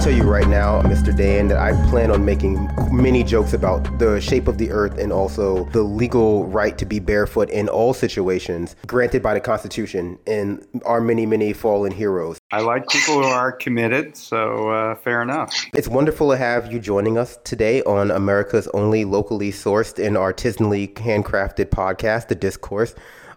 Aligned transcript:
tell 0.00 0.10
you 0.10 0.22
right 0.22 0.48
now, 0.48 0.80
Mr. 0.80 1.14
Dayen, 1.14 1.46
that 1.50 1.58
I 1.58 1.72
plan 1.90 2.10
on 2.10 2.24
making 2.24 2.70
many 2.90 3.22
jokes 3.22 3.52
about 3.52 3.98
the 3.98 4.18
shape 4.18 4.48
of 4.48 4.56
the 4.56 4.70
earth 4.70 4.96
and 4.96 5.12
also 5.12 5.66
the 5.72 5.82
legal 5.82 6.46
right 6.46 6.78
to 6.78 6.86
be 6.86 6.98
barefoot 6.98 7.50
in 7.50 7.68
all 7.68 7.92
situations 7.92 8.76
granted 8.86 9.22
by 9.22 9.34
the 9.34 9.40
Constitution 9.40 10.18
and 10.26 10.66
our 10.86 11.02
many, 11.02 11.26
many 11.26 11.52
fallen 11.52 11.92
heroes. 11.92 12.38
I 12.50 12.62
like 12.62 12.88
people 12.88 13.22
who 13.22 13.28
are 13.28 13.52
committed, 13.52 14.16
so 14.16 14.70
uh, 14.70 14.94
fair 14.94 15.20
enough. 15.20 15.54
It's 15.74 15.88
wonderful 15.88 16.30
to 16.30 16.36
have 16.38 16.72
you 16.72 16.80
joining 16.80 17.18
us 17.18 17.38
today 17.44 17.82
on 17.82 18.10
America's 18.10 18.68
only 18.68 19.04
locally 19.04 19.52
sourced 19.52 20.02
and 20.02 20.16
artisanally 20.16 20.94
handcrafted 20.94 21.66
podcast, 21.66 22.28
The 22.28 22.36
Discourse. 22.36 22.94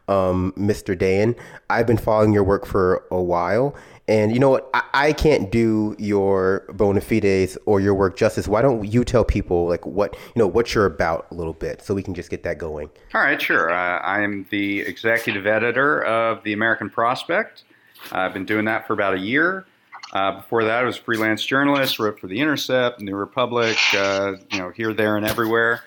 Um, 0.07 0.53
Mr. 0.57 0.97
Dayen, 0.97 1.37
I've 1.69 1.87
been 1.87 1.97
following 1.97 2.33
your 2.33 2.43
work 2.43 2.65
for 2.65 3.05
a 3.09 3.21
while 3.21 3.73
and 4.07 4.33
you 4.33 4.39
know 4.39 4.49
what? 4.49 4.69
I, 4.73 4.83
I, 4.93 5.13
can't 5.13 5.49
do 5.49 5.95
your 5.97 6.65
bona 6.73 6.99
fides 6.99 7.57
or 7.65 7.79
your 7.79 7.93
work 7.93 8.17
justice. 8.17 8.47
Why 8.47 8.61
don't 8.61 8.83
you 8.83 9.05
tell 9.05 9.23
people 9.23 9.67
like 9.67 9.85
what 9.85 10.13
you 10.13 10.39
know 10.39 10.47
what 10.47 10.75
you're 10.75 10.85
about 10.85 11.27
a 11.31 11.35
little 11.35 11.53
bit, 11.53 11.81
so 11.81 11.93
we 11.93 12.03
can 12.03 12.13
just 12.13 12.29
get 12.29 12.43
that 12.43 12.57
going. 12.57 12.89
All 13.13 13.21
right, 13.21 13.41
sure. 13.41 13.71
Uh, 13.71 13.99
I'm 14.01 14.45
the 14.49 14.81
executive 14.81 15.47
editor 15.47 16.03
of 16.03 16.43
the 16.43 16.53
American 16.53 16.89
Prospect. 16.89 17.63
I've 18.11 18.33
been 18.33 18.45
doing 18.45 18.65
that 18.65 18.85
for 18.87 18.93
about 18.93 19.13
a 19.13 19.19
year. 19.19 19.65
Uh, 20.11 20.33
before 20.33 20.63
that, 20.65 20.79
I 20.79 20.83
was 20.83 20.97
a 20.97 21.01
freelance 21.01 21.43
journalist. 21.45 21.97
Wrote 21.97 22.19
for 22.19 22.27
the 22.27 22.39
Intercept, 22.39 22.99
New 22.99 23.15
Republic, 23.15 23.77
uh, 23.95 24.33
you 24.51 24.59
know, 24.59 24.69
here, 24.69 24.93
there, 24.93 25.15
and 25.15 25.25
everywhere. 25.25 25.83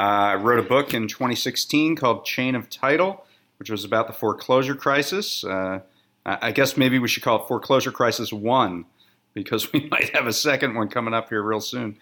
Uh, 0.00 0.32
I 0.32 0.34
wrote 0.34 0.58
a 0.58 0.68
book 0.68 0.92
in 0.92 1.06
2016 1.06 1.94
called 1.94 2.24
Chain 2.24 2.54
of 2.54 2.68
Title, 2.68 3.24
which 3.58 3.70
was 3.70 3.84
about 3.84 4.06
the 4.06 4.12
foreclosure 4.12 4.74
crisis. 4.74 5.44
Uh, 5.44 5.80
I 6.26 6.52
guess 6.52 6.76
maybe 6.76 6.98
we 6.98 7.08
should 7.08 7.22
call 7.22 7.42
it 7.42 7.48
Foreclosure 7.48 7.92
Crisis 7.92 8.32
1 8.32 8.84
because 9.34 9.72
we 9.72 9.86
might 9.90 10.14
have 10.14 10.26
a 10.26 10.32
second 10.32 10.74
one 10.74 10.88
coming 10.88 11.14
up 11.14 11.28
here 11.28 11.42
real 11.42 11.60
soon. 11.60 11.96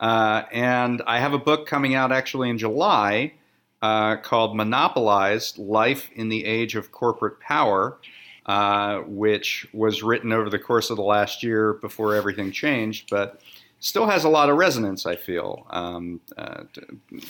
Uh, 0.00 0.42
and 0.52 1.02
I 1.06 1.20
have 1.20 1.32
a 1.32 1.38
book 1.38 1.66
coming 1.66 1.94
out 1.94 2.12
actually 2.12 2.50
in 2.50 2.58
July 2.58 3.34
uh, 3.82 4.16
called 4.16 4.56
Monopolized 4.56 5.58
Life 5.58 6.10
in 6.14 6.28
the 6.28 6.44
Age 6.44 6.74
of 6.74 6.90
Corporate 6.90 7.38
Power, 7.40 7.98
uh, 8.46 8.98
which 9.00 9.66
was 9.72 10.02
written 10.02 10.32
over 10.32 10.50
the 10.50 10.58
course 10.58 10.90
of 10.90 10.96
the 10.96 11.02
last 11.02 11.42
year 11.42 11.74
before 11.74 12.14
everything 12.14 12.50
changed, 12.50 13.08
but 13.10 13.40
still 13.80 14.06
has 14.06 14.24
a 14.24 14.28
lot 14.28 14.48
of 14.48 14.56
resonance, 14.56 15.04
I 15.04 15.16
feel, 15.16 15.66
um, 15.70 16.20
uh, 16.38 16.64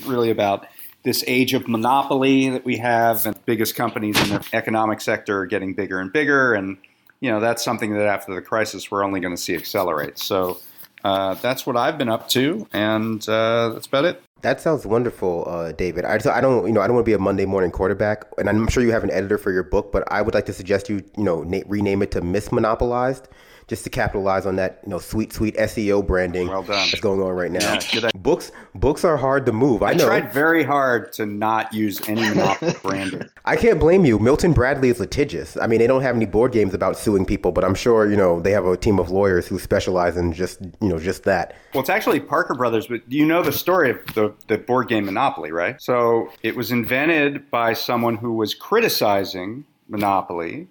really 0.07 0.31
about 0.31 0.67
this 1.05 1.23
age 1.27 1.55
of 1.55 1.69
monopoly 1.69 2.49
that 2.49 2.65
we 2.65 2.79
have, 2.79 3.27
and 3.27 3.37
biggest 3.45 3.77
companies 3.77 4.21
in 4.23 4.31
the 4.31 4.47
economic 4.53 5.01
sector 5.01 5.41
are 5.41 5.47
getting 5.47 5.75
bigger 5.75 6.01
and 6.01 6.13
bigger, 6.13 6.55
and 6.55 6.79
you 7.21 7.31
know 7.31 7.41
that's 7.41 7.63
something 7.63 7.93
that 7.95 8.07
after 8.07 8.35
the 8.35 8.43
crisis 8.43 8.91
we're 8.91 9.05
only 9.05 9.21
going 9.21 9.35
to 9.35 9.41
see 9.41 9.55
accelerate. 9.55 10.19
So 10.19 10.59
uh, 11.05 11.35
that's 11.35 11.67
what 11.67 11.77
I've 11.77 11.99
been 11.99 12.09
up 12.09 12.29
to, 12.31 12.67
and 12.73 13.27
uh, 13.29 13.71
that's 13.71 13.87
about 13.87 14.07
it. 14.07 14.23
That 14.41 14.61
sounds 14.61 14.85
wonderful, 14.87 15.45
uh, 15.47 15.73
David. 15.73 16.05
I, 16.05 16.17
I 16.17 16.41
don't, 16.41 16.67
you 16.67 16.73
know, 16.73 16.83
I 16.83 16.87
don't 16.87 16.97
want 16.97 17.07
to 17.07 17.09
be 17.09 17.15
a 17.15 17.19
Monday 17.19 17.47
morning 17.47 17.71
quarterback, 17.71 18.25
and 18.37 18.49
I'm 18.49 18.69
sure 18.69 18.83
you 18.83 18.93
have 18.93 19.05
an 19.05 19.11
editor 19.11 19.39
for 19.39 19.53
your 19.53 19.63
book, 19.63 19.93
but 19.93 20.11
I 20.13 20.21
would 20.21 20.35
like 20.35 20.47
to 20.47 20.53
suggest 20.53 20.89
you, 20.89 20.97
you 21.17 21.25
know, 21.25 21.43
na- 21.43 21.63
rename 21.67 22.03
it 22.03 22.11
to 22.13 22.21
Mismonopolized 22.21 23.25
just 23.67 23.85
to 23.85 23.91
capitalize 23.91 24.45
on 24.47 24.57
that, 24.57 24.81
you 24.85 24.91
know, 24.91 24.99
sweet, 24.99 25.33
sweet 25.33 25.57
SEO 25.57 26.07
branding 26.07 26.49
well 26.49 26.63
done. 26.63 26.89
that's 26.91 27.01
going 27.01 27.21
on 27.21 27.33
right 27.33 27.51
now. 27.51 27.79
Yeah, 27.93 28.11
books, 28.15 28.53
books 28.75 29.05
are 29.05 29.17
hard 29.17 29.47
to 29.47 29.53
move. 29.53 29.83
I, 29.83 29.91
I 29.91 29.95
know. 29.95 30.07
tried 30.07 30.33
very 30.33 30.65
hard 30.65 31.13
to 31.15 31.27
not 31.27 31.73
use 31.73 32.07
any 32.09 32.21
monopoly 32.29 32.75
branding. 32.83 33.29
I 33.45 33.57
can't 33.57 33.81
blame 33.81 34.05
you. 34.05 34.19
Milton 34.19 34.53
Bradley 34.53 34.91
is 34.91 35.01
litigious. 35.01 35.57
I 35.57 35.67
mean, 35.67 35.79
they 35.79 35.87
don't 35.87 36.03
have 36.03 36.17
any 36.17 36.27
board 36.27 36.53
games 36.53 36.75
about 36.75 36.99
suing 36.99 37.25
people, 37.25 37.53
but 37.53 37.65
I'm 37.65 37.75
sure 37.75 38.09
you 38.11 38.17
know 38.17 38.41
they 38.41 38.51
have 38.51 38.67
a 38.67 38.77
team 38.77 38.99
of 38.99 39.11
lawyers 39.11 39.47
who 39.47 39.59
specialize 39.59 40.17
in 40.17 40.33
just 40.33 40.61
you 40.81 40.89
know 40.89 40.99
just 40.99 41.25
that. 41.25 41.57
Well, 41.73 41.81
it's 41.81 41.91
actually 41.91 42.21
Parker 42.21 42.55
Brothers, 42.55 42.87
but 42.87 43.01
you 43.11 43.25
know 43.25 43.43
the 43.43 43.53
story 43.53 43.91
of 43.91 44.07
the, 44.15 44.35
the 44.49 44.59
board 44.59 44.89
game 44.89 45.07
Monopoly, 45.07 45.53
right? 45.53 45.81
So 45.81 46.31
it 46.43 46.55
was 46.55 46.71
invented 46.71 47.51
by 47.51 47.73
someone 47.73 48.17
who 48.17 48.35
was 48.35 48.55
criticizing 48.55 49.65
Monopoly, 49.89 50.69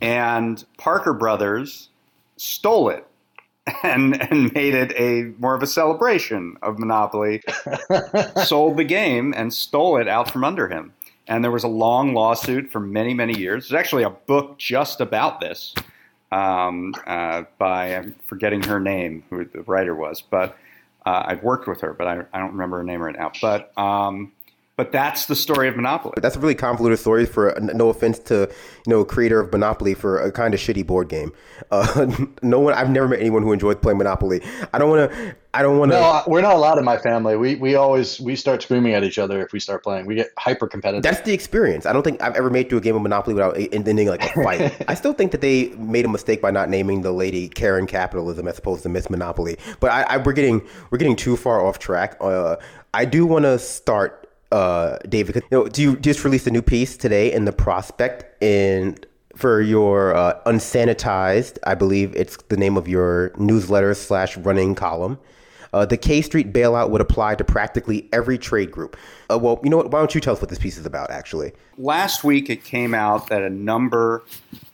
and 0.00 0.64
Parker 0.76 1.12
Brothers 1.12 1.90
stole 2.38 2.88
it 2.88 3.06
and 3.82 4.20
and 4.30 4.52
made 4.54 4.74
it 4.74 4.92
a 4.96 5.34
more 5.38 5.54
of 5.54 5.62
a 5.62 5.66
celebration 5.66 6.56
of 6.62 6.78
Monopoly, 6.78 7.42
sold 8.44 8.76
the 8.76 8.84
game 8.84 9.34
and 9.36 9.52
stole 9.52 9.98
it 9.98 10.08
out 10.08 10.30
from 10.30 10.44
under 10.44 10.68
him. 10.68 10.92
And 11.26 11.44
there 11.44 11.50
was 11.50 11.64
a 11.64 11.68
long 11.68 12.14
lawsuit 12.14 12.70
for 12.70 12.80
many 12.80 13.14
many 13.14 13.38
years. 13.38 13.68
There's 13.68 13.78
actually 13.78 14.04
a 14.04 14.10
book 14.10 14.58
just 14.58 15.00
about 15.00 15.40
this 15.40 15.74
um, 16.32 16.94
uh, 17.06 17.42
by 17.58 17.96
I'm 17.96 18.14
forgetting 18.26 18.62
her 18.62 18.80
name, 18.80 19.24
who 19.30 19.44
the 19.44 19.62
writer 19.62 19.94
was, 19.94 20.20
but 20.20 20.56
uh, 21.06 21.22
I've 21.26 21.42
worked 21.42 21.66
with 21.66 21.80
her, 21.80 21.94
but 21.94 22.06
I, 22.06 22.24
I, 22.32 22.38
don't 22.38 22.52
remember 22.52 22.78
her 22.78 22.84
name 22.84 23.00
right 23.00 23.16
now. 23.16 23.32
But 23.40 23.76
um, 23.78 24.32
but 24.78 24.92
that's 24.92 25.26
the 25.26 25.34
story 25.34 25.68
of 25.68 25.74
Monopoly. 25.74 26.14
That's 26.22 26.36
a 26.36 26.38
really 26.38 26.54
convoluted 26.54 27.00
story 27.00 27.26
for 27.26 27.58
no 27.60 27.88
offense 27.88 28.20
to 28.20 28.48
you 28.86 28.90
know 28.90 29.04
creator 29.04 29.40
of 29.40 29.52
Monopoly 29.52 29.92
for 29.92 30.20
a 30.20 30.30
kind 30.30 30.54
of 30.54 30.60
shitty 30.60 30.86
board 30.86 31.10
game. 31.10 31.32
Uh, 31.70 32.06
no 32.40 32.60
one, 32.60 32.72
I've 32.72 32.88
never 32.88 33.08
met 33.08 33.20
anyone 33.20 33.42
who 33.42 33.52
enjoyed 33.52 33.82
playing 33.82 33.98
Monopoly. 33.98 34.40
I 34.72 34.78
don't 34.78 34.88
want 34.88 35.10
to. 35.10 35.36
I 35.52 35.60
don't 35.60 35.78
want 35.78 35.90
to. 35.90 35.98
No, 35.98 36.22
we're 36.26 36.40
not 36.40 36.54
allowed 36.54 36.78
in 36.78 36.84
my 36.84 36.96
family. 36.96 37.36
We 37.36 37.56
we 37.56 37.74
always 37.74 38.20
we 38.20 38.36
start 38.36 38.62
screaming 38.62 38.94
at 38.94 39.02
each 39.04 39.18
other 39.18 39.42
if 39.42 39.52
we 39.52 39.60
start 39.60 39.82
playing. 39.82 40.06
We 40.06 40.14
get 40.14 40.30
hyper 40.38 40.66
competitive. 40.66 41.02
That's 41.02 41.20
the 41.22 41.32
experience. 41.32 41.84
I 41.84 41.92
don't 41.92 42.04
think 42.04 42.22
I've 42.22 42.36
ever 42.36 42.48
made 42.48 42.68
through 42.68 42.78
a 42.78 42.80
game 42.80 42.96
of 42.96 43.02
Monopoly 43.02 43.34
without 43.34 43.56
ending 43.72 44.06
like 44.06 44.24
a 44.24 44.42
fight. 44.42 44.84
I 44.88 44.94
still 44.94 45.12
think 45.12 45.32
that 45.32 45.40
they 45.40 45.70
made 45.70 46.04
a 46.04 46.08
mistake 46.08 46.40
by 46.40 46.52
not 46.52 46.70
naming 46.70 47.02
the 47.02 47.12
lady 47.12 47.48
Karen 47.48 47.86
Capitalism 47.86 48.46
as 48.48 48.58
opposed 48.58 48.84
to 48.84 48.88
Miss 48.88 49.10
Monopoly. 49.10 49.58
But 49.80 49.90
I, 49.90 50.02
I 50.02 50.16
we're 50.18 50.32
getting 50.32 50.66
we're 50.90 50.98
getting 50.98 51.16
too 51.16 51.36
far 51.36 51.66
off 51.66 51.78
track. 51.78 52.16
Uh, 52.20 52.56
I 52.94 53.04
do 53.04 53.26
want 53.26 53.44
to 53.44 53.58
start 53.58 54.27
uh, 54.52 54.98
David, 55.08 55.36
you 55.36 55.42
know, 55.50 55.68
do 55.68 55.82
you 55.82 55.96
just 55.96 56.24
release 56.24 56.46
a 56.46 56.50
new 56.50 56.62
piece 56.62 56.96
today 56.96 57.32
in 57.32 57.44
the 57.44 57.52
Prospect 57.52 58.42
in 58.42 58.98
for 59.36 59.60
your 59.60 60.14
uh, 60.14 60.40
unsanitized? 60.46 61.58
I 61.66 61.74
believe 61.74 62.14
it's 62.16 62.36
the 62.48 62.56
name 62.56 62.76
of 62.76 62.88
your 62.88 63.32
newsletter 63.38 63.94
slash 63.94 64.36
running 64.36 64.74
column. 64.74 65.18
Uh, 65.72 65.84
the 65.84 65.98
K 65.98 66.22
Street 66.22 66.50
bailout 66.50 66.88
would 66.88 67.02
apply 67.02 67.34
to 67.34 67.44
practically 67.44 68.08
every 68.10 68.38
trade 68.38 68.70
group. 68.70 68.96
Uh, 69.30 69.38
well, 69.38 69.60
you 69.62 69.68
know 69.68 69.76
what? 69.76 69.90
Why 69.90 69.98
don't 69.98 70.14
you 70.14 70.20
tell 70.20 70.32
us 70.32 70.40
what 70.40 70.48
this 70.48 70.58
piece 70.58 70.78
is 70.78 70.86
about, 70.86 71.10
actually? 71.10 71.52
Last 71.76 72.24
week, 72.24 72.48
it 72.48 72.64
came 72.64 72.94
out 72.94 73.28
that 73.28 73.42
a 73.42 73.50
number 73.50 74.22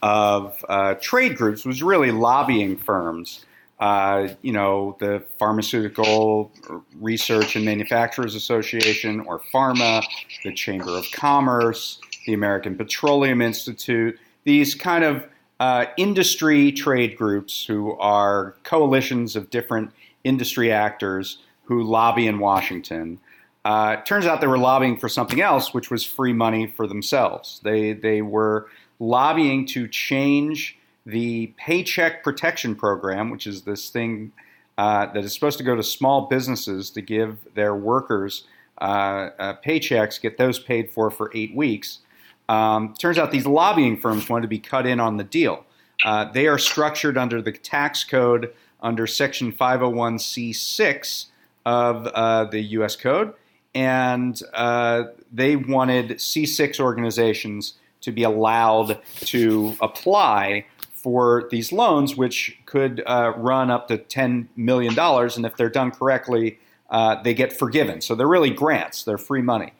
of 0.02 0.64
uh, 0.68 0.94
trade 1.00 1.36
groups 1.36 1.64
was 1.64 1.82
really 1.82 2.12
lobbying 2.12 2.76
firms 2.76 3.44
uh, 3.80 4.28
you 4.42 4.52
know, 4.52 4.96
the 5.00 5.24
Pharmaceutical 5.38 6.52
Research 7.00 7.56
and 7.56 7.64
Manufacturers 7.64 8.34
Association 8.34 9.20
or 9.20 9.40
PhRMA, 9.52 10.04
the 10.44 10.52
Chamber 10.52 10.96
of 10.96 11.10
Commerce, 11.12 11.98
the 12.26 12.34
American 12.34 12.76
Petroleum 12.76 13.42
Institute, 13.42 14.18
these 14.44 14.74
kind 14.74 15.04
of 15.04 15.26
uh, 15.60 15.86
industry 15.96 16.72
trade 16.72 17.16
groups 17.16 17.64
who 17.64 17.92
are 17.98 18.54
coalitions 18.62 19.36
of 19.36 19.50
different 19.50 19.90
industry 20.22 20.70
actors 20.72 21.38
who 21.64 21.82
lobby 21.82 22.26
in 22.26 22.38
Washington. 22.38 23.18
Uh, 23.64 23.96
turns 24.02 24.26
out 24.26 24.40
they 24.40 24.46
were 24.46 24.58
lobbying 24.58 24.98
for 24.98 25.08
something 25.08 25.40
else, 25.40 25.72
which 25.72 25.90
was 25.90 26.04
free 26.04 26.32
money 26.32 26.66
for 26.66 26.86
themselves. 26.86 27.60
They, 27.64 27.92
they 27.92 28.20
were 28.20 28.66
lobbying 28.98 29.66
to 29.68 29.88
change 29.88 30.76
the 31.06 31.48
Paycheck 31.56 32.22
Protection 32.22 32.74
Program, 32.74 33.30
which 33.30 33.46
is 33.46 33.62
this 33.62 33.90
thing 33.90 34.32
uh, 34.78 35.06
that 35.12 35.24
is 35.24 35.32
supposed 35.32 35.58
to 35.58 35.64
go 35.64 35.76
to 35.76 35.82
small 35.82 36.26
businesses 36.26 36.90
to 36.90 37.00
give 37.00 37.38
their 37.54 37.74
workers 37.74 38.44
uh, 38.80 39.30
uh, 39.38 39.54
paychecks, 39.64 40.20
get 40.20 40.38
those 40.38 40.58
paid 40.58 40.90
for 40.90 41.10
for 41.10 41.30
eight 41.34 41.54
weeks. 41.54 42.00
Um, 42.48 42.94
turns 42.98 43.18
out 43.18 43.30
these 43.30 43.46
lobbying 43.46 43.96
firms 43.96 44.28
wanted 44.28 44.42
to 44.42 44.48
be 44.48 44.58
cut 44.58 44.86
in 44.86 45.00
on 45.00 45.16
the 45.16 45.24
deal. 45.24 45.64
Uh, 46.04 46.30
they 46.32 46.46
are 46.46 46.58
structured 46.58 47.16
under 47.16 47.40
the 47.40 47.52
tax 47.52 48.04
code 48.04 48.52
under 48.82 49.06
Section 49.06 49.52
501c6 49.52 51.26
of 51.64 52.06
uh, 52.08 52.44
the 52.44 52.60
U.S. 52.60 52.96
Code, 52.96 53.32
and 53.74 54.40
uh, 54.52 55.04
they 55.32 55.56
wanted 55.56 56.10
C6 56.10 56.78
organizations 56.80 57.74
to 58.02 58.12
be 58.12 58.22
allowed 58.22 59.00
to 59.20 59.74
apply 59.80 60.66
for 61.04 61.46
these 61.50 61.70
loans, 61.70 62.16
which 62.16 62.56
could 62.64 63.02
uh, 63.06 63.34
run 63.36 63.70
up 63.70 63.88
to 63.88 63.98
$10 63.98 64.46
million. 64.56 64.98
And 64.98 65.44
if 65.44 65.54
they're 65.54 65.68
done 65.68 65.90
correctly, 65.90 66.58
uh, 66.88 67.22
they 67.22 67.34
get 67.34 67.52
forgiven. 67.52 68.00
So 68.00 68.14
they're 68.14 68.26
really 68.26 68.48
grants, 68.48 69.04
they're 69.04 69.18
free 69.18 69.42
money. 69.42 69.74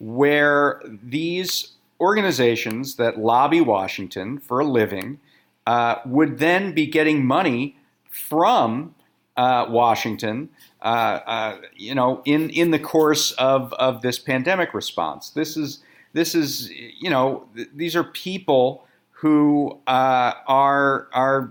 where 0.00 0.80
these 1.02 1.72
organizations 2.00 2.96
that 2.96 3.18
lobby 3.18 3.60
Washington 3.60 4.38
for 4.38 4.60
a 4.60 4.64
living 4.64 5.20
uh, 5.66 5.96
would 6.06 6.38
then 6.38 6.72
be 6.72 6.86
getting 6.86 7.26
money 7.26 7.76
from 8.08 8.94
uh, 9.36 9.66
Washington, 9.68 10.48
uh, 10.82 10.84
uh, 11.26 11.60
you 11.74 11.94
know, 11.94 12.22
in, 12.24 12.50
in 12.50 12.70
the 12.70 12.78
course 12.78 13.32
of, 13.32 13.72
of 13.74 14.02
this 14.02 14.18
pandemic 14.18 14.74
response. 14.74 15.30
This 15.30 15.56
is 15.56 15.82
this 16.12 16.34
is 16.34 16.70
you 16.70 17.10
know 17.10 17.46
th- 17.54 17.68
these 17.74 17.94
are 17.94 18.04
people 18.04 18.86
who 19.10 19.78
uh, 19.86 20.32
are 20.46 21.08
are 21.12 21.50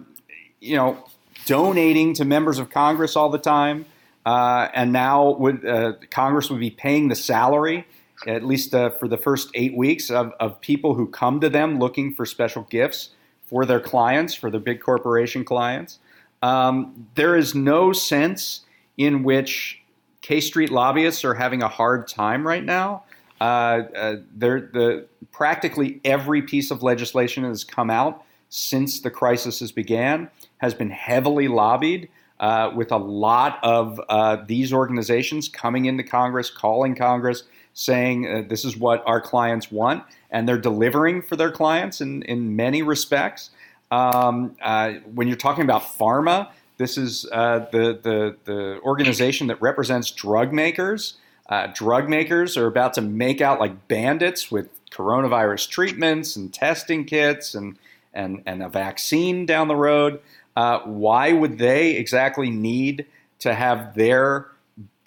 you 0.60 0.76
know 0.76 1.04
donating 1.46 2.16
to 2.16 2.26
members 2.26 2.58
of 2.58 2.72
Congress 2.72 3.16
all 3.16 3.30
the 3.30 3.38
time, 3.38 3.86
uh, 4.26 4.70
and 4.74 4.92
now 4.92 5.32
would 5.32 5.64
Congress 6.10 6.50
would 6.50 6.60
be 6.60 6.72
paying 6.72 7.10
the 7.10 7.16
salary 7.16 7.86
at 8.28 8.44
least 8.44 8.74
uh, 8.74 8.90
for 8.90 9.08
the 9.08 9.18
first 9.18 9.50
eight 9.54 9.76
weeks 9.76 10.10
of, 10.10 10.34
of 10.40 10.60
people 10.62 10.96
who 10.96 11.08
come 11.08 11.40
to 11.40 11.50
them 11.50 11.80
looking 11.80 12.14
for 12.14 12.26
special 12.26 12.64
gifts 12.64 13.10
for 13.48 13.66
their 13.66 13.80
clients, 13.80 14.34
for 14.34 14.50
their 14.50 14.60
big 14.60 14.82
corporation 14.82 15.44
clients. 15.44 16.00
Um, 16.46 17.08
there 17.16 17.36
is 17.36 17.56
no 17.56 17.92
sense 17.92 18.62
in 18.98 19.24
which 19.24 19.82
K 20.22 20.40
Street 20.40 20.70
lobbyists 20.70 21.26
are 21.26 21.34
having 21.34 21.64
a 21.64 21.68
hard 21.68 22.08
time 22.08 22.46
right 22.46 22.64
now. 22.64 23.04
Uh, 23.42 23.44
uh, 23.44 24.16
the, 24.38 25.08
practically 25.32 26.00
every 26.06 26.44
piece 26.44 26.70
of 26.70 26.84
legislation 26.84 27.42
that 27.42 27.50
has 27.50 27.64
come 27.64 27.90
out 27.90 28.24
since 28.50 29.00
the 29.00 29.10
crisis 29.10 29.60
has 29.60 29.72
began 29.72 30.30
has 30.60 30.76
been 30.76 30.92
heavily 30.92 31.48
lobbied. 31.48 32.10
Uh, 32.38 32.70
with 32.76 32.92
a 32.92 32.98
lot 32.98 33.60
of 33.64 34.00
uh, 34.10 34.36
these 34.46 34.74
organizations 34.74 35.48
coming 35.48 35.86
into 35.86 36.04
Congress, 36.04 36.50
calling 36.50 36.94
Congress, 36.94 37.44
saying 37.74 38.28
uh, 38.28 38.44
this 38.50 38.66
is 38.66 38.76
what 38.76 39.02
our 39.06 39.22
clients 39.22 39.72
want, 39.72 40.04
and 40.32 40.46
they're 40.46 40.58
delivering 40.58 41.22
for 41.22 41.38
their 41.38 41.50
clients 41.50 42.02
in, 42.02 42.24
in 42.24 42.54
many 42.54 42.82
respects. 42.82 43.52
Um, 43.96 44.58
uh, 44.62 44.94
when 45.14 45.28
you're 45.28 45.38
talking 45.38 45.64
about 45.64 45.84
pharma, 45.84 46.50
this 46.78 46.98
is 46.98 47.26
uh, 47.32 47.60
the, 47.72 47.98
the, 48.02 48.36
the 48.44 48.80
organization 48.82 49.48
that 49.48 49.62
represents 49.62 50.12
drug 50.12 50.52
makers. 50.52 51.16
Uh, 51.48 51.68
drug 51.68 52.10
makers 52.10 52.58
are 52.58 52.68
about 52.68 52.94
to 52.96 53.02
make 53.02 53.40
out 53.40 53.62
like 53.62 53.88
bandits 53.88 54.52
with 54.52 54.68
coronavirus 54.90 55.70
treatments 55.70 56.36
and 56.36 56.54
testing 56.54 57.06
kits 57.06 57.56
and, 57.56 57.78
and, 58.14 58.44
and 58.46 58.62
a 58.62 58.68
vaccine 58.68 59.46
down 59.46 59.70
the 59.70 59.76
road. 59.76 60.20
Uh, 60.58 60.80
why 60.80 61.32
would 61.32 61.58
they 61.58 61.92
exactly 61.92 62.50
need 62.50 63.06
to 63.40 63.54
have 63.54 63.96
their 63.96 64.48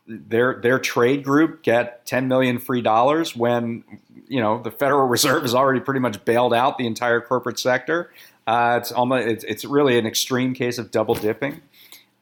their 0.07 0.59
their 0.63 0.79
trade 0.79 1.23
group 1.23 1.63
get 1.63 2.07
10 2.07 2.29
million 2.29 2.59
free 2.59 2.81
dollars 2.81 3.37
when 3.37 3.85
you 4.27 4.41
know 4.41 4.63
the 4.63 4.71
Federal 4.71 5.07
Reserve 5.09 5.43
has 5.43 5.55
already 5.55 5.81
pretty 5.81 6.01
much 6.01 6.25
bailed 6.25 6.55
out 6.55 6.79
the 6.79 6.87
entire 6.87 7.21
corporate 7.21 7.59
sector. 7.59 8.11
Uh, 8.49 8.79
it's 8.81 8.91
almost 8.91 9.29
it's, 9.29 9.45
it's, 9.45 9.65
really 9.67 9.99
an 9.99 10.07
extreme 10.07 10.55
case 10.55 10.79
of 10.79 10.91
double 10.91 11.15
dipping. 11.15 11.61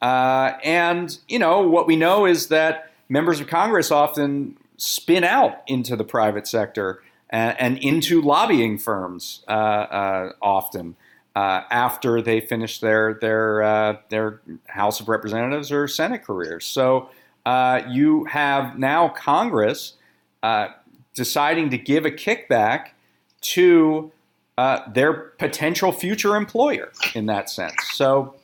Uh, 0.02 0.54
and 0.64 1.20
you 1.28 1.38
know 1.38 1.60
what 1.60 1.86
we 1.86 1.94
know 1.94 2.26
is 2.26 2.48
that 2.48 2.90
members 3.08 3.38
of 3.38 3.46
Congress 3.46 3.92
often 3.92 4.58
spin 4.76 5.22
out 5.22 5.62
into 5.68 5.94
the 5.94 6.02
private 6.02 6.48
sector 6.48 7.00
and, 7.30 7.56
and 7.60 7.78
into 7.78 8.20
lobbying 8.20 8.76
firms 8.76 9.44
uh, 9.46 9.52
uh 9.52 10.32
often. 10.42 10.96
Uh, 11.36 11.62
after 11.70 12.22
they 12.22 12.40
finish 12.40 12.80
their 12.80 13.14
their 13.20 13.62
uh, 13.62 13.96
their 14.08 14.40
House 14.66 14.98
of 14.98 15.08
Representatives 15.08 15.70
or 15.70 15.86
Senate 15.86 16.24
careers, 16.24 16.64
so 16.64 17.08
you 17.88 18.24
have 18.24 18.76
now 18.78 19.10
Congress 19.10 19.92
deciding 21.14 21.70
to 21.70 21.78
give 21.78 22.04
a 22.04 22.10
kickback 22.10 22.88
to 23.42 24.10
uh, 24.58 24.80
their 24.90 25.12
potential 25.12 25.92
future 25.92 26.36
employer 26.36 26.90
in 27.14 27.26
that 27.26 27.50
sense. 27.50 27.74
So, 27.92 28.34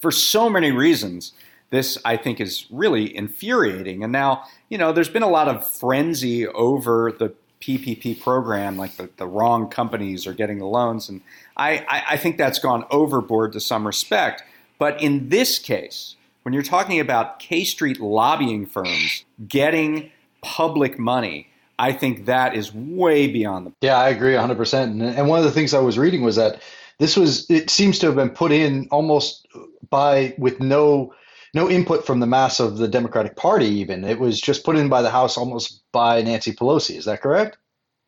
for 0.00 0.10
so 0.10 0.48
many 0.48 0.70
reasons, 0.70 1.32
this 1.70 1.98
I 2.04 2.16
think 2.16 2.40
is 2.40 2.66
really 2.70 3.14
infuriating. 3.14 4.02
And 4.02 4.12
now, 4.12 4.44
you 4.68 4.78
know, 4.78 4.92
there's 4.92 5.08
been 5.08 5.22
a 5.22 5.28
lot 5.28 5.48
of 5.48 5.66
frenzy 5.66 6.46
over 6.46 7.12
the 7.12 7.34
PPP 7.60 8.20
program, 8.20 8.76
like 8.76 8.96
the, 8.96 9.10
the 9.16 9.26
wrong 9.26 9.68
companies 9.68 10.26
are 10.26 10.32
getting 10.32 10.58
the 10.58 10.66
loans. 10.66 11.08
And 11.08 11.20
I, 11.56 11.84
I, 11.88 12.02
I 12.10 12.16
think 12.16 12.38
that's 12.38 12.58
gone 12.58 12.84
overboard 12.90 13.52
to 13.52 13.60
some 13.60 13.86
respect. 13.86 14.44
But 14.78 15.02
in 15.02 15.28
this 15.28 15.58
case, 15.58 16.14
when 16.42 16.54
you're 16.54 16.62
talking 16.62 17.00
about 17.00 17.40
K 17.40 17.64
Street 17.64 18.00
lobbying 18.00 18.64
firms 18.64 19.24
getting 19.48 20.10
public 20.40 20.98
money, 20.98 21.47
I 21.78 21.92
think 21.92 22.26
that 22.26 22.54
is 22.54 22.74
way 22.74 23.28
beyond 23.28 23.66
the. 23.66 23.72
Yeah, 23.80 23.98
I 23.98 24.08
agree 24.08 24.34
100%. 24.34 25.16
And 25.16 25.28
one 25.28 25.38
of 25.38 25.44
the 25.44 25.52
things 25.52 25.74
I 25.74 25.78
was 25.78 25.98
reading 25.98 26.22
was 26.22 26.36
that 26.36 26.60
this 26.98 27.16
was, 27.16 27.48
it 27.50 27.70
seems 27.70 27.98
to 28.00 28.06
have 28.06 28.16
been 28.16 28.30
put 28.30 28.50
in 28.50 28.88
almost 28.90 29.46
by, 29.88 30.34
with 30.38 30.60
no, 30.60 31.14
no 31.54 31.70
input 31.70 32.04
from 32.04 32.20
the 32.20 32.26
mass 32.26 32.58
of 32.58 32.78
the 32.78 32.88
Democratic 32.88 33.36
Party, 33.36 33.66
even. 33.66 34.04
It 34.04 34.18
was 34.18 34.40
just 34.40 34.64
put 34.64 34.76
in 34.76 34.88
by 34.88 35.02
the 35.02 35.10
House 35.10 35.36
almost 35.36 35.82
by 35.92 36.22
Nancy 36.22 36.52
Pelosi. 36.52 36.96
Is 36.96 37.04
that 37.04 37.22
correct? 37.22 37.58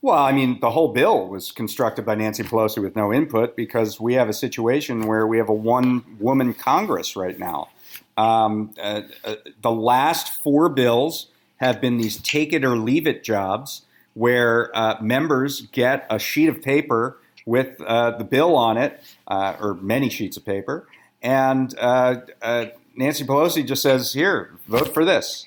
Well, 0.03 0.19
I 0.19 0.33
mean, 0.33 0.59
the 0.61 0.71
whole 0.71 0.93
bill 0.93 1.29
was 1.29 1.53
constructed 1.53 2.07
by 2.07 2.15
Nancy 2.15 2.43
Pelosi 2.43 2.83
with 2.83 2.97
no 2.97 3.13
input 3.13 3.55
because 3.55 4.01
we 4.01 4.15
have 4.15 4.29
a 4.31 4.33
situation 4.33 5.07
where 5.07 5.27
we 5.27 5.37
have 5.37 5.51
a 5.51 5.55
one 5.55 6.17
woman 6.19 6.55
Congress 6.55 7.17
right 7.17 7.39
now. 7.39 7.69
Um, 8.17 8.75
uh, 8.83 9.03
uh, 9.25 9.37
the 9.61 9.71
last 9.71 10.43
four 10.43 10.69
bills 10.71 11.30
have 11.61 11.81
been 11.81 11.99
these 11.99 12.17
take 12.19 12.53
it 12.53 12.65
or 12.65 12.77
leave 12.77 13.07
it 13.07 13.23
jobs 13.23 13.83
where 14.15 14.77
uh, 14.77 14.97
members 15.01 15.63
get 15.73 16.07
a 16.11 16.19
sheet 16.19 16.49
of 16.49 16.61
paper 16.61 17.19
with 17.47 17.81
uh, 17.83 18.11
the 18.19 18.25
bill 18.25 18.57
on 18.57 18.77
it, 18.77 19.01
uh, 19.29 19.57
or 19.61 19.75
many 19.75 20.11
sheets 20.11 20.37
of 20.37 20.45
paper, 20.45 20.87
and 21.23 21.75
uh, 21.79 22.17
Nancy 22.97 23.25
Pelosi 23.25 23.67
just 23.67 23.83
says, 23.83 24.13
"Here, 24.13 24.51
vote 24.69 24.93
for 24.93 25.05
this." 25.05 25.47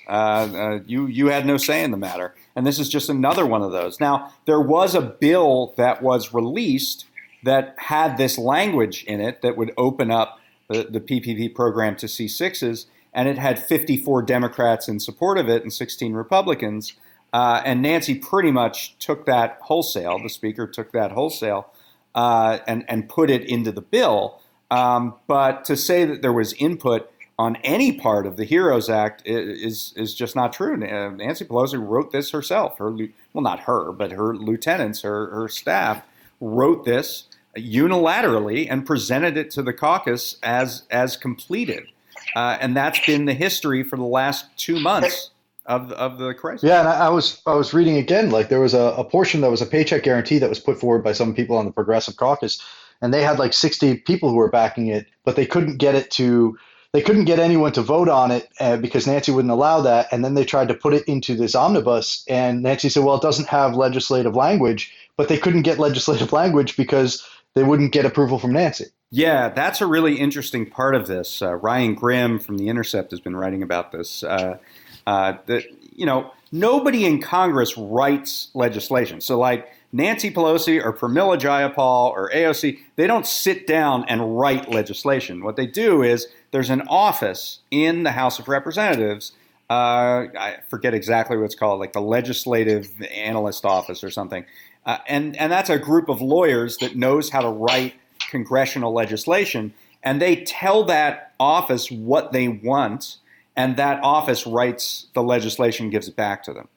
you 0.86 1.06
you 1.06 1.26
had 1.28 1.46
no 1.46 1.56
say 1.56 1.84
in 1.84 1.90
the 1.90 1.96
matter, 1.96 2.34
and 2.56 2.66
this 2.66 2.78
is 2.78 2.88
just 2.88 3.08
another 3.08 3.46
one 3.46 3.62
of 3.62 3.70
those. 3.72 4.00
Now, 4.00 4.32
there 4.46 4.60
was 4.60 4.94
a 4.94 5.00
bill 5.00 5.74
that 5.76 6.02
was 6.02 6.32
released 6.32 7.06
that 7.44 7.74
had 7.78 8.16
this 8.16 8.38
language 8.38 9.04
in 9.04 9.20
it 9.20 9.42
that 9.42 9.56
would 9.56 9.72
open 9.76 10.10
up 10.10 10.40
the, 10.68 10.84
the 10.84 11.00
PPP 11.00 11.54
program 11.54 11.94
to 11.96 12.06
C6s, 12.06 12.86
and 13.14 13.28
it 13.28 13.38
had 13.38 13.58
54 13.58 14.22
Democrats 14.22 14.88
in 14.88 15.00
support 15.00 15.38
of 15.38 15.48
it 15.48 15.62
and 15.62 15.72
16 15.72 16.12
Republicans. 16.12 16.94
Uh, 17.32 17.62
and 17.64 17.82
Nancy 17.82 18.14
pretty 18.14 18.50
much 18.50 18.98
took 18.98 19.26
that 19.26 19.58
wholesale. 19.62 20.22
The 20.22 20.28
speaker 20.28 20.66
took 20.66 20.92
that 20.92 21.12
wholesale 21.12 21.72
uh, 22.14 22.58
and 22.66 22.84
and 22.88 23.08
put 23.08 23.30
it 23.30 23.44
into 23.44 23.72
the 23.72 23.80
bill. 23.80 24.40
Um, 24.70 25.14
but 25.26 25.64
to 25.66 25.76
say 25.76 26.04
that 26.04 26.22
there 26.22 26.32
was 26.32 26.52
input 26.54 27.10
on 27.38 27.56
any 27.64 27.92
part 27.92 28.26
of 28.26 28.36
the 28.36 28.44
HEROES 28.44 28.88
Act 28.88 29.22
is 29.26 29.92
is 29.96 30.14
just 30.14 30.36
not 30.36 30.52
true. 30.52 30.76
Nancy 30.76 31.44
Pelosi 31.44 31.84
wrote 31.84 32.12
this 32.12 32.30
herself. 32.30 32.78
Her 32.78 32.90
well, 32.92 33.42
not 33.42 33.60
her, 33.60 33.92
but 33.92 34.12
her 34.12 34.36
lieutenants, 34.36 35.02
her 35.02 35.30
her 35.30 35.48
staff 35.48 36.02
wrote 36.40 36.84
this 36.84 37.24
unilaterally 37.56 38.66
and 38.68 38.84
presented 38.86 39.36
it 39.36 39.50
to 39.52 39.62
the 39.62 39.72
caucus 39.72 40.36
as 40.42 40.84
as 40.90 41.16
completed. 41.16 41.86
Uh, 42.34 42.58
and 42.60 42.76
that's 42.76 43.04
been 43.04 43.24
the 43.24 43.34
history 43.34 43.82
for 43.82 43.96
the 43.96 44.02
last 44.02 44.46
two 44.56 44.80
months 44.80 45.30
of 45.66 45.92
of 45.92 46.18
the 46.18 46.34
crisis. 46.34 46.66
Yeah, 46.68 46.80
and 46.80 46.88
I, 46.88 47.08
was 47.08 47.40
I 47.46 47.54
was 47.54 47.72
reading 47.72 47.96
again. 47.96 48.30
Like 48.30 48.48
there 48.48 48.60
was 48.60 48.74
a, 48.74 48.94
a 48.98 49.04
portion 49.04 49.40
that 49.40 49.50
was 49.50 49.62
a 49.62 49.66
paycheck 49.66 50.02
guarantee 50.02 50.38
that 50.38 50.48
was 50.48 50.60
put 50.60 50.78
forward 50.78 51.02
by 51.02 51.12
some 51.12 51.34
people 51.34 51.56
on 51.56 51.64
the 51.64 51.72
Progressive 51.72 52.16
Caucus, 52.16 52.62
and 53.00 53.12
they 53.14 53.22
had 53.22 53.38
like 53.38 53.52
sixty 53.52 53.96
people 53.96 54.30
who 54.30 54.36
were 54.36 54.50
backing 54.50 54.88
it, 54.88 55.06
but 55.24 55.36
they 55.36 55.46
couldn't 55.46 55.78
get 55.78 55.94
it 55.94 56.10
to 56.12 56.58
they 56.92 57.02
couldn't 57.02 57.24
get 57.24 57.40
anyone 57.40 57.72
to 57.72 57.82
vote 57.82 58.08
on 58.08 58.30
it 58.30 58.48
uh, 58.60 58.76
because 58.76 59.04
Nancy 59.04 59.32
wouldn't 59.32 59.50
allow 59.50 59.80
that. 59.80 60.06
And 60.12 60.24
then 60.24 60.34
they 60.34 60.44
tried 60.44 60.68
to 60.68 60.74
put 60.74 60.94
it 60.94 61.02
into 61.08 61.34
this 61.34 61.56
omnibus, 61.56 62.24
and 62.28 62.62
Nancy 62.62 62.88
said, 62.88 63.02
"Well, 63.02 63.16
it 63.16 63.22
doesn't 63.22 63.48
have 63.48 63.74
legislative 63.74 64.36
language," 64.36 64.92
but 65.16 65.28
they 65.28 65.38
couldn't 65.38 65.62
get 65.62 65.78
legislative 65.78 66.32
language 66.40 66.76
because 66.76 67.26
they 67.54 67.64
wouldn't 67.64 67.92
get 67.92 68.04
approval 68.04 68.38
from 68.38 68.52
Nancy. 68.52 68.86
Yeah, 69.14 69.50
that's 69.50 69.80
a 69.80 69.86
really 69.86 70.16
interesting 70.16 70.68
part 70.68 70.96
of 70.96 71.06
this. 71.06 71.40
Uh, 71.40 71.54
Ryan 71.54 71.94
Grim 71.94 72.40
from 72.40 72.58
The 72.58 72.68
Intercept 72.68 73.12
has 73.12 73.20
been 73.20 73.36
writing 73.36 73.62
about 73.62 73.92
this. 73.92 74.24
Uh, 74.24 74.58
uh, 75.06 75.34
that 75.46 75.66
you 75.94 76.04
know, 76.04 76.32
nobody 76.50 77.04
in 77.04 77.22
Congress 77.22 77.78
writes 77.78 78.48
legislation. 78.54 79.20
So, 79.20 79.38
like 79.38 79.72
Nancy 79.92 80.32
Pelosi 80.32 80.84
or 80.84 80.92
Pramila 80.92 81.38
Jayapal 81.38 82.10
or 82.10 82.28
AOC, 82.32 82.80
they 82.96 83.06
don't 83.06 83.24
sit 83.24 83.68
down 83.68 84.04
and 84.08 84.36
write 84.36 84.68
legislation. 84.68 85.44
What 85.44 85.54
they 85.54 85.68
do 85.68 86.02
is 86.02 86.26
there's 86.50 86.70
an 86.70 86.82
office 86.88 87.60
in 87.70 88.02
the 88.02 88.10
House 88.10 88.40
of 88.40 88.48
Representatives. 88.48 89.30
Uh, 89.70 90.26
I 90.36 90.56
forget 90.68 90.92
exactly 90.92 91.36
what 91.36 91.44
it's 91.44 91.54
called, 91.54 91.78
like 91.78 91.92
the 91.92 92.00
Legislative 92.00 92.90
Analyst 93.02 93.64
Office 93.64 94.02
or 94.02 94.10
something. 94.10 94.44
Uh, 94.84 94.98
and, 95.06 95.36
and 95.36 95.52
that's 95.52 95.70
a 95.70 95.78
group 95.78 96.08
of 96.08 96.20
lawyers 96.20 96.78
that 96.78 96.96
knows 96.96 97.30
how 97.30 97.42
to 97.42 97.48
write 97.48 97.94
congressional 98.34 98.92
legislation. 98.92 99.72
And 100.02 100.20
they 100.20 100.34
tell 100.44 100.84
that 100.84 101.32
office 101.38 101.90
what 101.90 102.32
they 102.32 102.48
want, 102.48 103.18
and 103.56 103.76
that 103.76 104.02
office 104.02 104.44
writes 104.46 105.06
the 105.14 105.22
legislation, 105.22 105.88
gives 105.88 106.08
it 106.08 106.16
back 106.16 106.42
to 106.44 106.52
them. 106.52 106.68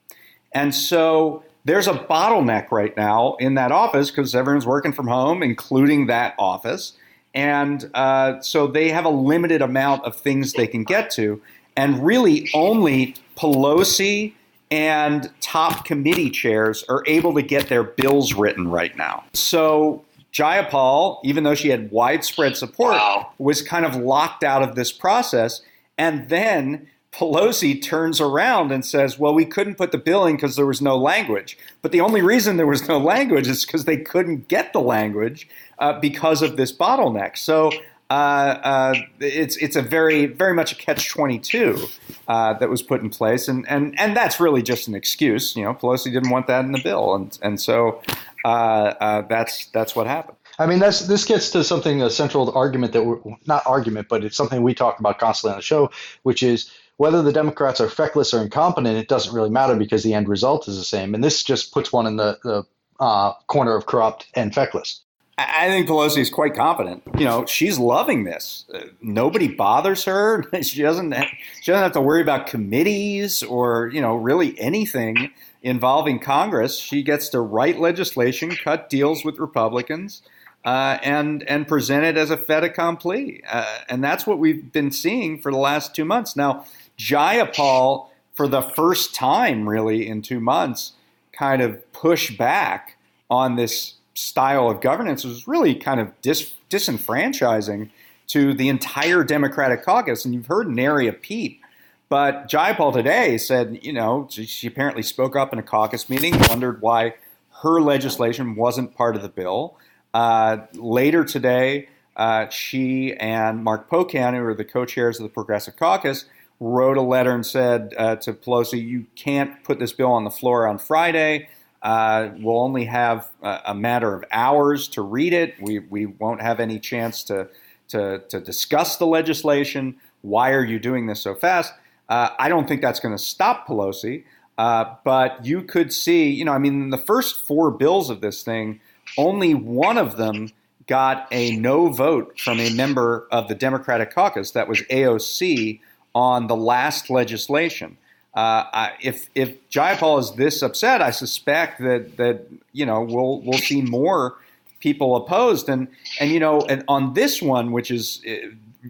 And 0.52 0.72
so 0.72 1.42
there's 1.64 1.88
a 1.88 1.94
bottleneck 1.94 2.70
right 2.70 2.96
now 2.96 3.36
in 3.40 3.54
that 3.54 3.72
office 3.72 4.10
because 4.10 4.34
everyone's 4.34 4.66
working 4.66 4.92
from 4.92 5.08
home, 5.08 5.42
including 5.42 6.06
that 6.06 6.34
office. 6.38 6.92
And 7.34 7.90
uh, 7.92 8.40
so 8.40 8.68
they 8.68 8.88
have 8.90 9.04
a 9.04 9.10
limited 9.32 9.60
amount 9.62 10.04
of 10.04 10.16
things 10.16 10.52
they 10.52 10.68
can 10.68 10.84
get 10.84 11.10
to. 11.12 11.42
And 11.76 12.06
really, 12.06 12.48
only 12.54 13.16
Pelosi 13.36 14.32
and 14.70 15.30
top 15.40 15.84
committee 15.84 16.30
chairs 16.30 16.84
are 16.88 17.02
able 17.06 17.34
to 17.34 17.42
get 17.42 17.68
their 17.68 17.82
bills 17.82 18.34
written 18.34 18.68
right 18.68 18.96
now. 18.96 19.24
So 19.34 20.04
Jayapal, 20.32 21.20
even 21.24 21.44
though 21.44 21.54
she 21.54 21.68
had 21.68 21.90
widespread 21.90 22.56
support, 22.56 22.92
wow. 22.92 23.30
was 23.38 23.62
kind 23.62 23.84
of 23.84 23.96
locked 23.96 24.44
out 24.44 24.62
of 24.62 24.74
this 24.74 24.92
process. 24.92 25.62
And 25.96 26.28
then 26.28 26.86
Pelosi 27.12 27.82
turns 27.82 28.20
around 28.20 28.70
and 28.70 28.84
says, 28.84 29.18
Well, 29.18 29.34
we 29.34 29.44
couldn't 29.44 29.76
put 29.76 29.92
the 29.92 29.98
bill 29.98 30.26
in 30.26 30.36
because 30.36 30.56
there 30.56 30.66
was 30.66 30.82
no 30.82 30.96
language. 30.96 31.58
But 31.82 31.92
the 31.92 32.00
only 32.00 32.22
reason 32.22 32.56
there 32.56 32.66
was 32.66 32.86
no 32.86 32.98
language 33.14 33.48
is 33.48 33.64
because 33.64 33.84
they 33.84 33.96
couldn't 33.96 34.48
get 34.48 34.72
the 34.72 34.80
language 34.80 35.48
uh, 35.78 35.98
because 35.98 36.42
of 36.42 36.56
this 36.56 36.72
bottleneck. 36.72 37.36
So 37.36 37.72
it's 38.10 39.56
it's 39.56 39.76
a 39.76 39.82
very 39.82 40.26
very 40.26 40.54
much 40.54 40.72
a 40.72 40.74
catch 40.74 41.08
twenty 41.08 41.38
two 41.38 41.86
uh, 42.26 42.54
that 42.54 42.70
was 42.70 42.82
put 42.82 43.02
in 43.02 43.10
place, 43.10 43.48
and, 43.48 43.68
and 43.68 43.98
and 43.98 44.16
that's 44.16 44.40
really 44.40 44.62
just 44.62 44.88
an 44.88 44.94
excuse. 44.94 45.54
You 45.56 45.64
know, 45.64 45.74
Pelosi 45.74 46.12
didn't 46.12 46.30
want 46.30 46.46
that 46.46 46.64
in 46.64 46.72
the 46.72 46.80
bill, 46.82 47.14
and 47.14 47.38
and 47.42 47.60
so 47.60 48.02
uh, 48.44 48.48
uh, 48.48 49.22
that's 49.22 49.66
that's 49.66 49.94
what 49.94 50.06
happened. 50.06 50.36
I 50.58 50.66
mean, 50.66 50.78
that's 50.78 51.00
this 51.06 51.24
gets 51.24 51.50
to 51.50 51.62
something 51.62 52.02
a 52.02 52.10
central 52.10 52.56
argument 52.56 52.92
that 52.94 53.04
we're 53.04 53.20
not 53.46 53.62
argument, 53.66 54.08
but 54.08 54.24
it's 54.24 54.36
something 54.36 54.62
we 54.62 54.74
talk 54.74 54.98
about 54.98 55.18
constantly 55.18 55.52
on 55.52 55.58
the 55.58 55.62
show, 55.62 55.90
which 56.22 56.42
is 56.42 56.70
whether 56.96 57.22
the 57.22 57.32
Democrats 57.32 57.80
are 57.80 57.88
feckless 57.88 58.34
or 58.34 58.42
incompetent, 58.42 58.96
it 58.96 59.08
doesn't 59.08 59.32
really 59.32 59.50
matter 59.50 59.76
because 59.76 60.02
the 60.02 60.14
end 60.14 60.28
result 60.28 60.66
is 60.66 60.76
the 60.76 60.84
same. 60.84 61.14
And 61.14 61.22
this 61.22 61.44
just 61.44 61.72
puts 61.72 61.92
one 61.92 62.06
in 62.08 62.16
the, 62.16 62.38
the 62.42 62.64
uh, 62.98 63.34
corner 63.46 63.76
of 63.76 63.86
corrupt 63.86 64.26
and 64.34 64.52
feckless. 64.52 65.00
I 65.38 65.68
think 65.68 65.88
Pelosi 65.88 66.18
is 66.18 66.30
quite 66.30 66.54
confident. 66.54 67.04
You 67.16 67.24
know, 67.24 67.46
she's 67.46 67.78
loving 67.78 68.24
this. 68.24 68.64
Nobody 69.00 69.46
bothers 69.46 70.04
her. 70.04 70.44
She 70.62 70.82
doesn't. 70.82 71.14
She 71.62 71.70
doesn't 71.70 71.82
have 71.82 71.92
to 71.92 72.00
worry 72.00 72.20
about 72.20 72.48
committees 72.48 73.44
or 73.44 73.88
you 73.94 74.00
know 74.00 74.16
really 74.16 74.58
anything 74.58 75.30
involving 75.62 76.18
Congress. 76.18 76.78
She 76.78 77.04
gets 77.04 77.28
to 77.30 77.40
write 77.40 77.78
legislation, 77.78 78.50
cut 78.50 78.90
deals 78.90 79.24
with 79.24 79.38
Republicans, 79.38 80.22
uh, 80.64 80.98
and 81.04 81.44
and 81.44 81.68
present 81.68 82.04
it 82.04 82.16
as 82.16 82.30
a 82.30 82.36
fait 82.36 82.64
accompli. 82.64 83.42
Uh, 83.48 83.78
and 83.88 84.02
that's 84.02 84.26
what 84.26 84.40
we've 84.40 84.72
been 84.72 84.90
seeing 84.90 85.38
for 85.38 85.52
the 85.52 85.58
last 85.58 85.94
two 85.94 86.04
months. 86.04 86.34
Now, 86.34 86.64
Jayapal, 86.98 88.08
for 88.34 88.48
the 88.48 88.62
first 88.62 89.14
time 89.14 89.68
really 89.68 90.08
in 90.08 90.22
two 90.22 90.40
months, 90.40 90.94
kind 91.30 91.62
of 91.62 91.92
push 91.92 92.36
back 92.36 92.96
on 93.30 93.54
this 93.54 93.94
style 94.18 94.68
of 94.68 94.80
governance 94.80 95.24
was 95.24 95.46
really 95.46 95.74
kind 95.74 96.00
of 96.00 96.12
dis- 96.22 96.54
disenfranchising 96.70 97.90
to 98.28 98.52
the 98.52 98.68
entire 98.68 99.24
Democratic 99.24 99.84
caucus. 99.84 100.24
And 100.24 100.34
you've 100.34 100.46
heard 100.46 100.68
nary 100.68 101.08
a 101.08 101.12
peep. 101.12 101.62
But 102.08 102.48
Jayapal 102.48 102.92
today 102.92 103.38
said, 103.38 103.80
you 103.82 103.92
know, 103.92 104.28
she 104.30 104.66
apparently 104.66 105.02
spoke 105.02 105.36
up 105.36 105.52
in 105.52 105.58
a 105.58 105.62
caucus 105.62 106.08
meeting, 106.08 106.34
wondered 106.48 106.80
why 106.80 107.14
her 107.62 107.80
legislation 107.80 108.56
wasn't 108.56 108.94
part 108.94 109.14
of 109.14 109.22
the 109.22 109.28
bill. 109.28 109.76
Uh, 110.14 110.58
later 110.74 111.24
today, 111.24 111.88
uh, 112.16 112.48
she 112.48 113.14
and 113.14 113.62
Mark 113.62 113.88
Pocan, 113.90 114.34
who 114.34 114.44
are 114.44 114.54
the 114.54 114.64
co-chairs 114.64 115.18
of 115.18 115.22
the 115.22 115.28
Progressive 115.28 115.76
Caucus, 115.76 116.24
wrote 116.60 116.96
a 116.96 117.02
letter 117.02 117.32
and 117.32 117.46
said 117.46 117.94
uh, 117.96 118.16
to 118.16 118.32
Pelosi, 118.32 118.84
"You 118.84 119.06
can't 119.14 119.62
put 119.62 119.78
this 119.78 119.92
bill 119.92 120.10
on 120.10 120.24
the 120.24 120.30
floor 120.30 120.66
on 120.66 120.78
Friday. 120.78 121.48
Uh, 121.82 122.30
we'll 122.38 122.60
only 122.60 122.84
have 122.84 123.30
a, 123.42 123.60
a, 123.66 123.74
matter 123.74 124.14
of 124.14 124.24
hours 124.32 124.88
to 124.88 125.02
read 125.02 125.32
it. 125.32 125.54
We 125.60 125.78
we 125.78 126.06
won't 126.06 126.42
have 126.42 126.58
any 126.58 126.80
chance 126.80 127.22
to 127.24 127.48
to 127.88 128.18
to 128.28 128.40
discuss 128.40 128.96
the 128.96 129.06
legislation. 129.06 129.96
Why 130.22 130.50
are 130.52 130.64
you 130.64 130.80
doing 130.80 131.06
this 131.06 131.20
so 131.20 131.34
fast?" 131.34 131.72
Uh, 132.08 132.30
I 132.38 132.48
don't 132.48 132.66
think 132.66 132.82
that's 132.82 133.00
going 133.00 133.16
to 133.16 133.22
stop 133.22 133.66
Pelosi. 133.68 134.24
Uh, 134.56 134.96
but 135.04 135.46
you 135.46 135.62
could 135.62 135.92
see, 135.92 136.28
you 136.28 136.44
know, 136.44 136.52
I 136.52 136.58
mean, 136.58 136.90
the 136.90 136.98
first 136.98 137.46
four 137.46 137.70
bills 137.70 138.10
of 138.10 138.20
this 138.20 138.42
thing, 138.42 138.80
only 139.16 139.54
one 139.54 139.96
of 139.96 140.16
them 140.16 140.50
got 140.88 141.28
a 141.30 141.54
no 141.56 141.92
vote 141.92 142.40
from 142.40 142.58
a 142.58 142.74
member 142.74 143.28
of 143.30 143.46
the 143.46 143.54
Democratic 143.54 144.12
caucus. 144.12 144.50
That 144.50 144.68
was 144.68 144.82
AOC 144.90 145.80
on 146.14 146.48
the 146.48 146.56
last 146.56 147.08
legislation. 147.08 147.98
Uh, 148.34 148.90
if 149.00 149.30
if 149.34 149.68
Jayapal 149.70 150.20
is 150.20 150.32
this 150.32 150.62
upset, 150.62 151.02
I 151.02 151.10
suspect 151.10 151.80
that 151.80 152.16
that 152.16 152.46
you 152.72 152.86
know 152.86 153.02
we'll 153.02 153.40
we'll 153.40 153.58
see 153.58 153.82
more 153.82 154.36
people 154.80 155.16
opposed. 155.16 155.68
And 155.68 155.88
and 156.20 156.30
you 156.30 156.40
know, 156.40 156.60
and 156.62 156.84
on 156.88 157.14
this 157.14 157.42
one, 157.42 157.72
which 157.72 157.90
is 157.90 158.22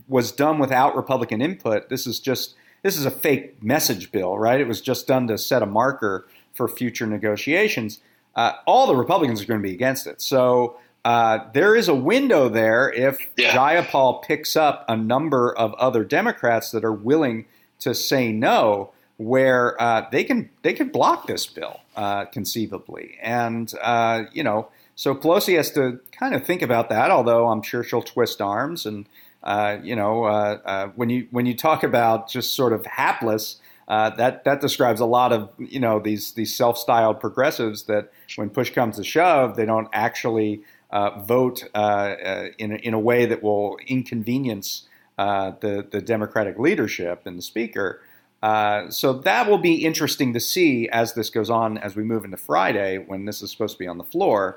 was 0.09 0.33
done 0.33 0.59
without 0.59 0.97
Republican 0.97 1.41
input, 1.41 1.89
this 1.89 2.07
is 2.07 2.21
just 2.21 2.55
this 2.83 2.97
is 2.97 3.05
a 3.05 3.11
fake 3.11 3.63
message 3.63 4.13
bill, 4.13 4.39
right? 4.39 4.61
It 4.61 4.69
was 4.69 4.81
just 4.81 5.07
done 5.07 5.27
to 5.29 5.39
set 5.39 5.63
a 5.63 5.67
marker 5.67 6.27
for 6.53 6.69
future 6.69 7.07
negotiations. 7.07 8.01
Uh, 8.35 8.53
all 8.67 8.87
the 8.87 8.97
Republicans 8.97 9.43
are 9.43 9.47
going 9.47 9.61
to 9.61 9.67
be 9.67 9.75
against 9.75 10.07
it. 10.07 10.21
So 10.21 10.77
uh, 11.05 11.41
there 11.55 11.75
is 11.75 11.89
a 11.89 11.95
window 11.95 12.49
there 12.49 12.93
if 12.93 13.31
yeah. 13.37 13.55
Jayapal 13.55 14.23
picks 14.23 14.57
up 14.57 14.85
a 14.89 14.97
number 14.97 15.57
of 15.57 15.75
other 15.75 16.05
Democrats 16.05 16.71
that 16.73 16.85
are 16.85 16.93
willing 16.93 17.47
to 17.81 17.95
say 17.95 18.33
no, 18.33 18.93
where 19.19 19.81
uh, 19.81 20.09
they 20.11 20.25
can 20.25 20.49
they 20.63 20.73
can 20.73 20.89
block 20.89 21.27
this 21.27 21.47
bill 21.47 21.81
uh, 21.97 22.25
conceivably, 22.25 23.19
and 23.23 23.73
uh, 23.83 24.25
you 24.33 24.43
know, 24.43 24.69
so 24.95 25.15
Pelosi 25.15 25.57
has 25.57 25.71
to 25.73 26.01
kind 26.13 26.35
of 26.35 26.45
think 26.45 26.63
about 26.63 26.89
that. 26.89 27.11
Although 27.11 27.49
I'm 27.49 27.63
sure 27.63 27.85
she'll 27.85 28.03
twist 28.03 28.41
arms, 28.41 28.87
and 28.87 29.07
uh, 29.43 29.79
you 29.83 29.95
know, 29.95 30.91
when 30.97 31.11
you 31.11 31.29
when 31.31 31.47
you 31.47 31.55
talk 31.55 31.83
about 31.83 32.29
just 32.29 32.55
sort 32.55 32.73
of 32.73 32.87
hapless. 32.87 33.61
Uh, 33.89 34.11
that 34.17 34.45
that 34.45 34.61
describes 34.61 35.01
a 35.01 35.07
lot 35.07 35.33
of 35.33 35.51
you 35.57 35.81
know 35.81 35.99
these 35.99 36.33
these 36.33 36.55
self-styled 36.55 37.19
progressives 37.19 37.85
that 37.85 38.13
when 38.37 38.51
push 38.51 38.69
comes 38.69 38.97
to 38.97 39.03
shove, 39.03 39.57
they 39.57 39.65
don't 39.65 39.89
actually 39.95 40.61
uh, 40.91 41.21
vote 41.21 41.65
uh, 41.75 41.79
uh, 41.79 42.49
in, 42.57 42.73
in 42.77 42.95
a 42.95 42.99
way 42.99 43.27
that 43.27 43.43
will 43.43 43.79
inconvenience 43.87 44.89
the, 45.19 45.87
the 45.91 46.01
Democratic 46.01 46.59
leadership 46.59 47.23
and 47.27 47.37
the 47.37 47.43
Speaker. 47.43 48.01
Uh, 48.43 48.89
so 48.89 49.13
that 49.13 49.49
will 49.49 49.59
be 49.59 49.85
interesting 49.85 50.33
to 50.33 50.41
see 50.41 50.89
as 50.91 51.15
this 51.15 51.29
goes 51.29 51.51
on 51.51 51.77
as 51.79 51.97
we 51.97 52.05
move 52.05 52.25
into 52.25 52.37
Friday 52.37 52.99
when 52.99 53.25
this 53.25 53.43
is 53.43 53.51
supposed 53.51 53.75
to 53.75 53.79
be 53.79 53.89
on 53.89 53.99
the 53.99 54.05
floor. 54.05 54.57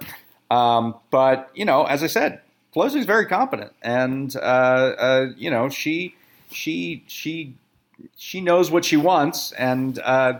Um, 0.51 0.95
but 1.09 1.50
you 1.55 1.65
know, 1.65 1.85
as 1.85 2.03
I 2.03 2.07
said, 2.07 2.41
Pelosi 2.75 2.97
is 2.97 3.05
very 3.05 3.25
competent, 3.25 3.73
and 3.81 4.35
uh, 4.35 4.39
uh, 4.39 5.27
you 5.35 5.50
know 5.50 5.69
she 5.69 6.15
she 6.51 7.03
she 7.07 7.55
she 8.15 8.41
knows 8.41 8.69
what 8.69 8.85
she 8.85 8.97
wants, 8.97 9.51
and 9.53 9.95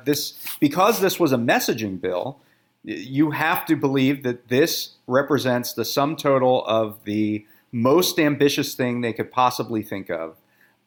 this 0.06 0.34
because 0.60 1.02
this 1.02 1.20
was 1.20 1.32
a 1.32 1.38
messaging 1.38 2.00
bill 2.00 2.40
you 2.84 3.32
have 3.32 3.66
to 3.68 3.76
believe 3.76 4.24
that 4.24 4.48
this 4.48 4.96
represents 5.08 5.74
the 5.74 5.86
sum 5.86 6.16
total 6.16 6.66
of 6.66 7.04
the 7.04 7.46
most 7.72 8.20
ambitious 8.20 8.74
thing 8.74 9.02
they 9.02 9.14
could 9.14 9.32
possibly 9.32 9.84
think 9.84 10.10
of 10.10 10.36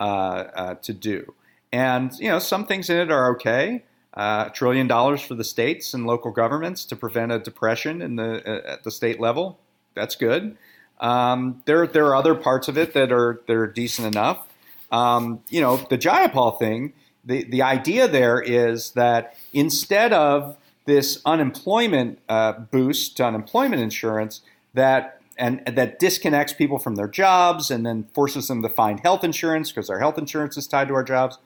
uh, 0.01 0.03
uh, 0.03 0.75
to 0.77 0.93
do. 0.93 1.35
And 1.75 2.13
you 2.21 2.29
know, 2.29 2.39
some 2.39 2.67
things 2.67 2.89
in 2.89 2.97
it 2.99 3.11
are 3.11 3.33
okay. 3.33 3.83
Uh, 4.17 4.45
a 4.47 4.51
trillion 4.55 4.87
dollars 4.87 5.21
for 5.21 5.35
the 5.35 5.43
states 5.43 5.93
and 5.93 6.07
local 6.07 6.31
governments 6.31 6.85
to 6.85 6.95
prevent 6.95 7.33
a 7.33 7.41
depression 7.41 8.01
in 8.01 8.15
the 8.15 8.49
uh, 8.49 8.75
at 8.75 8.85
the 8.85 8.93
state 8.93 9.19
level. 9.19 9.59
That's 9.95 10.15
good. 10.15 10.57
Um, 11.01 11.65
there 11.65 11.85
there 11.89 12.07
are 12.07 12.15
other 12.15 12.37
parts 12.37 12.69
of 12.69 12.79
it 12.79 12.95
that 12.95 13.11
are 13.11 13.43
that 13.49 13.57
are 13.57 13.67
decent 13.67 14.15
enough. 14.15 14.47
um, 14.93 15.41
you 15.51 15.61
know, 15.61 15.79
the 15.79 15.99
Jayapal 15.99 16.61
thing, 16.61 16.93
the, 17.25 17.43
the 17.43 17.63
idea 17.63 18.07
there 18.07 18.41
is 18.41 18.93
that 18.93 19.37
instead 19.53 20.13
of 20.13 20.57
this 20.85 21.21
unemployment 21.25 22.21
uh, 22.29 22.53
boost 22.53 23.17
to 23.17 23.27
unemployment 23.27 23.83
insurance 23.83 24.43
that 24.75 25.21
and, 25.37 25.61
and, 25.67 25.77
that 25.77 25.99
disconnects 25.99 26.53
people 26.53 26.79
from 26.79 26.95
their 26.95 27.09
jobs 27.09 27.69
and 27.69 27.85
then 27.85 28.05
forces 28.15 28.47
them 28.47 28.63
to 28.63 28.69
find 28.69 29.01
health 29.01 29.25
insurance 29.25 29.73
because 29.73 29.91
our 29.91 29.99
health 29.99 30.19
insurance 30.19 30.57
is 30.57 30.69
tied 30.69 30.87
to 30.87 30.95
our 30.95 31.03
jobs. 31.03 31.39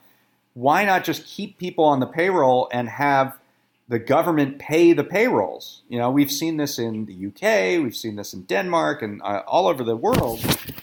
Why 0.58 0.84
not 0.84 1.04
just 1.04 1.24
keep 1.24 1.56
people 1.56 1.84
on 1.84 2.00
the 2.00 2.06
payroll 2.06 2.68
and 2.72 2.88
have 2.88 3.38
the 3.86 4.00
government 4.00 4.58
pay 4.58 4.92
the 4.92 5.04
payrolls? 5.04 5.82
You 5.88 6.00
know, 6.00 6.10
we've 6.10 6.32
seen 6.32 6.56
this 6.56 6.80
in 6.80 7.06
the 7.06 7.28
UK, 7.28 7.80
we've 7.80 7.94
seen 7.94 8.16
this 8.16 8.34
in 8.34 8.42
Denmark, 8.42 9.00
and 9.00 9.22
uh, 9.22 9.44
all 9.46 9.68
over 9.68 9.84
the 9.84 9.94
world, 9.94 10.40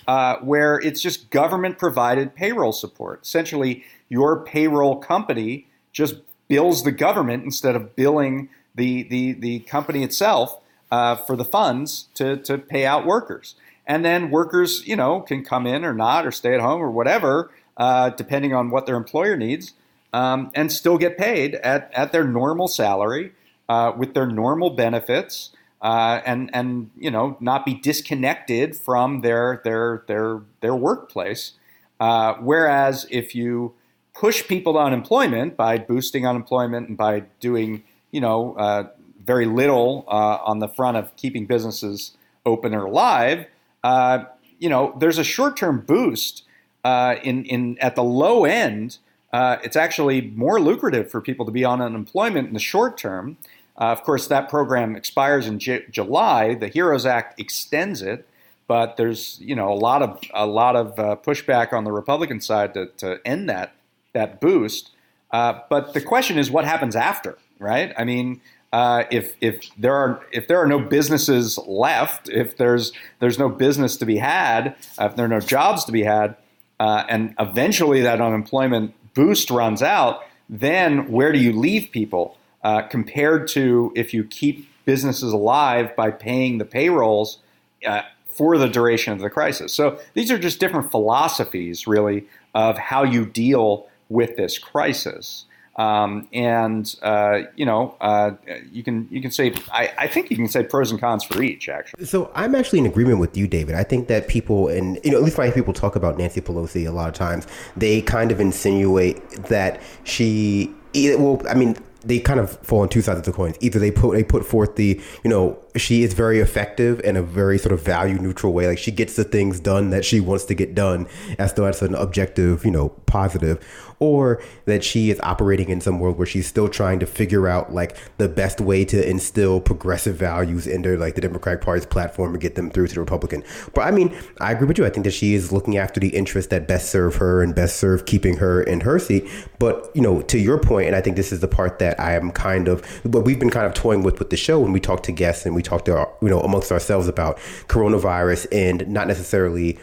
uh, 0.08 0.38
where 0.38 0.80
it's 0.80 1.02
just 1.02 1.30
government 1.30 1.78
provided 1.78 2.36
payroll 2.36 2.72
support. 2.72 3.24
Essentially, 3.24 3.84
your 4.08 4.46
payroll 4.46 4.96
company 4.96 5.68
just 5.92 6.22
bills 6.48 6.86
the 6.86 6.94
government 6.94 7.44
instead 7.44 7.76
of 7.76 7.98
billing 7.98 8.48
the, 8.76 9.04
the, 9.04 9.34
the 9.34 9.60
company 9.60 10.04
itself 10.04 10.58
uh, 10.90 11.18
for 11.18 11.36
the 11.36 11.44
funds 11.44 12.08
to, 12.14 12.38
to 12.38 12.58
pay 12.58 12.86
out 12.86 13.06
workers. 13.06 13.56
And 13.86 14.06
then 14.06 14.32
workers, 14.32 14.88
you 14.88 14.96
know, 14.96 15.20
can 15.20 15.44
come 15.44 15.68
in 15.68 15.84
or 15.84 15.94
not 15.94 16.26
or 16.26 16.32
stay 16.32 16.54
at 16.54 16.62
home 16.62 16.82
or 16.82 16.90
whatever, 16.90 17.52
uh, 17.78 18.10
depending 18.12 18.54
on 18.54 18.70
what 18.70 18.86
their 18.86 18.96
employer 18.96 19.36
needs, 19.36 19.74
um, 20.14 20.52
and 20.56 20.72
still 20.72 20.98
get 20.98 21.18
paid 21.18 21.56
at, 21.56 21.92
at 21.94 22.12
their 22.12 22.24
normal 22.24 22.68
salary 22.68 23.34
uh, 23.70 23.92
with 23.98 24.14
their 24.14 24.28
normal 24.28 24.70
benefits. 24.70 25.52
Uh, 25.82 26.22
and 26.26 26.50
and 26.54 26.90
you 26.98 27.12
know 27.12 27.38
not 27.40 27.64
be 27.64 27.76
disconnected 27.76 28.76
from 28.76 29.22
their 29.22 29.62
their 29.64 30.04
their 30.08 30.42
their 30.62 30.74
workplace. 30.74 31.52
Uh, 32.00 32.34
whereas 32.36 33.06
if 33.12 33.36
you 33.36 33.74
push 34.16 34.48
people 34.48 34.74
to 34.74 34.80
unemployment 34.80 35.56
by 35.56 35.78
boosting 35.78 36.26
unemployment 36.26 36.88
and 36.88 36.98
by 36.98 37.22
doing, 37.40 37.84
you 38.12 38.22
know, 38.22 38.56
uh, 38.56 38.88
very 39.24 39.46
little 39.46 40.06
uh, 40.08 40.38
on 40.44 40.60
the 40.60 40.68
front 40.68 40.98
of 40.98 41.16
keeping 41.18 41.46
businesses 41.46 42.16
open 42.46 42.74
or 42.74 42.86
alive, 42.86 43.46
uh, 43.84 44.24
you 44.58 44.70
know, 44.70 44.96
there's 45.00 45.18
a 45.18 45.24
short-term 45.24 45.82
boost 45.82 46.44
uh, 46.86 47.16
in 47.24 47.44
in 47.46 47.78
at 47.80 47.96
the 47.96 48.04
low 48.04 48.46
end. 48.46 49.00
Uh, 49.34 49.58
it's 49.64 49.76
actually 49.76 50.22
more 50.22 50.62
lucrative 50.62 51.12
for 51.12 51.20
people 51.20 51.46
to 51.46 51.52
be 51.52 51.66
on 51.66 51.82
unemployment 51.82 52.48
in 52.48 52.54
the 52.54 52.60
short 52.60 52.98
term. 52.98 53.36
Uh, 53.78 53.86
of 53.86 54.04
course, 54.04 54.28
that 54.28 54.48
program 54.48 54.96
expires 54.96 55.46
in 55.46 55.60
J- 55.60 55.84
July. 55.92 56.54
The 56.54 56.70
HEROES 56.70 57.06
Act 57.06 57.38
extends 57.38 58.02
it, 58.02 58.26
but 58.68 58.96
there's 58.96 59.38
you 59.42 59.56
know 59.56 59.74
a 59.74 59.76
lot 59.76 60.02
of 60.04 60.20
a 60.34 60.46
lot 60.46 60.76
of 60.76 60.96
pushback 61.24 61.74
on 61.74 61.84
the 61.84 61.92
Republican 61.92 62.40
side 62.40 62.74
to, 62.76 62.86
to 62.98 63.20
end 63.26 63.50
that 63.50 63.74
that 64.14 64.40
boost. 64.40 64.92
Uh, 65.32 65.60
but 65.70 65.94
the 65.94 66.02
question 66.02 66.38
is, 66.38 66.52
what 66.52 66.64
happens 66.64 66.96
after, 66.96 67.38
right? 67.60 67.94
I 67.98 68.04
mean, 68.04 68.40
uh, 68.72 69.06
if 69.10 69.36
if 69.42 69.70
there 69.78 69.96
are 69.96 70.24
if 70.32 70.48
there 70.48 70.62
are 70.62 70.68
no 70.68 70.80
businesses 70.80 71.58
left, 71.66 72.30
if 72.30 72.58
there's 72.58 72.92
there's 73.20 73.40
no 73.40 73.50
business 73.50 73.98
to 73.98 74.06
be 74.06 74.18
had, 74.18 74.76
uh, 75.00 75.06
if 75.06 75.16
there 75.16 75.26
are 75.26 75.30
no 75.30 75.40
jobs 75.40 75.84
to 75.86 75.92
be 75.92 76.04
had, 76.04 76.36
uh, 76.80 77.04
and 77.08 77.34
eventually 77.40 78.02
that 78.02 78.22
unemployment 78.22 78.94
boost 79.14 79.50
runs 79.50 79.82
out, 79.82 80.24
then 80.50 81.10
where 81.12 81.32
do 81.32 81.40
you 81.40 81.54
leave 81.54 81.90
people 81.92 82.38
uh, 82.64 82.82
compared 82.84 83.48
to 83.50 83.92
if 83.96 84.14
you 84.14 84.24
keep 84.24 84.70
businesses 84.86 85.34
alive 85.34 85.96
by 85.96 86.12
paying 86.12 86.58
the 86.58 86.66
payrolls? 86.66 87.40
Uh, 87.86 88.02
for 88.36 88.58
the 88.58 88.68
duration 88.68 89.14
of 89.14 89.20
the 89.20 89.30
crisis. 89.30 89.74
So 89.74 89.98
these 90.14 90.30
are 90.30 90.38
just 90.38 90.60
different 90.60 90.92
philosophies, 90.92 91.88
really, 91.88 92.28
of 92.54 92.78
how 92.78 93.04
you 93.04 93.26
deal 93.26 93.88
with 94.10 94.36
this 94.36 94.60
crisis. 94.60 95.46
Um, 95.78 96.30
and 96.32 96.96
uh, 97.02 97.42
you 97.56 97.66
know, 97.66 97.98
uh, 98.00 98.32
you 98.72 98.82
can 98.82 99.08
you 99.12 99.22
can 99.22 99.32
say 99.32 99.54
I, 99.72 99.92
I, 99.98 100.08
think 100.08 100.30
you 100.30 100.38
can 100.38 100.48
say 100.48 100.64
pros 100.64 100.90
and 100.90 101.00
cons 101.00 101.26
for 101.26 101.44
each. 101.44 101.68
Actually, 101.68 102.06
so 102.06 102.32
I'm 102.34 102.56
actually 102.56 102.80
in 102.80 102.86
agreement 102.86 103.20
with 103.20 103.36
you, 103.36 103.46
David. 103.46 103.76
I 103.76 103.84
think 103.84 104.08
that 104.08 104.30
people 104.30 104.70
and 104.70 105.00
you 105.04 105.12
know, 105.12 105.18
at 105.18 105.24
least 105.24 105.38
when 105.38 105.52
people 105.52 105.74
talk 105.74 105.98
about 105.98 106.18
Nancy 106.18 106.40
Pelosi 106.40 106.88
a 106.88 106.92
lot 106.92 107.10
of 107.10 107.14
times, 107.14 107.46
they 107.76 108.02
kind 108.02 108.32
of 108.32 108.40
insinuate 108.40 109.30
that 109.50 109.82
she. 110.06 110.74
Well, 110.94 111.42
I 111.50 111.56
mean, 111.56 111.76
they 112.06 112.20
kind 112.20 112.40
of 112.40 112.52
fall 112.60 112.82
on 112.82 112.90
two 112.90 113.02
sides 113.02 113.20
of 113.20 113.26
the 113.26 113.32
coin. 113.32 113.54
Either 113.60 113.80
they 113.80 113.92
put 113.92 114.14
they 114.14 114.24
put 114.24 114.46
forth 114.46 114.76
the 114.76 115.02
you 115.24 115.30
know 115.30 115.58
she 115.76 116.04
is 116.04 116.14
very 116.14 116.40
effective 116.40 117.00
in 117.02 117.18
a 117.18 117.22
very 117.22 117.58
sort 117.58 117.74
of 117.74 117.82
value 117.82 118.18
neutral 118.20 118.54
way. 118.54 118.68
Like 118.68 118.78
she 118.78 118.92
gets 118.92 119.16
the 119.16 119.24
things 119.24 119.60
done 119.60 119.90
that 119.90 120.06
she 120.06 120.20
wants 120.20 120.46
to 120.46 120.54
get 120.54 120.76
done, 120.76 121.08
as 121.40 121.54
though 121.54 121.66
that's 121.66 121.82
an 121.82 121.96
objective 121.96 122.64
you 122.64 122.72
know 122.72 122.90
positive, 123.08 123.60
or 124.00 124.42
that 124.66 124.84
she 124.84 125.10
is 125.10 125.20
operating 125.22 125.70
in 125.70 125.82
some 125.82 126.00
world 126.00 126.18
where 126.18 126.28
she's 126.28 126.48
still 126.48 126.68
trying 126.68 127.00
to 127.00 127.06
figure 127.06 127.48
out 127.48 127.74
like 127.74 127.98
the 128.18 128.28
best 128.28 128.60
way 128.60 128.86
to 128.86 129.10
instill 129.10 129.60
progressive 129.62 130.16
values 130.16 130.68
into 130.68 130.98
like 130.98 131.16
the 131.16 131.22
Democratic 131.22 131.62
Party's 131.62 131.86
platform 131.86 132.34
and 132.34 132.42
get 132.42 132.56
them 132.56 132.70
through 132.70 132.88
to 132.88 132.96
the 132.96 133.00
Republican. 133.00 133.44
But 133.74 133.82
I 133.82 133.92
mean, 133.92 134.16
I 134.40 134.52
agree 134.52 134.68
with 134.68 134.78
you. 134.78 134.86
I 134.86 134.90
think 134.90 135.06
that 135.06 135.14
she 135.14 135.34
is 135.34 135.52
looking 135.52 135.78
after 135.78 136.00
the 136.00 136.10
interests 136.10 136.50
that 136.50 136.68
best 136.68 136.90
serve 136.90 137.16
her 137.16 137.42
and 137.42 137.56
best 137.56 137.78
serve 137.78 138.06
keeping 138.06 138.38
her 138.38 138.62
in 138.64 138.82
her 138.82 139.00
seat. 139.00 139.28
But 139.60 139.92
you 139.96 140.02
know, 140.02 140.22
to 140.24 140.38
your 140.38 140.58
point, 140.58 140.88
and 140.88 140.96
I 140.96 141.02
think 141.02 141.16
this 141.16 141.32
is 141.32 141.40
the 141.40 141.48
part 141.48 141.80
that 141.80 142.00
I 142.00 142.16
am 142.16 142.32
kind 142.32 142.68
of, 142.68 142.84
but 143.06 143.22
we've 143.22 143.40
been 143.40 143.50
kind 143.50 143.66
of 143.66 143.74
toying 143.74 144.04
with 144.04 144.20
with 144.20 144.30
the 144.30 144.38
show 144.38 144.60
when 144.60 144.72
we 144.72 144.80
talk 144.80 145.04
to 145.04 145.12
guests 145.12 145.46
and 145.46 145.56
we 145.56 145.62
talk 145.62 145.86
to 145.86 145.98
our, 145.98 146.12
you 146.22 146.30
know 146.30 146.40
amongst 146.42 146.72
ourselves 146.72 147.08
about 147.08 147.38
coronavirus 147.68 148.48
and 148.52 148.88
not 148.88 149.08
necessarily 149.08 149.78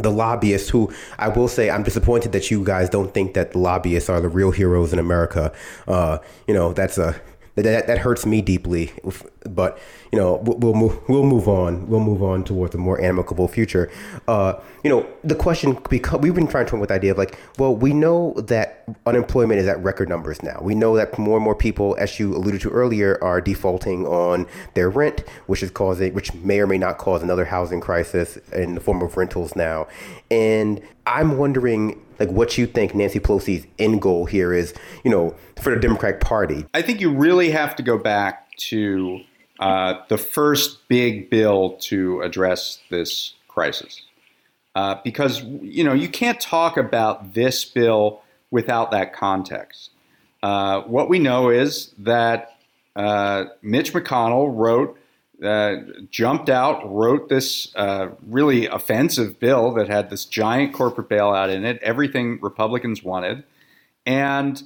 the 0.00 0.10
lobbyists 0.10 0.68
who 0.68 0.92
I 1.18 1.28
will 1.28 1.48
say 1.48 1.70
I'm 1.70 1.82
disappointed 1.82 2.32
that 2.32 2.50
you 2.50 2.64
guys 2.64 2.88
don't 2.88 3.12
think 3.12 3.34
that 3.34 3.52
the 3.52 3.58
lobbyists 3.58 4.08
are 4.08 4.20
the 4.20 4.28
real 4.28 4.50
heroes 4.50 4.92
in 4.92 4.98
America. 4.98 5.52
Uh, 5.86 6.18
you 6.46 6.54
know, 6.54 6.72
that's 6.72 6.98
a 6.98 7.20
that, 7.62 7.86
that 7.86 7.98
hurts 7.98 8.24
me 8.24 8.40
deeply. 8.40 8.92
But 9.44 9.78
you 10.12 10.18
know, 10.18 10.36
we'll 10.36 10.74
move 10.74 10.98
we'll 11.08 11.24
move 11.24 11.48
on. 11.48 11.88
We'll 11.88 12.00
move 12.00 12.22
on 12.22 12.44
towards 12.44 12.74
a 12.74 12.78
more 12.78 13.00
amicable 13.00 13.48
future. 13.48 13.90
Uh, 14.26 14.54
you 14.82 14.90
know, 14.90 15.06
the 15.24 15.34
question 15.34 15.78
because 15.88 16.20
we've 16.20 16.34
been 16.34 16.46
trying 16.46 16.66
to 16.66 16.70
come 16.70 16.80
with 16.80 16.88
the 16.88 16.94
idea 16.94 17.12
of 17.12 17.18
like, 17.18 17.38
well, 17.58 17.74
we 17.74 17.92
know 17.92 18.34
that 18.34 18.84
unemployment 19.06 19.60
is 19.60 19.66
at 19.66 19.82
record 19.82 20.08
numbers 20.08 20.42
now. 20.42 20.58
We 20.62 20.74
know 20.74 20.96
that 20.96 21.18
more 21.18 21.36
and 21.36 21.44
more 21.44 21.54
people, 21.54 21.96
as 21.98 22.18
you 22.18 22.34
alluded 22.34 22.60
to 22.62 22.70
earlier, 22.70 23.22
are 23.22 23.40
defaulting 23.40 24.06
on 24.06 24.46
their 24.74 24.90
rent, 24.90 25.20
which 25.46 25.62
is 25.62 25.70
causing, 25.70 26.14
which 26.14 26.32
may 26.34 26.60
or 26.60 26.66
may 26.66 26.78
not 26.78 26.98
cause 26.98 27.22
another 27.22 27.44
housing 27.44 27.80
crisis 27.80 28.36
in 28.52 28.74
the 28.74 28.80
form 28.80 29.02
of 29.02 29.16
rentals 29.16 29.54
now. 29.56 29.86
And 30.30 30.80
I'm 31.06 31.38
wondering 31.38 32.04
like 32.18 32.30
what 32.30 32.58
you 32.58 32.66
think 32.66 32.94
Nancy 32.94 33.20
Pelosi's 33.20 33.66
end 33.78 34.02
goal 34.02 34.26
here 34.26 34.52
is, 34.52 34.74
you 35.04 35.10
know, 35.10 35.34
for 35.60 35.74
the 35.74 35.80
Democratic 35.80 36.20
Party. 36.20 36.66
I 36.74 36.82
think 36.82 37.00
you 37.00 37.12
really 37.12 37.50
have 37.50 37.76
to 37.76 37.82
go 37.82 37.98
back 37.98 38.47
to 38.58 39.20
uh, 39.60 39.94
the 40.08 40.18
first 40.18 40.86
big 40.88 41.30
bill 41.30 41.76
to 41.80 42.20
address 42.22 42.80
this 42.90 43.34
crisis, 43.48 44.02
uh, 44.74 44.96
because 45.02 45.42
you 45.42 45.82
know 45.82 45.92
you 45.92 46.08
can't 46.08 46.40
talk 46.40 46.76
about 46.76 47.34
this 47.34 47.64
bill 47.64 48.22
without 48.50 48.90
that 48.90 49.12
context. 49.12 49.90
Uh, 50.42 50.82
what 50.82 51.08
we 51.08 51.18
know 51.18 51.50
is 51.50 51.92
that 51.98 52.56
uh, 52.94 53.46
Mitch 53.62 53.92
McConnell 53.92 54.56
wrote 54.56 54.96
uh, 55.42 55.76
jumped 56.10 56.50
out, 56.50 56.82
wrote 56.92 57.28
this 57.28 57.74
uh, 57.76 58.08
really 58.26 58.66
offensive 58.66 59.38
bill 59.38 59.72
that 59.74 59.88
had 59.88 60.10
this 60.10 60.24
giant 60.24 60.72
corporate 60.72 61.08
bailout 61.08 61.52
in 61.52 61.64
it, 61.64 61.78
everything 61.80 62.38
Republicans 62.40 63.04
wanted, 63.04 63.44
and 64.04 64.62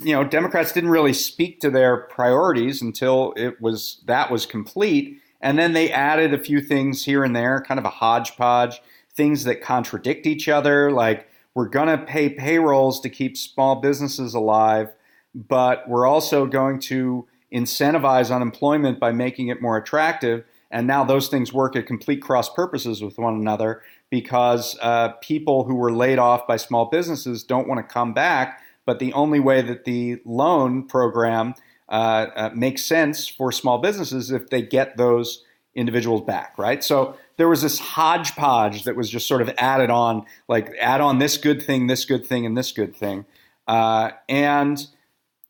you 0.00 0.12
know 0.12 0.24
Democrats 0.24 0.72
didn't 0.72 0.90
really 0.90 1.12
speak 1.12 1.60
to 1.60 1.70
their 1.70 1.96
priorities 1.96 2.82
until 2.82 3.32
it 3.36 3.60
was 3.60 4.02
that 4.06 4.30
was 4.30 4.46
complete, 4.46 5.20
and 5.40 5.58
then 5.58 5.72
they 5.72 5.90
added 5.90 6.34
a 6.34 6.38
few 6.38 6.60
things 6.60 7.04
here 7.04 7.24
and 7.24 7.34
there, 7.34 7.60
kind 7.60 7.78
of 7.78 7.84
a 7.84 7.90
hodgepodge, 7.90 8.80
things 9.14 9.44
that 9.44 9.62
contradict 9.62 10.26
each 10.26 10.48
other, 10.48 10.90
like 10.90 11.28
we're 11.56 11.68
going 11.68 11.88
to 11.88 12.04
pay 12.04 12.28
payrolls 12.28 13.00
to 13.00 13.08
keep 13.08 13.34
small 13.34 13.76
businesses 13.76 14.34
alive, 14.34 14.92
but 15.34 15.88
we're 15.88 16.06
also 16.06 16.44
going 16.44 16.78
to 16.80 17.26
incentivize 17.50 18.34
unemployment 18.34 19.00
by 19.00 19.10
making 19.10 19.48
it 19.48 19.62
more 19.62 19.78
attractive. 19.78 20.44
And 20.70 20.86
now 20.86 21.02
those 21.02 21.28
things 21.28 21.54
work 21.54 21.74
at 21.74 21.86
complete 21.86 22.20
cross 22.20 22.52
purposes 22.52 23.02
with 23.02 23.16
one 23.16 23.36
another 23.36 23.80
because 24.10 24.76
uh, 24.82 25.10
people 25.22 25.64
who 25.64 25.76
were 25.76 25.92
laid 25.92 26.18
off 26.18 26.46
by 26.46 26.58
small 26.58 26.86
businesses 26.86 27.42
don't 27.42 27.66
want 27.66 27.78
to 27.78 27.94
come 27.94 28.12
back. 28.12 28.60
But 28.86 28.98
the 28.98 29.12
only 29.12 29.40
way 29.40 29.60
that 29.60 29.84
the 29.84 30.20
loan 30.24 30.86
program 30.86 31.54
uh, 31.88 32.26
uh, 32.34 32.50
makes 32.54 32.84
sense 32.84 33.28
for 33.28 33.52
small 33.52 33.78
businesses 33.78 34.30
if 34.30 34.48
they 34.48 34.62
get 34.62 34.96
those 34.96 35.44
individuals 35.74 36.22
back, 36.22 36.58
right? 36.58 36.82
So 36.82 37.16
there 37.36 37.48
was 37.48 37.62
this 37.62 37.78
hodgepodge 37.78 38.84
that 38.84 38.96
was 38.96 39.10
just 39.10 39.28
sort 39.28 39.42
of 39.42 39.50
added 39.58 39.90
on, 39.90 40.24
like 40.48 40.72
add 40.80 41.00
on 41.00 41.18
this 41.18 41.36
good 41.36 41.62
thing, 41.62 41.86
this 41.86 42.04
good 42.04 42.26
thing, 42.26 42.46
and 42.46 42.56
this 42.56 42.72
good 42.72 42.96
thing. 42.96 43.26
Uh, 43.68 44.12
and 44.28 44.86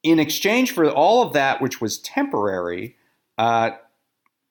in 0.02 0.18
exchange 0.18 0.72
for 0.72 0.90
all 0.90 1.22
of 1.22 1.32
that, 1.34 1.60
which 1.62 1.80
was 1.80 1.98
temporary, 1.98 2.96
uh, 3.38 3.70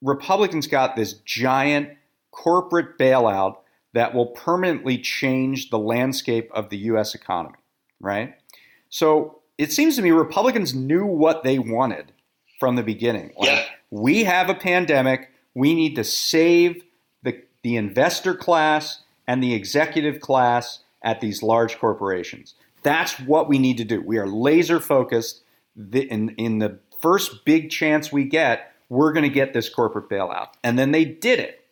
Republicans 0.02 0.66
got 0.66 0.96
this 0.96 1.14
giant 1.24 1.90
corporate 2.30 2.98
bailout 2.98 3.58
that 3.94 4.14
will 4.14 4.26
permanently 4.26 4.98
change 4.98 5.70
the 5.70 5.78
landscape 5.78 6.50
of 6.52 6.68
the 6.68 6.76
US 6.78 7.14
economy, 7.14 7.56
right? 8.00 8.34
So 8.88 9.40
it 9.58 9.72
seems 9.72 9.96
to 9.96 10.02
me 10.02 10.10
Republicans 10.10 10.74
knew 10.74 11.04
what 11.04 11.42
they 11.42 11.58
wanted 11.58 12.12
from 12.58 12.76
the 12.76 12.82
beginning. 12.82 13.32
Like, 13.36 13.48
yeah. 13.48 13.64
We 13.90 14.24
have 14.24 14.48
a 14.48 14.54
pandemic. 14.54 15.30
We 15.54 15.74
need 15.74 15.94
to 15.96 16.04
save 16.04 16.82
the, 17.22 17.42
the 17.62 17.76
investor 17.76 18.34
class 18.34 19.02
and 19.26 19.42
the 19.42 19.54
executive 19.54 20.20
class 20.20 20.80
at 21.02 21.20
these 21.20 21.42
large 21.42 21.78
corporations. 21.78 22.54
That's 22.82 23.18
what 23.20 23.48
we 23.48 23.58
need 23.58 23.76
to 23.78 23.84
do. 23.84 24.00
We 24.00 24.18
are 24.18 24.26
laser 24.26 24.80
focused. 24.80 25.42
In, 25.92 26.30
in 26.30 26.58
the 26.58 26.78
first 27.02 27.44
big 27.44 27.70
chance 27.70 28.10
we 28.10 28.24
get, 28.24 28.72
we're 28.88 29.12
going 29.12 29.24
to 29.24 29.28
get 29.28 29.52
this 29.52 29.68
corporate 29.68 30.08
bailout. 30.08 30.48
And 30.64 30.78
then 30.78 30.92
they 30.92 31.04
did 31.04 31.38
it. 31.38 31.64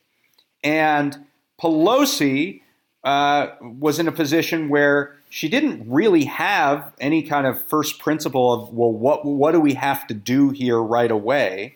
And 0.62 1.26
Pelosi 1.60 2.60
uh, 3.02 3.48
was 3.60 3.98
in 3.98 4.08
a 4.08 4.12
position 4.12 4.68
where 4.68 5.16
she 5.34 5.48
didn't 5.48 5.90
really 5.90 6.26
have 6.26 6.92
any 7.00 7.20
kind 7.20 7.44
of 7.44 7.60
first 7.64 7.98
principle 7.98 8.52
of, 8.52 8.72
well, 8.72 8.92
what, 8.92 9.24
what 9.24 9.50
do 9.50 9.58
we 9.58 9.74
have 9.74 10.06
to 10.06 10.14
do 10.14 10.50
here 10.50 10.80
right 10.80 11.10
away? 11.10 11.74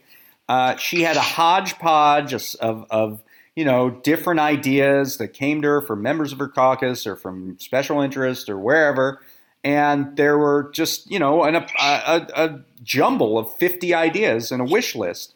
Uh, 0.48 0.76
she 0.76 1.02
had 1.02 1.16
a 1.16 1.20
hodgepodge 1.20 2.32
of, 2.60 2.86
of, 2.88 3.20
you 3.56 3.64
know, 3.64 3.90
different 3.90 4.38
ideas 4.38 5.16
that 5.16 5.32
came 5.32 5.60
to 5.60 5.66
her 5.66 5.80
from 5.80 6.02
members 6.02 6.32
of 6.32 6.38
her 6.38 6.46
caucus 6.46 7.04
or 7.04 7.16
from 7.16 7.58
special 7.58 8.00
interest 8.00 8.48
or 8.48 8.56
wherever. 8.56 9.20
And 9.64 10.16
there 10.16 10.38
were 10.38 10.70
just, 10.72 11.10
you 11.10 11.18
know, 11.18 11.42
an, 11.42 11.56
a, 11.56 11.66
a, 11.80 12.28
a 12.36 12.60
jumble 12.84 13.38
of 13.38 13.52
50 13.56 13.92
ideas 13.92 14.52
and 14.52 14.62
a 14.62 14.66
wish 14.66 14.94
list. 14.94 15.34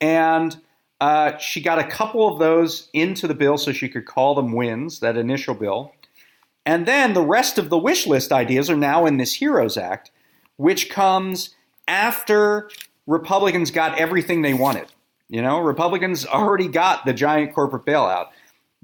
And 0.00 0.60
uh, 1.00 1.36
she 1.36 1.60
got 1.60 1.78
a 1.78 1.84
couple 1.84 2.26
of 2.26 2.40
those 2.40 2.88
into 2.92 3.28
the 3.28 3.34
bill 3.34 3.58
so 3.58 3.70
she 3.70 3.88
could 3.88 4.06
call 4.06 4.34
them 4.34 4.54
wins, 4.54 4.98
that 4.98 5.16
initial 5.16 5.54
bill. 5.54 5.94
And 6.66 6.86
then 6.86 7.14
the 7.14 7.22
rest 7.22 7.58
of 7.58 7.70
the 7.70 7.78
wish 7.78 8.06
list 8.06 8.32
ideas 8.32 8.68
are 8.68 8.76
now 8.76 9.06
in 9.06 9.16
this 9.16 9.34
HEROES 9.36 9.76
Act, 9.76 10.10
which 10.56 10.90
comes 10.90 11.54
after 11.88 12.70
Republicans 13.06 13.70
got 13.70 13.98
everything 13.98 14.42
they 14.42 14.54
wanted. 14.54 14.86
You 15.28 15.42
know, 15.42 15.60
Republicans 15.60 16.26
already 16.26 16.68
got 16.68 17.06
the 17.06 17.12
giant 17.12 17.54
corporate 17.54 17.84
bailout. 17.84 18.26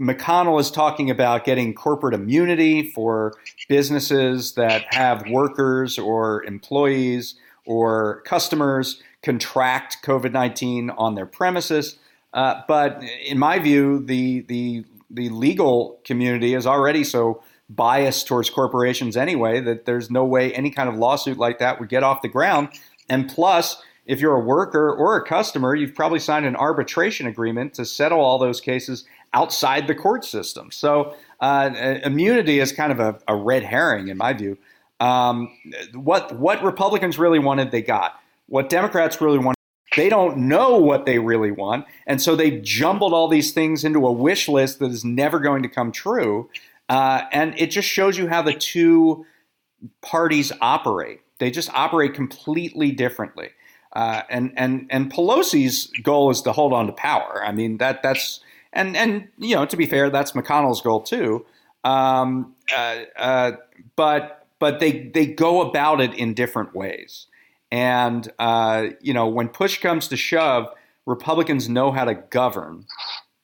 McConnell 0.00 0.60
is 0.60 0.70
talking 0.70 1.10
about 1.10 1.44
getting 1.44 1.74
corporate 1.74 2.14
immunity 2.14 2.90
for 2.90 3.34
businesses 3.68 4.52
that 4.54 4.92
have 4.92 5.26
workers 5.28 5.98
or 5.98 6.44
employees 6.44 7.34
or 7.66 8.20
customers 8.22 9.02
contract 9.22 9.98
COVID 10.04 10.32
19 10.32 10.90
on 10.90 11.14
their 11.14 11.26
premises. 11.26 11.98
Uh, 12.32 12.60
but 12.68 13.02
in 13.24 13.38
my 13.38 13.58
view, 13.58 14.04
the, 14.04 14.40
the, 14.42 14.84
the 15.10 15.30
legal 15.30 15.98
community 16.04 16.54
is 16.54 16.66
already 16.66 17.02
so 17.02 17.42
biased 17.68 18.26
towards 18.26 18.48
corporations 18.50 19.16
anyway 19.16 19.60
that 19.60 19.86
there's 19.86 20.10
no 20.10 20.24
way 20.24 20.52
any 20.52 20.70
kind 20.70 20.88
of 20.88 20.96
lawsuit 20.96 21.38
like 21.38 21.58
that 21.58 21.80
would 21.80 21.88
get 21.88 22.02
off 22.02 22.22
the 22.22 22.28
ground. 22.28 22.68
And 23.08 23.28
plus, 23.28 23.82
if 24.06 24.20
you're 24.20 24.36
a 24.36 24.40
worker 24.40 24.92
or 24.92 25.16
a 25.16 25.24
customer, 25.24 25.74
you've 25.74 25.94
probably 25.94 26.20
signed 26.20 26.46
an 26.46 26.56
arbitration 26.56 27.26
agreement 27.26 27.74
to 27.74 27.84
settle 27.84 28.20
all 28.20 28.38
those 28.38 28.60
cases 28.60 29.04
outside 29.32 29.86
the 29.88 29.94
court 29.94 30.24
system. 30.24 30.70
So 30.70 31.16
uh, 31.40 31.70
immunity 32.04 32.60
is 32.60 32.72
kind 32.72 32.92
of 32.92 33.00
a, 33.00 33.18
a, 33.28 33.34
red 33.34 33.64
herring 33.64 34.08
in 34.08 34.16
my 34.16 34.32
view. 34.32 34.56
Um, 35.00 35.50
what 35.92 36.38
what 36.38 36.62
Republicans 36.62 37.18
really 37.18 37.38
wanted, 37.38 37.70
they 37.70 37.82
got. 37.82 38.18
What 38.48 38.70
Democrats 38.70 39.20
really 39.20 39.38
wanted 39.38 39.56
they 39.96 40.08
don't 40.10 40.36
know 40.36 40.76
what 40.76 41.06
they 41.06 41.18
really 41.18 41.50
want. 41.50 41.86
And 42.06 42.20
so 42.20 42.36
they 42.36 42.60
jumbled 42.60 43.14
all 43.14 43.28
these 43.28 43.52
things 43.52 43.82
into 43.82 44.06
a 44.06 44.12
wish 44.12 44.46
list 44.46 44.78
that 44.78 44.90
is 44.90 45.04
never 45.04 45.38
going 45.38 45.62
to 45.62 45.68
come 45.68 45.90
true. 45.90 46.50
Uh, 46.88 47.22
and 47.32 47.58
it 47.58 47.70
just 47.70 47.88
shows 47.88 48.16
you 48.16 48.28
how 48.28 48.42
the 48.42 48.52
two 48.52 49.26
parties 50.02 50.52
operate. 50.60 51.20
They 51.38 51.50
just 51.50 51.70
operate 51.74 52.14
completely 52.14 52.92
differently. 52.92 53.50
Uh, 53.92 54.22
and 54.28 54.52
and 54.56 54.86
and 54.90 55.12
Pelosi's 55.12 55.90
goal 56.02 56.30
is 56.30 56.42
to 56.42 56.52
hold 56.52 56.72
on 56.72 56.86
to 56.86 56.92
power. 56.92 57.42
I 57.44 57.52
mean 57.52 57.78
that 57.78 58.02
that's 58.02 58.40
and 58.72 58.96
and 58.96 59.28
you 59.38 59.54
know 59.54 59.64
to 59.64 59.76
be 59.76 59.86
fair, 59.86 60.10
that's 60.10 60.32
McConnell's 60.32 60.82
goal 60.82 61.00
too. 61.00 61.46
Um, 61.82 62.54
uh, 62.76 62.96
uh 63.16 63.52
but 63.96 64.46
but 64.58 64.80
they 64.80 65.08
they 65.08 65.26
go 65.26 65.62
about 65.62 66.00
it 66.00 66.14
in 66.14 66.34
different 66.34 66.74
ways. 66.74 67.26
And, 67.72 68.30
uh, 68.38 68.88
you 69.00 69.12
know, 69.12 69.26
when 69.26 69.48
push 69.48 69.80
comes 69.80 70.08
to 70.08 70.16
shove, 70.16 70.68
Republicans 71.04 71.68
know 71.68 71.90
how 71.90 72.04
to 72.04 72.14
govern, 72.14 72.86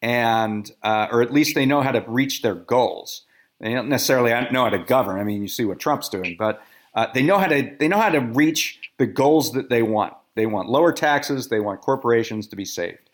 and 0.00 0.70
or 0.82 1.22
at 1.22 1.32
least 1.32 1.54
they 1.54 1.66
know 1.66 1.80
how 1.80 1.92
to 1.92 2.04
reach 2.06 2.42
their 2.42 2.54
goals. 2.54 3.22
They 3.62 3.72
don't 3.72 3.88
necessarily 3.88 4.30
know 4.50 4.64
how 4.64 4.70
to 4.70 4.78
govern. 4.78 5.18
I 5.18 5.24
mean, 5.24 5.40
you 5.40 5.48
see 5.48 5.64
what 5.64 5.78
Trump's 5.78 6.08
doing, 6.08 6.36
but 6.38 6.62
uh, 6.94 7.06
they 7.14 7.22
know 7.22 7.38
how 7.38 7.46
to 7.46 7.74
they 7.78 7.88
know 7.88 8.00
how 8.00 8.10
to 8.10 8.18
reach 8.18 8.80
the 8.98 9.06
goals 9.06 9.52
that 9.52 9.70
they 9.70 9.82
want. 9.82 10.14
They 10.34 10.46
want 10.46 10.68
lower 10.68 10.92
taxes. 10.92 11.48
They 11.48 11.60
want 11.60 11.80
corporations 11.80 12.48
to 12.48 12.56
be 12.56 12.64
saved. 12.64 13.08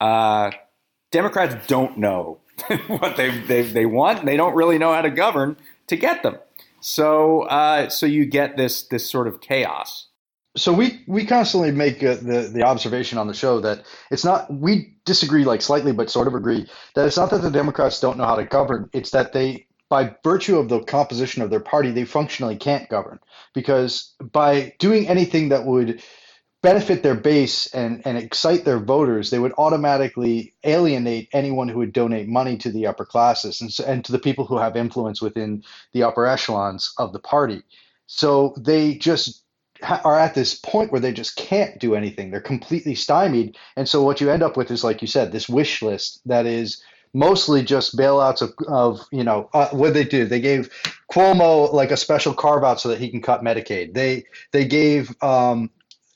Uh, 0.00 0.50
Democrats 1.10 1.66
don't 1.66 1.98
know 1.98 2.38
what 2.86 3.16
they, 3.16 3.30
they 3.40 3.62
they 3.62 3.86
want. 3.86 4.26
They 4.26 4.36
don't 4.36 4.54
really 4.54 4.78
know 4.78 4.92
how 4.92 5.02
to 5.02 5.10
govern 5.10 5.56
to 5.86 5.96
get 5.96 6.22
them. 6.22 6.36
So 6.80 7.42
uh, 7.42 7.88
so 7.88 8.04
you 8.04 8.26
get 8.26 8.56
this 8.56 8.82
this 8.82 9.10
sort 9.10 9.26
of 9.26 9.40
chaos 9.40 10.08
so 10.58 10.72
we 10.72 11.02
we 11.06 11.24
constantly 11.24 11.70
make 11.70 12.02
uh, 12.02 12.14
the 12.16 12.50
the 12.52 12.62
observation 12.62 13.18
on 13.18 13.26
the 13.26 13.34
show 13.34 13.60
that 13.60 13.84
it's 14.10 14.24
not 14.24 14.52
we 14.52 14.94
disagree 15.04 15.44
like 15.44 15.62
slightly 15.62 15.92
but 15.92 16.10
sort 16.10 16.26
of 16.26 16.34
agree 16.34 16.66
that 16.94 17.06
it's 17.06 17.16
not 17.16 17.30
that 17.30 17.42
the 17.42 17.50
democrats 17.50 18.00
don't 18.00 18.18
know 18.18 18.24
how 18.24 18.36
to 18.36 18.44
govern 18.44 18.90
it's 18.92 19.10
that 19.10 19.32
they 19.32 19.66
by 19.88 20.14
virtue 20.22 20.58
of 20.58 20.68
the 20.68 20.80
composition 20.80 21.42
of 21.42 21.50
their 21.50 21.60
party 21.60 21.90
they 21.90 22.04
functionally 22.04 22.56
can't 22.56 22.88
govern 22.88 23.18
because 23.54 24.14
by 24.32 24.74
doing 24.78 25.08
anything 25.08 25.48
that 25.48 25.64
would 25.64 26.02
benefit 26.62 27.02
their 27.02 27.14
base 27.14 27.66
and, 27.68 28.02
and 28.04 28.18
excite 28.18 28.64
their 28.64 28.80
voters, 28.80 29.30
they 29.30 29.38
would 29.38 29.52
automatically 29.58 30.54
alienate 30.64 31.28
anyone 31.32 31.68
who 31.68 31.78
would 31.78 31.92
donate 31.92 32.28
money 32.28 32.56
to 32.56 32.70
the 32.72 32.86
upper 32.86 33.04
classes 33.04 33.60
and, 33.60 33.72
and 33.86 34.04
to 34.04 34.12
the 34.12 34.18
people 34.18 34.44
who 34.44 34.58
have 34.58 34.76
influence 34.76 35.22
within 35.22 35.62
the 35.92 36.02
upper 36.02 36.26
echelons 36.26 36.92
of 36.98 37.12
the 37.12 37.20
party. 37.20 37.62
So 38.06 38.54
they 38.58 38.94
just 38.94 39.44
are 39.82 40.18
at 40.18 40.34
this 40.34 40.56
point 40.56 40.90
where 40.90 41.00
they 41.00 41.12
just 41.12 41.36
can't 41.36 41.78
do 41.78 41.94
anything. 41.94 42.30
They're 42.30 42.40
completely 42.40 42.96
stymied. 42.96 43.56
And 43.76 43.88
so 43.88 44.02
what 44.02 44.20
you 44.20 44.28
end 44.28 44.42
up 44.42 44.56
with 44.56 44.72
is, 44.72 44.82
like 44.82 45.00
you 45.00 45.06
said, 45.06 45.30
this 45.30 45.48
wish 45.48 45.82
list 45.82 46.20
that 46.26 46.46
is 46.46 46.82
mostly 47.14 47.62
just 47.62 47.96
bailouts 47.96 48.42
of, 48.42 48.52
of 48.68 49.06
you 49.12 49.24
know, 49.24 49.48
uh, 49.52 49.68
what 49.70 49.94
they 49.94 50.04
do? 50.04 50.24
They 50.26 50.40
gave 50.40 50.70
Cuomo 51.12 51.72
like 51.72 51.90
a 51.90 51.96
special 51.96 52.34
carve 52.34 52.64
out 52.64 52.80
so 52.80 52.88
that 52.88 52.98
he 52.98 53.10
can 53.10 53.22
cut 53.22 53.42
Medicaid. 53.42 53.94
They 53.94 54.24
they 54.52 54.66
gave 54.66 55.14
um, 55.22 55.70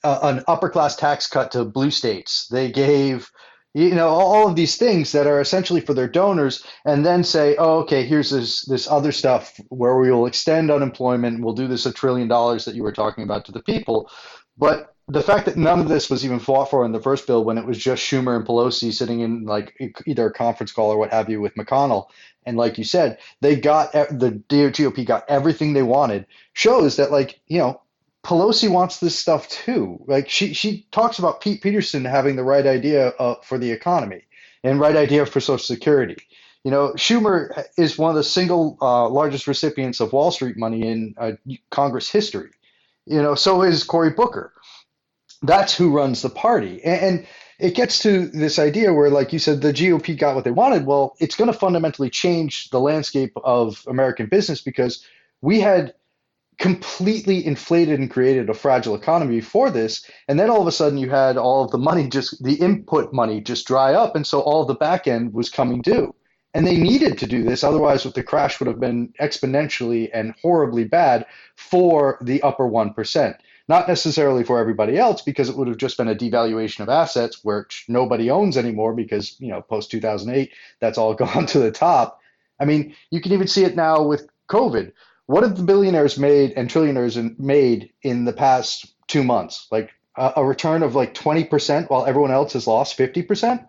a, 0.05 0.18
an 0.22 0.44
upper 0.46 0.68
class 0.68 0.96
tax 0.96 1.26
cut 1.26 1.52
to 1.52 1.64
blue 1.64 1.90
states. 1.90 2.48
They 2.48 2.70
gave 2.70 3.31
you 3.74 3.94
know 3.94 4.09
all 4.09 4.48
of 4.48 4.57
these 4.57 4.76
things 4.76 5.12
that 5.12 5.26
are 5.26 5.40
essentially 5.40 5.81
for 5.81 5.94
their 5.94 6.09
donors 6.09 6.64
and 6.85 7.07
then 7.07 7.24
say 7.24 7.57
oh 7.59 7.78
okay 7.78 8.05
here's 8.05 8.31
this 8.31 8.62
this 8.66 8.88
other 8.88 9.12
stuff 9.12 9.59
where 9.70 9.96
we 9.96 10.11
will 10.11 10.26
extend 10.26 10.70
unemployment 10.70 11.42
we'll 11.42 11.55
do 11.55 11.66
this 11.66 11.87
a 11.87 11.92
trillion 11.92 12.28
dollars 12.28 12.64
that 12.64 12.74
you 12.74 12.83
were 12.83 12.92
talking 12.92 13.24
about 13.24 13.46
to 13.46 13.52
the 13.52 13.62
people 13.62 14.11
but 14.59 14.94
the 15.12 15.22
fact 15.22 15.46
that 15.46 15.57
none 15.57 15.81
of 15.81 15.88
this 15.88 16.09
was 16.09 16.25
even 16.25 16.38
fought 16.38 16.70
for 16.70 16.85
in 16.85 16.92
the 16.92 17.01
first 17.01 17.27
bill 17.27 17.44
when 17.44 17.59
it 17.59 17.66
was 17.66 17.79
just 17.79 18.03
Schumer 18.03 18.37
and 18.37 18.46
Pelosi 18.46 18.92
sitting 18.92 19.20
in 19.20 19.44
like 19.44 19.77
either 20.07 20.27
a 20.27 20.33
conference 20.33 20.72
call 20.72 20.90
or 20.90 20.98
what 20.98 21.11
have 21.11 21.29
you 21.29 21.40
with 21.40 21.55
McConnell 21.55 22.07
and 22.46 22.57
like 22.57 22.79
you 22.79 22.85
said 22.85 23.18
they 23.40 23.57
got 23.57 23.92
the 23.92 24.42
GOP 24.48 25.05
got 25.05 25.25
everything 25.29 25.72
they 25.72 25.83
wanted 25.83 26.27
shows 26.55 26.96
that 26.96 27.11
like 27.11 27.40
you 27.46 27.59
know 27.59 27.81
Pelosi 28.25 28.70
wants 28.70 29.01
this 29.01 29.18
stuff 29.18 29.48
too. 29.48 30.01
Like 30.07 30.29
she 30.29 30.55
she 30.55 30.87
talks 30.92 31.18
about 31.18 31.40
Pete 31.40 31.61
Peterson 31.61 32.05
having 32.05 32.37
the 32.37 32.44
right 32.44 32.66
idea 32.66 33.09
uh, 33.18 33.35
for 33.42 33.59
the 33.59 33.70
economy 33.70 34.22
and 34.62 34.79
right 34.79 34.94
idea 34.96 35.27
for 35.27 35.40
Social 35.40 35.59
Security. 35.59 36.16
You 36.62 36.70
know, 36.70 36.92
Schumer 36.92 37.64
is 37.77 37.98
one 37.98 38.11
of 38.11 38.16
the 38.16 38.22
single 38.22 38.79
uh, 38.81 39.09
largest 39.09 39.48
recipients 39.48 39.98
of 39.98 40.12
Wall 40.12 40.31
Street 40.31 40.57
money 40.57 40.87
in 40.87 41.14
uh, 41.18 41.33
Congress 41.70 42.09
history. 42.09 42.51
You 43.07 43.20
know, 43.20 43.35
so 43.35 43.62
is 43.62 43.83
Cory 43.83 44.11
Booker. 44.11 44.53
That's 45.42 45.74
who 45.74 45.90
runs 45.90 46.22
the 46.22 46.31
party, 46.31 46.83
and, 46.85 47.00
and 47.00 47.26
it 47.62 47.76
gets 47.76 48.00
to 48.00 48.26
this 48.26 48.59
idea 48.59 48.92
where, 48.92 49.09
like 49.09 49.33
you 49.33 49.38
said, 49.38 49.61
the 49.61 49.72
GOP 49.72 50.18
got 50.18 50.35
what 50.35 50.42
they 50.44 50.50
wanted. 50.50 50.85
Well, 50.85 51.14
it's 51.20 51.37
going 51.37 51.50
to 51.50 51.57
fundamentally 51.57 52.11
change 52.11 52.70
the 52.70 52.81
landscape 52.81 53.33
of 53.44 53.85
American 53.87 54.26
business 54.26 54.61
because 54.61 55.07
we 55.42 55.61
had 55.61 55.94
completely 56.59 57.44
inflated 57.46 58.00
and 58.00 58.11
created 58.11 58.50
a 58.50 58.55
fragile 58.55 58.96
economy 58.96 59.40
for 59.40 59.70
this. 59.70 60.05
And 60.28 60.38
then 60.40 60.50
all 60.50 60.61
of 60.61 60.66
a 60.66 60.72
sudden 60.72 60.98
you 60.98 61.09
had 61.09 61.37
all 61.37 61.64
of 61.64 61.70
the 61.70 61.78
money 61.78 62.09
just 62.09 62.42
the 62.42 62.55
input 62.55 63.12
money 63.12 63.40
just 63.40 63.66
dry 63.66 63.94
up. 63.94 64.16
And 64.16 64.26
so 64.26 64.40
all 64.40 64.64
the 64.64 64.74
back 64.74 65.07
end 65.07 65.33
was 65.33 65.48
coming 65.48 65.83
due. 65.83 66.14
And 66.55 66.66
they 66.66 66.76
needed 66.76 67.16
to 67.18 67.26
do 67.26 67.42
this. 67.42 67.64
Otherwise 67.64 68.02
the 68.02 68.22
crash 68.22 68.61
would 68.61 68.66
have 68.66 68.81
been 68.81 69.12
exponentially 69.20 70.11
and 70.12 70.35
horribly 70.42 70.85
bad 70.85 71.26
for 71.57 72.18
the 72.20 72.42
upper 72.42 72.68
1% 72.68 73.37
not 73.68 73.88
necessarily 73.88 74.44
for 74.44 74.59
everybody 74.59 74.98
else 74.98 75.22
because 75.22 75.48
it 75.48 75.57
would 75.57 75.68
have 75.68 75.77
just 75.77 75.96
been 75.96 76.09
a 76.09 76.14
devaluation 76.14 76.81
of 76.81 76.88
assets 76.88 77.44
which 77.44 77.85
nobody 77.88 78.31
owns 78.31 78.57
anymore 78.57 78.94
because 78.94 79.37
you 79.40 79.48
know 79.48 79.62
post 79.62 79.90
2008 79.90 80.51
that's 80.81 80.98
all 80.98 81.14
gone 81.22 81.46
to 81.46 81.59
the 81.59 81.70
top 81.70 82.20
I 82.62 82.64
mean, 82.64 82.94
you 83.11 83.20
can 83.20 83.33
even 83.33 83.48
see 83.48 83.64
it 83.64 83.75
now 83.75 84.03
with 84.05 84.29
COVID. 84.48 84.92
What 85.27 85.42
have 85.42 85.57
the 85.57 85.64
billionaires 85.64 86.16
made 86.16 86.53
and 86.53 86.70
trillionaires 86.70 87.38
made 87.38 87.90
in 88.03 88.25
the 88.25 88.33
past 88.33 88.94
two 89.09 89.25
months? 89.25 89.66
Like 89.72 89.90
a, 90.16 90.44
return 90.44 90.85
of 90.85 90.94
like 90.94 91.12
20% 91.12 91.90
while 91.90 92.07
everyone 92.07 92.31
else 92.31 92.53
has 92.53 92.68
lost 92.68 92.96
50%? 92.96 93.68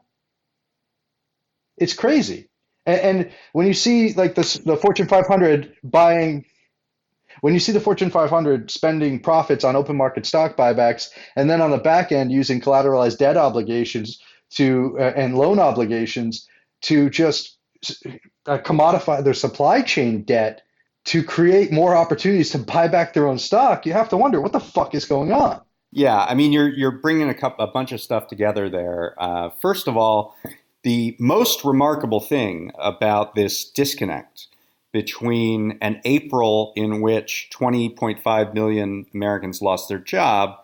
It's 1.77 1.93
crazy. 1.93 2.49
And, 2.85 3.01
and 3.01 3.31
when 3.53 3.65
you 3.65 3.73
see 3.73 4.13
like 4.13 4.35
the, 4.35 4.61
the 4.63 4.77
Fortune 4.77 5.07
500 5.07 5.75
buying 5.83 6.45
when 7.41 7.53
you 7.53 7.59
see 7.59 7.71
the 7.71 7.79
Fortune 7.79 8.09
500 8.09 8.71
spending 8.71 9.19
profits 9.19 9.63
on 9.63 9.75
open 9.75 9.95
market 9.95 10.25
stock 10.25 10.55
buybacks, 10.55 11.09
and 11.35 11.49
then 11.49 11.61
on 11.61 11.71
the 11.71 11.77
back 11.77 12.11
end 12.11 12.31
using 12.31 12.61
collateralized 12.61 13.17
debt 13.17 13.37
obligations 13.37 14.21
to 14.51 14.95
uh, 14.99 15.13
and 15.15 15.37
loan 15.37 15.59
obligations 15.59 16.47
to 16.81 17.09
just 17.09 17.57
uh, 18.45 18.57
commodify 18.59 19.23
their 19.23 19.33
supply 19.33 19.81
chain 19.81 20.23
debt 20.23 20.61
to 21.05 21.23
create 21.23 21.71
more 21.71 21.95
opportunities 21.95 22.51
to 22.51 22.57
buy 22.57 22.87
back 22.87 23.13
their 23.13 23.27
own 23.27 23.37
stock, 23.37 23.85
you 23.85 23.93
have 23.93 24.09
to 24.09 24.17
wonder 24.17 24.39
what 24.39 24.53
the 24.53 24.59
fuck 24.59 24.95
is 24.95 25.05
going 25.05 25.31
on. 25.33 25.61
Yeah, 25.91 26.23
I 26.23 26.33
mean, 26.33 26.51
you're 26.51 26.69
you're 26.69 26.91
bringing 26.91 27.29
a, 27.29 27.33
couple, 27.33 27.63
a 27.63 27.67
bunch 27.67 27.91
of 27.91 28.01
stuff 28.01 28.27
together 28.27 28.69
there. 28.69 29.13
Uh, 29.17 29.49
first 29.61 29.87
of 29.87 29.95
all, 29.95 30.35
the 30.83 31.15
most 31.19 31.63
remarkable 31.63 32.19
thing 32.19 32.71
about 32.79 33.35
this 33.35 33.69
disconnect 33.69 34.47
between 34.93 35.77
an 35.81 35.99
April 36.05 36.71
in 36.75 37.01
which 37.01 37.49
20.5 37.53 38.53
million 38.53 39.05
Americans 39.13 39.61
lost 39.61 39.89
their 39.89 39.97
job 39.99 40.57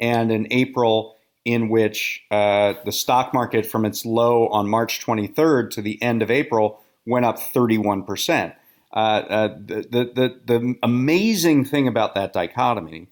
and 0.00 0.30
an 0.30 0.46
April 0.50 1.16
in 1.44 1.68
which 1.68 2.24
uh, 2.32 2.74
the 2.84 2.92
stock 2.92 3.32
market 3.32 3.64
from 3.64 3.84
its 3.84 4.04
low 4.04 4.48
on 4.48 4.68
March 4.68 5.00
23rd 5.00 5.70
to 5.70 5.80
the 5.80 6.02
end 6.02 6.20
of 6.20 6.30
April 6.30 6.82
went 7.06 7.24
up 7.24 7.38
31%. 7.38 8.54
Uh, 8.92 8.98
uh, 8.98 9.48
the, 9.48 10.10
the, 10.14 10.40
the 10.44 10.74
amazing 10.82 11.64
thing 11.64 11.86
about 11.86 12.16
that 12.16 12.32
dichotomy 12.32 13.06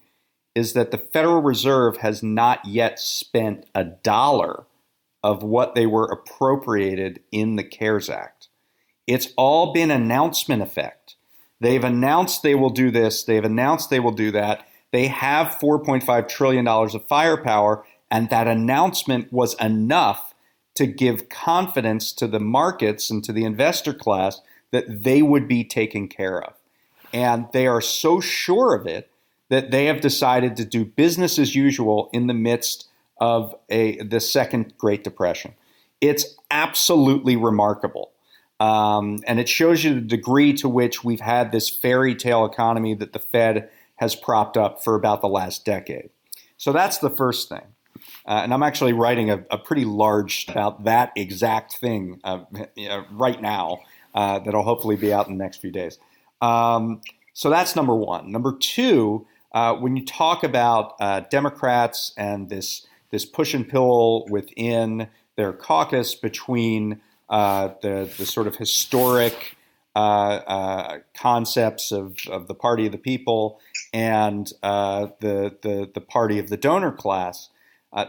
is 0.53 0.73
that 0.73 0.91
the 0.91 0.97
Federal 0.97 1.41
Reserve 1.41 1.97
has 1.97 2.21
not 2.21 2.65
yet 2.65 2.99
spent 2.99 3.65
a 3.73 3.83
dollar 3.83 4.65
of 5.23 5.41
what 5.41 5.73
they 5.73 5.85
were 5.85 6.05
appropriated 6.05 7.21
in 7.31 7.55
the 7.55 7.63
CARES 7.63 8.09
Act. 8.09 8.49
It's 9.07 9.29
all 9.37 9.73
been 9.73 9.91
announcement 9.91 10.61
effect. 10.61 11.15
They've 11.59 11.83
announced 11.83 12.43
they 12.43 12.55
will 12.55 12.69
do 12.69 12.91
this, 12.91 13.23
they've 13.23 13.43
announced 13.43 13.89
they 13.89 13.99
will 13.99 14.11
do 14.11 14.31
that. 14.31 14.67
They 14.91 15.07
have 15.07 15.57
$4.5 15.61 16.27
trillion 16.27 16.67
of 16.67 17.07
firepower, 17.07 17.85
and 18.09 18.29
that 18.29 18.47
announcement 18.47 19.31
was 19.31 19.55
enough 19.55 20.33
to 20.75 20.85
give 20.85 21.29
confidence 21.29 22.11
to 22.13 22.27
the 22.27 22.39
markets 22.39 23.09
and 23.09 23.23
to 23.23 23.33
the 23.33 23.45
investor 23.45 23.93
class 23.93 24.41
that 24.71 25.03
they 25.03 25.21
would 25.21 25.47
be 25.47 25.63
taken 25.63 26.07
care 26.07 26.41
of. 26.41 26.53
And 27.13 27.47
they 27.53 27.67
are 27.67 27.81
so 27.81 28.19
sure 28.19 28.75
of 28.75 28.85
it 28.85 29.09
that 29.49 29.71
they 29.71 29.85
have 29.85 30.01
decided 30.01 30.57
to 30.57 30.65
do 30.65 30.83
business 30.85 31.39
as 31.39 31.55
usual 31.55 32.09
in 32.11 32.27
the 32.27 32.33
midst 32.33 32.87
of 33.19 33.55
a 33.69 34.01
the 34.03 34.19
second 34.19 34.77
Great 34.77 35.03
Depression. 35.03 35.53
It's 36.01 36.35
absolutely 36.51 37.35
remarkable. 37.35 38.11
Um, 38.59 39.19
and 39.27 39.39
it 39.39 39.49
shows 39.49 39.83
you 39.83 39.95
the 39.95 40.01
degree 40.01 40.53
to 40.53 40.69
which 40.69 41.03
we've 41.03 41.19
had 41.19 41.51
this 41.51 41.69
fairy 41.69 42.15
tale 42.15 42.45
economy 42.45 42.93
that 42.95 43.13
the 43.13 43.19
Fed 43.19 43.69
has 43.95 44.15
propped 44.15 44.57
up 44.57 44.83
for 44.83 44.95
about 44.95 45.21
the 45.21 45.27
last 45.27 45.65
decade. 45.65 46.09
So 46.57 46.71
that's 46.71 46.99
the 46.99 47.09
first 47.09 47.49
thing. 47.49 47.63
Uh, 48.25 48.41
and 48.43 48.53
I'm 48.53 48.63
actually 48.63 48.93
writing 48.93 49.29
a, 49.29 49.45
a, 49.51 49.57
pretty 49.57 49.85
large 49.85 50.47
about 50.49 50.83
that 50.83 51.11
exact 51.15 51.77
thing 51.77 52.19
uh, 52.23 52.39
you 52.75 52.89
know, 52.89 53.05
right 53.11 53.41
now 53.41 53.79
uh, 54.13 54.39
that'll 54.39 54.63
hopefully 54.63 54.95
be 54.95 55.13
out 55.13 55.27
in 55.27 55.37
the 55.37 55.43
next 55.43 55.57
few 55.57 55.71
days. 55.71 55.99
Um, 56.41 57.01
so 57.33 57.49
that's 57.49 57.75
number 57.75 57.95
one. 57.95 58.31
Number 58.31 58.55
two, 58.57 59.27
uh, 59.53 59.75
when 59.75 59.95
you 59.95 60.05
talk 60.05 60.43
about 60.43 60.95
uh, 60.99 61.21
Democrats 61.31 62.13
and 62.17 62.49
this 62.49 62.85
this 63.11 63.25
push 63.25 63.53
and 63.53 63.67
pull 63.69 64.25
within 64.29 65.07
their 65.37 65.53
caucus 65.53 66.15
between 66.15 67.01
uh, 67.29 67.69
the, 67.81 68.09
the 68.17 68.25
sort 68.25 68.47
of 68.47 68.55
historic 68.55 69.57
uh, 69.95 69.99
uh, 69.99 70.99
concepts 71.15 71.91
of, 71.91 72.17
of 72.29 72.47
the 72.47 72.53
party 72.53 72.85
of 72.85 72.91
the 72.91 72.97
people 72.97 73.59
and 73.93 74.47
the, 74.61 75.55
the, 75.61 75.89
the 75.93 76.01
party 76.01 76.39
of 76.39 76.49
the 76.49 76.57
donor 76.57 76.91
class. 76.91 77.49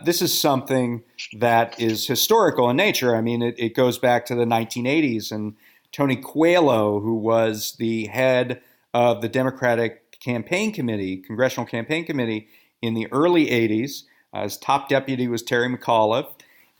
This 0.04 0.20
is 0.20 0.38
something 0.38 1.04
that 1.38 1.80
is 1.80 2.08
historical 2.08 2.68
in 2.68 2.76
nature. 2.76 3.14
I 3.14 3.20
mean, 3.20 3.40
it, 3.40 3.54
it 3.56 3.74
goes 3.74 3.98
back 3.98 4.26
to 4.26 4.34
the 4.34 4.44
1980s, 4.44 5.30
and 5.30 5.54
Tony 5.92 6.16
Coelho, 6.16 7.00
who 7.00 7.14
was 7.14 7.76
the 7.78 8.06
head 8.06 8.60
of 8.92 9.22
the 9.22 9.28
Democratic 9.28 10.18
Campaign 10.18 10.72
Committee, 10.72 11.18
Congressional 11.18 11.66
Campaign 11.66 12.04
Committee 12.04 12.48
in 12.82 12.94
the 12.94 13.06
early 13.12 13.46
80s, 13.46 14.02
uh, 14.32 14.42
his 14.42 14.56
top 14.56 14.88
deputy 14.88 15.28
was 15.28 15.42
Terry 15.42 15.68
McAuliffe. 15.68 16.35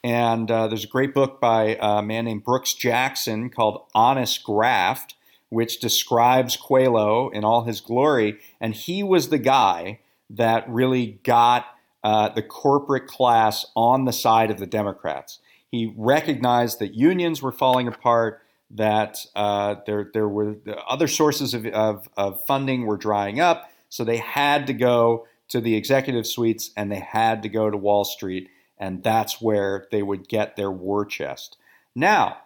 And 0.06 0.48
uh, 0.52 0.68
there's 0.68 0.84
a 0.84 0.86
great 0.86 1.14
book 1.14 1.40
by 1.40 1.76
a 1.80 2.00
man 2.00 2.26
named 2.26 2.44
Brooks 2.44 2.74
Jackson 2.74 3.50
called 3.50 3.86
Honest 3.92 4.44
Graft, 4.44 5.16
which 5.48 5.80
describes 5.80 6.56
Coelho 6.56 7.28
in 7.30 7.42
all 7.42 7.64
his 7.64 7.80
glory. 7.80 8.38
And 8.60 8.72
he 8.72 9.02
was 9.02 9.30
the 9.30 9.38
guy 9.38 9.98
that 10.30 10.70
really 10.70 11.18
got 11.24 11.66
uh, 12.04 12.28
the 12.28 12.42
corporate 12.42 13.08
class 13.08 13.66
on 13.74 14.04
the 14.04 14.12
side 14.12 14.52
of 14.52 14.60
the 14.60 14.66
Democrats. 14.66 15.40
He 15.72 15.92
recognized 15.96 16.78
that 16.78 16.94
unions 16.94 17.42
were 17.42 17.50
falling 17.50 17.88
apart, 17.88 18.42
that 18.70 19.18
uh, 19.34 19.74
there, 19.86 20.08
there 20.14 20.28
were 20.28 20.54
other 20.88 21.08
sources 21.08 21.52
of, 21.52 21.66
of, 21.66 22.08
of 22.16 22.46
funding 22.46 22.86
were 22.86 22.96
drying 22.96 23.40
up, 23.40 23.72
so 23.88 24.04
they 24.04 24.18
had 24.18 24.68
to 24.68 24.72
go 24.72 25.26
to 25.48 25.60
the 25.60 25.74
executive 25.74 26.28
suites 26.28 26.70
and 26.76 26.92
they 26.92 27.00
had 27.00 27.42
to 27.42 27.48
go 27.48 27.68
to 27.68 27.76
Wall 27.76 28.04
Street 28.04 28.50
and 28.78 29.02
that's 29.02 29.40
where 29.40 29.86
they 29.90 30.02
would 30.02 30.28
get 30.28 30.56
their 30.56 30.70
war 30.70 31.04
chest. 31.04 31.56
Now, 31.94 32.38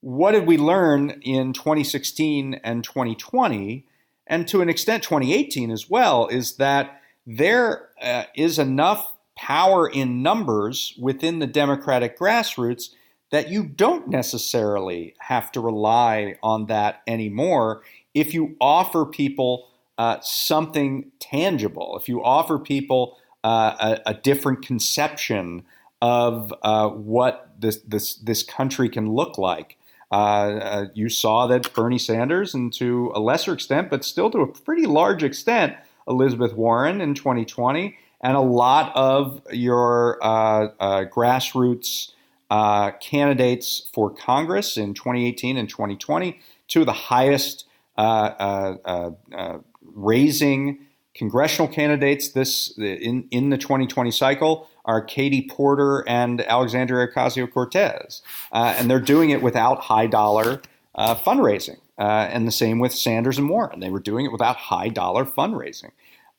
what 0.00 0.32
did 0.32 0.46
we 0.46 0.56
learn 0.56 1.10
in 1.22 1.52
2016 1.52 2.54
and 2.62 2.84
2020, 2.84 3.86
and 4.26 4.46
to 4.48 4.60
an 4.60 4.68
extent 4.68 5.02
2018 5.02 5.70
as 5.70 5.90
well, 5.90 6.26
is 6.28 6.56
that 6.56 7.00
there 7.26 7.88
uh, 8.00 8.24
is 8.34 8.58
enough 8.58 9.12
power 9.36 9.88
in 9.88 10.22
numbers 10.22 10.94
within 10.98 11.38
the 11.38 11.46
Democratic 11.46 12.18
grassroots 12.18 12.90
that 13.30 13.50
you 13.50 13.64
don't 13.64 14.08
necessarily 14.08 15.14
have 15.18 15.50
to 15.52 15.60
rely 15.60 16.36
on 16.42 16.66
that 16.66 17.02
anymore 17.06 17.82
if 18.14 18.32
you 18.32 18.56
offer 18.60 19.04
people 19.04 19.68
uh, 19.98 20.18
something 20.20 21.10
tangible, 21.20 21.98
if 22.00 22.08
you 22.08 22.22
offer 22.24 22.58
people 22.58 23.18
uh, 23.46 23.96
a, 24.04 24.10
a, 24.10 24.14
different 24.14 24.60
conception 24.60 25.62
of 26.02 26.52
uh, 26.62 26.88
what 26.88 27.52
this, 27.56 27.76
this, 27.82 28.16
this 28.16 28.42
country 28.42 28.88
can 28.88 29.12
look 29.12 29.38
like. 29.38 29.78
Uh, 30.10 30.14
uh, 30.14 30.86
you 30.94 31.08
saw 31.08 31.46
that 31.46 31.72
Bernie 31.72 31.96
Sanders, 31.96 32.54
and 32.54 32.72
to 32.72 33.12
a 33.14 33.20
lesser 33.20 33.52
extent, 33.52 33.88
but 33.88 34.04
still 34.04 34.32
to 34.32 34.40
a 34.40 34.48
pretty 34.48 34.86
large 34.86 35.22
extent, 35.22 35.76
Elizabeth 36.08 36.54
Warren 36.54 37.00
in 37.00 37.14
2020, 37.14 37.96
and 38.20 38.36
a 38.36 38.40
lot 38.40 38.90
of 38.96 39.40
your 39.52 40.18
uh, 40.22 41.04
grassroots 41.04 42.14
candidates 43.00 43.88
for 43.94 44.10
Congress 44.10 44.76
in 44.76 44.92
2018 44.92 45.56
and 45.56 45.68
2020, 45.68 46.40
two 46.66 46.80
of 46.80 46.86
the 46.86 46.92
highest 46.92 47.64
raising 49.94 50.85
congressional 51.16 51.66
candidates 51.66 52.28
this 52.28 52.76
in, 52.78 53.26
in 53.30 53.50
the 53.50 53.58
2020 53.58 54.10
cycle 54.10 54.68
are 54.84 55.02
Katie 55.02 55.48
Porter 55.50 56.04
and 56.08 56.40
Alexandria 56.42 57.08
Ocasio 57.08 57.50
Cortez. 57.50 58.22
Uh, 58.52 58.74
and 58.78 58.90
they're 58.90 59.00
doing 59.00 59.30
it 59.30 59.42
without 59.42 59.80
high 59.80 60.06
dollar 60.06 60.62
uh, 60.94 61.14
fundraising. 61.14 61.78
Uh, 61.98 62.28
and 62.30 62.46
the 62.46 62.52
same 62.52 62.78
with 62.78 62.92
Sanders 62.92 63.38
and 63.38 63.48
Warren. 63.48 63.80
They 63.80 63.90
were 63.90 64.00
doing 64.00 64.26
it 64.26 64.32
without 64.32 64.56
high 64.56 64.88
dollar 64.88 65.24
fundraising. 65.24 65.92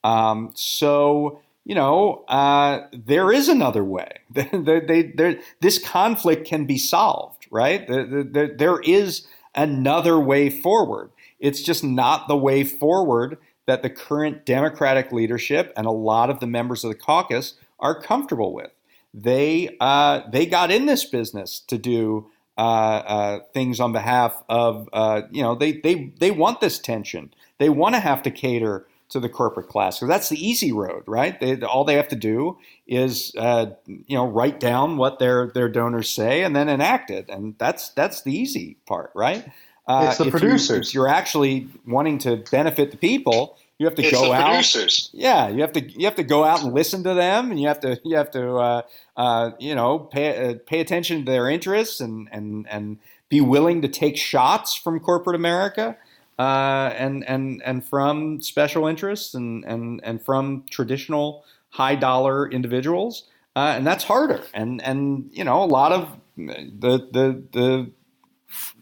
Um, 0.03 0.51
so, 0.53 1.41
you 1.65 1.75
know, 1.75 2.23
uh, 2.27 2.87
there 2.93 3.31
is 3.31 3.49
another 3.49 3.83
way. 3.83 4.19
they, 4.31 5.11
they, 5.15 5.39
this 5.59 5.79
conflict 5.79 6.47
can 6.47 6.65
be 6.65 6.77
solved, 6.77 7.47
right? 7.49 7.87
there 7.87 8.79
is 8.81 9.27
another 9.55 10.19
way 10.19 10.49
forward. 10.49 11.09
It's 11.39 11.61
just 11.61 11.83
not 11.83 12.27
the 12.27 12.37
way 12.37 12.63
forward 12.63 13.37
that 13.67 13.83
the 13.83 13.89
current 13.89 14.45
Democratic 14.45 15.11
leadership 15.11 15.71
and 15.77 15.85
a 15.85 15.91
lot 15.91 16.29
of 16.29 16.39
the 16.39 16.47
members 16.47 16.83
of 16.83 16.89
the 16.89 16.97
caucus 16.97 17.53
are 17.79 18.01
comfortable 18.01 18.53
with. 18.53 18.71
They 19.13 19.75
uh, 19.79 20.21
they 20.29 20.45
got 20.45 20.71
in 20.71 20.85
this 20.85 21.05
business 21.05 21.59
to 21.67 21.77
do 21.77 22.29
uh, 22.57 22.61
uh, 22.61 23.39
things 23.53 23.79
on 23.79 23.91
behalf 23.93 24.43
of 24.49 24.89
uh, 24.93 25.23
you 25.31 25.43
know 25.43 25.55
they 25.55 25.73
they 25.73 26.13
they 26.19 26.31
want 26.31 26.61
this 26.61 26.79
tension. 26.79 27.33
They 27.59 27.69
want 27.69 27.95
to 27.95 27.99
have 27.99 28.23
to 28.23 28.31
cater 28.31 28.87
to 29.09 29.19
the 29.19 29.29
corporate 29.29 29.69
class. 29.69 29.99
So 29.99 30.05
that's 30.05 30.29
the 30.29 30.45
easy 30.45 30.71
road, 30.71 31.03
right? 31.07 31.39
They, 31.39 31.61
all 31.61 31.85
they 31.85 31.95
have 31.95 32.09
to 32.09 32.15
do 32.15 32.57
is 32.87 33.33
uh, 33.37 33.67
you 33.85 34.17
know 34.17 34.27
write 34.27 34.59
down 34.59 34.97
what 34.97 35.19
their 35.19 35.47
their 35.53 35.69
donors 35.69 36.09
say 36.09 36.43
and 36.43 36.55
then 36.55 36.69
enact 36.69 37.09
it, 37.09 37.29
and 37.29 37.55
that's 37.57 37.89
that's 37.89 38.21
the 38.21 38.35
easy 38.35 38.77
part, 38.85 39.11
right? 39.15 39.45
Uh, 39.87 40.07
it's 40.09 40.17
the 40.17 40.29
producers. 40.29 40.93
You, 40.93 41.03
are 41.03 41.07
actually 41.07 41.69
wanting 41.85 42.17
to 42.19 42.43
benefit 42.51 42.91
the 42.91 42.97
people. 42.97 43.57
You 43.77 43.85
have 43.85 43.95
to 43.95 44.01
it's 44.01 44.11
go 44.11 44.25
the 44.25 44.33
out. 44.33 44.47
Producers. 44.47 45.09
Yeah, 45.13 45.47
you 45.47 45.61
have 45.61 45.71
to 45.73 45.81
you 45.81 46.05
have 46.05 46.15
to 46.15 46.23
go 46.23 46.43
out 46.43 46.63
and 46.63 46.73
listen 46.73 47.03
to 47.03 47.13
them, 47.13 47.51
and 47.51 47.59
you 47.59 47.67
have 47.67 47.79
to 47.81 47.99
you 48.03 48.17
have 48.17 48.31
to 48.31 48.55
uh, 48.55 48.81
uh, 49.15 49.51
you 49.59 49.75
know 49.75 49.99
pay 49.99 50.49
uh, 50.49 50.55
pay 50.65 50.81
attention 50.81 51.25
to 51.25 51.31
their 51.31 51.49
interests 51.49 52.01
and 52.01 52.27
and 52.31 52.67
and 52.69 52.97
be 53.29 53.39
willing 53.39 53.81
to 53.81 53.87
take 53.87 54.17
shots 54.17 54.75
from 54.75 54.99
corporate 54.99 55.35
America 55.35 55.97
uh, 56.39 56.91
and 56.95 57.27
and 57.27 57.61
and 57.63 57.85
from 57.85 58.41
special 58.41 58.87
interests 58.87 59.33
and 59.33 59.63
and 59.65 60.01
and 60.03 60.23
from 60.23 60.63
traditional 60.69 61.43
high 61.69 61.95
dollar 61.95 62.49
individuals, 62.49 63.23
uh, 63.55 63.73
and 63.75 63.85
that's 63.85 64.03
harder. 64.03 64.41
And 64.53 64.81
and 64.81 65.29
you 65.33 65.43
know 65.43 65.63
a 65.63 65.65
lot 65.65 65.91
of 65.91 66.09
the 66.35 67.07
the 67.11 67.43
the 67.51 67.91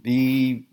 the 0.04 0.64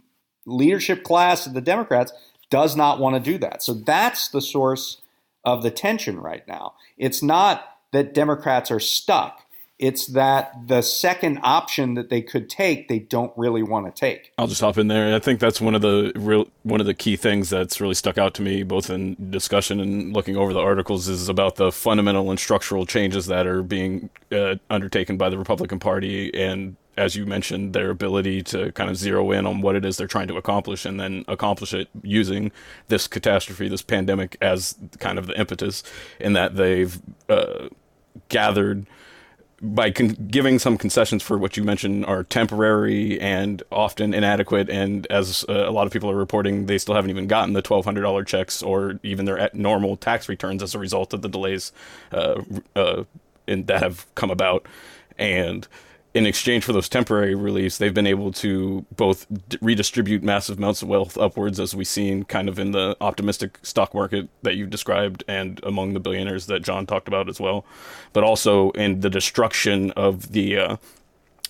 leadership 0.47 1.03
class 1.05 1.47
of 1.47 1.55
the 1.55 1.61
Democrats 1.61 2.13
does 2.51 2.77
not 2.77 2.99
want 3.01 3.17
to 3.17 3.31
do 3.33 3.39
that. 3.39 3.63
So 3.63 3.75
that's 3.75 4.29
the 4.29 4.41
source 4.41 5.01
of 5.45 5.63
the 5.63 5.71
tension 5.71 6.21
right 6.21 6.47
now. 6.47 6.75
It's 6.99 7.23
not 7.23 7.79
that 7.93 8.15
Democrats 8.15 8.71
are 8.71 8.81
stuck. 8.81 9.41
It's 9.79 10.07
that 10.09 10.69
the 10.69 10.81
second 10.81 11.41
option 11.43 11.95
that 11.95 12.09
they 12.09 12.23
could 12.23 12.49
take, 12.49 12.87
they 12.87 13.01
don't 13.01 13.33
really 13.37 13.65
want 13.65 13.87
to 13.87 13.93
take. 13.93 14.33
I'll 14.39 14.47
just 14.47 14.61
hop 14.61 14.79
in 14.79 14.87
there. 14.87 15.13
I 15.13 15.19
think 15.19 15.41
that's 15.41 15.61
one 15.61 15.75
of 15.75 15.83
the 15.83 16.13
real 16.15 16.47
one 16.63 16.79
of 16.79 16.87
the 16.87 16.95
key 16.95 17.17
things 17.17 17.51
that's 17.51 17.81
really 17.81 17.95
stuck 17.95 18.17
out 18.17 18.33
to 18.35 18.43
me, 18.43 18.63
both 18.63 18.91
in 18.91 19.17
discussion 19.31 19.81
and 19.81 20.13
looking 20.13 20.37
over 20.37 20.53
the 20.53 20.61
articles, 20.61 21.09
is 21.09 21.29
about 21.29 21.57
the 21.57 21.73
fundamental 21.73 22.31
and 22.31 22.39
structural 22.39 22.87
changes 22.87 23.27
that 23.27 23.47
are 23.47 23.63
being 23.63 24.09
uh, 24.31 24.55
undertaken 24.71 25.17
by 25.17 25.29
the 25.29 25.39
Republican 25.39 25.81
Party 25.81 26.33
and 26.33 26.77
as 26.97 27.17
you 27.17 27.25
mentioned, 27.27 27.73
their 27.73 27.91
ability 27.91 28.43
to 28.43 28.71
kind 28.73 28.91
of 28.91 28.97
zero 28.97 29.31
in 29.31 29.47
on 29.47 29.61
what 29.63 29.77
it 29.77 29.85
is 29.85 29.97
they're 29.97 30.07
trying 30.07 30.29
to 30.29 30.37
accomplish 30.37 30.85
and 30.85 31.01
then 31.01 31.25
accomplish 31.27 31.73
it 31.73 31.89
using 32.03 32.53
this 32.89 33.07
catastrophe, 33.09 33.69
this 33.69 33.83
pandemic, 33.83 34.37
as 34.41 34.77
kind 34.99 35.19
of 35.19 35.27
the 35.27 35.39
impetus, 35.39 35.83
in 36.21 36.35
that 36.35 36.57
they've 36.57 37.01
uh, 37.29 37.69
gathered 38.29 38.87
by 39.65 39.93
con- 39.93 40.17
giving 40.29 40.59
some 40.59 40.77
concessions 40.77 41.23
for 41.23 41.39
what 41.39 41.57
you 41.57 41.63
mentioned 41.63 42.05
are 42.07 42.25
temporary 42.25 43.19
and 43.21 43.63
often 43.71 44.13
inadequate, 44.13 44.69
and 44.69 45.07
as 45.07 45.45
uh, 45.49 45.53
a 45.53 45.71
lot 45.71 45.87
of 45.87 45.93
people 45.93 46.11
are 46.11 46.17
reporting, 46.17 46.67
they 46.67 46.79
still 46.79 46.97
haven't 46.97 47.11
even 47.11 47.29
gotten 47.29 47.53
the 47.55 47.63
twelve 47.63 47.85
hundred 47.85 48.03
dollar 48.03 48.25
checks 48.25 48.61
or 48.61 48.99
even 49.05 49.25
their 49.25 49.49
normal 49.55 49.97
tax 49.97 50.29
returns 50.29 50.63
as 50.65 50.75
a 50.75 50.81
result 50.81 51.15
of 51.15 51.23
the 51.23 51.29
delays 51.29 51.73
uh, 52.11 52.43
uh, 52.75 53.05
that 53.47 53.83
have 53.83 54.13
come 54.17 54.33
about, 54.33 54.67
and 55.17 55.69
in 56.15 56.27
exchange 56.27 56.65
for 56.65 56.73
those 56.73 56.89
temporary 56.89 57.35
reliefs, 57.35 57.79
they've 57.79 57.95
been 57.95 58.07
able 58.07 58.33
to 58.33 58.85
both 58.97 59.27
d- 59.49 59.59
redistribute 59.63 60.23
massive 60.23 60.59
amounts 60.59 60.83
of 60.83 60.89
wealth 60.89 61.17
upwards, 61.17 61.59
as 61.59 61.75
we've 61.75 61.87
seen 61.87 62.25
kind 62.25 62.49
of 62.49 62.59
in 62.59 62.73
the 62.73 62.97
optimistic 63.01 63.59
stock 63.63 63.95
market 63.95 64.29
that 64.43 64.57
you 64.57 64.67
described, 64.67 65.25
and 65.27 65.61
among 65.63 65.95
the 65.95 66.01
billionaires 66.01 66.47
that 66.47 66.63
John 66.63 66.87
talked 66.87 67.09
about 67.09 67.29
as 67.29 67.41
well, 67.41 67.65
but 68.13 68.25
also 68.25 68.71
in 68.73 69.01
the 69.01 69.09
destruction 69.09 69.91
of 69.93 70.33
the 70.33 70.59
uh, 70.59 70.77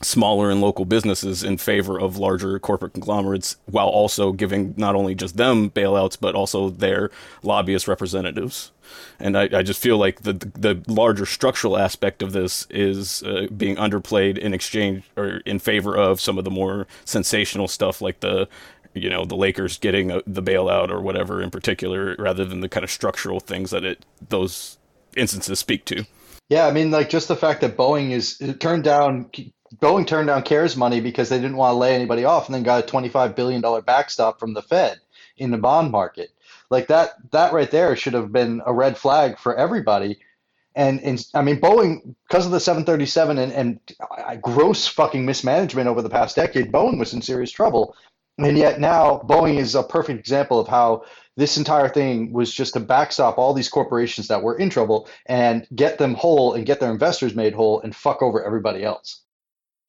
smaller 0.03 0.51
and 0.51 0.61
local 0.61 0.85
businesses 0.85 1.43
in 1.45 1.57
favor 1.57 1.99
of 1.99 2.17
larger 2.17 2.59
corporate 2.59 2.95
conglomerates, 2.95 3.57
while 3.67 3.89
also 3.89 4.33
giving 4.33 4.75
not 4.77 4.95
only 4.95 5.15
just 5.15 5.37
them 5.37 5.71
bailouts, 5.71 6.17
but 6.21 6.35
also 6.35 6.71
their 6.71 7.11
lobbyist 7.43 7.89
representatives. 7.89 8.73
And 9.19 9.39
I, 9.39 9.49
I 9.53 9.63
just 9.63 9.81
feel 9.81 9.97
like 9.97 10.23
the 10.23 10.33
the 10.33 10.83
larger 10.87 11.27
structural 11.27 11.79
aspect 11.79 12.23
of 12.23 12.33
this 12.33 12.67
is 12.71 13.23
uh, 13.23 13.47
being 13.57 13.77
underplayed 13.77 14.39
in 14.39 14.53
exchange 14.53 15.05
or 15.17 15.39
in 15.47 15.59
favor 15.59 15.97
of 15.97 16.21
some 16.21 16.39
of 16.39 16.45
the 16.45 16.51
more 16.51 16.87
sensational 17.05 17.69
stuff, 17.69 18.01
like 18.01 18.21
the 18.21 18.49
you 18.95 19.09
know 19.09 19.25
the 19.25 19.37
Lakers 19.37 19.79
getting 19.79 20.11
a, 20.11 20.23
the 20.27 20.43
bailout 20.43 20.91
or 20.91 21.01
whatever 21.01 21.41
in 21.41 21.51
particular, 21.51 22.17
rather 22.19 22.45
than 22.45 22.61
the 22.61 22.69
kind 22.69 22.85
of 22.85 22.91
structural 22.91 23.41
things 23.41 23.71
that 23.71 23.85
it 23.85 24.05
those 24.29 24.79
instances 25.17 25.59
speak 25.59 25.85
to. 25.87 26.05
Yeah, 26.49 26.67
I 26.67 26.73
mean, 26.73 26.91
like 26.91 27.09
just 27.09 27.29
the 27.29 27.37
fact 27.37 27.63
that 27.63 27.77
Boeing 27.77 28.11
is 28.11 28.37
turned 28.59 28.85
down 28.85 29.31
Boeing 29.81 30.07
turned 30.07 30.29
down 30.29 30.43
CARES 30.43 30.77
money 30.77 31.01
because 31.01 31.29
they 31.29 31.39
didn't 31.39 31.57
want 31.57 31.73
to 31.73 31.79
lay 31.79 31.95
anybody 31.95 32.25
off, 32.25 32.47
and 32.47 32.55
then 32.55 32.63
got 32.63 32.85
a 32.85 32.87
twenty-five 32.87 33.35
billion 33.35 33.61
dollar 33.61 33.83
backstop 33.83 34.39
from 34.39 34.55
the 34.55 34.63
Fed 34.63 35.01
in 35.37 35.51
the 35.51 35.59
bond 35.59 35.91
market. 35.91 36.31
Like 36.71 36.89
that, 36.89 37.11
that 37.33 37.53
right 37.53 37.71
there 37.71 37.97
should 37.97 38.15
have 38.15 38.33
been 38.33 38.63
a 38.65 38.73
red 38.73 38.97
flag 38.97 39.39
for 39.39 39.55
everybody. 39.55 40.19
And, 40.75 41.01
and 41.03 41.23
I 41.35 41.43
mean, 41.43 41.61
Boeing, 41.61 42.15
because 42.27 42.47
of 42.47 42.53
the 42.53 42.61
737 42.61 43.39
and, 43.39 43.53
and 43.53 43.79
uh, 44.01 44.37
gross 44.37 44.87
fucking 44.87 45.27
mismanagement 45.27 45.87
over 45.87 46.01
the 46.01 46.09
past 46.09 46.37
decade, 46.37 46.73
Boeing 46.73 46.99
was 46.99 47.13
in 47.13 47.21
serious 47.21 47.51
trouble. 47.51 47.95
And 48.39 48.57
yet 48.57 48.81
now, 48.81 49.19
Boeing 49.29 49.59
is 49.59 49.75
a 49.75 49.83
perfect 49.83 50.19
example 50.19 50.59
of 50.59 50.67
how 50.67 51.05
this 51.37 51.59
entire 51.59 51.89
thing 51.89 52.33
was 52.33 52.53
just 52.53 52.73
to 52.75 52.81
backstop 52.81 53.37
all 53.37 53.53
these 53.53 53.69
corporations 53.69 54.29
that 54.29 54.43
were 54.43 54.57
in 54.57 54.71
trouble 54.71 55.09
and 55.27 55.67
get 55.75 55.99
them 55.99 56.15
whole 56.15 56.55
and 56.55 56.65
get 56.65 56.81
their 56.81 56.91
investors 56.91 57.35
made 57.35 57.53
whole 57.53 57.81
and 57.83 57.95
fuck 57.95 58.23
over 58.23 58.43
everybody 58.43 58.83
else. 58.83 59.22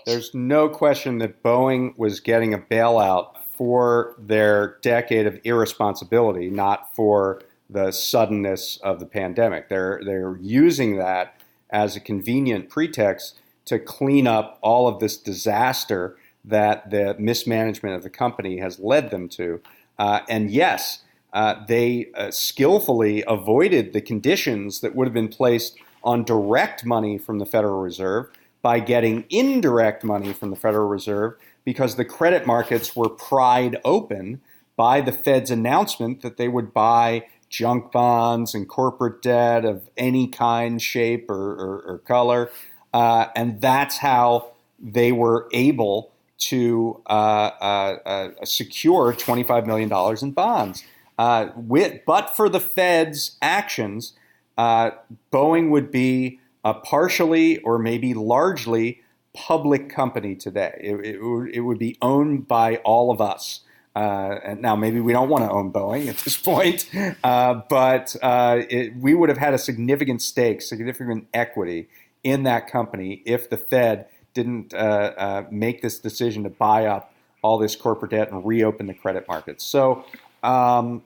There's 0.06 0.34
no 0.34 0.70
question 0.70 1.20
that 1.20 1.42
Boeing 1.44 1.98
was 1.98 2.20
getting 2.20 2.54
a 2.54 2.60
bailout 2.60 3.38
for 3.58 4.16
their 4.18 4.78
decade 4.82 5.28
of 5.28 5.40
irresponsibility, 5.44 6.50
not 6.50 6.94
for 6.96 7.42
the 7.70 7.92
suddenness 7.92 8.78
of 8.84 9.00
the 9.00 9.06
pandemic. 9.06 9.70
They're 9.70 10.02
they're 10.06 10.38
using 10.42 10.98
that 10.98 11.36
as 11.70 11.96
a 11.96 12.00
convenient 12.00 12.70
pretext 12.70 13.40
to 13.66 13.80
clean 13.80 14.28
up 14.28 14.60
all 14.62 14.88
of 14.88 15.00
this 15.00 15.18
disaster 15.18 16.18
that 16.46 16.92
the 16.92 17.16
mismanagement 17.18 17.96
of 17.96 18.04
the 18.04 18.10
company 18.10 18.58
has 18.58 18.80
led 18.80 19.10
them 19.10 19.30
to. 19.30 19.62
Uh, 19.98 20.20
and 20.28 20.52
yes, 20.52 21.00
uh, 21.32 21.56
they 21.66 22.10
uh, 22.16 22.30
skillfully 22.30 23.24
avoided 23.28 23.94
the 23.94 24.02
conditions 24.02 24.82
that 24.82 24.96
would 24.96 25.08
have 25.08 25.14
been 25.14 25.30
placed 25.30 25.78
on 26.04 26.24
direct 26.24 26.86
money 26.86 27.18
from 27.18 27.40
the 27.40 27.46
Federal 27.46 27.82
Reserve 27.82 28.30
by 28.64 28.80
getting 28.80 29.26
indirect 29.30 30.04
money 30.04 30.34
from 30.34 30.50
the 30.50 30.56
Federal 30.56 30.88
Reserve 30.88 31.36
because 31.66 31.98
the 31.98 32.06
credit 32.06 32.48
markets 32.48 32.96
were 32.96 33.10
pried 33.10 33.78
open 33.86 34.42
by 34.76 35.02
the 35.02 35.12
Fed's 35.12 35.52
announcement 35.52 36.22
that 36.22 36.38
they 36.38 36.48
would 36.48 36.74
buy 36.74 37.28
junk 37.50 37.92
bonds 37.92 38.56
and 38.56 38.68
corporate 38.68 39.22
debt 39.22 39.66
of 39.66 39.90
any 39.98 40.28
kind, 40.28 40.82
shape, 40.82 41.30
or, 41.30 41.36
or, 41.36 41.82
or 41.86 41.98
color. 42.00 42.50
Uh, 42.94 43.28
and 43.36 43.62
that's 43.62 43.98
how 43.98 44.54
they 44.80 45.12
were 45.12 45.48
able 45.54 46.12
to 46.38 47.02
uh, 47.08 47.52
uh, 47.62 47.98
uh 48.06 48.46
secure 48.46 49.14
$25 49.14 49.68
million 49.68 49.92
in 50.22 50.32
bonds. 50.32 50.84
Uh, 51.20 51.50
with, 51.56 52.02
but 52.06 52.36
for 52.36 52.50
the 52.50 52.60
Fed's 52.60 53.38
actions, 53.42 54.14
uh, 54.58 54.92
Boeing 55.32 55.70
would 55.70 55.92
be 55.92 56.40
partially 56.72 57.58
or 57.60 57.78
maybe 57.78 58.14
largely 58.14 59.02
public 59.34 59.90
company 59.90 60.36
today. 60.36 60.80
It, 60.80 60.96
it, 61.06 61.56
it 61.56 61.60
would 61.62 61.80
be 61.80 61.98
owned 62.02 62.48
by 62.48 62.78
all 62.78 63.12
of 63.12 63.20
us. 63.20 63.62
Uh, 63.96 64.56
now 64.60 64.76
maybe 64.76 65.00
we 65.00 65.14
don't 65.14 65.30
want 65.30 65.44
to 65.44 65.52
own 65.52 65.72
Boeing 65.72 66.08
at 66.08 66.18
this 66.18 66.38
point, 66.42 66.90
uh, 67.24 67.62
but 67.70 68.16
uh, 68.22 68.62
it, 68.70 68.96
we 68.96 69.14
would 69.14 69.30
have 69.30 69.38
had 69.38 69.54
a 69.54 69.58
significant 69.58 70.22
stake, 70.22 70.62
significant 70.62 71.28
equity 71.34 71.90
in 72.24 72.44
that 72.44 72.68
company 72.68 73.22
if 73.26 73.50
the 73.50 73.58
Fed 73.58 74.08
didn't 74.34 74.74
uh, 74.74 74.78
uh, 75.18 75.46
make 75.52 75.82
this 75.82 76.00
decision 76.00 76.44
to 76.44 76.50
buy 76.50 76.86
up 76.86 77.14
all 77.44 77.58
this 77.58 77.76
corporate 77.76 78.12
debt 78.12 78.32
and 78.32 78.46
reopen 78.46 78.88
the 78.88 78.94
credit 78.94 79.28
markets. 79.28 79.64
So, 79.64 80.06
um, 80.42 81.04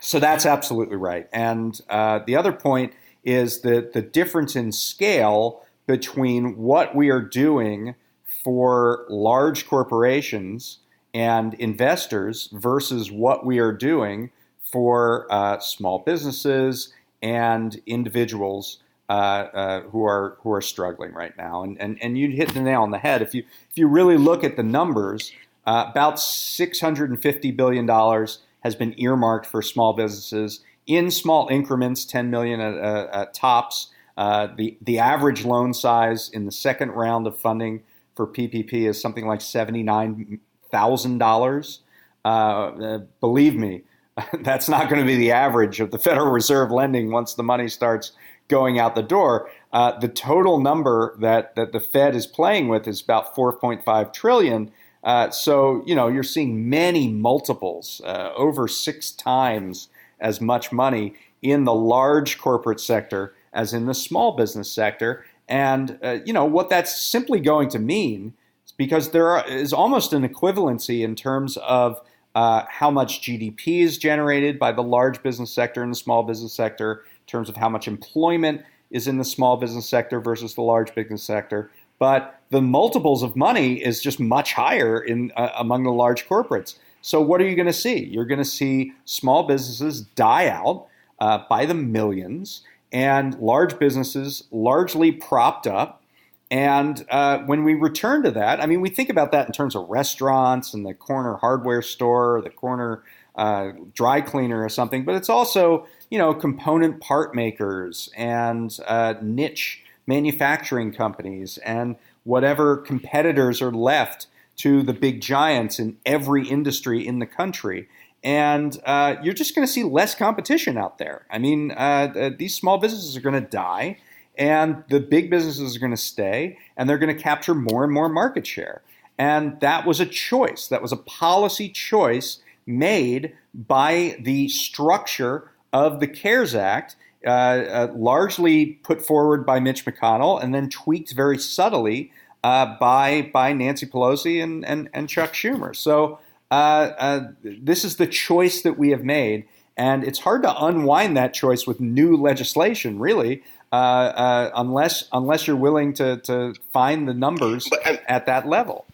so 0.00 0.18
that's 0.18 0.46
absolutely 0.46 0.96
right. 0.96 1.28
And 1.32 1.78
uh, 1.88 2.20
the 2.26 2.36
other 2.36 2.52
point 2.52 2.92
is 3.24 3.60
that 3.62 3.92
the 3.92 4.02
difference 4.02 4.56
in 4.56 4.72
scale 4.72 5.64
between 5.86 6.56
what 6.56 6.94
we 6.94 7.10
are 7.10 7.20
doing 7.20 7.94
for 8.42 9.06
large 9.08 9.66
corporations 9.66 10.78
and 11.12 11.54
investors 11.54 12.48
versus 12.52 13.10
what 13.10 13.46
we 13.46 13.58
are 13.58 13.72
doing 13.72 14.30
for 14.62 15.26
uh, 15.30 15.58
small 15.60 16.00
businesses 16.00 16.92
and 17.22 17.80
individuals 17.86 18.80
uh, 19.08 19.12
uh, 19.12 19.80
who 19.82 20.04
are 20.04 20.36
who 20.42 20.52
are 20.52 20.62
struggling 20.62 21.12
right 21.12 21.36
now. 21.36 21.62
And, 21.62 21.80
and 21.80 21.98
and 22.02 22.18
you 22.18 22.30
hit 22.30 22.52
the 22.54 22.60
nail 22.60 22.82
on 22.82 22.90
the 22.90 22.98
head. 22.98 23.22
If 23.22 23.34
you 23.34 23.44
if 23.70 23.78
you 23.78 23.86
really 23.86 24.16
look 24.16 24.42
at 24.42 24.56
the 24.56 24.62
numbers, 24.62 25.32
uh, 25.66 25.86
about 25.88 26.18
six 26.18 26.80
hundred 26.80 27.10
and 27.10 27.20
fifty 27.20 27.50
billion 27.50 27.86
dollars 27.86 28.40
has 28.62 28.74
been 28.74 28.98
earmarked 28.98 29.46
for 29.46 29.62
small 29.62 29.92
businesses 29.92 30.60
in 30.86 31.10
small 31.10 31.48
increments, 31.48 32.04
ten 32.04 32.30
million 32.30 32.60
at, 32.60 32.74
at 32.76 33.34
tops. 33.34 33.90
Uh, 34.16 34.48
the 34.56 34.76
the 34.80 34.98
average 34.98 35.44
loan 35.44 35.74
size 35.74 36.28
in 36.28 36.44
the 36.44 36.52
second 36.52 36.90
round 36.90 37.26
of 37.26 37.36
funding 37.36 37.82
for 38.14 38.26
PPP 38.26 38.88
is 38.88 39.00
something 39.00 39.26
like 39.26 39.40
seventy 39.40 39.82
nine 39.82 40.40
thousand 40.70 41.20
uh, 41.20 41.26
dollars. 41.26 41.80
Uh, 42.24 42.98
believe 43.20 43.54
me, 43.54 43.82
that's 44.40 44.68
not 44.68 44.88
going 44.88 45.00
to 45.00 45.06
be 45.06 45.16
the 45.16 45.32
average 45.32 45.80
of 45.80 45.90
the 45.90 45.98
Federal 45.98 46.30
Reserve 46.30 46.70
lending 46.70 47.10
once 47.10 47.34
the 47.34 47.42
money 47.42 47.68
starts 47.68 48.12
going 48.48 48.78
out 48.78 48.94
the 48.94 49.02
door. 49.02 49.50
Uh, 49.72 49.98
the 49.98 50.08
total 50.08 50.60
number 50.60 51.16
that 51.20 51.56
that 51.56 51.72
the 51.72 51.80
Fed 51.80 52.14
is 52.14 52.26
playing 52.26 52.68
with 52.68 52.86
is 52.86 53.00
about 53.00 53.34
four 53.34 53.52
point 53.58 53.84
five 53.84 54.12
trillion. 54.12 54.70
Uh, 55.02 55.28
so, 55.30 55.82
you 55.84 55.94
know, 55.94 56.08
you're 56.08 56.22
seeing 56.22 56.70
many 56.70 57.08
multiples, 57.08 58.00
uh, 58.06 58.30
over 58.36 58.66
six 58.66 59.10
times 59.10 59.88
as 60.24 60.40
much 60.40 60.72
money 60.72 61.14
in 61.42 61.64
the 61.64 61.74
large 61.74 62.38
corporate 62.38 62.80
sector 62.80 63.34
as 63.52 63.72
in 63.72 63.86
the 63.86 63.94
small 63.94 64.36
business 64.36 64.68
sector. 64.68 65.24
And, 65.48 65.96
uh, 66.02 66.18
you 66.24 66.32
know, 66.32 66.44
what 66.44 66.68
that's 66.68 67.00
simply 67.00 67.38
going 67.38 67.68
to 67.68 67.78
mean 67.78 68.34
is 68.66 68.72
because 68.72 69.10
there 69.10 69.28
are, 69.28 69.46
is 69.46 69.72
almost 69.72 70.12
an 70.12 70.26
equivalency 70.26 71.04
in 71.04 71.14
terms 71.14 71.56
of 71.58 72.00
uh, 72.34 72.64
how 72.68 72.90
much 72.90 73.20
GDP 73.20 73.82
is 73.82 73.98
generated 73.98 74.58
by 74.58 74.72
the 74.72 74.82
large 74.82 75.22
business 75.22 75.52
sector 75.52 75.82
and 75.82 75.92
the 75.92 75.96
small 75.96 76.24
business 76.24 76.52
sector, 76.52 77.04
in 77.20 77.26
terms 77.26 77.48
of 77.48 77.54
how 77.54 77.68
much 77.68 77.86
employment 77.86 78.62
is 78.90 79.06
in 79.06 79.18
the 79.18 79.24
small 79.24 79.56
business 79.56 79.88
sector 79.88 80.20
versus 80.20 80.54
the 80.54 80.62
large 80.62 80.92
business 80.94 81.22
sector 81.22 81.70
but 81.98 82.40
the 82.50 82.60
multiples 82.60 83.22
of 83.22 83.36
money 83.36 83.74
is 83.74 84.02
just 84.02 84.20
much 84.20 84.52
higher 84.52 84.98
in 84.98 85.32
uh, 85.36 85.50
among 85.56 85.84
the 85.84 85.92
large 85.92 86.26
corporates. 86.26 86.76
So 87.04 87.20
what 87.20 87.42
are 87.42 87.46
you 87.46 87.54
going 87.54 87.66
to 87.66 87.72
see? 87.72 88.02
You're 88.02 88.24
going 88.24 88.38
to 88.38 88.46
see 88.46 88.94
small 89.04 89.42
businesses 89.42 90.00
die 90.00 90.48
out 90.48 90.86
uh, 91.18 91.40
by 91.50 91.66
the 91.66 91.74
millions, 91.74 92.62
and 92.94 93.38
large 93.38 93.78
businesses 93.78 94.44
largely 94.50 95.12
propped 95.12 95.66
up. 95.66 96.02
And 96.50 97.04
uh, 97.10 97.40
when 97.40 97.62
we 97.62 97.74
return 97.74 98.22
to 98.22 98.30
that, 98.30 98.58
I 98.58 98.64
mean, 98.64 98.80
we 98.80 98.88
think 98.88 99.10
about 99.10 99.32
that 99.32 99.46
in 99.46 99.52
terms 99.52 99.74
of 99.74 99.86
restaurants 99.90 100.72
and 100.72 100.86
the 100.86 100.94
corner 100.94 101.36
hardware 101.36 101.82
store, 101.82 102.38
or 102.38 102.40
the 102.40 102.48
corner 102.48 103.02
uh, 103.36 103.72
dry 103.92 104.22
cleaner 104.22 104.64
or 104.64 104.70
something, 104.70 105.04
but 105.04 105.14
it's 105.14 105.28
also 105.28 105.86
you 106.08 106.16
know 106.16 106.32
component 106.32 107.02
part 107.02 107.34
makers 107.34 108.08
and 108.16 108.78
uh, 108.86 109.12
niche 109.20 109.82
manufacturing 110.06 110.90
companies 110.90 111.58
and 111.58 111.96
whatever 112.22 112.78
competitors 112.78 113.60
are 113.60 113.72
left 113.72 114.26
to 114.56 114.82
the 114.82 114.92
big 114.92 115.20
giants 115.20 115.78
in 115.78 115.96
every 116.06 116.48
industry 116.48 117.06
in 117.06 117.18
the 117.18 117.26
country. 117.26 117.88
And 118.22 118.78
uh, 118.86 119.16
you're 119.22 119.34
just 119.34 119.54
going 119.54 119.66
to 119.66 119.72
see 119.72 119.84
less 119.84 120.14
competition 120.14 120.78
out 120.78 120.98
there. 120.98 121.26
I 121.30 121.38
mean, 121.38 121.72
uh, 121.72 122.30
these 122.38 122.54
small 122.54 122.78
businesses 122.78 123.16
are 123.16 123.20
going 123.20 123.40
to 123.40 123.48
die, 123.48 123.98
and 124.38 124.82
the 124.88 125.00
big 125.00 125.30
businesses 125.30 125.76
are 125.76 125.78
going 125.78 125.90
to 125.92 125.96
stay, 125.96 126.58
and 126.76 126.88
they're 126.88 126.98
going 126.98 127.14
to 127.14 127.22
capture 127.22 127.54
more 127.54 127.84
and 127.84 127.92
more 127.92 128.08
market 128.08 128.46
share. 128.46 128.82
And 129.18 129.60
that 129.60 129.86
was 129.86 130.00
a 130.00 130.06
choice, 130.06 130.66
that 130.68 130.82
was 130.82 130.90
a 130.90 130.96
policy 130.96 131.68
choice 131.68 132.38
made 132.66 133.34
by 133.54 134.16
the 134.20 134.48
structure 134.48 135.50
of 135.72 136.00
the 136.00 136.08
CARES 136.08 136.54
Act 136.54 136.96
uh, 137.26 137.30
uh, 137.30 137.92
largely 137.94 138.66
put 138.66 139.00
forward 139.00 139.46
by 139.46 139.58
Mitch 139.58 139.84
McConnell 139.84 140.42
and 140.42 140.54
then 140.54 140.68
tweaked 140.68 141.12
very 141.12 141.38
subtly 141.38 142.10
uh, 142.44 142.76
by 142.78 143.30
by 143.32 143.54
Nancy 143.54 143.86
Pelosi 143.86 144.42
and, 144.42 144.64
and, 144.66 144.90
and 144.92 145.08
Chuck 145.08 145.32
Schumer. 145.32 145.74
So 145.74 146.20
uh, 146.50 146.54
uh, 146.54 147.28
this 147.42 147.84
is 147.84 147.96
the 147.96 148.06
choice 148.06 148.60
that 148.62 148.78
we 148.78 148.90
have 148.90 149.02
made, 149.02 149.46
and 149.78 150.04
it's 150.04 150.20
hard 150.20 150.42
to 150.42 150.64
unwind 150.64 151.16
that 151.16 151.32
choice 151.32 151.66
with 151.66 151.80
new 151.80 152.16
legislation, 152.16 152.98
really, 152.98 153.42
uh, 153.72 154.50
unless 154.54 155.08
unless 155.12 155.46
you're 155.46 155.56
willing 155.56 155.94
to 155.94 156.18
to 156.18 156.54
find 156.70 157.08
the 157.08 157.14
numbers 157.14 157.68
at 158.06 158.26
that 158.26 158.46
level. 158.46 158.84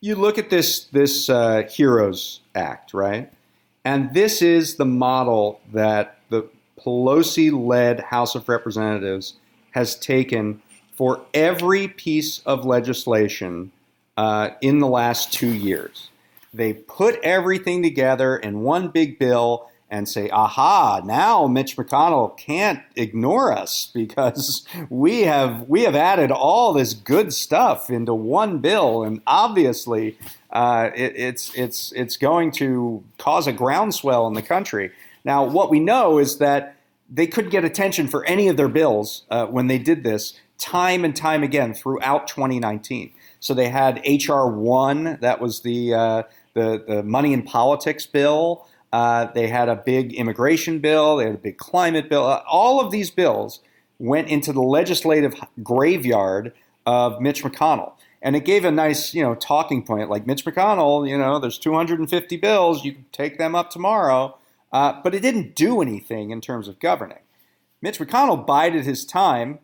You 0.00 0.16
look 0.16 0.36
at 0.36 0.50
this 0.50 0.86
this 0.86 1.28
Heroes 1.70 2.40
Act, 2.56 2.92
right? 2.92 3.32
And 3.84 4.12
this 4.12 4.42
is 4.42 4.74
the 4.74 4.84
model 4.84 5.60
that 5.72 6.18
the 6.30 6.48
Pelosi 6.80 7.52
led 7.52 8.00
House 8.00 8.34
of 8.34 8.48
Representatives 8.48 9.34
has 9.70 9.96
taken 9.96 10.60
for 10.92 11.24
every 11.32 11.88
piece 11.88 12.40
of 12.40 12.64
legislation 12.64 13.72
uh, 14.16 14.50
in 14.60 14.78
the 14.78 14.86
last 14.86 15.32
two 15.32 15.52
years. 15.52 16.10
They 16.54 16.74
put 16.74 17.18
everything 17.22 17.82
together 17.82 18.36
in 18.36 18.60
one 18.60 18.88
big 18.88 19.18
bill 19.18 19.70
and 19.92 20.08
say, 20.08 20.30
aha, 20.30 21.02
now 21.04 21.46
Mitch 21.46 21.76
McConnell 21.76 22.36
can't 22.38 22.82
ignore 22.96 23.52
us 23.52 23.90
because 23.92 24.66
we 24.88 25.20
have 25.22 25.68
we 25.68 25.82
have 25.82 25.94
added 25.94 26.30
all 26.30 26.72
this 26.72 26.94
good 26.94 27.32
stuff 27.32 27.90
into 27.90 28.14
one 28.14 28.58
bill, 28.58 29.02
and 29.02 29.20
obviously 29.26 30.16
uh, 30.50 30.90
it, 30.94 31.14
it's 31.16 31.54
it's 31.54 31.92
it's 31.92 32.16
going 32.16 32.50
to 32.52 33.04
cause 33.18 33.46
a 33.46 33.52
groundswell 33.52 34.26
in 34.26 34.32
the 34.32 34.42
country. 34.42 34.90
Now, 35.24 35.44
what 35.44 35.70
we 35.70 35.78
know 35.78 36.18
is 36.18 36.38
that 36.38 36.76
they 37.10 37.26
couldn't 37.26 37.50
get 37.50 37.64
attention 37.64 38.08
for 38.08 38.24
any 38.24 38.48
of 38.48 38.56
their 38.56 38.68
bills 38.68 39.24
uh, 39.30 39.46
when 39.46 39.66
they 39.66 39.78
did 39.78 40.02
this 40.04 40.40
time 40.62 41.04
and 41.04 41.14
time 41.14 41.42
again 41.42 41.74
throughout 41.74 42.28
2019. 42.28 43.12
So 43.40 43.52
they 43.52 43.68
had 43.68 44.00
HR 44.06 44.46
one, 44.46 45.18
that 45.20 45.40
was 45.40 45.60
the 45.60 45.94
uh, 45.94 46.22
the, 46.54 46.84
the 46.86 47.02
money 47.02 47.32
in 47.32 47.42
politics 47.42 48.06
bill. 48.06 48.66
Uh, 48.92 49.26
they 49.32 49.48
had 49.48 49.68
a 49.68 49.76
big 49.76 50.12
immigration 50.12 50.78
bill. 50.78 51.16
They 51.16 51.24
had 51.24 51.34
a 51.34 51.38
big 51.38 51.58
climate 51.58 52.08
bill. 52.08 52.26
Uh, 52.26 52.42
all 52.46 52.80
of 52.80 52.92
these 52.92 53.10
bills 53.10 53.60
went 53.98 54.28
into 54.28 54.52
the 54.52 54.60
legislative 54.60 55.34
graveyard 55.62 56.52
of 56.86 57.20
Mitch 57.20 57.42
McConnell. 57.42 57.92
And 58.20 58.36
it 58.36 58.44
gave 58.44 58.64
a 58.64 58.70
nice, 58.70 59.14
you 59.14 59.22
know, 59.22 59.34
talking 59.34 59.82
point 59.82 60.10
like 60.10 60.26
Mitch 60.26 60.44
McConnell, 60.44 61.08
you 61.08 61.18
know, 61.18 61.38
there's 61.38 61.58
250 61.58 62.36
bills, 62.36 62.84
you 62.84 62.92
can 62.92 63.06
take 63.12 63.38
them 63.38 63.54
up 63.54 63.70
tomorrow. 63.70 64.36
Uh, 64.72 65.00
but 65.02 65.14
it 65.14 65.20
didn't 65.20 65.54
do 65.54 65.82
anything 65.82 66.30
in 66.30 66.40
terms 66.40 66.68
of 66.68 66.78
governing. 66.78 67.18
Mitch 67.82 67.98
McConnell 67.98 68.46
bided 68.46 68.84
his 68.84 69.04
time, 69.04 69.58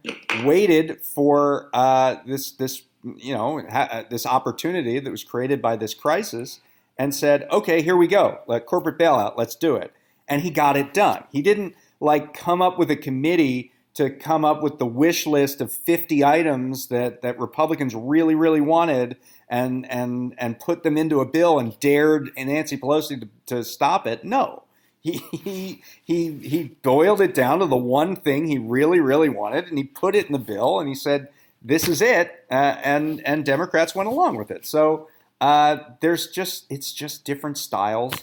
waited 0.44 1.00
for 1.00 1.70
uh, 1.72 2.16
this 2.26 2.50
this 2.50 2.82
you 3.02 3.32
know 3.32 3.62
ha- 3.70 3.88
uh, 3.90 4.02
this 4.10 4.26
opportunity 4.26 4.98
that 4.98 5.10
was 5.10 5.24
created 5.24 5.62
by 5.62 5.76
this 5.76 5.94
crisis, 5.94 6.60
and 6.98 7.14
said, 7.14 7.46
"Okay, 7.50 7.80
here 7.80 7.96
we 7.96 8.08
go. 8.08 8.40
Let 8.46 8.66
corporate 8.66 8.98
bailout. 8.98 9.38
Let's 9.38 9.54
do 9.54 9.76
it." 9.76 9.92
And 10.26 10.42
he 10.42 10.50
got 10.50 10.76
it 10.76 10.92
done. 10.92 11.24
He 11.32 11.40
didn't 11.40 11.74
like 12.00 12.34
come 12.34 12.60
up 12.60 12.78
with 12.78 12.90
a 12.90 12.96
committee 12.96 13.72
to 13.98 14.10
come 14.10 14.44
up 14.44 14.62
with 14.62 14.78
the 14.78 14.86
wish 14.86 15.26
list 15.26 15.60
of 15.60 15.72
50 15.72 16.24
items 16.24 16.86
that, 16.86 17.20
that 17.22 17.36
Republicans 17.36 17.96
really, 17.96 18.36
really 18.36 18.60
wanted 18.60 19.16
and, 19.48 19.90
and, 19.90 20.36
and 20.38 20.60
put 20.60 20.84
them 20.84 20.96
into 20.96 21.20
a 21.20 21.26
bill 21.26 21.58
and 21.58 21.80
dared 21.80 22.30
Nancy 22.36 22.76
Pelosi 22.76 23.20
to, 23.20 23.28
to 23.46 23.64
stop 23.64 24.06
it. 24.06 24.22
No. 24.22 24.62
He, 25.00 25.18
he, 25.32 25.82
he, 26.04 26.32
he 26.32 26.64
boiled 26.82 27.20
it 27.20 27.34
down 27.34 27.60
to 27.60 27.66
the 27.66 27.76
one 27.76 28.16
thing 28.16 28.46
he 28.46 28.58
really, 28.58 29.00
really 29.00 29.28
wanted, 29.28 29.66
and 29.66 29.78
he 29.78 29.84
put 29.84 30.14
it 30.14 30.26
in 30.26 30.32
the 30.32 30.38
bill, 30.38 30.80
and 30.80 30.88
he 30.88 30.94
said, 30.94 31.28
"This 31.62 31.88
is 31.88 32.02
it," 32.02 32.44
uh, 32.50 32.76
and 32.82 33.24
and 33.26 33.44
Democrats 33.44 33.94
went 33.94 34.08
along 34.08 34.36
with 34.36 34.50
it. 34.50 34.66
So 34.66 35.08
uh, 35.40 35.78
there's 36.00 36.26
just 36.28 36.66
it's 36.70 36.92
just 36.92 37.24
different 37.24 37.58
styles 37.58 38.14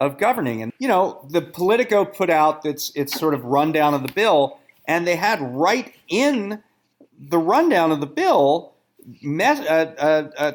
of 0.00 0.18
governing, 0.18 0.62
and 0.62 0.72
you 0.78 0.88
know 0.88 1.24
the 1.28 1.42
Politico 1.42 2.04
put 2.04 2.30
out 2.30 2.64
its 2.64 2.90
its 2.96 3.18
sort 3.18 3.34
of 3.34 3.44
rundown 3.44 3.92
of 3.94 4.02
the 4.02 4.12
bill, 4.12 4.58
and 4.86 5.06
they 5.06 5.16
had 5.16 5.40
right 5.40 5.94
in 6.08 6.62
the 7.18 7.38
rundown 7.38 7.92
of 7.92 8.00
the 8.00 8.06
bill 8.06 8.72
uh, 9.24 9.86
uh, 9.98 10.30
uh, 10.36 10.52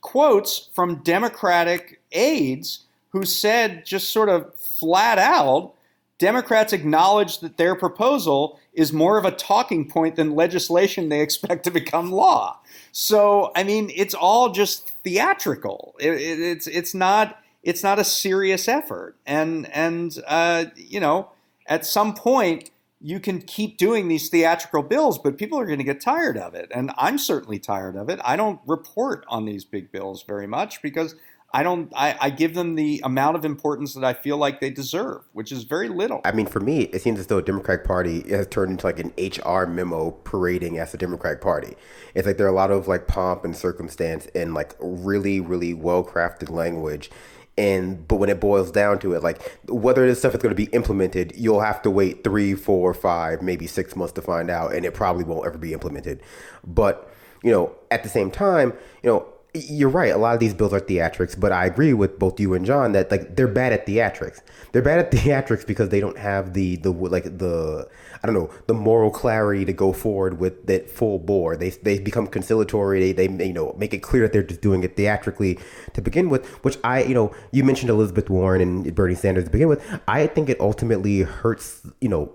quotes 0.00 0.70
from 0.72 1.02
Democratic 1.02 2.00
aides 2.12 2.84
who 3.12 3.24
said 3.24 3.84
just 3.84 4.10
sort 4.10 4.28
of 4.28 4.54
flat 4.54 5.18
out 5.18 5.74
Democrats 6.22 6.72
acknowledge 6.72 7.40
that 7.40 7.56
their 7.56 7.74
proposal 7.74 8.60
is 8.74 8.92
more 8.92 9.18
of 9.18 9.24
a 9.24 9.32
talking 9.32 9.88
point 9.88 10.14
than 10.14 10.36
legislation 10.36 11.08
they 11.08 11.20
expect 11.20 11.64
to 11.64 11.70
become 11.72 12.12
law. 12.12 12.60
So, 12.92 13.50
I 13.56 13.64
mean, 13.64 13.90
it's 13.92 14.14
all 14.14 14.52
just 14.52 14.88
theatrical. 15.02 15.96
It, 15.98 16.12
it, 16.12 16.38
it's 16.38 16.68
it's 16.68 16.94
not 16.94 17.42
it's 17.64 17.82
not 17.82 17.98
a 17.98 18.04
serious 18.04 18.68
effort, 18.68 19.16
and 19.26 19.68
and 19.74 20.16
uh, 20.28 20.66
you 20.76 21.00
know, 21.00 21.32
at 21.66 21.84
some 21.84 22.14
point 22.14 22.70
you 23.00 23.18
can 23.18 23.42
keep 23.42 23.76
doing 23.76 24.06
these 24.06 24.28
theatrical 24.28 24.84
bills, 24.84 25.18
but 25.18 25.36
people 25.36 25.58
are 25.58 25.66
going 25.66 25.78
to 25.78 25.84
get 25.84 26.00
tired 26.00 26.38
of 26.38 26.54
it, 26.54 26.70
and 26.72 26.92
I'm 26.96 27.18
certainly 27.18 27.58
tired 27.58 27.96
of 27.96 28.08
it. 28.08 28.20
I 28.24 28.36
don't 28.36 28.60
report 28.64 29.24
on 29.26 29.44
these 29.44 29.64
big 29.64 29.90
bills 29.90 30.22
very 30.22 30.46
much 30.46 30.82
because 30.82 31.16
I 31.54 31.62
don't. 31.62 31.92
I, 31.94 32.16
I, 32.18 32.30
give 32.30 32.54
them 32.54 32.76
the 32.76 33.02
amount 33.04 33.36
of 33.36 33.44
importance 33.44 33.92
that 33.92 34.04
I 34.04 34.14
feel 34.14 34.38
like 34.38 34.60
they 34.60 34.70
deserve, 34.70 35.22
which 35.32 35.52
is 35.52 35.64
very 35.64 35.88
little. 35.88 36.22
I 36.24 36.32
mean, 36.32 36.46
for 36.46 36.60
me, 36.60 36.82
it 36.84 37.02
seems 37.02 37.18
as 37.18 37.26
though 37.26 37.36
the 37.36 37.42
Democratic 37.42 37.84
Party 37.84 38.26
has 38.30 38.46
turned 38.46 38.70
into 38.70 38.86
like 38.86 38.98
an 38.98 39.12
HR 39.18 39.66
memo 39.66 40.12
parading 40.12 40.78
as 40.78 40.92
the 40.92 40.98
Democratic 40.98 41.42
Party. 41.42 41.76
It's 42.14 42.26
like 42.26 42.38
there 42.38 42.46
are 42.46 42.50
a 42.50 42.54
lot 42.54 42.70
of 42.70 42.88
like 42.88 43.06
pomp 43.06 43.44
and 43.44 43.54
circumstance 43.54 44.26
and 44.34 44.54
like 44.54 44.74
really, 44.80 45.40
really 45.40 45.74
well 45.74 46.02
crafted 46.02 46.48
language. 46.48 47.10
And 47.58 48.08
but 48.08 48.16
when 48.16 48.30
it 48.30 48.40
boils 48.40 48.70
down 48.70 48.98
to 49.00 49.12
it, 49.12 49.22
like 49.22 49.60
whether 49.68 50.06
this 50.06 50.20
stuff 50.20 50.34
is 50.34 50.40
going 50.40 50.56
to 50.56 50.66
be 50.66 50.70
implemented, 50.72 51.34
you'll 51.36 51.60
have 51.60 51.82
to 51.82 51.90
wait 51.90 52.24
three, 52.24 52.54
four, 52.54 52.94
five, 52.94 53.42
maybe 53.42 53.66
six 53.66 53.94
months 53.94 54.14
to 54.14 54.22
find 54.22 54.48
out, 54.48 54.74
and 54.74 54.86
it 54.86 54.94
probably 54.94 55.24
won't 55.24 55.46
ever 55.46 55.58
be 55.58 55.74
implemented. 55.74 56.22
But 56.66 57.12
you 57.42 57.50
know, 57.50 57.74
at 57.90 58.04
the 58.04 58.08
same 58.08 58.30
time, 58.30 58.72
you 59.02 59.10
know 59.10 59.31
you're 59.54 59.90
right. 59.90 60.12
A 60.12 60.16
lot 60.16 60.32
of 60.32 60.40
these 60.40 60.54
bills 60.54 60.72
are 60.72 60.80
theatrics, 60.80 61.38
but 61.38 61.52
I 61.52 61.66
agree 61.66 61.92
with 61.92 62.18
both 62.18 62.40
you 62.40 62.54
and 62.54 62.64
John 62.64 62.92
that 62.92 63.10
like 63.10 63.36
they're 63.36 63.48
bad 63.48 63.72
at 63.72 63.86
theatrics. 63.86 64.40
They're 64.72 64.80
bad 64.80 64.98
at 65.00 65.10
theatrics 65.12 65.66
because 65.66 65.90
they 65.90 66.00
don't 66.00 66.16
have 66.16 66.54
the 66.54 66.76
the 66.76 66.90
like 66.90 67.24
the 67.24 67.86
I 68.22 68.26
don't 68.26 68.34
know 68.34 68.50
the 68.66 68.74
moral 68.74 69.10
clarity 69.10 69.66
to 69.66 69.72
go 69.74 69.92
forward 69.92 70.38
with 70.38 70.66
that 70.68 70.88
full 70.88 71.18
bore. 71.18 71.56
They 71.56 71.68
they 71.70 71.98
become 71.98 72.28
conciliatory. 72.28 73.12
They 73.12 73.26
they 73.26 73.46
you 73.46 73.52
know 73.52 73.74
make 73.78 73.92
it 73.92 73.98
clear 73.98 74.22
that 74.22 74.32
they're 74.32 74.42
just 74.42 74.62
doing 74.62 74.84
it 74.84 74.96
theatrically 74.96 75.58
to 75.92 76.00
begin 76.00 76.30
with. 76.30 76.46
Which 76.64 76.78
I 76.82 77.02
you 77.02 77.14
know 77.14 77.34
you 77.50 77.62
mentioned 77.62 77.90
Elizabeth 77.90 78.30
Warren 78.30 78.62
and 78.62 78.94
Bernie 78.94 79.14
Sanders 79.14 79.44
to 79.44 79.50
begin 79.50 79.68
with. 79.68 79.84
I 80.08 80.28
think 80.28 80.48
it 80.48 80.58
ultimately 80.60 81.20
hurts 81.22 81.86
you 82.00 82.08
know 82.08 82.32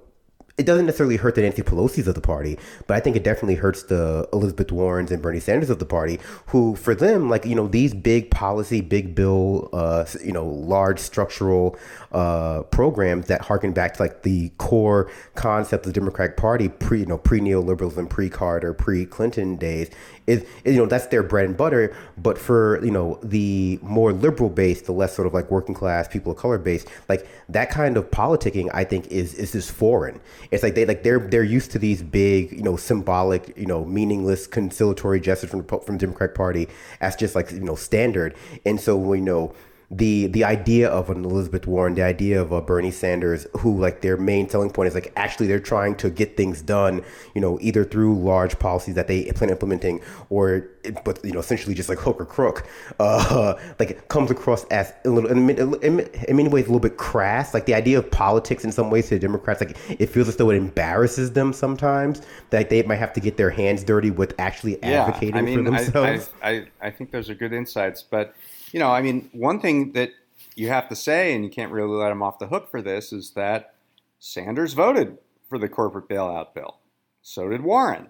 it 0.58 0.66
doesn't 0.66 0.88
necessarily 0.88 1.18
hurt 1.18 1.36
the 1.36 1.42
Nancy 1.42 1.62
Pelosi's 1.62 2.08
of 2.08 2.16
the 2.16 2.22
party, 2.22 2.58
but 2.88 2.98
I 2.98 3.00
think 3.00 3.16
it 3.16 3.24
definitely 3.24 3.56
hurts 3.56 3.84
the 3.84 4.28
Elizabeth 4.34 4.72
Warrens 4.72 5.12
and 5.12 5.22
Bernie 5.22 5.40
Sanders 5.40 5.70
of 5.70 5.78
the 5.78 5.86
party, 5.86 6.20
who 6.48 6.76
for 6.76 6.96
them, 6.96 7.30
like, 7.30 7.46
you 7.46 7.54
know, 7.54 7.68
these 7.68 7.94
big 7.94 8.32
policy, 8.32 8.82
big 8.82 9.14
bill, 9.14 9.70
uh, 9.72 10.06
you 10.24 10.32
know, 10.32 10.48
large 10.48 11.00
structural 11.00 11.78
uh, 12.12 12.64
programs 12.64 13.28
that 13.28 13.42
harken 13.42 13.72
back 13.72 13.94
to 13.96 14.02
like 14.02 14.24
the 14.24 14.50
core 14.58 15.12
concept 15.36 15.86
of 15.86 15.94
the 15.94 16.00
Democratic 16.00 16.38
Party 16.38 16.70
pre, 16.70 17.02
you 17.02 17.06
know, 17.06 17.20
pre 17.20 17.40
neoliberalism, 17.40 18.10
pre 18.10 18.28
Carter, 18.28 18.74
pre 18.74 19.06
Clinton 19.06 19.58
days 19.58 19.92
is, 20.28 20.46
is, 20.66 20.76
you 20.76 20.82
know 20.82 20.86
that's 20.86 21.08
their 21.08 21.24
bread 21.24 21.46
and 21.46 21.58
butter. 21.58 21.96
But 22.18 22.38
for 22.38 22.84
you 22.84 22.92
know 22.92 23.20
the 23.24 23.80
more 23.82 24.14
liberal 24.14 24.50
base, 24.50 24.82
the 24.82 24.92
less 24.92 25.16
sort 25.16 25.26
of 25.26 25.34
like 25.34 25.50
working 25.50 25.74
class 25.74 26.08
people 26.08 26.34
of 26.34 26.38
color 26.38 26.58
base, 26.58 26.86
like 27.10 27.28
that 27.50 27.70
kind 27.70 27.98
of 27.98 28.12
politicking, 28.12 28.70
I 28.74 28.84
think 28.84 29.08
is 29.08 29.34
is 29.34 29.54
just 29.54 29.72
foreign. 29.72 30.20
It's 30.52 30.64
like 30.64 30.76
they 30.76 30.86
like 30.86 31.04
they're 31.04 31.20
they're 31.20 31.44
used 31.44 31.72
to 31.72 31.80
these 31.80 32.02
big 32.02 32.52
you 32.52 32.64
know 32.64 32.76
symbolic 32.76 33.58
you 33.58 33.66
know 33.66 33.86
meaningless 33.86 34.48
conciliatory 34.48 35.20
gestures 35.20 35.50
from 35.50 35.66
from 35.66 35.98
the 35.98 35.98
Democratic 35.98 36.36
Party 36.36 36.68
as 37.02 37.16
just 37.16 37.36
like 37.36 37.52
you 37.52 37.60
know 37.60 37.76
standard. 37.76 38.36
And 38.66 38.80
so 38.80 38.98
we 38.98 39.22
know 39.22 39.54
the 39.90 40.28
the 40.28 40.44
idea 40.44 40.90
of 40.90 41.10
an 41.10 41.24
Elizabeth 41.24 41.66
Warren, 41.66 41.96
the 41.96 42.04
idea 42.04 42.42
of 42.42 42.52
a 42.52 42.62
Bernie 42.62 42.92
Sanders, 42.92 43.48
who 43.60 43.80
like 43.80 44.02
their 44.02 44.18
main 44.18 44.50
selling 44.50 44.70
point 44.70 44.88
is 44.90 44.94
like 44.94 45.14
actually 45.16 45.48
they're 45.48 45.62
trying 45.62 45.96
to 45.96 46.10
get 46.10 46.36
things 46.36 46.62
done, 46.62 47.04
you 47.34 47.40
know, 47.40 47.58
either 47.62 47.86
through 47.86 48.20
large 48.20 48.60
policies 48.60 48.96
that 48.96 49.08
they 49.08 49.32
plan 49.32 49.50
implementing, 49.50 50.02
or 50.30 50.68
but 51.06 51.24
you 51.24 51.32
know 51.32 51.40
essentially 51.40 51.74
just 51.74 51.88
like 51.88 52.00
hook 52.00 52.20
or 52.20 52.26
crook, 52.26 52.68
uh, 53.00 53.54
like 53.80 53.92
it 53.92 54.10
comes 54.10 54.30
across 54.30 54.66
as 54.66 54.92
a 55.06 55.10
little 55.10 55.32
in, 55.32 55.50
in, 55.50 56.00
in 56.00 56.36
many 56.36 56.50
ways 56.50 56.66
a 56.66 56.68
little 56.68 56.82
bit 56.82 56.98
crass. 56.98 57.54
Like 57.54 57.66
the 57.66 57.74
idea 57.74 57.98
of 57.98 58.12
politics 58.12 58.66
in 58.66 58.74
some 58.74 58.92
ways 58.92 59.08
to 59.08 59.16
the 59.16 59.20
Democrats, 59.20 59.62
like 59.62 59.78
it 59.90 60.08
feels 60.08 60.28
as 60.28 60.36
though 60.36 60.50
it 60.50 60.58
embarrasses 60.58 61.32
them 61.32 61.54
sometimes 61.54 62.22
that 62.50 62.70
they 62.70 62.84
might 62.84 62.98
have 62.98 63.14
to 63.14 63.22
get 63.22 63.38
their 63.38 63.52
hands 63.52 63.86
dirty 63.86 64.12
with 64.12 64.34
actually 64.38 64.84
advocating 64.84 65.36
yeah, 65.36 65.42
I 65.42 65.44
mean, 65.44 65.64
for 65.64 65.72
themselves. 65.72 66.30
I, 66.42 66.50
I, 66.50 66.68
I 66.82 66.92
think 66.92 67.12
those 67.12 67.30
are 67.30 67.36
good 67.36 67.54
insights, 67.54 68.04
but 68.04 68.36
you 68.72 68.80
know, 68.80 68.92
I 68.92 69.02
mean, 69.02 69.30
one 69.32 69.60
thing 69.60 69.94
that 69.94 70.12
you 70.56 70.70
have 70.70 70.90
to 70.90 70.96
say, 70.96 71.34
and 71.34 71.44
you 71.44 71.50
can't 71.50 71.72
really 71.72 71.96
let 71.96 72.12
him 72.12 72.24
off 72.24 72.40
the 72.40 72.48
hook 72.48 72.70
for 72.70 72.82
this, 72.82 73.14
is 73.14 73.32
that 73.32 73.74
Sanders 74.20 74.74
voted 74.74 75.18
for 75.48 75.58
the 75.58 75.70
corporate 75.70 76.10
bailout 76.10 76.54
bill. 76.54 76.80
So 77.22 77.50
did 77.50 77.62
Warren. 77.62 78.10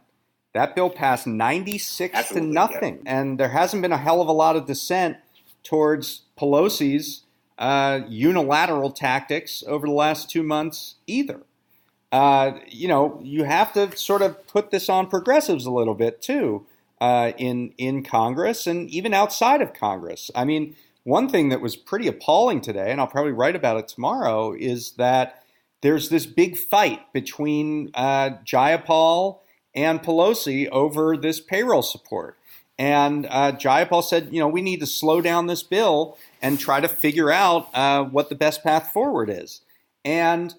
That 0.53 0.75
bill 0.75 0.89
passed 0.89 1.27
96 1.27 2.15
Absolutely, 2.15 2.47
to 2.47 2.53
nothing. 2.53 2.95
Yeah. 3.05 3.19
And 3.19 3.39
there 3.39 3.49
hasn't 3.49 3.81
been 3.81 3.91
a 3.91 3.97
hell 3.97 4.21
of 4.21 4.27
a 4.27 4.33
lot 4.33 4.55
of 4.55 4.65
dissent 4.65 5.17
towards 5.63 6.23
Pelosi's 6.39 7.23
uh, 7.57 8.01
unilateral 8.07 8.91
tactics 8.91 9.63
over 9.67 9.85
the 9.85 9.93
last 9.93 10.29
two 10.29 10.43
months 10.43 10.95
either. 11.05 11.41
Uh, 12.11 12.53
you 12.67 12.87
know, 12.87 13.19
you 13.21 13.43
have 13.43 13.73
to 13.73 13.95
sort 13.97 14.21
of 14.21 14.47
put 14.47 14.71
this 14.71 14.87
on 14.87 15.07
progressives 15.07 15.65
a 15.65 15.71
little 15.71 15.95
bit 15.95 16.21
too 16.21 16.65
uh, 16.99 17.31
in 17.37 17.73
in 17.77 18.03
Congress 18.03 18.67
and 18.67 18.89
even 18.89 19.13
outside 19.13 19.61
of 19.61 19.73
Congress. 19.73 20.31
I 20.35 20.45
mean, 20.45 20.75
one 21.03 21.29
thing 21.29 21.49
that 21.49 21.61
was 21.61 21.75
pretty 21.75 22.07
appalling 22.07 22.61
today, 22.61 22.91
and 22.91 22.99
I'll 22.99 23.07
probably 23.07 23.31
write 23.31 23.55
about 23.55 23.77
it 23.77 23.87
tomorrow, 23.87 24.53
is 24.53 24.91
that 24.93 25.43
there's 25.81 26.09
this 26.09 26.25
big 26.25 26.57
fight 26.57 27.13
between 27.13 27.91
uh, 27.93 28.31
Jayapal 28.45 29.39
and 29.75 30.01
Pelosi 30.01 30.67
over 30.69 31.15
this 31.15 31.39
payroll 31.39 31.83
support. 31.83 32.37
And 32.79 33.25
uh, 33.29 33.53
Jayapal 33.53 34.03
said, 34.03 34.29
you 34.31 34.39
know, 34.39 34.47
we 34.47 34.61
need 34.61 34.79
to 34.81 34.85
slow 34.85 35.21
down 35.21 35.47
this 35.47 35.63
bill 35.63 36.17
and 36.41 36.59
try 36.59 36.79
to 36.79 36.87
figure 36.87 37.31
out 37.31 37.69
uh, 37.73 38.03
what 38.03 38.29
the 38.29 38.35
best 38.35 38.63
path 38.63 38.91
forward 38.91 39.29
is. 39.29 39.61
And 40.03 40.53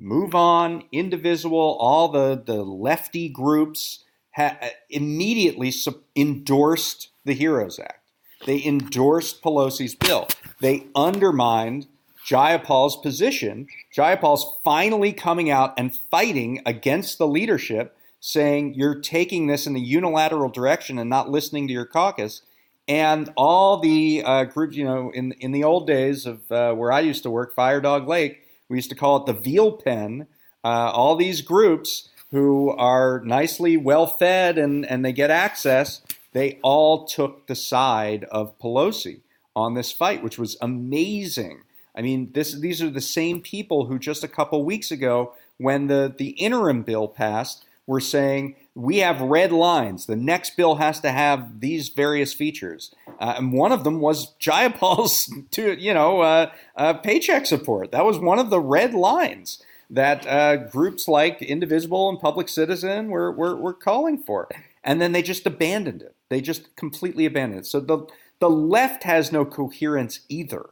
MoveOn, 0.00 0.84
Indivisible, 0.92 1.76
all 1.80 2.08
the, 2.08 2.40
the 2.44 2.62
lefty 2.64 3.28
groups 3.28 4.04
ha- 4.34 4.58
immediately 4.90 5.70
su- 5.70 6.02
endorsed 6.16 7.08
the 7.24 7.34
HEROES 7.34 7.78
Act. 7.78 8.00
They 8.46 8.64
endorsed 8.64 9.42
Pelosi's 9.42 9.94
bill. 9.94 10.28
They 10.60 10.86
undermined 10.94 11.86
Jayapal's 12.26 12.96
position. 12.96 13.68
Jayapal's 13.96 14.58
finally 14.64 15.12
coming 15.12 15.50
out 15.50 15.74
and 15.76 15.94
fighting 16.10 16.60
against 16.66 17.18
the 17.18 17.26
leadership, 17.26 17.96
saying 18.20 18.74
you're 18.74 19.00
taking 19.00 19.46
this 19.46 19.66
in 19.66 19.74
the 19.74 19.80
unilateral 19.80 20.48
direction 20.48 20.98
and 20.98 21.10
not 21.10 21.30
listening 21.30 21.66
to 21.68 21.72
your 21.72 21.86
caucus. 21.86 22.42
And 22.88 23.32
all 23.36 23.78
the 23.78 24.22
uh, 24.24 24.44
groups, 24.44 24.76
you 24.76 24.84
know, 24.84 25.10
in 25.14 25.32
in 25.32 25.52
the 25.52 25.64
old 25.64 25.86
days 25.86 26.26
of 26.26 26.50
uh, 26.50 26.74
where 26.74 26.90
I 26.90 27.00
used 27.00 27.22
to 27.22 27.30
work, 27.30 27.54
Firedoglake, 27.54 28.38
we 28.68 28.76
used 28.76 28.90
to 28.90 28.96
call 28.96 29.18
it 29.18 29.26
the 29.26 29.40
veal 29.40 29.72
pen. 29.72 30.26
Uh, 30.64 30.90
all 30.92 31.16
these 31.16 31.42
groups 31.42 32.08
who 32.32 32.70
are 32.70 33.20
nicely 33.24 33.76
well 33.76 34.06
fed 34.06 34.58
and, 34.58 34.84
and 34.86 35.04
they 35.04 35.12
get 35.12 35.30
access, 35.30 36.02
they 36.32 36.58
all 36.62 37.04
took 37.04 37.46
the 37.46 37.54
side 37.54 38.24
of 38.24 38.58
Pelosi 38.58 39.20
on 39.54 39.74
this 39.74 39.92
fight, 39.92 40.22
which 40.22 40.38
was 40.38 40.56
amazing. 40.60 41.62
I 41.94 42.00
mean, 42.00 42.32
this, 42.32 42.54
these 42.54 42.82
are 42.82 42.90
the 42.90 43.02
same 43.02 43.40
people 43.42 43.84
who 43.84 43.98
just 43.98 44.24
a 44.24 44.28
couple 44.28 44.64
weeks 44.64 44.90
ago, 44.90 45.34
when 45.58 45.86
the, 45.86 46.12
the 46.16 46.30
interim 46.30 46.82
bill 46.82 47.06
passed, 47.06 47.66
were 47.86 48.00
saying 48.00 48.56
we 48.74 48.98
have 48.98 49.20
red 49.20 49.52
lines. 49.52 50.06
The 50.06 50.16
next 50.16 50.56
bill 50.56 50.76
has 50.76 51.00
to 51.00 51.10
have 51.10 51.60
these 51.60 51.90
various 51.90 52.32
features, 52.32 52.94
uh, 53.20 53.34
and 53.36 53.52
one 53.52 53.72
of 53.72 53.84
them 53.84 54.00
was 54.00 54.34
Jayapal's 54.40 55.32
to 55.50 55.78
you 55.78 55.92
know 55.92 56.20
uh, 56.20 56.52
uh, 56.76 56.94
paycheck 56.94 57.44
support. 57.44 57.90
That 57.90 58.04
was 58.04 58.18
one 58.18 58.38
of 58.38 58.50
the 58.50 58.60
red 58.60 58.94
lines 58.94 59.62
that 59.92 60.26
uh, 60.26 60.56
groups 60.56 61.06
like 61.06 61.42
Indivisible 61.42 62.08
and 62.08 62.18
Public 62.18 62.48
Citizen 62.48 63.08
were, 63.08 63.30
were, 63.30 63.54
were 63.54 63.74
calling 63.74 64.18
for. 64.18 64.48
And 64.82 65.00
then 65.00 65.12
they 65.12 65.22
just 65.22 65.46
abandoned 65.46 66.00
it. 66.00 66.16
They 66.30 66.40
just 66.40 66.74
completely 66.76 67.26
abandoned 67.26 67.60
it. 67.60 67.66
So 67.66 67.78
the, 67.78 68.06
the 68.40 68.50
left 68.50 69.04
has 69.04 69.30
no 69.30 69.44
coherence 69.44 70.20
either. 70.30 70.70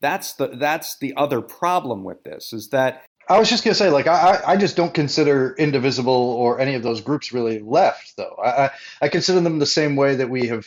That's 0.00 0.32
the, 0.32 0.46
that's 0.46 0.96
the 0.96 1.12
other 1.16 1.42
problem 1.42 2.04
with 2.04 2.22
this 2.22 2.52
is 2.52 2.68
that 2.68 3.04
I 3.28 3.38
was 3.38 3.50
just 3.50 3.62
gonna 3.62 3.74
say, 3.74 3.90
like, 3.90 4.06
I, 4.06 4.40
I 4.46 4.56
just 4.56 4.76
don't 4.76 4.94
consider 4.94 5.54
Indivisible 5.56 6.12
or 6.12 6.58
any 6.58 6.74
of 6.74 6.82
those 6.82 7.00
groups 7.00 7.32
really 7.32 7.60
left, 7.60 8.16
though. 8.16 8.36
I, 8.42 8.70
I 9.00 9.08
consider 9.08 9.40
them 9.40 9.58
the 9.58 9.66
same 9.66 9.94
way 9.94 10.16
that 10.16 10.30
we 10.30 10.46
have, 10.48 10.66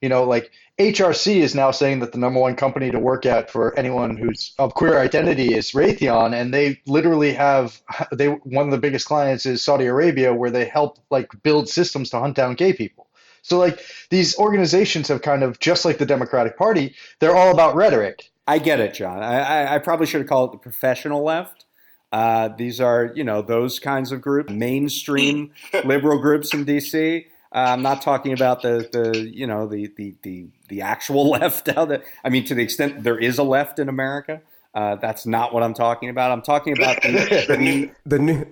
you 0.00 0.08
know, 0.08 0.24
like 0.24 0.50
HRC 0.80 1.36
is 1.42 1.54
now 1.54 1.70
saying 1.72 1.98
that 1.98 2.12
the 2.12 2.18
number 2.18 2.40
one 2.40 2.56
company 2.56 2.90
to 2.90 2.98
work 2.98 3.26
at 3.26 3.50
for 3.50 3.78
anyone 3.78 4.16
who's 4.16 4.54
of 4.58 4.72
queer 4.72 4.98
identity 4.98 5.54
is 5.54 5.72
Raytheon, 5.72 6.34
and 6.34 6.54
they 6.54 6.80
literally 6.86 7.34
have 7.34 7.82
they 8.12 8.28
one 8.28 8.64
of 8.64 8.70
the 8.70 8.78
biggest 8.78 9.04
clients 9.04 9.44
is 9.44 9.62
Saudi 9.62 9.84
Arabia, 9.84 10.32
where 10.32 10.50
they 10.50 10.64
help 10.64 10.98
like 11.10 11.28
build 11.42 11.68
systems 11.68 12.08
to 12.10 12.18
hunt 12.18 12.34
down 12.34 12.54
gay 12.54 12.72
people. 12.72 13.08
So 13.42 13.58
like 13.58 13.78
these 14.08 14.38
organizations 14.38 15.08
have 15.08 15.20
kind 15.20 15.42
of 15.42 15.58
just 15.60 15.84
like 15.84 15.98
the 15.98 16.06
Democratic 16.06 16.56
Party, 16.56 16.94
they're 17.18 17.36
all 17.36 17.52
about 17.52 17.74
rhetoric. 17.74 18.30
I 18.46 18.58
get 18.58 18.80
it, 18.80 18.94
John. 18.94 19.22
I, 19.22 19.74
I 19.74 19.78
probably 19.80 20.06
should 20.06 20.22
have 20.22 20.28
called 20.30 20.50
it 20.50 20.52
the 20.52 20.58
professional 20.62 21.22
left. 21.22 21.66
Uh, 22.10 22.48
these 22.56 22.80
are, 22.80 23.12
you 23.14 23.22
know, 23.22 23.42
those 23.42 23.78
kinds 23.78 24.12
of 24.12 24.22
groups, 24.22 24.50
mainstream 24.50 25.52
liberal 25.84 26.18
groups 26.20 26.54
in 26.54 26.64
D.C. 26.64 27.26
Uh, 27.52 27.58
I'm 27.58 27.82
not 27.82 28.00
talking 28.00 28.32
about 28.32 28.62
the, 28.62 28.88
the 28.92 29.18
you 29.18 29.46
know 29.46 29.66
the, 29.66 29.90
the, 29.96 30.14
the, 30.22 30.48
the 30.70 30.80
actual 30.80 31.28
left 31.38 31.68
out 31.68 31.88
there. 31.88 32.02
I 32.24 32.30
mean, 32.30 32.44
to 32.46 32.54
the 32.54 32.62
extent 32.62 33.02
there 33.02 33.18
is 33.18 33.36
a 33.36 33.42
left 33.42 33.78
in 33.78 33.90
America, 33.90 34.40
uh, 34.74 34.96
that's 34.96 35.26
not 35.26 35.52
what 35.52 35.62
I'm 35.62 35.74
talking 35.74 36.08
about. 36.08 36.30
I'm 36.30 36.42
talking 36.42 36.72
about 36.72 37.02
the, 37.02 37.10
the, 37.48 37.90
the 38.06 38.18
new. 38.18 38.46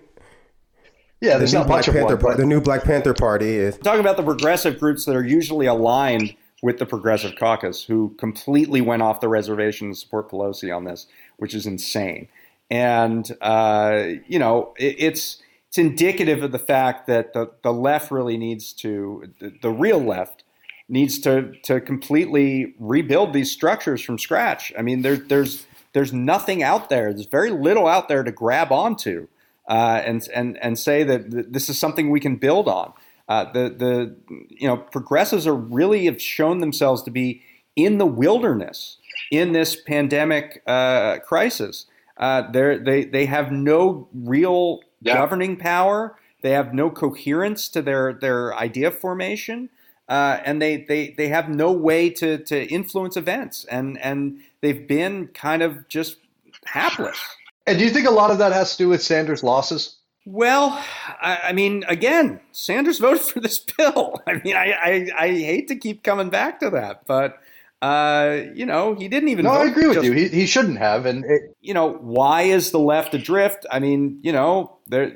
Yeah, 1.20 1.38
the 1.38 1.46
new 1.46 1.64
Black 1.64 1.84
Panther 1.84 2.16
one, 2.16 2.36
The 2.36 2.46
new 2.46 2.60
Black 2.60 2.84
Panther 2.84 3.12
Party 3.12 3.56
is 3.56 3.74
I'm 3.76 3.82
talking 3.82 4.00
about 4.00 4.16
the 4.16 4.22
progressive 4.22 4.78
groups 4.78 5.04
that 5.06 5.16
are 5.16 5.24
usually 5.24 5.66
aligned 5.66 6.36
with 6.62 6.78
the 6.78 6.86
Progressive 6.86 7.34
Caucus, 7.36 7.82
who 7.82 8.14
completely 8.18 8.80
went 8.80 9.02
off 9.02 9.20
the 9.20 9.28
reservation 9.28 9.88
to 9.88 9.96
support 9.96 10.30
Pelosi 10.30 10.74
on 10.74 10.84
this, 10.84 11.08
which 11.38 11.54
is 11.54 11.66
insane. 11.66 12.28
And 12.70 13.36
uh, 13.40 14.04
you 14.28 14.38
know, 14.38 14.74
it, 14.78 14.94
it's 14.98 15.42
it's 15.68 15.78
indicative 15.78 16.42
of 16.42 16.52
the 16.52 16.58
fact 16.58 17.06
that 17.08 17.34
the, 17.34 17.50
the 17.62 17.72
left 17.72 18.10
really 18.10 18.38
needs 18.38 18.72
to, 18.72 19.30
the, 19.38 19.52
the 19.60 19.70
real 19.70 19.98
left 19.98 20.42
needs 20.89 21.18
to, 21.20 21.53
to 21.64 21.80
completely 21.80 22.74
rebuild 22.78 23.32
these 23.32 23.51
structures 23.51 24.01
from 24.01 24.18
scratch. 24.18 24.72
I 24.78 24.82
mean, 24.82 25.03
there, 25.03 25.16
there's, 25.16 25.66
there's 25.93 26.12
nothing 26.12 26.62
out 26.62 26.89
there. 26.89 27.12
There's 27.12 27.26
very 27.26 27.51
little 27.51 27.86
out 27.86 28.09
there 28.09 28.22
to 28.22 28.32
grab 28.32 28.72
onto 28.72 29.28
uh, 29.68 30.03
and, 30.05 30.26
and, 30.34 30.59
and 30.62 30.78
say 30.78 31.05
that 31.05 31.53
this 31.53 31.68
is 31.68 31.78
something 31.78 32.11
we 32.11 32.20
can 32.20 32.36
build 32.36 32.68
on. 32.68 32.93
Uh, 33.28 33.45
the 33.53 33.68
the 33.68 34.16
you 34.49 34.66
know 34.66 34.78
progressives 34.78 35.47
are 35.47 35.55
really 35.55 36.07
have 36.07 36.20
shown 36.20 36.61
themselves 36.61 37.03
to 37.03 37.11
be 37.11 37.43
in 37.76 37.99
the 37.99 38.07
wilderness 38.07 38.97
in 39.30 39.53
this 39.53 39.76
pandemic 39.76 40.62
uh, 40.66 41.18
crisis. 41.18 41.86
Uh, 42.16 42.51
they 42.51 43.05
they 43.05 43.26
have 43.26 43.53
no 43.53 44.09
real 44.14 44.80
yeah. 45.03 45.14
governing 45.14 45.57
power. 45.57 46.16
They 46.43 46.53
have 46.53 46.72
no 46.72 46.91
coherence 46.91 47.68
to 47.68 47.82
their 47.82 48.14
their 48.14 48.55
idea 48.57 48.91
formation, 48.91 49.68
uh, 50.09 50.40
and 50.44 50.61
they, 50.61 50.78
they 50.78 51.11
they 51.11 51.28
have 51.28 51.48
no 51.48 51.72
way 51.72 52.11
to 52.11 52.38
to 52.38 52.66
influence 52.66 53.16
events. 53.16 53.64
And 53.66 53.98
and 53.98 54.40
they've 54.61 54.86
been 54.86 55.28
kind 55.28 55.62
of 55.62 55.88
just 55.88 56.16
hapless. 56.64 57.18
And 57.66 57.78
do 57.78 57.84
you 57.84 57.90
think 57.90 58.06
a 58.06 58.12
lot 58.12 58.30
of 58.30 58.38
that 58.38 58.52
has 58.52 58.72
to 58.72 58.78
do 58.78 58.88
with 58.88 59.02
Sanders' 59.02 59.42
losses? 59.42 59.96
Well, 60.24 60.82
I, 61.22 61.38
I, 61.44 61.52
mean, 61.52 61.84
again, 61.88 62.40
Sanders 62.52 62.98
voted 63.00 63.22
for 63.22 63.40
this 63.40 63.59
bill. 63.59 64.20
I 64.26 64.34
mean, 64.44 64.56
I, 64.56 64.72
I, 64.72 65.09
I 65.18 65.28
hate 65.28 65.68
to 65.68 65.76
keep 65.76 66.02
coming 66.02 66.30
back 66.30 66.61
to 66.61 66.70
that, 66.70 67.06
but 67.06 67.38
uh, 67.81 68.41
you 68.55 68.66
know, 68.66 68.95
he 68.95 69.07
didn't 69.09 69.29
even. 69.29 69.45
No, 69.45 69.53
I 69.53 69.66
agree 69.66 69.87
with 69.87 69.97
just, 69.97 70.07
you. 70.07 70.12
He, 70.12 70.29
he 70.29 70.47
shouldn't 70.47 70.79
have. 70.79 71.07
And 71.07 71.24
it, 71.24 71.57
you 71.61 71.74
know, 71.74 71.93
why 71.93 72.43
is 72.43 72.72
the 72.72 72.79
left 72.79 73.14
adrift? 73.14 73.66
I 73.70 73.79
mean, 73.79 74.18
you 74.22 74.33
know, 74.33 74.76
there, 74.89 75.12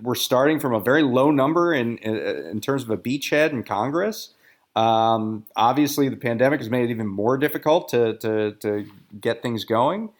we're 0.00 0.14
starting 0.14 0.60
from 0.60 0.74
a 0.74 0.80
very 0.80 1.02
low 1.02 1.30
number 1.30 1.74
in, 1.74 1.98
in, 1.98 2.16
in 2.16 2.60
terms 2.60 2.84
of 2.84 2.90
a 2.90 2.96
beachhead 2.96 3.50
in 3.50 3.64
Congress. 3.64 4.34
Um, 4.76 5.44
obviously, 5.56 6.08
the 6.08 6.16
pandemic 6.16 6.60
has 6.60 6.70
made 6.70 6.84
it 6.84 6.90
even 6.90 7.08
more 7.08 7.36
difficult 7.36 7.88
to 7.88 8.16
to, 8.18 8.52
to 8.52 8.86
get 9.20 9.42
things 9.42 9.64
going, 9.64 10.10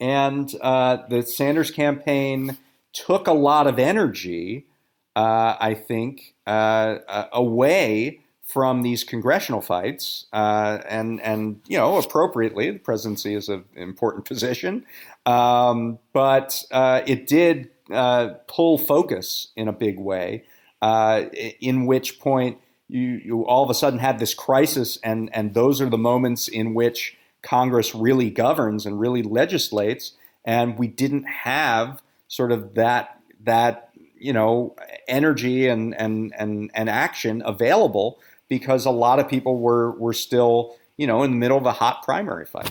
and 0.00 0.50
uh, 0.62 0.98
the 1.08 1.22
Sanders 1.22 1.70
campaign 1.70 2.56
took 2.94 3.26
a 3.26 3.32
lot 3.32 3.66
of 3.66 3.78
energy, 3.78 4.64
uh, 5.14 5.56
I 5.60 5.74
think, 5.74 6.34
uh, 6.46 6.50
uh, 7.06 7.26
away 7.30 8.20
from 8.46 8.82
these 8.82 9.02
congressional 9.02 9.60
fights, 9.60 10.26
uh, 10.32 10.78
and 10.88 11.20
and 11.20 11.60
you 11.66 11.76
know 11.76 11.98
appropriately, 11.98 12.70
the 12.70 12.78
presidency 12.78 13.34
is 13.34 13.48
an 13.48 13.64
important 13.74 14.24
position, 14.32 14.86
um, 15.26 15.98
but 16.12 16.62
uh, 16.70 17.02
it 17.06 17.26
did 17.26 17.70
uh, 17.92 18.28
pull 18.46 18.78
focus 18.78 19.48
in 19.56 19.68
a 19.68 19.72
big 19.72 19.98
way. 19.98 20.44
in 21.60 21.86
which 21.86 22.20
point 22.20 22.58
you 22.88 23.20
you 23.24 23.44
all 23.46 23.64
of 23.64 23.70
a 23.70 23.74
sudden 23.74 23.98
had 23.98 24.18
this 24.18 24.32
crisis, 24.32 24.98
and 25.02 25.28
and 25.34 25.54
those 25.54 25.80
are 25.80 25.90
the 25.90 25.98
moments 25.98 26.46
in 26.46 26.72
which 26.72 27.16
Congress 27.42 27.94
really 27.94 28.30
governs 28.30 28.86
and 28.86 29.00
really 29.00 29.22
legislates, 29.22 30.12
and 30.44 30.78
we 30.78 30.86
didn't 30.86 31.24
have 31.24 32.00
sort 32.28 32.52
of 32.52 32.74
that 32.74 33.20
that 33.42 33.90
you 34.18 34.32
know 34.32 34.76
energy 35.08 35.66
and 35.66 35.94
and 35.94 36.32
and 36.38 36.70
and 36.74 36.88
action 36.88 37.42
available 37.44 38.18
because 38.48 38.86
a 38.86 38.90
lot 38.90 39.18
of 39.18 39.28
people 39.28 39.58
were 39.58 39.92
were 39.92 40.12
still 40.12 40.76
you 40.96 41.06
know 41.06 41.22
in 41.22 41.30
the 41.30 41.36
middle 41.36 41.58
of 41.58 41.66
a 41.66 41.72
hot 41.72 42.02
primary 42.02 42.46
fight. 42.46 42.70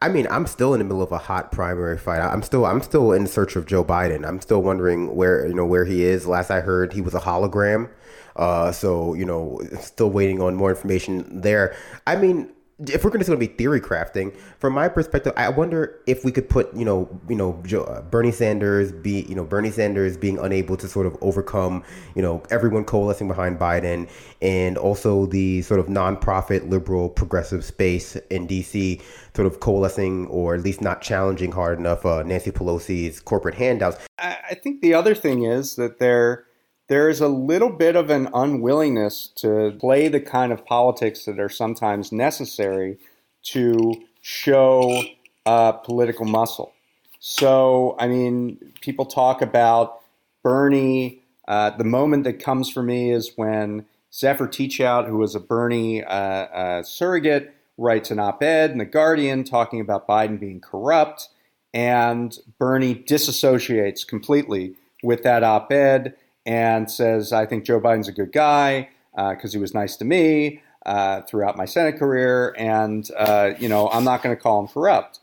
I 0.00 0.08
mean, 0.08 0.28
I'm 0.30 0.46
still 0.46 0.74
in 0.74 0.78
the 0.78 0.84
middle 0.84 1.02
of 1.02 1.10
a 1.10 1.18
hot 1.18 1.50
primary 1.50 1.98
fight. 1.98 2.20
I'm 2.20 2.42
still 2.42 2.64
I'm 2.64 2.80
still 2.82 3.12
in 3.12 3.26
search 3.26 3.56
of 3.56 3.66
Joe 3.66 3.84
Biden. 3.84 4.26
I'm 4.26 4.40
still 4.40 4.62
wondering 4.62 5.16
where 5.16 5.46
you 5.46 5.54
know 5.54 5.66
where 5.66 5.84
he 5.84 6.04
is. 6.04 6.26
Last 6.26 6.50
I 6.50 6.60
heard, 6.60 6.92
he 6.92 7.00
was 7.00 7.14
a 7.14 7.20
hologram. 7.20 7.90
Uh, 8.36 8.70
so 8.70 9.14
you 9.14 9.24
know, 9.24 9.60
still 9.80 10.10
waiting 10.10 10.40
on 10.40 10.54
more 10.54 10.70
information 10.70 11.40
there. 11.40 11.74
I 12.06 12.14
mean, 12.14 12.50
if 12.86 13.02
we're 13.02 13.10
going 13.10 13.24
to 13.24 13.36
be 13.36 13.46
theory 13.48 13.80
crafting, 13.80 14.36
from 14.58 14.72
my 14.72 14.88
perspective, 14.88 15.32
I 15.36 15.48
wonder 15.48 15.98
if 16.06 16.24
we 16.24 16.30
could 16.30 16.48
put, 16.48 16.72
you 16.74 16.84
know, 16.84 17.08
you 17.28 17.34
know, 17.34 17.60
uh, 17.74 18.02
Bernie 18.02 18.30
Sanders 18.30 18.92
be, 18.92 19.22
you 19.28 19.34
know, 19.34 19.44
Bernie 19.44 19.72
Sanders 19.72 20.16
being 20.16 20.38
unable 20.38 20.76
to 20.76 20.86
sort 20.86 21.06
of 21.06 21.16
overcome, 21.20 21.82
you 22.14 22.22
know, 22.22 22.42
everyone 22.50 22.84
coalescing 22.84 23.26
behind 23.26 23.58
Biden, 23.58 24.08
and 24.40 24.78
also 24.78 25.26
the 25.26 25.62
sort 25.62 25.80
of 25.80 25.86
nonprofit 25.86 26.70
liberal 26.70 27.08
progressive 27.08 27.64
space 27.64 28.14
in 28.30 28.46
D.C. 28.46 29.00
sort 29.34 29.46
of 29.46 29.58
coalescing 29.58 30.28
or 30.28 30.54
at 30.54 30.60
least 30.60 30.80
not 30.80 31.02
challenging 31.02 31.50
hard 31.50 31.78
enough 31.78 32.06
uh, 32.06 32.22
Nancy 32.22 32.52
Pelosi's 32.52 33.18
corporate 33.18 33.56
handouts. 33.56 33.98
I 34.18 34.54
think 34.54 34.82
the 34.82 34.94
other 34.94 35.14
thing 35.14 35.44
is 35.44 35.76
that 35.76 35.98
they're 35.98 36.47
there 36.88 37.08
is 37.08 37.20
a 37.20 37.28
little 37.28 37.70
bit 37.70 37.96
of 37.96 38.10
an 38.10 38.28
unwillingness 38.34 39.28
to 39.36 39.76
play 39.78 40.08
the 40.08 40.20
kind 40.20 40.52
of 40.52 40.64
politics 40.64 41.24
that 41.26 41.38
are 41.38 41.48
sometimes 41.48 42.10
necessary 42.10 42.98
to 43.42 43.94
show 44.22 45.02
uh, 45.46 45.72
political 45.72 46.24
muscle. 46.24 46.72
So, 47.20 47.94
I 47.98 48.08
mean, 48.08 48.72
people 48.80 49.04
talk 49.04 49.42
about 49.42 50.00
Bernie. 50.42 51.22
Uh, 51.46 51.70
the 51.70 51.84
moment 51.84 52.24
that 52.24 52.40
comes 52.40 52.70
for 52.70 52.82
me 52.82 53.10
is 53.10 53.32
when 53.36 53.84
Zephyr 54.12 54.48
Teachout, 54.48 55.06
who 55.06 55.18
was 55.18 55.34
a 55.34 55.40
Bernie 55.40 56.02
uh, 56.02 56.10
uh 56.10 56.82
surrogate, 56.82 57.54
writes 57.76 58.10
an 58.10 58.18
op 58.18 58.42
ed 58.42 58.70
in 58.70 58.78
The 58.78 58.84
Guardian 58.84 59.44
talking 59.44 59.80
about 59.80 60.08
Biden 60.08 60.40
being 60.40 60.60
corrupt, 60.60 61.28
and 61.74 62.36
Bernie 62.58 62.94
disassociates 62.94 64.06
completely 64.06 64.74
with 65.02 65.22
that 65.22 65.44
op 65.44 65.70
ed 65.70 66.14
and 66.46 66.90
says, 66.90 67.32
I 67.32 67.46
think 67.46 67.64
Joe 67.64 67.80
Biden's 67.80 68.08
a 68.08 68.12
good 68.12 68.32
guy 68.32 68.88
because 69.14 69.50
uh, 69.50 69.56
he 69.56 69.58
was 69.58 69.74
nice 69.74 69.96
to 69.96 70.04
me 70.04 70.62
uh, 70.86 71.22
throughout 71.22 71.56
my 71.56 71.64
Senate 71.64 71.98
career, 71.98 72.54
and 72.56 73.10
uh, 73.16 73.52
you 73.58 73.68
know 73.68 73.88
I'm 73.90 74.04
not 74.04 74.22
going 74.22 74.34
to 74.34 74.40
call 74.40 74.60
him 74.60 74.68
corrupt. 74.68 75.20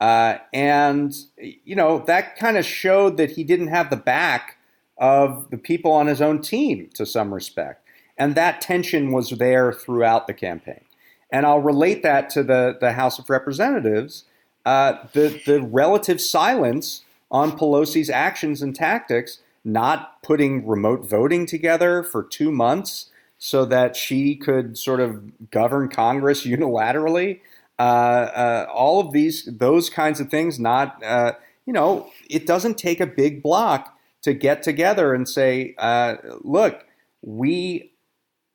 Uh, 0.00 0.38
and 0.52 1.14
you 1.36 1.74
know 1.74 2.04
that 2.06 2.36
kind 2.36 2.56
of 2.56 2.64
showed 2.64 3.16
that 3.16 3.32
he 3.32 3.44
didn't 3.44 3.68
have 3.68 3.90
the 3.90 3.96
back 3.96 4.58
of 4.96 5.50
the 5.50 5.58
people 5.58 5.92
on 5.92 6.06
his 6.06 6.20
own 6.20 6.40
team 6.40 6.88
to 6.94 7.04
some 7.04 7.34
respect, 7.34 7.84
and 8.16 8.34
that 8.34 8.60
tension 8.60 9.10
was 9.10 9.30
there 9.30 9.72
throughout 9.72 10.26
the 10.26 10.34
campaign. 10.34 10.84
And 11.30 11.44
I'll 11.44 11.60
relate 11.60 12.02
that 12.04 12.30
to 12.30 12.42
the 12.42 12.76
the 12.80 12.92
House 12.92 13.18
of 13.18 13.28
Representatives. 13.28 14.24
Uh, 14.64 14.98
the 15.14 15.40
the 15.46 15.62
relative 15.62 16.20
silence 16.20 17.02
on 17.30 17.58
Pelosi's 17.58 18.08
actions 18.08 18.62
and 18.62 18.74
tactics 18.74 19.40
not 19.64 20.22
putting 20.22 20.66
remote 20.66 21.08
voting 21.08 21.46
together 21.46 22.02
for 22.02 22.22
two 22.22 22.50
months 22.50 23.10
so 23.38 23.64
that 23.64 23.96
she 23.96 24.34
could 24.34 24.76
sort 24.76 25.00
of 25.00 25.50
govern 25.50 25.88
Congress 25.88 26.44
unilaterally. 26.46 27.40
Uh, 27.78 27.82
uh, 27.82 28.66
all 28.72 29.00
of 29.00 29.12
these, 29.12 29.48
those 29.58 29.88
kinds 29.88 30.18
of 30.18 30.28
things, 30.28 30.58
not, 30.58 31.02
uh, 31.04 31.32
you 31.64 31.72
know, 31.72 32.10
it 32.28 32.46
doesn't 32.46 32.76
take 32.76 33.00
a 33.00 33.06
big 33.06 33.42
block 33.42 33.96
to 34.22 34.34
get 34.34 34.62
together 34.64 35.14
and 35.14 35.28
say, 35.28 35.74
uh, 35.78 36.16
look, 36.40 36.84
we 37.22 37.92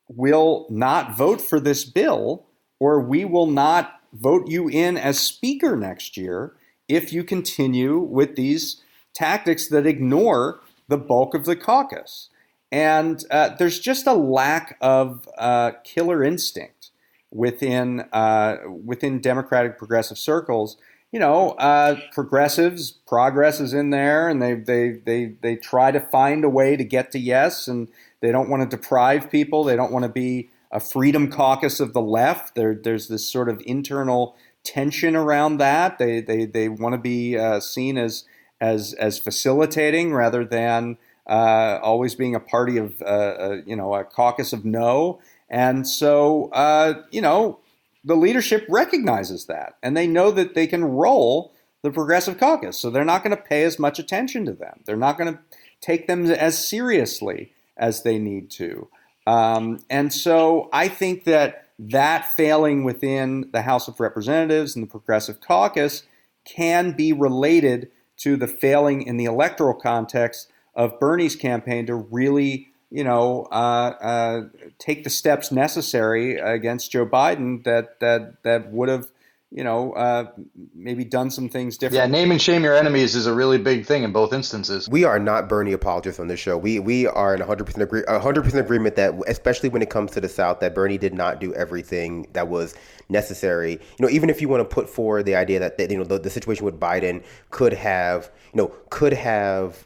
will 0.09 0.67
not 0.69 1.15
vote 1.15 1.39
for 1.39 1.59
this 1.59 1.85
bill 1.85 2.45
or 2.79 2.99
we 2.99 3.23
will 3.23 3.47
not 3.47 4.01
vote 4.11 4.47
you 4.47 4.67
in 4.67 4.97
as 4.97 5.17
speaker 5.19 5.75
next 5.75 6.17
year 6.17 6.53
if 6.87 7.13
you 7.13 7.23
continue 7.23 7.97
with 7.97 8.35
these 8.35 8.81
tactics 9.13 9.67
that 9.69 9.87
ignore 9.87 10.59
the 10.88 10.97
bulk 10.97 11.34
of 11.34 11.45
the 11.45 11.55
caucus. 11.55 12.29
And 12.71 13.23
uh, 13.29 13.49
there's 13.49 13.79
just 13.79 14.07
a 14.07 14.13
lack 14.13 14.77
of 14.81 15.29
uh, 15.38 15.71
killer 15.84 16.23
instinct 16.23 16.89
within 17.31 18.01
uh, 18.11 18.57
within 18.84 19.19
Democratic 19.19 19.77
progressive 19.77 20.17
circles. 20.17 20.77
You 21.11 21.19
know, 21.19 21.51
uh, 21.51 21.99
progressives, 22.11 22.89
progress 22.89 23.59
is 23.59 23.73
in 23.73 23.91
there, 23.91 24.27
and 24.27 24.41
they, 24.41 24.55
they 24.55 25.01
they 25.05 25.36
they 25.41 25.55
try 25.55 25.91
to 25.91 25.99
find 25.99 26.43
a 26.43 26.49
way 26.49 26.75
to 26.75 26.84
get 26.84 27.11
to 27.11 27.19
yes, 27.19 27.67
and 27.67 27.88
they 28.21 28.31
don't 28.31 28.49
want 28.49 28.67
to 28.67 28.77
deprive 28.77 29.29
people. 29.29 29.63
They 29.63 29.75
don't 29.75 29.91
want 29.91 30.03
to 30.03 30.09
be 30.09 30.49
a 30.71 30.79
freedom 30.79 31.29
caucus 31.29 31.79
of 31.79 31.93
the 31.93 32.01
left. 32.01 32.55
There, 32.55 32.73
there's 32.73 33.07
this 33.07 33.29
sort 33.29 33.47
of 33.47 33.61
internal 33.67 34.36
tension 34.63 35.15
around 35.15 35.57
that. 35.57 35.99
They 35.99 36.21
they 36.21 36.45
they 36.45 36.69
want 36.69 36.93
to 36.93 36.99
be 36.99 37.38
uh, 37.38 37.59
seen 37.59 37.99
as 37.99 38.23
as 38.61 38.93
as 38.93 39.19
facilitating 39.19 40.13
rather 40.13 40.45
than 40.45 40.97
uh, 41.27 41.79
always 41.81 42.15
being 42.15 42.35
a 42.35 42.39
party 42.39 42.77
of 42.77 43.01
uh, 43.01 43.05
uh, 43.05 43.61
you 43.65 43.75
know 43.75 43.93
a 43.93 44.03
caucus 44.03 44.53
of 44.53 44.65
no. 44.65 45.19
And 45.49 45.87
so 45.87 46.49
uh, 46.51 47.01
you 47.11 47.21
know 47.21 47.59
the 48.03 48.15
leadership 48.15 48.65
recognizes 48.69 49.45
that, 49.45 49.77
and 49.81 49.95
they 49.95 50.07
know 50.07 50.31
that 50.31 50.55
they 50.55 50.67
can 50.67 50.83
roll 50.83 51.53
the 51.81 51.91
progressive 51.91 52.37
caucus, 52.37 52.77
so 52.77 52.89
they're 52.89 53.05
not 53.05 53.23
going 53.23 53.35
to 53.35 53.41
pay 53.41 53.63
as 53.63 53.77
much 53.77 53.99
attention 53.99 54.45
to 54.45 54.53
them. 54.53 54.81
They're 54.85 54.95
not 54.95 55.17
going 55.17 55.33
to 55.33 55.39
take 55.81 56.07
them 56.07 56.29
as 56.31 56.65
seriously 56.65 57.51
as 57.77 58.03
they 58.03 58.17
need 58.17 58.49
to. 58.51 58.87
Um, 59.27 59.79
and 59.89 60.11
so 60.13 60.69
I 60.71 60.87
think 60.87 61.25
that 61.25 61.67
that 61.79 62.31
failing 62.31 62.83
within 62.83 63.49
the 63.51 63.61
House 63.61 63.87
of 63.87 63.99
Representatives 63.99 64.75
and 64.75 64.83
the 64.83 64.89
Progressive 64.89 65.41
Caucus 65.41 66.03
can 66.45 66.91
be 66.91 67.13
related 67.13 67.89
to 68.18 68.36
the 68.36 68.47
failing 68.47 69.01
in 69.01 69.18
the 69.18 69.26
electoral 69.26 69.74
context 69.74 70.51
of 70.76 70.99
Bernie's 70.99 71.36
campaign 71.36 71.86
to 71.86 71.95
really, 71.95 72.70
you 72.89 73.03
know, 73.03 73.47
uh, 73.51 73.95
uh, 74.01 74.41
take 74.80 75.03
the 75.03 75.09
steps 75.09 75.51
necessary 75.51 76.38
against 76.38 76.91
Joe 76.91 77.05
Biden 77.05 77.64
that 77.64 77.99
that 77.99 78.43
that 78.43 78.72
would 78.72 78.89
have, 78.89 79.11
you 79.53 79.63
know, 79.63 79.93
uh, 79.93 80.31
maybe 80.73 81.05
done 81.05 81.29
some 81.29 81.47
things 81.47 81.77
different. 81.77 81.99
Yeah, 81.99 82.07
name 82.07 82.31
and 82.31 82.41
shame 82.41 82.63
your 82.63 82.75
enemies 82.75 83.13
is 83.13 83.27
a 83.27 83.33
really 83.33 83.59
big 83.59 83.85
thing 83.85 84.01
in 84.01 84.11
both 84.11 84.33
instances. 84.33 84.89
We 84.89 85.03
are 85.03 85.19
not 85.19 85.47
Bernie 85.47 85.73
apologists 85.73 86.19
on 86.19 86.27
this 86.27 86.39
show. 86.39 86.57
We 86.57 86.79
we 86.79 87.05
are 87.05 87.35
in 87.35 87.41
100% 87.41 87.77
agree 87.77 88.01
100% 88.01 88.53
agreement 88.55 88.95
that 88.95 89.13
especially 89.27 89.69
when 89.69 89.83
it 89.83 89.91
comes 89.91 90.11
to 90.13 90.21
the 90.21 90.27
South 90.27 90.59
that 90.61 90.73
Bernie 90.73 90.97
did 90.97 91.13
not 91.13 91.39
do 91.39 91.53
everything 91.53 92.27
that 92.33 92.47
was 92.47 92.73
necessary. 93.09 93.73
You 93.73 93.79
know, 93.99 94.09
even 94.09 94.31
if 94.31 94.41
you 94.41 94.49
want 94.49 94.67
to 94.67 94.73
put 94.73 94.89
forward 94.89 95.27
the 95.27 95.35
idea 95.35 95.59
that, 95.59 95.77
that 95.77 95.91
you 95.91 95.97
know 95.97 96.03
the, 96.03 96.17
the 96.17 96.31
situation 96.31 96.65
with 96.65 96.79
Biden 96.79 97.23
could 97.51 97.73
have, 97.73 98.31
you 98.53 98.57
know, 98.57 98.73
could 98.89 99.13
have 99.13 99.85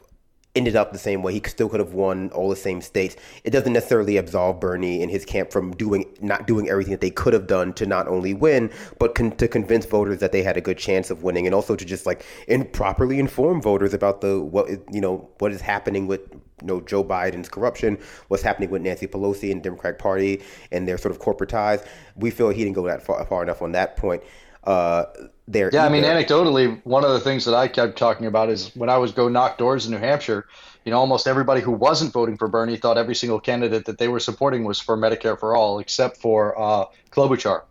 ended 0.54 0.76
up 0.76 0.92
the 0.92 0.98
same 0.98 1.22
way. 1.22 1.32
He 1.32 1.42
still 1.46 1.68
could 1.68 1.80
have 1.80 1.94
won 1.94 2.30
all 2.30 2.48
the 2.48 2.56
same 2.56 2.80
states. 2.80 3.16
It 3.44 3.50
doesn't 3.50 3.72
necessarily 3.72 4.16
absolve 4.16 4.60
Bernie 4.60 5.02
and 5.02 5.10
his 5.10 5.24
camp 5.24 5.52
from 5.52 5.72
doing 5.72 6.06
not 6.20 6.46
doing 6.46 6.68
everything 6.68 6.92
that 6.92 7.00
they 7.00 7.10
could 7.10 7.32
have 7.32 7.46
done 7.46 7.72
to 7.74 7.86
not 7.86 8.08
only 8.08 8.34
win, 8.34 8.70
but 8.98 9.14
con- 9.14 9.36
to 9.36 9.46
convince 9.48 9.86
voters 9.86 10.18
that 10.18 10.32
they 10.32 10.42
had 10.42 10.56
a 10.56 10.60
good 10.60 10.78
chance 10.78 11.10
of 11.10 11.22
winning, 11.22 11.46
and 11.46 11.54
also 11.54 11.76
to 11.76 11.84
just 11.84 12.06
like 12.06 12.24
improperly 12.48 13.18
inform 13.18 13.62
voters 13.62 13.94
about 13.94 14.20
the 14.20 14.40
what 14.40 14.68
you 14.92 15.00
know 15.00 15.28
what 15.38 15.52
is 15.52 15.60
happening 15.60 16.06
with 16.06 16.20
you 16.32 16.66
know 16.66 16.80
Joe 16.80 17.04
Biden's 17.04 17.48
corruption, 17.48 17.98
what's 18.28 18.42
happening 18.42 18.70
with 18.70 18.82
Nancy 18.82 19.06
Pelosi 19.06 19.52
and 19.52 19.60
the 19.60 19.64
Democratic 19.64 19.98
Party 19.98 20.42
and 20.72 20.88
their 20.88 20.98
sort 20.98 21.12
of 21.12 21.20
corporate 21.20 21.50
ties. 21.50 21.84
We 22.16 22.30
feel 22.30 22.50
he 22.50 22.64
didn't 22.64 22.74
go 22.74 22.86
that 22.86 23.02
far, 23.02 23.24
far 23.26 23.42
enough 23.42 23.62
on 23.62 23.72
that 23.72 23.96
point. 23.96 24.22
Uh, 24.64 25.04
there. 25.46 25.70
Yeah, 25.72 25.86
either. 25.86 25.88
I 25.88 26.00
mean, 26.00 26.04
anecdotally, 26.04 26.80
one 26.84 27.04
of 27.04 27.12
the 27.12 27.20
things 27.20 27.44
that 27.46 27.54
I 27.54 27.68
kept 27.68 27.98
talking 27.98 28.26
about 28.26 28.50
is 28.50 28.74
when 28.76 28.90
I 28.90 28.98
was 28.98 29.12
go 29.12 29.28
knock 29.28 29.58
doors 29.58 29.86
in 29.86 29.92
New 29.92 29.98
Hampshire, 29.98 30.46
you 30.84 30.92
know, 30.92 30.98
almost 30.98 31.26
everybody 31.26 31.60
who 31.60 31.72
wasn't 31.72 32.12
voting 32.12 32.36
for 32.36 32.48
Bernie 32.48 32.76
thought 32.76 32.98
every 32.98 33.14
single 33.14 33.40
candidate 33.40 33.84
that 33.86 33.98
they 33.98 34.08
were 34.08 34.20
supporting 34.20 34.64
was 34.64 34.78
for 34.80 34.96
Medicare 34.96 35.38
for 35.38 35.56
all, 35.56 35.78
except 35.78 36.18
for 36.18 36.58
uh, 36.58 36.84
Klobuchar. 37.10 37.62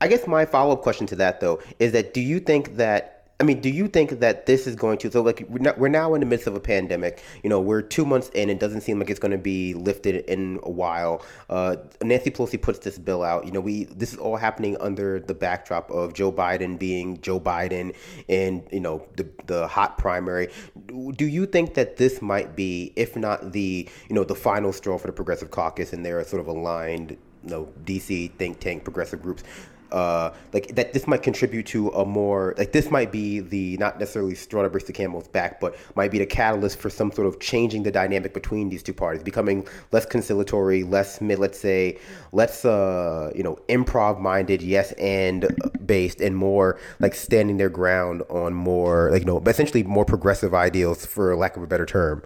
I 0.00 0.08
guess 0.08 0.26
my 0.26 0.44
follow 0.44 0.74
up 0.74 0.82
question 0.82 1.06
to 1.08 1.16
that, 1.16 1.40
though, 1.40 1.60
is 1.78 1.92
that 1.92 2.12
do 2.12 2.20
you 2.20 2.38
think 2.40 2.76
that 2.76 3.15
I 3.38 3.44
mean, 3.44 3.60
do 3.60 3.68
you 3.68 3.86
think 3.86 4.20
that 4.20 4.46
this 4.46 4.66
is 4.66 4.76
going 4.76 4.96
to 4.98 5.10
so 5.10 5.20
like 5.20 5.44
we're, 5.50 5.58
not, 5.58 5.78
we're 5.78 5.88
now 5.88 6.14
in 6.14 6.20
the 6.20 6.26
midst 6.26 6.46
of 6.46 6.54
a 6.54 6.60
pandemic? 6.60 7.22
You 7.42 7.50
know, 7.50 7.60
we're 7.60 7.82
two 7.82 8.06
months 8.06 8.30
in. 8.30 8.48
It 8.48 8.58
doesn't 8.58 8.80
seem 8.80 8.98
like 8.98 9.10
it's 9.10 9.20
going 9.20 9.32
to 9.32 9.38
be 9.38 9.74
lifted 9.74 10.24
in 10.24 10.58
a 10.62 10.70
while. 10.70 11.22
Uh, 11.50 11.76
Nancy 12.02 12.30
Pelosi 12.30 12.60
puts 12.60 12.78
this 12.78 12.98
bill 12.98 13.22
out. 13.22 13.44
You 13.44 13.52
know, 13.52 13.60
we 13.60 13.84
this 13.84 14.14
is 14.14 14.18
all 14.18 14.36
happening 14.36 14.78
under 14.80 15.20
the 15.20 15.34
backdrop 15.34 15.90
of 15.90 16.14
Joe 16.14 16.32
Biden 16.32 16.78
being 16.78 17.20
Joe 17.20 17.38
Biden 17.38 17.94
and 18.30 18.66
you 18.72 18.80
know 18.80 19.06
the 19.16 19.28
the 19.44 19.68
hot 19.68 19.98
primary. 19.98 20.48
Do 20.86 21.26
you 21.26 21.44
think 21.44 21.74
that 21.74 21.98
this 21.98 22.22
might 22.22 22.56
be, 22.56 22.94
if 22.96 23.16
not 23.16 23.52
the 23.52 23.86
you 24.08 24.14
know 24.14 24.24
the 24.24 24.34
final 24.34 24.72
straw 24.72 24.96
for 24.96 25.08
the 25.08 25.12
Progressive 25.12 25.50
Caucus 25.50 25.92
and 25.92 26.06
their 26.06 26.24
sort 26.24 26.40
of 26.40 26.46
aligned 26.46 27.10
you 27.44 27.50
know 27.50 27.68
DC 27.84 28.32
think 28.32 28.60
tank 28.60 28.82
progressive 28.82 29.20
groups? 29.20 29.44
Uh, 29.92 30.30
like 30.52 30.74
that 30.74 30.92
this 30.92 31.06
might 31.06 31.22
contribute 31.22 31.66
to 31.66 31.88
a 31.90 32.04
more 32.04 32.54
like 32.58 32.72
this 32.72 32.90
might 32.90 33.12
be 33.12 33.40
the 33.40 33.76
not 33.78 33.98
necessarily 33.98 34.34
straw 34.34 34.62
that 34.62 34.86
the 34.86 34.92
camel's 34.92 35.28
back, 35.28 35.60
but 35.60 35.76
might 35.94 36.10
be 36.10 36.18
the 36.18 36.26
catalyst 36.26 36.78
for 36.78 36.90
some 36.90 37.12
sort 37.12 37.26
of 37.26 37.40
changing 37.40 37.82
the 37.82 37.90
dynamic 37.90 38.34
between 38.34 38.68
these 38.68 38.82
two 38.82 38.92
parties, 38.92 39.22
becoming 39.22 39.66
less 39.92 40.06
conciliatory, 40.06 40.82
less 40.82 41.20
mid, 41.20 41.38
let's 41.38 41.58
say, 41.58 41.98
less 42.32 42.64
uh, 42.64 43.30
you 43.34 43.42
know 43.42 43.58
improv 43.68 44.20
minded, 44.20 44.62
yes 44.62 44.92
and 44.92 45.46
based, 45.84 46.20
and 46.20 46.36
more 46.36 46.78
like 47.00 47.14
standing 47.14 47.56
their 47.56 47.70
ground 47.70 48.22
on 48.28 48.54
more 48.54 49.10
like 49.10 49.20
you 49.22 49.26
know 49.26 49.42
essentially 49.46 49.82
more 49.82 50.04
progressive 50.04 50.54
ideals, 50.54 51.06
for 51.06 51.34
lack 51.36 51.56
of 51.56 51.62
a 51.62 51.66
better 51.66 51.86
term. 51.86 52.22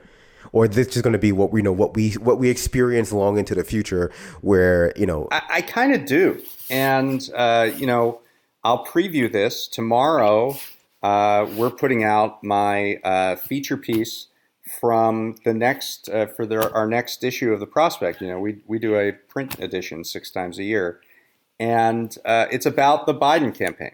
Or 0.52 0.64
is 0.64 0.74
this 0.74 0.88
just 0.88 1.04
going 1.04 1.12
to 1.12 1.18
be 1.18 1.32
what 1.32 1.52
we 1.52 1.62
know 1.62 1.72
what 1.72 1.94
we 1.94 2.12
what 2.12 2.38
we 2.38 2.48
experience 2.48 3.12
long 3.12 3.38
into 3.38 3.54
the 3.54 3.62
future 3.62 4.10
where 4.40 4.92
you 4.96 5.06
know 5.06 5.28
i, 5.30 5.42
I 5.50 5.62
kind 5.62 5.94
of 5.94 6.06
do 6.06 6.42
and 6.70 7.28
uh, 7.34 7.70
you 7.76 7.86
know 7.86 8.20
i'll 8.64 8.84
preview 8.84 9.30
this. 9.30 9.68
Tomorrow 9.68 10.56
uh, 11.02 11.46
we're 11.56 11.70
putting 11.70 12.04
out 12.04 12.42
my 12.42 12.96
uh, 13.04 13.36
feature 13.36 13.76
piece 13.76 14.28
from 14.80 15.36
the 15.44 15.52
next 15.52 16.08
uh, 16.08 16.26
for 16.26 16.46
the, 16.46 16.72
our 16.72 16.86
next 16.86 17.24
issue 17.24 17.52
of 17.52 17.60
the 17.60 17.66
prospect. 17.66 18.20
You 18.20 18.28
know 18.28 18.38
we, 18.38 18.58
we 18.66 18.78
do 18.78 18.96
a 18.96 19.12
print 19.12 19.58
edition 19.58 20.04
six 20.04 20.30
times 20.30 20.58
a 20.58 20.64
year. 20.64 21.00
And 21.58 22.16
uh, 22.24 22.46
it's 22.50 22.64
about 22.64 23.04
the 23.04 23.14
biden 23.14 23.54
campaign. 23.54 23.92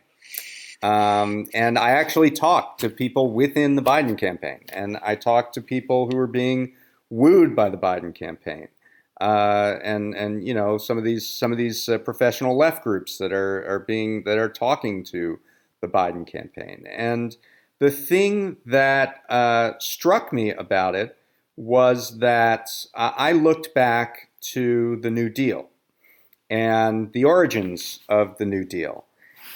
Um, 0.82 1.48
and 1.54 1.78
I 1.78 1.90
actually 1.90 2.30
talked 2.30 2.80
to 2.80 2.90
people 2.90 3.32
within 3.32 3.76
the 3.76 3.82
Biden 3.82 4.16
campaign, 4.16 4.60
and 4.72 4.98
I 5.02 5.14
talked 5.14 5.54
to 5.54 5.62
people 5.62 6.08
who 6.08 6.16
were 6.16 6.26
being 6.26 6.74
wooed 7.10 7.56
by 7.56 7.70
the 7.70 7.78
Biden 7.78 8.14
campaign, 8.14 8.68
uh, 9.20 9.78
and 9.82 10.14
and 10.14 10.46
you 10.46 10.54
know 10.54 10.78
some 10.78 10.98
of 10.98 11.04
these 11.04 11.28
some 11.28 11.52
of 11.52 11.58
these 11.58 11.88
uh, 11.88 11.98
professional 11.98 12.56
left 12.56 12.84
groups 12.84 13.18
that 13.18 13.32
are 13.32 13.66
are 13.66 13.80
being 13.80 14.24
that 14.24 14.38
are 14.38 14.48
talking 14.48 15.04
to 15.04 15.38
the 15.80 15.88
Biden 15.88 16.26
campaign. 16.26 16.84
And 16.90 17.36
the 17.78 17.90
thing 17.90 18.56
that 18.64 19.22
uh, 19.28 19.72
struck 19.78 20.32
me 20.32 20.50
about 20.50 20.94
it 20.94 21.16
was 21.56 22.18
that 22.18 22.70
I 22.94 23.32
looked 23.32 23.74
back 23.74 24.30
to 24.52 24.96
the 24.96 25.10
New 25.10 25.28
Deal 25.28 25.68
and 26.50 27.12
the 27.12 27.24
origins 27.24 28.00
of 28.08 28.36
the 28.38 28.44
New 28.44 28.64
Deal. 28.64 29.04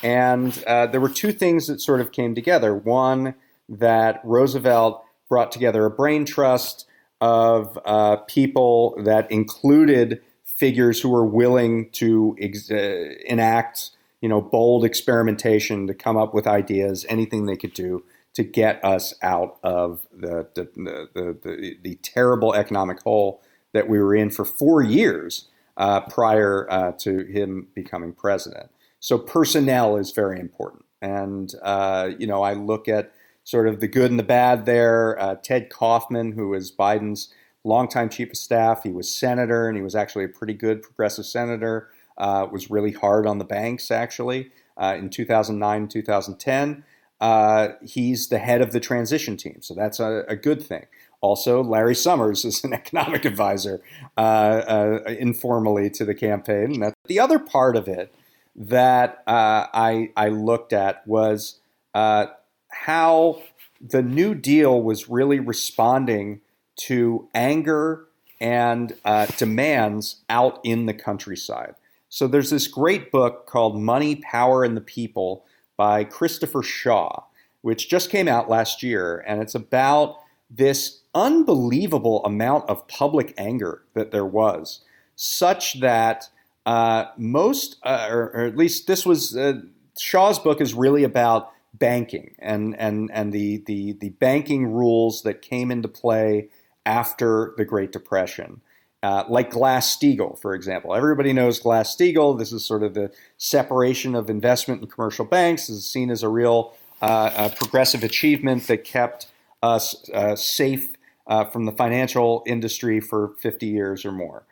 And 0.02 0.62
uh, 0.66 0.86
there 0.86 1.00
were 1.00 1.10
two 1.10 1.32
things 1.32 1.66
that 1.66 1.80
sort 1.80 2.00
of 2.00 2.10
came 2.10 2.34
together. 2.34 2.74
One, 2.74 3.34
that 3.68 4.20
Roosevelt 4.24 5.04
brought 5.28 5.52
together 5.52 5.84
a 5.84 5.90
brain 5.90 6.24
trust 6.24 6.86
of 7.20 7.78
uh, 7.84 8.16
people 8.16 8.94
that 9.04 9.30
included 9.30 10.20
figures 10.44 11.00
who 11.00 11.08
were 11.08 11.24
willing 11.24 11.90
to 11.90 12.36
ex- 12.40 12.70
uh, 12.70 13.14
enact, 13.26 13.90
you 14.20 14.28
know, 14.28 14.40
bold 14.40 14.84
experimentation 14.84 15.86
to 15.86 15.94
come 15.94 16.16
up 16.16 16.34
with 16.34 16.46
ideas, 16.46 17.06
anything 17.08 17.46
they 17.46 17.56
could 17.56 17.74
do 17.74 18.04
to 18.32 18.44
get 18.44 18.84
us 18.84 19.14
out 19.22 19.58
of 19.62 20.06
the 20.12 20.46
the, 20.54 20.68
the, 20.76 21.38
the, 21.42 21.76
the 21.82 21.94
terrible 21.96 22.54
economic 22.54 23.00
hole 23.02 23.42
that 23.72 23.88
we 23.88 23.98
were 23.98 24.14
in 24.14 24.30
for 24.30 24.44
four 24.44 24.82
years 24.82 25.48
uh, 25.76 26.00
prior 26.00 26.70
uh, 26.70 26.92
to 26.92 27.24
him 27.24 27.68
becoming 27.74 28.12
president. 28.12 28.70
So 29.00 29.18
personnel 29.18 29.96
is 29.96 30.10
very 30.12 30.38
important. 30.38 30.84
And, 31.00 31.54
uh, 31.62 32.10
you 32.18 32.26
know, 32.26 32.42
I 32.42 32.52
look 32.52 32.86
at 32.86 33.12
sort 33.44 33.68
of 33.68 33.80
the 33.80 33.88
good 33.88 34.10
and 34.10 34.18
the 34.18 34.24
bad 34.24 34.66
there. 34.66 35.20
Uh, 35.20 35.34
Ted 35.36 35.70
Kaufman, 35.70 36.32
who 36.32 36.54
is 36.54 36.72
Biden's 36.72 37.32
longtime 37.64 38.08
chief 38.08 38.30
of 38.30 38.36
staff, 38.36 38.82
he 38.82 38.90
was 38.90 39.12
senator 39.12 39.68
and 39.68 39.76
he 39.76 39.82
was 39.82 39.94
actually 39.94 40.24
a 40.24 40.28
pretty 40.28 40.54
good 40.54 40.82
progressive 40.82 41.26
senator, 41.26 41.88
uh, 42.18 42.46
was 42.50 42.70
really 42.70 42.92
hard 42.92 43.26
on 43.26 43.38
the 43.38 43.44
banks 43.44 43.90
actually 43.90 44.50
uh, 44.76 44.94
in 44.98 45.10
2009 45.10 45.88
2010. 45.88 46.84
Uh, 47.20 47.74
he's 47.82 48.28
the 48.28 48.38
head 48.38 48.62
of 48.62 48.72
the 48.72 48.80
transition 48.80 49.36
team, 49.36 49.58
so 49.60 49.74
that's 49.74 50.00
a, 50.00 50.24
a 50.26 50.36
good 50.36 50.62
thing. 50.62 50.86
Also, 51.20 51.62
Larry 51.62 51.94
Summers 51.94 52.46
is 52.46 52.64
an 52.64 52.72
economic 52.74 53.26
advisor 53.26 53.82
uh, 54.16 54.20
uh, 54.20 55.00
informally 55.06 55.90
to 55.90 56.04
the 56.06 56.14
campaign. 56.14 56.82
And 56.82 56.94
the 57.06 57.20
other 57.20 57.38
part 57.38 57.76
of 57.76 57.88
it 57.88 58.14
that 58.56 59.22
I, 59.26 60.10
I 60.16 60.28
looked 60.28 60.72
at 60.72 61.06
was 61.06 61.60
uh, 61.94 62.26
how 62.70 63.42
the 63.80 64.02
New 64.02 64.34
Deal 64.34 64.82
was 64.82 65.08
really 65.08 65.40
responding 65.40 66.40
to 66.76 67.28
anger 67.34 68.06
and 68.40 68.94
uh, 69.04 69.26
demands 69.36 70.22
out 70.28 70.60
in 70.64 70.86
the 70.86 70.94
countryside. 70.94 71.74
So 72.08 72.26
there's 72.26 72.50
this 72.50 72.66
great 72.66 73.12
book 73.12 73.46
called 73.46 73.80
Money, 73.80 74.16
Power, 74.16 74.64
and 74.64 74.76
the 74.76 74.80
People 74.80 75.44
by 75.76 76.04
Christopher 76.04 76.62
Shaw, 76.62 77.24
which 77.62 77.88
just 77.88 78.10
came 78.10 78.28
out 78.28 78.48
last 78.48 78.82
year, 78.82 79.22
and 79.26 79.40
it's 79.40 79.54
about 79.54 80.18
this 80.50 81.00
unbelievable 81.14 82.24
amount 82.24 82.68
of 82.68 82.88
public 82.88 83.34
anger 83.38 83.82
that 83.94 84.10
there 84.10 84.26
was, 84.26 84.80
such 85.14 85.80
that 85.80 86.28
uh, 86.66 87.06
most, 87.16 87.76
uh, 87.82 88.08
or, 88.10 88.30
or, 88.34 88.40
at 88.40 88.56
least 88.56 88.86
this 88.86 89.06
was 89.06 89.36
uh, 89.36 89.60
Shaw's 89.98 90.38
book 90.38 90.60
is 90.60 90.74
really 90.74 91.04
about 91.04 91.52
banking 91.74 92.34
and 92.38 92.78
and 92.78 93.10
and 93.12 93.32
the 93.32 93.62
the 93.66 93.92
the 93.92 94.10
banking 94.10 94.66
rules 94.66 95.22
that 95.22 95.42
came 95.42 95.70
into 95.70 95.88
play 95.88 96.48
after 96.84 97.54
the 97.56 97.64
Great 97.64 97.92
Depression. 97.92 98.60
Uh, 99.02 99.24
like 99.30 99.50
Glass 99.50 99.96
Steagall, 99.96 100.38
for 100.38 100.54
example. 100.54 100.94
Everybody 100.94 101.32
knows 101.32 101.58
Glass 101.58 101.96
Steagall. 101.96 102.38
This 102.38 102.52
is 102.52 102.66
sort 102.66 102.82
of 102.82 102.92
the 102.92 103.10
separation 103.38 104.14
of 104.14 104.28
investment 104.28 104.82
and 104.82 104.92
commercial 104.92 105.24
banks. 105.24 105.68
This 105.68 105.76
is 105.78 105.88
seen 105.88 106.10
as 106.10 106.22
a 106.22 106.28
real 106.28 106.74
uh, 107.00 107.48
progressive 107.56 108.04
achievement 108.04 108.66
that 108.66 108.84
kept 108.84 109.28
us 109.62 110.08
uh, 110.12 110.36
safe 110.36 110.96
uh, 111.26 111.44
from 111.44 111.64
the 111.64 111.72
financial 111.72 112.42
industry 112.46 113.00
for 113.00 113.34
50 113.38 113.66
years 113.66 114.04
or 114.04 114.12
more. 114.12 114.42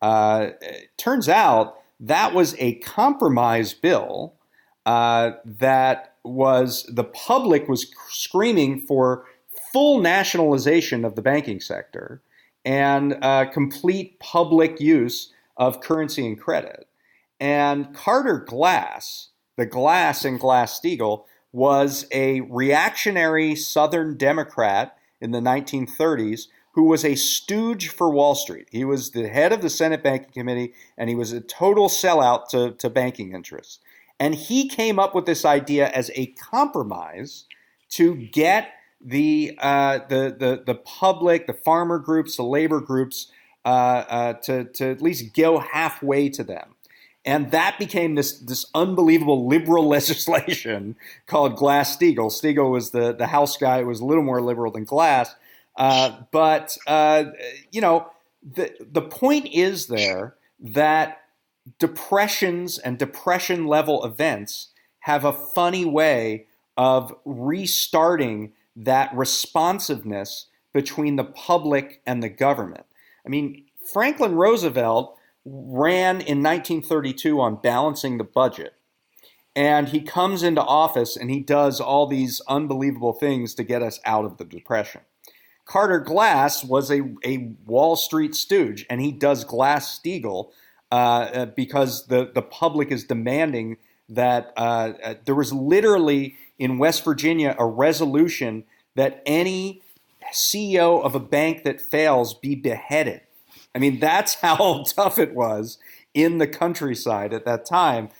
Uh, 0.00 0.50
turns 0.96 1.28
out 1.28 1.80
that 1.98 2.34
was 2.34 2.54
a 2.58 2.74
compromise 2.76 3.72
bill 3.72 4.34
uh, 4.84 5.32
that 5.44 6.14
was 6.26 6.84
the 6.88 7.04
public 7.04 7.68
was 7.68 7.86
screaming 8.08 8.86
for 8.86 9.24
full 9.72 10.00
nationalization 10.00 11.04
of 11.04 11.14
the 11.14 11.22
banking 11.22 11.60
sector 11.60 12.22
and 12.64 13.16
uh, 13.22 13.44
complete 13.46 14.18
public 14.18 14.80
use 14.80 15.32
of 15.56 15.80
currency 15.80 16.26
and 16.26 16.40
credit. 16.40 16.88
And 17.38 17.94
Carter 17.94 18.38
Glass 18.38 19.28
the 19.56 19.66
Glass 19.66 20.24
in 20.24 20.36
Glass 20.36 20.78
Steagall 20.78 21.24
was 21.52 22.06
a 22.12 22.42
reactionary 22.42 23.56
Southern 23.56 24.16
Democrat 24.16 24.96
in 25.20 25.30
the 25.30 25.40
1930s 25.40 26.48
who 26.72 26.84
was 26.84 27.06
a 27.06 27.14
stooge 27.14 27.88
for 27.88 28.10
Wall 28.10 28.34
Street. 28.34 28.68
He 28.70 28.84
was 28.84 29.12
the 29.12 29.28
head 29.28 29.50
of 29.50 29.62
the 29.62 29.70
Senate 29.70 30.02
Banking 30.02 30.32
Committee, 30.32 30.74
and 30.98 31.08
he 31.08 31.16
was 31.16 31.32
a 31.32 31.40
total 31.40 31.88
sellout 31.88 32.48
to, 32.48 32.72
to 32.72 32.90
banking 32.90 33.32
interests. 33.32 33.78
And 34.18 34.34
he 34.34 34.68
came 34.68 34.98
up 34.98 35.14
with 35.14 35.26
this 35.26 35.44
idea 35.44 35.88
as 35.88 36.10
a 36.14 36.26
compromise 36.26 37.44
to 37.90 38.14
get 38.14 38.72
the, 39.00 39.56
uh, 39.58 40.00
the, 40.08 40.34
the, 40.38 40.62
the 40.64 40.74
public, 40.74 41.46
the 41.46 41.52
farmer 41.52 41.98
groups, 41.98 42.36
the 42.36 42.42
labor 42.42 42.80
groups, 42.80 43.30
uh, 43.64 43.68
uh, 43.68 44.32
to, 44.34 44.64
to 44.64 44.90
at 44.90 45.02
least 45.02 45.34
go 45.34 45.58
halfway 45.58 46.28
to 46.30 46.44
them. 46.44 46.74
And 47.24 47.50
that 47.50 47.78
became 47.78 48.14
this, 48.14 48.38
this 48.38 48.64
unbelievable 48.74 49.46
liberal 49.46 49.88
legislation 49.88 50.96
called 51.26 51.56
Glass 51.56 51.96
Steagall. 51.96 52.30
Steagall 52.30 52.70
was 52.70 52.92
the, 52.92 53.12
the 53.12 53.26
House 53.26 53.56
guy 53.56 53.80
who 53.80 53.88
was 53.88 54.00
a 54.00 54.04
little 54.04 54.22
more 54.22 54.40
liberal 54.40 54.72
than 54.72 54.84
Glass. 54.84 55.34
Uh, 55.76 56.20
but, 56.30 56.78
uh, 56.86 57.24
you 57.72 57.80
know, 57.80 58.08
the, 58.42 58.72
the 58.80 59.02
point 59.02 59.48
is 59.52 59.88
there 59.88 60.36
that 60.60 61.25
depressions 61.78 62.78
and 62.78 62.98
depression 62.98 63.66
level 63.66 64.04
events 64.04 64.68
have 65.00 65.24
a 65.24 65.32
funny 65.32 65.84
way 65.84 66.46
of 66.76 67.14
restarting 67.24 68.52
that 68.74 69.14
responsiveness 69.14 70.46
between 70.72 71.16
the 71.16 71.24
public 71.24 72.02
and 72.06 72.22
the 72.22 72.28
government. 72.28 72.84
I 73.24 73.28
mean, 73.28 73.64
Franklin 73.92 74.34
Roosevelt 74.34 75.16
ran 75.44 76.20
in 76.20 76.42
1932 76.42 77.40
on 77.40 77.56
balancing 77.56 78.18
the 78.18 78.24
budget. 78.24 78.74
And 79.54 79.88
he 79.88 80.02
comes 80.02 80.42
into 80.42 80.62
office 80.62 81.16
and 81.16 81.30
he 81.30 81.40
does 81.40 81.80
all 81.80 82.06
these 82.06 82.42
unbelievable 82.46 83.14
things 83.14 83.54
to 83.54 83.64
get 83.64 83.82
us 83.82 84.00
out 84.04 84.26
of 84.26 84.36
the 84.36 84.44
Depression. 84.44 85.00
Carter 85.64 85.98
Glass 85.98 86.62
was 86.62 86.90
a, 86.90 87.00
a 87.24 87.54
Wall 87.64 87.96
Street 87.96 88.34
stooge, 88.34 88.86
and 88.88 89.00
he 89.00 89.10
does 89.10 89.44
Glass 89.44 89.98
Steagall 89.98 90.50
uh, 90.90 90.94
uh 90.94 91.46
because 91.46 92.06
the, 92.06 92.30
the 92.34 92.42
public 92.42 92.90
is 92.90 93.04
demanding 93.04 93.76
that 94.08 94.52
uh, 94.56 94.92
uh, 95.02 95.14
there 95.24 95.34
was 95.34 95.52
literally 95.52 96.36
in 96.58 96.78
West 96.78 97.04
Virginia 97.04 97.54
a 97.58 97.66
resolution 97.66 98.64
that 98.94 99.22
any 99.26 99.82
CEO 100.32 101.02
of 101.02 101.14
a 101.14 101.20
bank 101.20 101.64
that 101.64 101.80
fails 101.80 102.34
be 102.34 102.54
beheaded. 102.54 103.20
I 103.74 103.78
mean, 103.78 104.00
that's 104.00 104.34
how 104.42 104.84
tough 104.84 105.18
it 105.18 105.34
was 105.34 105.78
in 106.14 106.38
the 106.38 106.46
countryside 106.46 107.32
at 107.32 107.44
that 107.44 107.66
time. 107.66 108.10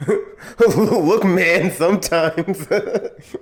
Look, 0.58 1.24
man, 1.24 1.72
sometimes. 1.72 2.66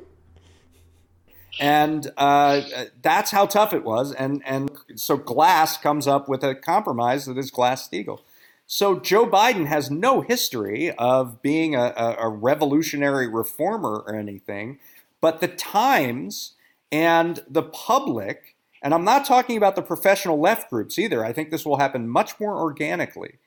and 1.61 2.11
uh, 2.17 2.63
that's 3.03 3.31
how 3.31 3.47
tough 3.47 3.73
it 3.73 3.85
was. 3.85 4.13
And 4.13 4.43
and 4.47 4.71
so 4.95 5.17
Glass 5.17 5.77
comes 5.77 6.07
up 6.07 6.29
with 6.29 6.43
a 6.43 6.55
compromise 6.55 7.27
that 7.27 7.39
is 7.39 7.51
Glass 7.51 7.89
Steagall. 7.89 8.21
So 8.67 8.99
Joe 8.99 9.27
Biden 9.27 9.67
has 9.67 9.91
no 9.91 10.23
history 10.23 10.93
of 10.93 11.41
being 11.41 11.75
a, 11.75 11.95
a, 11.97 12.17
a 12.21 12.29
revolutionary 12.29 13.29
reformer 13.29 14.03
or 14.07 14.15
anything, 14.15 14.79
but 15.21 15.41
the 15.41 15.49
Times 15.49 16.55
and 16.91 17.43
the 17.49 17.63
public 17.63 18.57
and 18.83 18.95
I'm 18.95 19.05
not 19.05 19.25
talking 19.25 19.57
about 19.57 19.75
the 19.75 19.83
professional 19.83 20.39
left 20.39 20.71
groups 20.71 20.97
either. 20.97 21.25
I 21.25 21.33
think 21.33 21.51
this 21.51 21.67
will 21.67 21.79
happen 21.79 22.09
much 22.09 22.39
more 22.39 22.57
organically. 22.57 23.39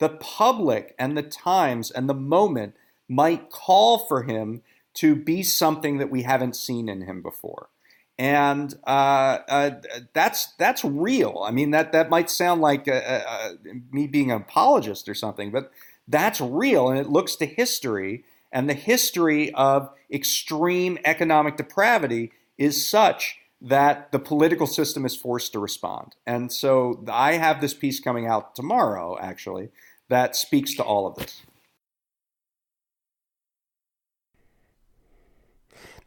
The 0.00 0.10
public 0.10 0.94
and 0.98 1.16
the 1.16 1.22
times 1.22 1.90
and 1.90 2.08
the 2.10 2.14
moment 2.14 2.74
might 3.08 3.50
call 3.50 4.06
for 4.06 4.24
him 4.24 4.60
to 4.94 5.14
be 5.14 5.42
something 5.42 5.96
that 5.96 6.10
we 6.10 6.24
haven't 6.24 6.56
seen 6.56 6.90
in 6.90 7.02
him 7.02 7.22
before. 7.22 7.68
And 8.18 8.74
uh, 8.86 9.38
uh, 9.48 9.70
that's 10.12 10.52
that's 10.58 10.84
real. 10.84 11.42
I 11.44 11.50
mean, 11.50 11.70
that 11.70 11.92
that 11.92 12.10
might 12.10 12.30
sound 12.30 12.60
like 12.60 12.86
uh, 12.86 12.92
uh, 12.92 13.22
uh, 13.26 13.52
me 13.90 14.06
being 14.06 14.30
an 14.30 14.42
apologist 14.42 15.08
or 15.08 15.14
something, 15.14 15.50
but 15.50 15.72
that's 16.06 16.40
real, 16.40 16.88
and 16.90 16.98
it 16.98 17.08
looks 17.08 17.36
to 17.36 17.46
history. 17.46 18.24
And 18.54 18.68
the 18.68 18.74
history 18.74 19.52
of 19.54 19.88
extreme 20.12 20.98
economic 21.06 21.56
depravity 21.56 22.32
is 22.58 22.86
such 22.86 23.38
that 23.62 24.12
the 24.12 24.18
political 24.18 24.66
system 24.66 25.06
is 25.06 25.16
forced 25.16 25.52
to 25.52 25.58
respond. 25.58 26.16
And 26.26 26.52
so 26.52 27.02
I 27.08 27.34
have 27.34 27.60
this 27.60 27.72
piece 27.72 27.98
coming 27.98 28.26
out 28.26 28.54
tomorrow, 28.54 29.16
actually, 29.18 29.70
that 30.08 30.36
speaks 30.36 30.74
to 30.74 30.82
all 30.82 31.06
of 31.06 31.14
this. 31.14 31.42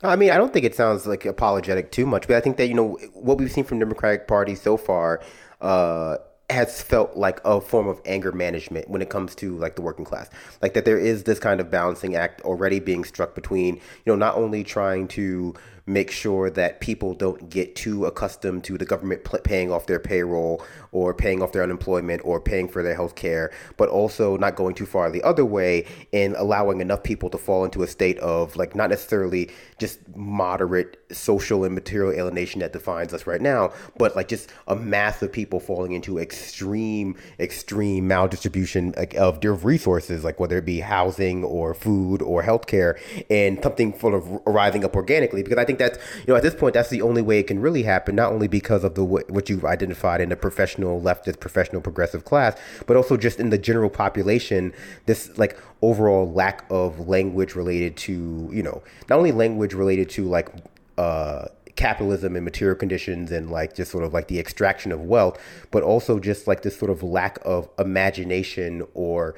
I 0.04 0.16
mean, 0.16 0.32
I 0.32 0.38
don't 0.38 0.54
think 0.54 0.66
it 0.66 0.76
sounds 0.76 1.08
like 1.08 1.26
apologetic 1.26 1.91
too 1.91 2.06
much, 2.06 2.28
but 2.28 2.36
I 2.36 2.41
think 2.41 2.58
that, 2.58 2.68
you 2.68 2.74
know, 2.74 2.98
what 3.14 3.38
we've 3.38 3.52
seen 3.52 3.64
from 3.64 3.80
Democratic 3.80 4.28
Party 4.28 4.56
so 4.56 4.78
far, 4.78 5.22
uh, 5.62 6.18
has 6.50 6.82
felt 6.82 7.16
like 7.16 7.41
a 7.43 7.60
form 7.60 7.88
of 7.88 8.00
anger 8.06 8.32
management 8.32 8.89
when 8.89 9.02
it 9.02 9.10
comes 9.10 9.34
to 9.36 9.58
like 9.58 9.76
the 9.76 9.82
working 9.82 10.06
class. 10.06 10.30
Like 10.62 10.74
that 10.76 10.86
there 10.86 11.00
is 11.00 11.24
this 11.24 11.39
kind 11.39 11.60
of 11.60 11.72
balancing 11.72 12.16
act 12.16 12.41
already 12.41 12.80
being 12.80 13.04
struck 13.04 13.34
between 13.34 13.76
you 13.76 13.82
know 14.06 14.16
not 14.16 14.36
only 14.36 14.64
trying 14.64 15.08
to 15.10 15.56
make 15.88 16.10
sure 16.10 16.50
that 16.50 16.80
people 16.80 17.14
don't 17.14 17.50
get 17.50 17.76
too 17.76 18.06
accustomed 18.06 18.64
to 18.64 18.78
the 18.78 18.86
government 18.86 19.24
paying 19.44 19.72
off 19.72 19.86
their 19.86 20.00
payroll 20.00 20.64
or 20.92 21.14
paying 21.14 21.42
off 21.42 21.52
their 21.52 21.64
unemployment 21.64 22.22
or 22.26 22.40
paying 22.40 22.68
for 22.68 22.82
their 22.82 22.96
health 22.96 23.16
care, 23.16 23.52
but 23.78 23.90
also 23.90 24.38
not 24.38 24.56
going 24.56 24.74
too 24.74 24.86
far 24.86 25.12
the 25.12 25.22
other 25.24 25.46
way 25.46 25.86
and 26.12 26.36
allowing 26.36 26.82
enough 26.82 27.04
people 27.04 27.30
to 27.30 27.38
fall 27.38 27.66
into 27.66 27.84
a 27.84 27.88
state 27.88 28.18
of 28.20 28.56
like 28.56 28.76
not 28.76 28.90
necessarily 28.90 29.50
just 29.80 30.00
moderate 30.16 30.98
social 31.12 31.64
and 31.64 31.76
material 31.76 32.12
alienation 32.12 32.62
that 32.62 32.74
defines 32.74 33.14
us 33.14 33.28
right 33.28 33.42
now, 33.42 33.72
but 33.98 34.16
like 34.16 34.28
just 34.28 34.50
a 34.68 34.76
mass 34.76 35.22
of 35.22 35.32
people 35.32 35.60
falling 35.60 35.92
into 35.92 36.18
extreme, 36.18 37.16
extreme 37.40 38.08
maldistribution 38.10 39.16
of 39.16 39.42
their 39.42 39.54
resources, 39.54 40.24
like 40.24 40.40
whether 40.40 40.58
it 40.58 40.66
be 40.66 40.80
housing 40.80 41.44
or 41.44 41.74
food 41.74 42.22
or 42.22 42.42
healthcare, 42.42 42.98
and 43.30 43.62
something 43.62 43.98
sort 44.00 44.14
of 44.14 44.42
arising 44.48 44.84
up 44.84 44.96
organically. 44.96 45.44
Because 45.44 45.58
I 45.58 45.66
think 45.66 45.75
that's 45.80 45.98
you 46.20 46.26
know 46.28 46.36
at 46.36 46.44
this 46.44 46.56
point 46.56 46.74
that's 46.74 46.90
the 46.90 47.02
only 47.02 47.22
way 47.22 47.40
it 47.40 47.48
can 47.48 47.60
really 47.60 47.84
happen, 47.84 48.16
not 48.16 48.32
only 48.32 48.48
because 48.48 48.84
of 48.84 48.96
the 48.96 49.04
what 49.04 49.50
you've 49.50 49.66
identified 49.66 50.22
in 50.22 50.30
the 50.30 50.36
professional 50.36 51.02
leftist, 51.02 51.40
professional 51.40 51.82
progressive 51.82 52.26
class, 52.26 52.58
but 52.88 52.98
also 52.98 53.18
just 53.18 53.40
in 53.40 53.50
the 53.50 53.58
general 53.58 53.90
population. 53.90 54.74
This 55.06 55.38
like 55.38 55.58
overall 55.82 56.32
lack 56.32 56.66
of 56.70 57.08
language 57.08 57.56
related 57.56 57.98
to 57.98 58.50
you 58.52 58.64
know 58.64 58.84
not 59.10 59.18
only 59.18 59.32
language 59.32 59.74
related 59.74 60.10
to 60.12 60.26
like 60.26 60.50
uh, 60.98 61.48
capitalism 61.76 62.36
and 62.36 62.46
material 62.46 62.76
conditions 62.76 63.32
and 63.32 63.52
like 63.52 63.76
just 63.76 63.92
sort 63.92 64.04
of 64.04 64.14
like 64.14 64.28
the 64.28 64.40
extraction 64.40 64.92
of 64.92 65.02
wealth, 65.02 65.40
but 65.72 65.84
also 65.84 66.20
just 66.20 66.48
like 66.48 66.62
this 66.62 66.78
sort 66.78 66.92
of 66.92 67.04
lack 67.04 67.38
of 67.44 67.70
imagination 67.78 68.86
or 68.94 69.36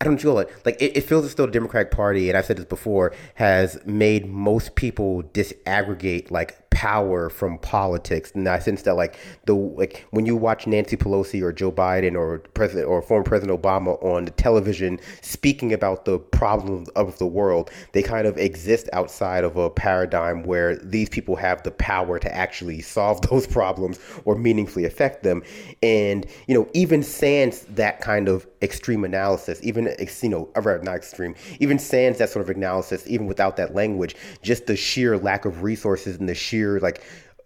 I 0.00 0.04
don't 0.04 0.20
feel 0.20 0.38
it. 0.38 0.50
Like 0.64 0.80
it, 0.80 0.96
it 0.96 1.00
feels 1.02 1.24
as 1.24 1.34
though 1.34 1.46
the 1.46 1.52
Democratic 1.52 1.90
Party, 1.90 2.28
and 2.28 2.36
I've 2.36 2.44
said 2.44 2.58
this 2.58 2.66
before, 2.66 3.14
has 3.34 3.78
made 3.86 4.26
most 4.28 4.74
people 4.74 5.22
disaggregate 5.22 6.30
like 6.30 6.66
power 6.76 7.30
from 7.30 7.56
politics 7.60 8.32
in 8.32 8.44
that 8.44 8.62
sense 8.62 8.82
that 8.82 8.92
like 8.96 9.18
the 9.46 9.54
like 9.54 10.06
when 10.10 10.26
you 10.26 10.36
watch 10.36 10.66
Nancy 10.66 10.94
Pelosi 10.94 11.40
or 11.40 11.50
Joe 11.50 11.72
Biden 11.72 12.14
or 12.14 12.40
President 12.52 12.86
or 12.86 13.00
former 13.00 13.24
President 13.24 13.58
Obama 13.58 13.96
on 14.04 14.26
the 14.26 14.30
television 14.32 15.00
speaking 15.22 15.72
about 15.72 16.04
the 16.04 16.18
problems 16.18 16.90
of 16.90 17.16
the 17.16 17.24
world, 17.26 17.70
they 17.92 18.02
kind 18.02 18.26
of 18.26 18.36
exist 18.36 18.90
outside 18.92 19.42
of 19.42 19.56
a 19.56 19.70
paradigm 19.70 20.42
where 20.42 20.76
these 20.76 21.08
people 21.08 21.34
have 21.34 21.62
the 21.62 21.70
power 21.70 22.18
to 22.18 22.34
actually 22.34 22.82
solve 22.82 23.22
those 23.30 23.46
problems 23.46 23.98
or 24.26 24.36
meaningfully 24.36 24.84
affect 24.84 25.22
them. 25.22 25.42
And 25.82 26.26
you 26.46 26.54
know, 26.54 26.68
even 26.74 27.02
sans 27.02 27.60
that 27.70 28.02
kind 28.02 28.28
of 28.28 28.46
extreme 28.60 29.02
analysis, 29.02 29.60
even 29.62 29.85
you 30.22 30.28
know, 30.28 30.48
not 30.54 30.96
extreme, 30.96 31.34
even 31.60 31.78
sans 31.78 32.18
that 32.18 32.30
sort 32.30 32.48
of 32.48 32.54
analysis, 32.54 33.04
even 33.06 33.26
without 33.26 33.56
that 33.56 33.74
language, 33.74 34.16
just 34.42 34.66
the 34.66 34.76
sheer 34.76 35.16
lack 35.18 35.44
of 35.44 35.62
resources 35.62 36.18
and 36.18 36.28
the 36.28 36.34
sheer 36.34 36.80
like 36.80 37.02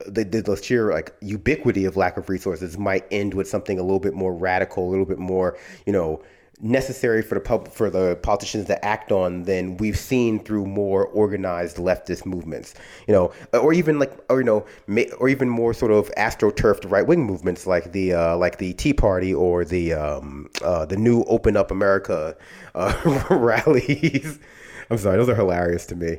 the, 0.07 0.25
the, 0.25 0.57
sheer 0.57 0.91
like 0.91 1.15
ubiquity 1.21 1.85
of 1.85 1.97
lack 1.97 2.17
of 2.17 2.29
resources 2.29 2.79
might 2.79 3.07
end 3.11 3.35
with 3.35 3.49
something 3.49 3.79
a 3.79 3.83
little 3.83 4.01
bit 4.01 4.15
more 4.15 4.35
radical, 4.35 4.89
a 4.89 4.91
little 4.91 5.05
bit 5.05 5.19
more, 5.19 5.59
you 5.87 5.93
know, 5.93 6.23
necessary 6.63 7.23
for 7.23 7.35
the 7.35 7.41
pub 7.41 7.69
for 7.69 7.91
the 7.91 8.17
politicians 8.17 8.67
to 8.67 8.85
act 8.85 9.11
on 9.13 9.45
than 9.45 9.77
we've 9.79 9.99
seen 9.99 10.39
through 10.43 10.67
more 10.67 11.07
organized 11.07 11.77
leftist 11.77 12.27
movements, 12.27 12.75
you 13.07 13.15
know, 13.15 13.33
or 13.53 13.73
even 13.73 13.99
like, 13.99 14.13
or 14.29 14.41
you 14.41 14.45
know, 14.45 14.67
or 15.19 15.29
even 15.29 15.49
more 15.49 15.73
sort 15.73 15.93
of 15.93 16.11
astroturfed 16.17 16.91
right 16.91 17.07
wing 17.07 17.25
movements 17.25 17.67
like 17.67 17.93
the 17.93 18.13
uh, 18.13 18.37
like 18.37 18.59
the 18.59 18.73
Tea 18.75 18.93
Party 18.93 19.35
or 19.35 19.65
the 19.65 19.93
um, 19.93 20.49
uh, 20.63 20.85
the 20.85 20.97
new 20.97 21.23
Open 21.25 21.57
Up 21.57 21.71
America 21.71 22.37
uh, 22.75 23.25
rallies. 23.31 24.39
I'm 24.91 24.99
sorry, 24.99 25.17
those 25.17 25.29
are 25.29 25.35
hilarious 25.35 25.87
to 25.87 25.97
me 25.97 26.19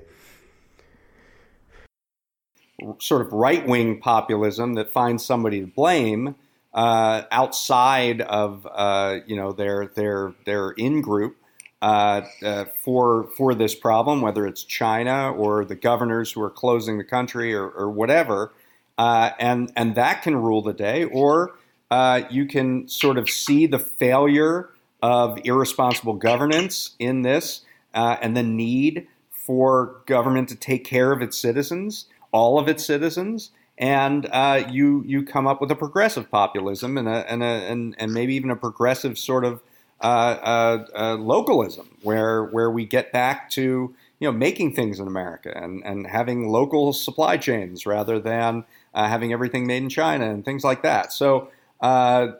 sort 2.99 3.21
of 3.21 3.31
right 3.31 3.67
wing 3.67 3.99
populism 3.99 4.73
that 4.73 4.89
finds 4.89 5.23
somebody 5.23 5.61
to 5.61 5.67
blame 5.67 6.35
uh, 6.73 7.23
outside 7.31 8.21
of 8.21 8.67
uh, 8.71 9.19
you 9.25 9.35
know 9.35 9.51
their 9.51 9.87
their 9.87 10.33
their 10.45 10.71
in 10.71 11.01
group. 11.01 11.37
uh, 11.81 12.21
uh, 12.43 12.65
for 12.83 13.27
for 13.35 13.55
this 13.55 13.73
problem, 13.73 14.21
whether 14.21 14.45
it's 14.45 14.63
China 14.63 15.31
or 15.31 15.65
the 15.65 15.75
governors 15.75 16.31
who 16.31 16.41
are 16.41 16.49
closing 16.49 16.97
the 16.97 17.03
country 17.03 17.53
or, 17.53 17.69
or 17.69 17.89
whatever, 17.89 18.53
uh, 18.97 19.31
and 19.39 19.71
and 19.75 19.95
that 19.95 20.21
can 20.21 20.35
rule 20.35 20.61
the 20.61 20.73
day, 20.73 21.05
or 21.05 21.55
uh, 21.89 22.21
you 22.29 22.45
can 22.45 22.87
sort 22.87 23.17
of 23.17 23.29
see 23.29 23.65
the 23.65 23.79
failure 23.79 24.69
of 25.01 25.39
irresponsible 25.43 26.13
governance 26.13 26.91
in 26.99 27.23
this, 27.23 27.61
and 27.93 28.37
the 28.37 28.43
need 28.43 29.07
for 29.31 30.01
government 30.05 30.47
to 30.49 30.55
take 30.55 30.83
care 30.83 31.11
of 31.11 31.21
its 31.23 31.35
citizens, 31.35 32.05
all 32.31 32.59
of 32.59 32.67
its 32.67 32.85
citizens, 32.85 33.49
and 33.81 34.27
uh, 34.31 34.63
you 34.69 35.03
you 35.07 35.25
come 35.25 35.47
up 35.47 35.59
with 35.59 35.71
a 35.71 35.75
progressive 35.75 36.29
populism 36.29 36.99
and 36.99 37.09
a, 37.09 37.29
and, 37.29 37.41
a, 37.41 37.45
and 37.45 37.95
and 37.97 38.13
maybe 38.13 38.35
even 38.35 38.51
a 38.51 38.55
progressive 38.55 39.17
sort 39.17 39.43
of 39.43 39.59
uh, 40.01 40.03
uh, 40.03 40.85
uh, 40.95 41.15
localism, 41.15 41.89
where 42.03 42.45
where 42.45 42.69
we 42.69 42.85
get 42.85 43.11
back 43.11 43.49
to 43.49 43.93
you 44.19 44.27
know 44.27 44.31
making 44.31 44.75
things 44.75 44.99
in 44.99 45.07
America 45.07 45.51
and 45.55 45.83
and 45.83 46.05
having 46.05 46.49
local 46.49 46.93
supply 46.93 47.37
chains 47.37 47.87
rather 47.87 48.19
than 48.19 48.63
uh, 48.93 49.07
having 49.07 49.33
everything 49.33 49.65
made 49.65 49.81
in 49.81 49.89
China 49.89 50.29
and 50.29 50.45
things 50.45 50.63
like 50.63 50.83
that. 50.83 51.11
So 51.11 51.49
uh, 51.81 52.33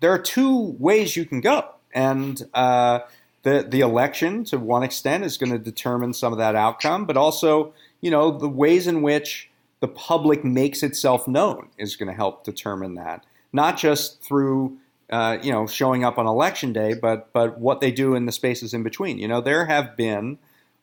there 0.00 0.10
are 0.10 0.18
two 0.18 0.74
ways 0.80 1.16
you 1.16 1.24
can 1.24 1.40
go, 1.40 1.64
and 1.94 2.38
the 2.38 3.04
the 3.44 3.80
election 3.80 4.42
to 4.46 4.58
one 4.58 4.82
extent 4.82 5.22
is 5.24 5.38
going 5.38 5.52
to 5.52 5.58
determine 5.60 6.12
some 6.12 6.32
of 6.32 6.40
that 6.40 6.56
outcome, 6.56 7.04
but 7.04 7.16
also 7.16 7.72
you 8.00 8.10
know 8.10 8.36
the 8.36 8.48
ways 8.48 8.88
in 8.88 9.00
which 9.00 9.48
the 9.80 9.88
public 9.88 10.44
makes 10.44 10.82
itself 10.82 11.28
known 11.28 11.68
is 11.78 11.96
going 11.96 12.08
to 12.08 12.14
help 12.14 12.44
determine 12.44 12.94
that, 12.94 13.24
not 13.52 13.76
just 13.76 14.22
through 14.22 14.78
uh, 15.10 15.38
you 15.42 15.52
know 15.52 15.66
showing 15.66 16.04
up 16.04 16.18
on 16.18 16.26
election 16.26 16.72
day, 16.72 16.94
but 16.94 17.32
but 17.32 17.58
what 17.58 17.80
they 17.80 17.90
do 17.90 18.14
in 18.14 18.26
the 18.26 18.32
spaces 18.32 18.74
in 18.74 18.82
between. 18.82 19.18
You 19.18 19.28
know, 19.28 19.40
there 19.40 19.66
have 19.66 19.96
been 19.96 20.38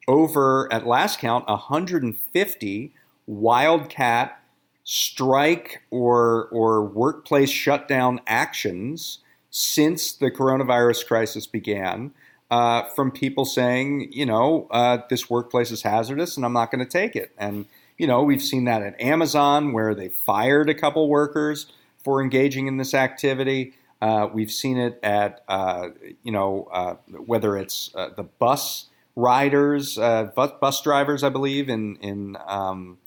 over 0.08 0.72
at 0.72 0.86
last 0.86 1.20
count 1.20 1.48
150 1.48 2.94
wildcat 3.26 4.40
strike 4.84 5.82
or 5.90 6.48
or 6.52 6.84
workplace 6.84 7.50
shutdown 7.50 8.20
actions 8.28 9.20
since 9.50 10.12
the 10.14 10.32
coronavirus 10.32 11.06
crisis 11.06 11.46
began 11.48 12.12
uh, 12.50 12.84
from 12.96 13.12
people 13.12 13.46
saying, 13.46 14.10
you 14.12 14.26
know, 14.26 14.68
uh, 14.72 15.00
this 15.10 15.30
workplace 15.30 15.72
is 15.72 15.82
hazardous 15.82 16.38
and 16.38 16.46
I'm 16.46 16.54
not 16.54 16.72
going 16.72 16.86
to 16.86 16.90
take 16.90 17.16
it. 17.16 17.32
And, 17.38 17.66
you 17.98 18.08
know, 18.08 18.24
we've 18.24 18.42
seen 18.42 18.66
that 18.66 18.82
at 18.82 19.00
Amazon 19.00 19.74
where 19.74 19.94
they 19.94 20.10
fired 20.10 20.70
a 20.70 20.74
couple 20.74 21.08
workers 21.08 21.68
for 22.04 22.22
engaging 22.22 22.68
in 22.68 22.78
this 22.78 22.94
activity. 22.94 23.74
Uh, 24.02 24.28
we've 24.34 24.52
seen 24.52 24.78
it 24.78 25.00
at, 25.02 25.44
uh, 25.48 25.90
you 26.24 26.32
know, 26.32 26.68
uh, 26.72 26.96
whether 27.26 27.58
it's 27.58 27.92
uh, 27.96 28.10
the 28.16 28.24
bus 28.24 28.88
riders, 29.16 29.96
bus, 29.96 30.52
bus, 30.60 30.82
drivers, 30.82 31.24
I 31.24 31.30
believe, 31.30 31.70
in, 31.70 31.96
in, 31.98 32.36
um, 32.48 32.98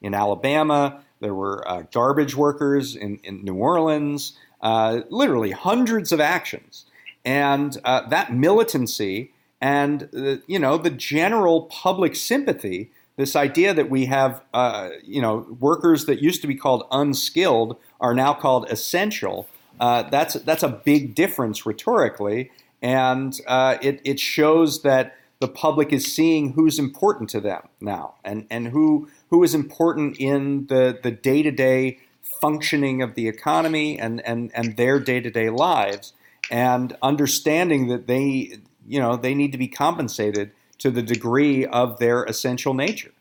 in 0.00 0.14
Alabama. 0.14 1.02
There 1.20 1.34
were 1.34 1.86
garbage 1.92 2.36
workers 2.36 2.94
in, 2.94 3.18
in 3.24 3.44
New 3.44 3.56
Orleans. 3.56 4.38
literally 4.62 5.50
hundreds 5.50 6.12
of 6.12 6.20
actions 6.20 6.86
and 7.26 7.78
uh, 7.84 8.08
that 8.08 8.32
militancy 8.32 9.32
and 9.60 10.08
uh, 10.16 10.36
you 10.46 10.58
know 10.58 10.78
the 10.78 10.90
general 10.90 11.62
public 11.62 12.14
sympathy 12.14 12.90
this 13.16 13.34
idea 13.34 13.72
that 13.74 13.90
we 13.90 14.06
have 14.06 14.42
uh, 14.54 14.90
you 15.02 15.20
know 15.20 15.46
workers 15.60 16.06
that 16.06 16.22
used 16.22 16.40
to 16.42 16.46
be 16.46 16.54
called 16.54 16.84
unskilled 16.90 17.76
are 18.00 18.14
now 18.14 18.34
called 18.34 18.70
essential. 18.70 19.48
Uh, 19.78 20.02
that's 20.04 20.34
that's 20.34 20.62
a 20.62 20.68
big 20.68 21.14
difference 21.14 21.66
rhetorically 21.66 22.50
and 22.82 23.40
uh, 23.46 23.76
it, 23.82 24.00
it 24.04 24.20
shows 24.20 24.82
that 24.82 25.16
the 25.40 25.48
public 25.48 25.92
is 25.92 26.10
seeing 26.10 26.52
who's 26.52 26.78
important 26.78 27.28
to 27.30 27.40
them 27.40 27.68
now 27.80 28.14
and, 28.24 28.46
and 28.50 28.68
who 28.68 29.08
who 29.30 29.42
is 29.42 29.54
important 29.54 30.16
in 30.18 30.66
the, 30.68 30.98
the 31.02 31.10
day-to-day 31.10 31.98
functioning 32.40 33.02
of 33.02 33.14
the 33.14 33.28
economy 33.28 33.98
and, 33.98 34.24
and, 34.26 34.50
and 34.54 34.76
their 34.76 35.00
day-to-day 35.00 35.50
lives 35.50 36.12
and 36.50 36.96
understanding 37.02 37.88
that 37.88 38.06
they, 38.06 38.58
you 38.86 39.00
know, 39.00 39.16
they 39.16 39.34
need 39.34 39.50
to 39.52 39.58
be 39.58 39.66
compensated 39.66 40.52
to 40.78 40.90
the 40.90 41.02
degree 41.02 41.66
of 41.66 41.98
their 41.98 42.24
essential 42.24 42.74
nature. 42.74 43.12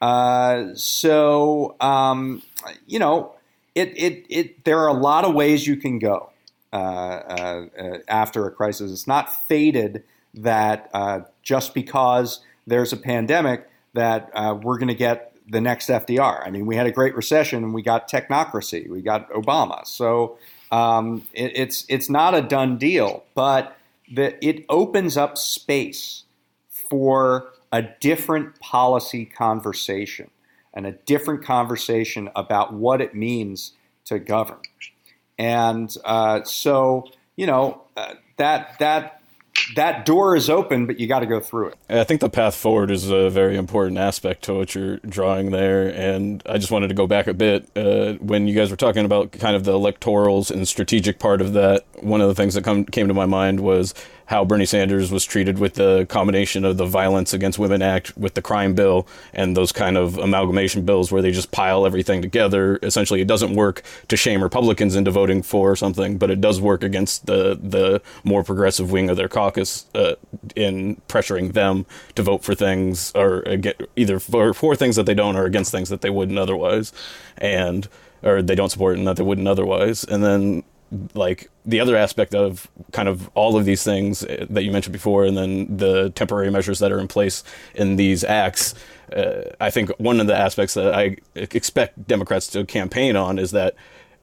Uh, 0.00 0.74
so, 0.74 1.76
um, 1.80 2.42
you 2.86 2.98
know, 2.98 3.34
it, 3.74 3.88
it, 3.96 4.24
it, 4.28 4.64
there 4.64 4.78
are 4.78 4.88
a 4.88 4.94
lot 4.94 5.24
of 5.24 5.34
ways 5.34 5.66
you 5.66 5.76
can 5.76 5.98
go 5.98 6.30
uh, 6.72 6.76
uh, 6.76 7.66
uh 7.78 7.98
after 8.08 8.46
a 8.46 8.50
crisis. 8.50 8.90
It's 8.90 9.06
not 9.06 9.46
fated 9.46 10.04
that 10.34 10.90
uh, 10.94 11.20
just 11.42 11.74
because 11.74 12.40
there's 12.66 12.92
a 12.92 12.96
pandemic 12.96 13.68
that 13.94 14.30
uh, 14.34 14.56
we're 14.60 14.78
going 14.78 14.88
to 14.88 14.94
get 14.94 15.34
the 15.48 15.60
next 15.60 15.88
FDR. 15.88 16.46
I 16.46 16.50
mean, 16.50 16.64
we 16.64 16.76
had 16.76 16.86
a 16.86 16.92
great 16.92 17.14
recession 17.14 17.64
and 17.64 17.74
we 17.74 17.82
got 17.82 18.08
technocracy, 18.08 18.88
we 18.88 19.02
got 19.02 19.28
Obama. 19.30 19.84
So 19.86 20.38
um, 20.70 21.26
it, 21.32 21.52
it's 21.56 21.84
it's 21.88 22.08
not 22.08 22.34
a 22.34 22.42
done 22.42 22.78
deal, 22.78 23.24
but 23.34 23.76
the, 24.12 24.44
it 24.44 24.64
opens 24.68 25.16
up 25.16 25.36
space 25.36 26.24
for 26.90 27.52
a 27.72 27.82
different 28.00 28.58
policy 28.60 29.24
conversation 29.24 30.30
and 30.74 30.86
a 30.86 30.92
different 30.92 31.44
conversation 31.44 32.28
about 32.36 32.74
what 32.74 33.00
it 33.00 33.14
means 33.14 33.72
to 34.04 34.18
govern. 34.18 34.60
And 35.38 35.94
uh, 36.04 36.42
so, 36.44 37.08
you 37.36 37.46
know, 37.46 37.82
uh, 37.96 38.14
that 38.36 38.78
that 38.80 39.20
that 39.76 40.04
door 40.04 40.36
is 40.36 40.48
open, 40.50 40.86
but 40.86 40.98
you 40.98 41.06
got 41.06 41.20
to 41.20 41.26
go 41.26 41.40
through 41.40 41.68
it. 41.68 41.78
I 41.88 42.04
think 42.04 42.20
the 42.20 42.30
path 42.30 42.54
forward 42.54 42.90
is 42.90 43.10
a 43.10 43.30
very 43.30 43.56
important 43.56 43.98
aspect 43.98 44.44
to 44.44 44.54
what 44.54 44.74
you're 44.74 44.98
drawing 44.98 45.50
there. 45.50 45.88
And 45.88 46.42
I 46.46 46.58
just 46.58 46.70
wanted 46.70 46.88
to 46.88 46.94
go 46.94 47.06
back 47.06 47.26
a 47.26 47.34
bit. 47.34 47.68
Uh, 47.76 48.14
when 48.14 48.46
you 48.46 48.54
guys 48.54 48.70
were 48.70 48.76
talking 48.76 49.04
about 49.04 49.32
kind 49.32 49.56
of 49.56 49.64
the 49.64 49.72
electorals 49.72 50.50
and 50.50 50.66
strategic 50.66 51.18
part 51.18 51.40
of 51.40 51.52
that, 51.54 51.84
one 52.00 52.20
of 52.20 52.28
the 52.28 52.34
things 52.34 52.54
that 52.54 52.64
come, 52.64 52.84
came 52.84 53.08
to 53.08 53.14
my 53.14 53.26
mind 53.26 53.60
was 53.60 53.94
how 54.30 54.44
Bernie 54.44 54.64
Sanders 54.64 55.10
was 55.10 55.24
treated 55.24 55.58
with 55.58 55.74
the 55.74 56.06
combination 56.08 56.64
of 56.64 56.76
the 56.76 56.86
Violence 56.86 57.34
Against 57.34 57.58
Women 57.58 57.82
Act 57.82 58.16
with 58.16 58.34
the 58.34 58.40
crime 58.40 58.74
bill 58.74 59.08
and 59.34 59.56
those 59.56 59.72
kind 59.72 59.96
of 59.96 60.18
amalgamation 60.18 60.84
bills 60.84 61.10
where 61.10 61.20
they 61.20 61.32
just 61.32 61.50
pile 61.50 61.84
everything 61.84 62.22
together. 62.22 62.78
Essentially, 62.80 63.20
it 63.20 63.26
doesn't 63.26 63.56
work 63.56 63.82
to 64.06 64.16
shame 64.16 64.40
Republicans 64.40 64.94
into 64.94 65.10
voting 65.10 65.42
for 65.42 65.74
something, 65.74 66.16
but 66.16 66.30
it 66.30 66.40
does 66.40 66.60
work 66.60 66.84
against 66.84 67.26
the 67.26 67.58
the 67.60 68.00
more 68.22 68.44
progressive 68.44 68.92
wing 68.92 69.10
of 69.10 69.16
their 69.16 69.28
caucus 69.28 69.86
uh, 69.96 70.14
in 70.54 71.02
pressuring 71.08 71.52
them 71.52 71.84
to 72.14 72.22
vote 72.22 72.44
for 72.44 72.54
things 72.54 73.10
or 73.16 73.42
get 73.56 73.90
either 73.96 74.20
for, 74.20 74.54
for 74.54 74.76
things 74.76 74.94
that 74.94 75.06
they 75.06 75.14
don't 75.14 75.34
or 75.34 75.44
against 75.44 75.72
things 75.72 75.88
that 75.88 76.02
they 76.02 76.10
wouldn't 76.10 76.38
otherwise, 76.38 76.92
and 77.36 77.88
or 78.22 78.42
they 78.42 78.54
don't 78.54 78.70
support 78.70 78.96
and 78.96 79.08
that 79.08 79.16
they 79.16 79.24
wouldn't 79.24 79.48
otherwise. 79.48 80.04
And 80.04 80.22
then 80.22 80.62
like 81.14 81.50
the 81.64 81.80
other 81.80 81.96
aspect 81.96 82.34
of 82.34 82.68
kind 82.92 83.08
of 83.08 83.30
all 83.34 83.56
of 83.56 83.64
these 83.64 83.82
things 83.82 84.24
uh, 84.24 84.46
that 84.50 84.64
you 84.64 84.72
mentioned 84.72 84.92
before, 84.92 85.24
and 85.24 85.36
then 85.36 85.76
the 85.76 86.10
temporary 86.10 86.50
measures 86.50 86.78
that 86.80 86.90
are 86.90 86.98
in 86.98 87.08
place 87.08 87.44
in 87.74 87.96
these 87.96 88.24
acts. 88.24 88.74
Uh, 89.14 89.42
I 89.60 89.70
think 89.70 89.90
one 89.98 90.20
of 90.20 90.26
the 90.26 90.36
aspects 90.36 90.74
that 90.74 90.94
I 90.94 91.16
expect 91.34 92.06
Democrats 92.06 92.46
to 92.48 92.64
campaign 92.64 93.16
on 93.16 93.38
is 93.38 93.50
that 93.52 93.74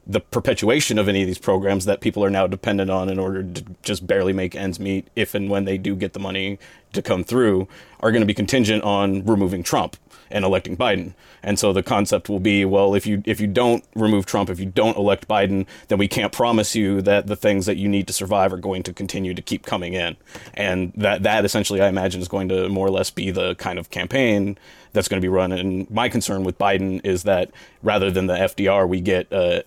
the 0.06 0.20
perpetuation 0.20 0.98
of 0.98 1.06
any 1.06 1.20
of 1.20 1.26
these 1.26 1.38
programs 1.38 1.84
that 1.84 2.00
people 2.00 2.24
are 2.24 2.30
now 2.30 2.46
dependent 2.46 2.90
on 2.90 3.10
in 3.10 3.18
order 3.18 3.42
to 3.42 3.64
just 3.82 4.06
barely 4.06 4.32
make 4.32 4.54
ends 4.54 4.80
meet, 4.80 5.06
if 5.14 5.34
and 5.34 5.50
when 5.50 5.66
they 5.66 5.76
do 5.76 5.94
get 5.94 6.14
the 6.14 6.18
money 6.18 6.58
to 6.92 7.02
come 7.02 7.24
through, 7.24 7.68
are 8.00 8.10
going 8.10 8.22
to 8.22 8.26
be 8.26 8.34
contingent 8.34 8.82
on 8.84 9.24
removing 9.24 9.62
Trump 9.62 9.96
and 10.30 10.44
electing 10.44 10.76
Biden. 10.76 11.14
And 11.42 11.58
so 11.58 11.72
the 11.72 11.82
concept 11.82 12.28
will 12.28 12.40
be, 12.40 12.64
well, 12.64 12.94
if 12.94 13.06
you 13.06 13.22
if 13.24 13.40
you 13.40 13.46
don't 13.46 13.84
remove 13.94 14.26
Trump, 14.26 14.50
if 14.50 14.58
you 14.58 14.66
don't 14.66 14.96
elect 14.96 15.28
Biden, 15.28 15.66
then 15.88 15.98
we 15.98 16.08
can't 16.08 16.32
promise 16.32 16.74
you 16.74 17.00
that 17.02 17.26
the 17.26 17.36
things 17.36 17.66
that 17.66 17.76
you 17.76 17.88
need 17.88 18.06
to 18.08 18.12
survive 18.12 18.52
are 18.52 18.58
going 18.58 18.82
to 18.84 18.92
continue 18.92 19.34
to 19.34 19.42
keep 19.42 19.64
coming 19.64 19.94
in. 19.94 20.16
And 20.54 20.92
that 20.96 21.22
that 21.22 21.44
essentially, 21.44 21.80
I 21.80 21.88
imagine, 21.88 22.20
is 22.20 22.28
going 22.28 22.48
to 22.48 22.68
more 22.68 22.86
or 22.86 22.90
less 22.90 23.10
be 23.10 23.30
the 23.30 23.54
kind 23.56 23.78
of 23.78 23.90
campaign 23.90 24.58
that's 24.92 25.08
going 25.08 25.20
to 25.20 25.24
be 25.24 25.28
run. 25.28 25.52
And 25.52 25.88
my 25.90 26.08
concern 26.08 26.44
with 26.44 26.58
Biden 26.58 27.04
is 27.04 27.22
that 27.22 27.50
rather 27.82 28.10
than 28.10 28.26
the 28.26 28.34
FDR, 28.34 28.88
we 28.88 29.00
get 29.00 29.32
uh, 29.32 29.62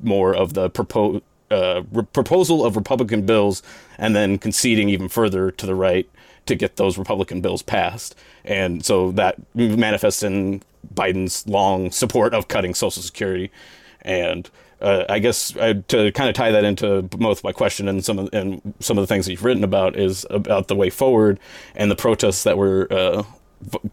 more 0.00 0.34
of 0.34 0.54
the 0.54 0.70
proposed. 0.70 1.22
Uh, 1.50 1.82
re- 1.92 2.04
proposal 2.04 2.62
of 2.62 2.76
Republican 2.76 3.24
bills 3.24 3.62
and 3.96 4.14
then 4.14 4.36
conceding 4.36 4.90
even 4.90 5.08
further 5.08 5.50
to 5.50 5.64
the 5.64 5.74
right 5.74 6.06
to 6.48 6.54
get 6.54 6.76
those 6.76 6.98
Republican 6.98 7.40
bills 7.40 7.62
passed. 7.62 8.14
And 8.44 8.84
so 8.84 9.12
that 9.12 9.36
manifests 9.54 10.22
in 10.22 10.62
Biden's 10.94 11.46
long 11.46 11.90
support 11.90 12.34
of 12.34 12.48
cutting 12.48 12.74
Social 12.74 13.02
Security. 13.02 13.50
And 14.02 14.50
uh, 14.80 15.04
I 15.08 15.18
guess 15.18 15.56
uh, 15.56 15.74
to 15.88 16.12
kind 16.12 16.28
of 16.28 16.34
tie 16.34 16.52
that 16.52 16.64
into 16.64 17.02
both 17.02 17.42
my 17.42 17.52
question 17.52 17.88
and 17.88 18.04
some 18.04 18.18
of 18.18 18.28
and 18.32 18.74
some 18.80 18.96
of 18.96 19.02
the 19.02 19.06
things 19.06 19.26
that 19.26 19.32
you've 19.32 19.44
written 19.44 19.64
about 19.64 19.96
is 19.96 20.24
about 20.30 20.68
the 20.68 20.76
way 20.76 20.88
forward 20.88 21.40
and 21.74 21.90
the 21.90 21.96
protests 21.96 22.44
that 22.44 22.56
were 22.56 22.86
uh, 22.92 23.24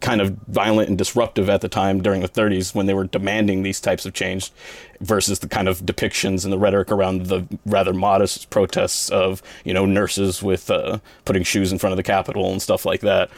kind 0.00 0.20
of 0.20 0.30
violent 0.48 0.88
and 0.88 0.96
disruptive 0.96 1.48
at 1.48 1.60
the 1.60 1.68
time 1.68 2.02
during 2.02 2.20
the 2.20 2.28
30s 2.28 2.74
when 2.74 2.86
they 2.86 2.94
were 2.94 3.04
demanding 3.04 3.62
these 3.62 3.80
types 3.80 4.06
of 4.06 4.14
change 4.14 4.52
versus 5.00 5.40
the 5.40 5.48
kind 5.48 5.68
of 5.68 5.80
depictions 5.80 6.44
and 6.44 6.52
the 6.52 6.58
rhetoric 6.58 6.90
around 6.90 7.26
the 7.26 7.46
rather 7.66 7.92
modest 7.92 8.48
protests 8.50 9.10
of 9.10 9.42
you 9.64 9.74
know 9.74 9.84
nurses 9.84 10.42
with 10.42 10.70
uh, 10.70 10.98
putting 11.24 11.42
shoes 11.42 11.72
in 11.72 11.78
front 11.78 11.92
of 11.92 11.96
the 11.96 12.02
Capitol 12.02 12.50
and 12.50 12.62
stuff 12.62 12.86
like 12.86 13.00
that. 13.00 13.30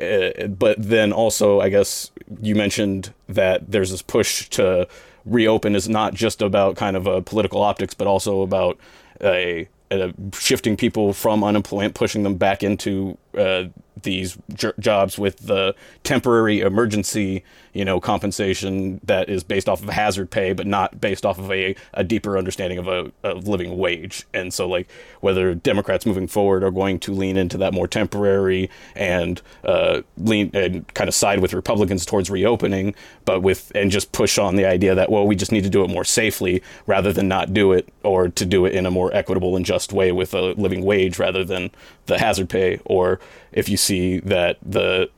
Uh, 0.00 0.46
but 0.48 0.76
then 0.78 1.12
also, 1.12 1.60
I 1.60 1.68
guess 1.68 2.10
you 2.40 2.54
mentioned 2.54 3.12
that 3.28 3.70
there's 3.70 3.90
this 3.90 4.02
push 4.02 4.48
to 4.50 4.88
reopen 5.24 5.74
is 5.74 5.88
not 5.88 6.14
just 6.14 6.42
about 6.42 6.76
kind 6.76 6.96
of 6.96 7.06
a 7.06 7.22
political 7.22 7.62
optics, 7.62 7.94
but 7.94 8.06
also 8.06 8.42
about 8.42 8.78
a, 9.20 9.68
a 9.90 10.12
shifting 10.34 10.76
people 10.76 11.12
from 11.12 11.44
unemployment, 11.44 11.94
pushing 11.94 12.22
them 12.22 12.36
back 12.36 12.62
into 12.62 13.16
uh, 13.36 13.64
these 14.02 14.38
j- 14.54 14.72
jobs 14.78 15.18
with 15.18 15.46
the 15.46 15.74
temporary 16.04 16.60
emergency, 16.60 17.42
you 17.72 17.84
know, 17.84 18.00
compensation 18.00 19.00
that 19.04 19.28
is 19.28 19.42
based 19.42 19.68
off 19.68 19.82
of 19.82 19.88
hazard 19.88 20.30
pay, 20.30 20.52
but 20.52 20.66
not 20.66 21.00
based 21.00 21.24
off 21.24 21.38
of 21.38 21.50
a, 21.50 21.74
a 21.94 22.04
deeper 22.04 22.38
understanding 22.38 22.78
of 22.78 22.88
a, 22.88 23.12
a 23.24 23.34
living 23.34 23.76
wage. 23.78 24.26
And 24.32 24.52
so, 24.52 24.68
like, 24.68 24.88
whether 25.20 25.54
Democrats 25.54 26.06
moving 26.06 26.26
forward 26.26 26.62
are 26.62 26.70
going 26.70 26.98
to 27.00 27.12
lean 27.12 27.36
into 27.36 27.56
that 27.58 27.72
more 27.72 27.88
temporary 27.88 28.70
and 28.94 29.40
uh, 29.64 30.02
lean 30.16 30.50
and 30.54 30.92
kind 30.94 31.08
of 31.08 31.14
side 31.14 31.40
with 31.40 31.52
Republicans 31.52 32.06
towards 32.06 32.30
reopening, 32.30 32.94
but 33.24 33.40
with 33.40 33.72
and 33.74 33.90
just 33.90 34.12
push 34.12 34.38
on 34.38 34.56
the 34.56 34.64
idea 34.64 34.94
that 34.94 35.10
well, 35.10 35.26
we 35.26 35.36
just 35.36 35.52
need 35.52 35.64
to 35.64 35.70
do 35.70 35.84
it 35.84 35.90
more 35.90 36.04
safely 36.04 36.62
rather 36.86 37.12
than 37.12 37.28
not 37.28 37.52
do 37.52 37.72
it, 37.72 37.88
or 38.02 38.28
to 38.28 38.44
do 38.44 38.66
it 38.66 38.74
in 38.74 38.86
a 38.86 38.90
more 38.90 39.14
equitable 39.14 39.56
and 39.56 39.64
just 39.64 39.92
way 39.92 40.12
with 40.12 40.34
a 40.34 40.52
living 40.52 40.84
wage 40.84 41.18
rather 41.18 41.44
than 41.44 41.70
the 42.06 42.18
hazard 42.18 42.48
pay, 42.48 42.80
or 42.84 43.20
if 43.52 43.68
you 43.68 43.76
see 43.76 44.20
that 44.20 44.58
the 44.62 45.10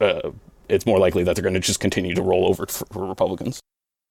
uh, 0.00 0.30
it's 0.68 0.86
more 0.86 0.98
likely 0.98 1.24
that 1.24 1.34
they're 1.34 1.42
going 1.42 1.54
to 1.54 1.60
just 1.60 1.80
continue 1.80 2.14
to 2.14 2.22
roll 2.22 2.46
over 2.46 2.66
for, 2.66 2.86
for 2.86 3.06
Republicans. 3.06 3.60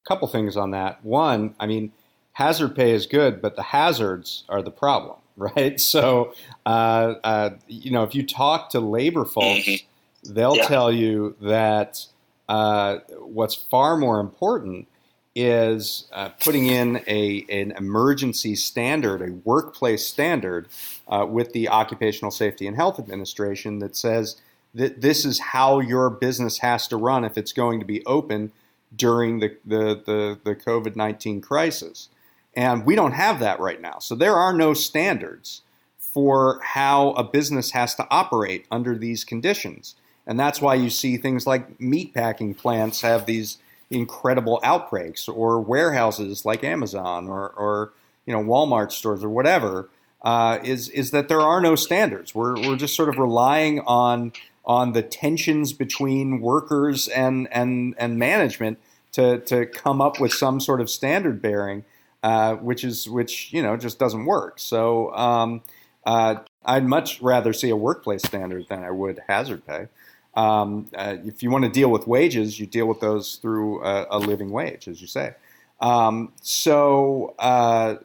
A 0.05 0.09
couple 0.09 0.27
things 0.27 0.57
on 0.57 0.71
that. 0.71 1.03
One, 1.03 1.55
I 1.59 1.67
mean, 1.67 1.91
hazard 2.33 2.75
pay 2.75 2.91
is 2.91 3.05
good, 3.05 3.41
but 3.41 3.55
the 3.55 3.63
hazards 3.63 4.43
are 4.49 4.61
the 4.61 4.71
problem, 4.71 5.17
right? 5.37 5.79
So, 5.79 6.33
uh, 6.65 7.15
uh, 7.23 7.49
you 7.67 7.91
know, 7.91 8.03
if 8.03 8.15
you 8.15 8.25
talk 8.25 8.69
to 8.71 8.79
labor 8.79 9.25
folks, 9.25 9.67
mm-hmm. 9.67 10.33
they'll 10.33 10.57
yeah. 10.57 10.67
tell 10.67 10.91
you 10.91 11.35
that 11.41 12.05
uh, 12.49 12.99
what's 13.19 13.55
far 13.55 13.97
more 13.97 14.19
important 14.19 14.87
is 15.35 16.07
uh, 16.13 16.29
putting 16.43 16.65
in 16.65 17.03
a, 17.05 17.45
an 17.49 17.71
emergency 17.73 18.55
standard, 18.55 19.21
a 19.21 19.31
workplace 19.43 20.07
standard, 20.07 20.67
uh, 21.07 21.25
with 21.27 21.53
the 21.53 21.69
Occupational 21.69 22.31
Safety 22.31 22.67
and 22.67 22.75
Health 22.75 22.99
Administration 22.99 23.79
that 23.79 23.95
says 23.95 24.37
that 24.73 25.01
this 25.01 25.25
is 25.25 25.39
how 25.39 25.79
your 25.79 26.09
business 26.09 26.59
has 26.59 26.87
to 26.89 26.97
run 26.97 27.23
if 27.23 27.37
it's 27.37 27.53
going 27.53 27.79
to 27.79 27.85
be 27.85 28.05
open 28.05 28.51
during 28.95 29.39
the, 29.39 29.57
the, 29.65 30.01
the, 30.05 30.39
the 30.43 30.55
COVID 30.55 30.95
19 30.95 31.41
crisis. 31.41 32.09
And 32.55 32.85
we 32.85 32.95
don't 32.95 33.13
have 33.13 33.39
that 33.39 33.59
right 33.59 33.81
now. 33.81 33.99
So 33.99 34.15
there 34.15 34.35
are 34.35 34.53
no 34.53 34.73
standards 34.73 35.61
for 35.97 36.59
how 36.63 37.11
a 37.11 37.23
business 37.23 37.71
has 37.71 37.93
to 37.95 38.07
operate 38.09 38.65
under 38.71 38.97
these 38.97 39.23
conditions. 39.23 39.95
And 40.25 40.39
that's 40.39 40.61
why 40.61 40.75
you 40.75 40.89
see 40.89 41.17
things 41.17 41.45
like 41.45 41.77
meatpacking 41.77 42.57
plants 42.57 43.01
have 43.01 43.25
these 43.25 43.57
incredible 43.89 44.59
outbreaks 44.63 45.27
or 45.27 45.61
warehouses 45.61 46.45
like 46.45 46.63
Amazon 46.63 47.27
or, 47.27 47.49
or 47.49 47.93
you 48.25 48.33
know 48.33 48.43
Walmart 48.43 48.91
stores 48.91 49.23
or 49.23 49.29
whatever 49.29 49.89
uh, 50.27 50.59
is 50.61 50.89
is 50.89 51.11
that 51.11 51.29
there 51.29 51.39
are 51.39 51.61
no 51.61 51.73
standards. 51.73 52.35
We're 52.35 52.55
we're 52.55 52.75
just 52.75 52.97
sort 52.97 53.07
of 53.07 53.17
relying 53.17 53.79
on 53.87 54.33
on 54.65 54.91
the 54.91 55.01
tensions 55.01 55.71
between 55.71 56.41
workers 56.41 57.07
and 57.07 57.47
and 57.49 57.95
and 57.97 58.19
management 58.19 58.77
to 59.13 59.39
to 59.39 59.65
come 59.65 60.01
up 60.01 60.19
with 60.19 60.33
some 60.33 60.59
sort 60.59 60.81
of 60.81 60.89
standard 60.89 61.41
bearing, 61.41 61.85
uh, 62.23 62.55
which 62.55 62.83
is 62.83 63.09
which 63.09 63.53
you 63.53 63.61
know 63.63 63.77
just 63.77 63.99
doesn't 63.99 64.25
work. 64.25 64.59
So 64.59 65.15
um, 65.15 65.61
uh, 66.05 66.35
I'd 66.65 66.83
much 66.83 67.21
rather 67.21 67.53
see 67.53 67.69
a 67.69 67.77
workplace 67.77 68.23
standard 68.23 68.67
than 68.67 68.83
I 68.83 68.91
would 68.91 69.21
hazard 69.29 69.65
pay. 69.65 69.87
Um, 70.35 70.89
uh, 70.93 71.15
if 71.23 71.41
you 71.41 71.51
want 71.51 71.63
to 71.63 71.71
deal 71.71 71.89
with 71.89 72.05
wages, 72.05 72.59
you 72.59 72.65
deal 72.65 72.85
with 72.85 72.99
those 72.99 73.37
through 73.37 73.81
a, 73.81 74.07
a 74.09 74.19
living 74.19 74.51
wage, 74.51 74.89
as 74.89 74.99
you 74.99 75.07
say. 75.07 75.35
Um, 75.79 76.33
so, 76.41 77.33
uh, 77.39 77.95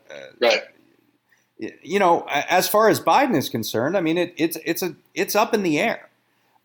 right. 0.41 0.63
You 1.83 1.99
know, 1.99 2.27
as 2.29 2.69
far 2.69 2.89
as 2.89 3.01
Biden 3.01 3.37
is 3.37 3.49
concerned, 3.49 3.97
I 3.97 4.01
mean, 4.01 4.19
it, 4.19 4.35
it's 4.37 4.57
it's 4.65 4.83
a 4.83 4.95
it's 5.15 5.35
up 5.35 5.55
in 5.55 5.63
the 5.63 5.79
air. 5.79 6.09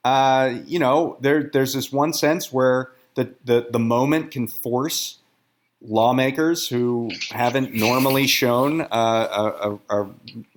Uh, 0.04 0.56
you 0.66 0.80
know, 0.80 1.18
there 1.22 1.44
there's 1.44 1.74
this 1.74 1.92
one 1.92 2.14
sense 2.14 2.52
where 2.52 2.92
the, 3.16 3.34
the 3.46 3.68
the 3.72 3.80
moment 3.80 4.32
can 4.32 4.48
force 4.48 5.20
lawmakers 5.82 6.68
who 6.68 7.12
haven't 7.30 7.74
normally 7.74 8.26
shown 8.26 8.82
uh, 8.82 8.88
a, 8.92 9.80
a, 9.90 10.10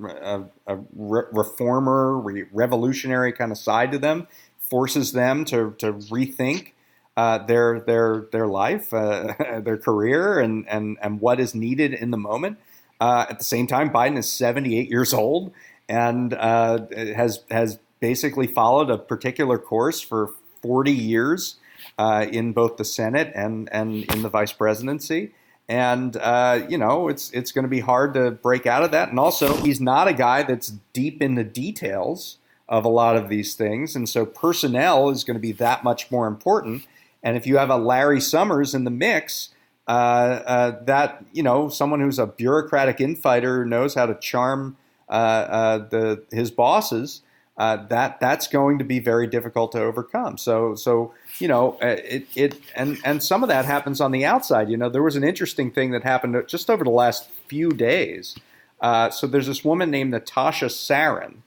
a, 0.02 0.44
a, 0.66 0.78
reformer, 0.94 2.18
revolutionary 2.52 3.30
kind 3.30 3.52
of 3.52 3.58
side 3.58 3.92
to 3.92 3.98
them 3.98 4.26
forces 4.70 5.12
them 5.12 5.44
to, 5.44 5.74
to 5.78 5.92
rethink 5.92 6.72
uh, 7.16 7.38
their 7.38 7.80
their 7.80 8.26
their 8.32 8.46
life, 8.46 8.94
uh, 8.94 9.34
their 9.60 9.76
career, 9.76 10.38
and, 10.38 10.66
and 10.68 10.96
and 11.02 11.20
what 11.20 11.40
is 11.40 11.54
needed 11.54 11.92
in 11.92 12.10
the 12.10 12.16
moment. 12.16 12.58
Uh, 13.00 13.26
at 13.30 13.38
the 13.38 13.44
same 13.44 13.66
time, 13.66 13.90
Biden 13.90 14.18
is 14.18 14.30
78 14.30 14.90
years 14.90 15.14
old 15.14 15.52
and 15.88 16.34
uh, 16.34 16.86
has 16.94 17.42
has 17.50 17.78
basically 17.98 18.46
followed 18.46 18.90
a 18.90 18.98
particular 18.98 19.58
course 19.58 20.00
for 20.00 20.30
40 20.62 20.92
years 20.92 21.56
uh, 21.98 22.26
in 22.30 22.52
both 22.52 22.76
the 22.76 22.84
Senate 22.84 23.32
and 23.34 23.68
and 23.72 24.04
in 24.12 24.22
the 24.22 24.28
vice 24.28 24.52
presidency. 24.52 25.32
And 25.68 26.16
uh, 26.16 26.66
you 26.68 26.78
know, 26.78 27.08
it's 27.08 27.30
it's 27.30 27.52
going 27.52 27.64
to 27.64 27.68
be 27.68 27.80
hard 27.80 28.14
to 28.14 28.30
break 28.30 28.66
out 28.66 28.82
of 28.82 28.90
that. 28.90 29.08
And 29.08 29.18
also, 29.18 29.54
he's 29.56 29.80
not 29.80 30.08
a 30.08 30.12
guy 30.12 30.42
that's 30.42 30.72
deep 30.92 31.22
in 31.22 31.36
the 31.36 31.44
details 31.44 32.38
of 32.68 32.84
a 32.84 32.88
lot 32.88 33.16
of 33.16 33.28
these 33.28 33.54
things. 33.54 33.96
And 33.96 34.08
so 34.08 34.24
personnel 34.24 35.10
is 35.10 35.24
going 35.24 35.34
to 35.34 35.40
be 35.40 35.52
that 35.52 35.82
much 35.82 36.10
more 36.10 36.28
important. 36.28 36.86
And 37.22 37.36
if 37.36 37.46
you 37.46 37.56
have 37.56 37.68
a 37.68 37.76
Larry 37.76 38.20
Summers 38.20 38.74
in 38.74 38.84
the 38.84 38.90
mix, 38.90 39.50
uh, 39.90 40.42
uh, 40.46 40.84
that 40.84 41.24
you 41.32 41.42
know 41.42 41.68
someone 41.68 42.00
who's 42.00 42.20
a 42.20 42.26
bureaucratic 42.26 43.00
infighter 43.00 43.64
knows 43.64 43.92
how 43.92 44.06
to 44.06 44.14
charm 44.14 44.76
uh, 45.08 45.12
uh 45.12 45.78
the 45.88 46.22
his 46.30 46.52
bosses. 46.52 47.22
That 47.58 48.20
that's 48.20 48.46
going 48.46 48.78
to 48.78 48.84
be 48.84 49.00
very 49.00 49.26
difficult 49.26 49.72
to 49.72 49.82
overcome. 49.82 50.38
So 50.38 50.76
so 50.76 51.12
you 51.40 51.48
know 51.48 51.76
it 51.82 52.28
it 52.36 52.60
and 52.76 52.98
and 53.04 53.20
some 53.20 53.42
of 53.42 53.48
that 53.48 53.64
happens 53.64 54.00
on 54.00 54.12
the 54.12 54.24
outside. 54.24 54.70
You 54.70 54.76
know 54.76 54.88
there 54.88 55.02
was 55.02 55.16
an 55.16 55.24
interesting 55.24 55.72
thing 55.72 55.90
that 55.90 56.04
happened 56.04 56.40
just 56.46 56.70
over 56.70 56.84
the 56.84 56.90
last 56.90 57.28
few 57.48 57.70
days. 57.70 58.36
so 58.80 59.26
there's 59.26 59.48
this 59.48 59.64
woman 59.64 59.90
named 59.90 60.12
Natasha 60.12 60.66
Sarin 60.66 61.38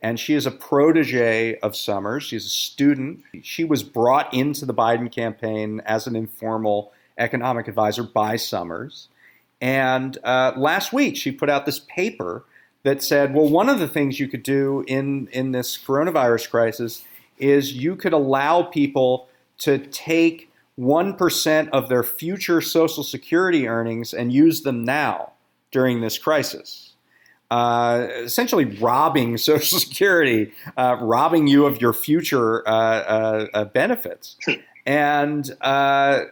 and 0.00 0.18
she 0.18 0.34
is 0.34 0.46
a 0.46 0.50
protege 0.50 1.56
of 1.58 1.76
Summers. 1.76 2.24
She's 2.24 2.46
a 2.46 2.48
student. 2.48 3.22
She 3.42 3.62
was 3.62 3.82
brought 3.84 4.32
into 4.34 4.66
the 4.66 4.74
Biden 4.74 5.12
campaign 5.12 5.80
as 5.84 6.08
an 6.08 6.16
informal 6.16 6.92
economic 7.18 7.68
advisor 7.68 8.02
by 8.02 8.36
Summers. 8.36 9.08
And 9.60 10.18
uh, 10.24 10.52
last 10.56 10.92
week, 10.92 11.16
she 11.16 11.30
put 11.30 11.48
out 11.48 11.66
this 11.66 11.80
paper 11.80 12.44
that 12.82 13.02
said, 13.02 13.34
well, 13.34 13.48
one 13.48 13.68
of 13.68 13.78
the 13.78 13.88
things 13.88 14.18
you 14.18 14.26
could 14.28 14.42
do 14.42 14.84
in, 14.88 15.28
in 15.28 15.52
this 15.52 15.78
coronavirus 15.78 16.50
crisis 16.50 17.04
is 17.38 17.72
you 17.72 17.94
could 17.94 18.12
allow 18.12 18.62
people 18.62 19.28
to 19.58 19.78
take 19.78 20.50
1% 20.78 21.68
of 21.68 21.88
their 21.88 22.02
future 22.02 22.60
Social 22.60 23.04
Security 23.04 23.68
earnings 23.68 24.12
and 24.12 24.32
use 24.32 24.62
them 24.62 24.84
now 24.84 25.32
during 25.70 26.00
this 26.00 26.18
crisis 26.18 26.92
uh, 27.52 28.08
essentially 28.24 28.64
robbing 28.64 29.36
Social 29.52 29.78
Security, 29.78 30.52
uh, 30.76 30.96
robbing 31.00 31.46
you 31.46 31.66
of 31.66 31.80
your 31.80 31.92
future 31.92 32.66
uh, 32.66 32.72
uh, 32.72 33.46
uh 33.52 33.64
benefits. 33.66 34.36
and 34.86 35.50
uh, 35.60 36.24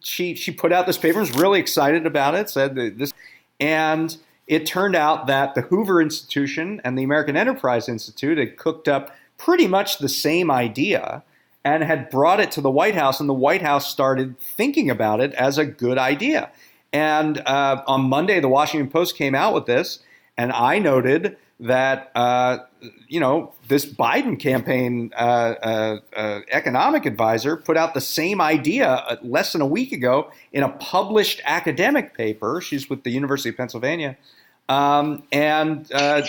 she 0.00 0.34
she 0.34 0.50
put 0.50 0.72
out 0.72 0.86
this 0.86 0.98
paper, 0.98 1.20
was 1.20 1.34
really 1.36 1.60
excited 1.60 2.06
about 2.06 2.34
it. 2.34 2.48
Said 2.50 2.74
this, 2.74 3.12
and 3.60 4.16
it 4.46 4.66
turned 4.66 4.96
out 4.96 5.26
that 5.26 5.54
the 5.54 5.62
Hoover 5.62 6.00
Institution 6.02 6.80
and 6.84 6.98
the 6.98 7.02
American 7.02 7.36
Enterprise 7.36 7.88
Institute 7.88 8.38
had 8.38 8.56
cooked 8.56 8.88
up 8.88 9.14
pretty 9.38 9.66
much 9.66 9.98
the 9.98 10.08
same 10.08 10.50
idea 10.50 11.22
and 11.64 11.84
had 11.84 12.10
brought 12.10 12.40
it 12.40 12.50
to 12.52 12.60
the 12.60 12.70
White 12.70 12.94
House, 12.94 13.20
and 13.20 13.28
the 13.28 13.34
White 13.34 13.62
House 13.62 13.90
started 13.90 14.38
thinking 14.38 14.90
about 14.90 15.20
it 15.20 15.32
as 15.34 15.58
a 15.58 15.64
good 15.64 15.98
idea. 15.98 16.50
And 16.92 17.38
uh, 17.46 17.82
on 17.86 18.02
Monday, 18.02 18.40
the 18.40 18.48
Washington 18.48 18.90
Post 18.90 19.16
came 19.16 19.34
out 19.34 19.54
with 19.54 19.66
this 19.66 20.00
and 20.36 20.52
I 20.52 20.78
noted 20.78 21.36
that 21.62 22.10
uh, 22.16 22.58
you 23.08 23.20
know 23.20 23.54
this 23.68 23.86
Biden 23.86 24.38
campaign 24.38 25.12
uh, 25.16 25.20
uh, 25.62 25.98
uh, 26.14 26.40
economic 26.50 27.06
advisor 27.06 27.56
put 27.56 27.76
out 27.76 27.94
the 27.94 28.00
same 28.00 28.40
idea 28.40 28.88
uh, 28.88 29.16
less 29.22 29.52
than 29.52 29.60
a 29.60 29.66
week 29.66 29.92
ago 29.92 30.30
in 30.52 30.64
a 30.64 30.68
published 30.68 31.40
academic 31.44 32.14
paper. 32.14 32.60
She's 32.60 32.90
with 32.90 33.04
the 33.04 33.10
University 33.10 33.50
of 33.50 33.56
Pennsylvania, 33.56 34.16
um, 34.68 35.22
and 35.30 35.90
uh, 35.92 36.22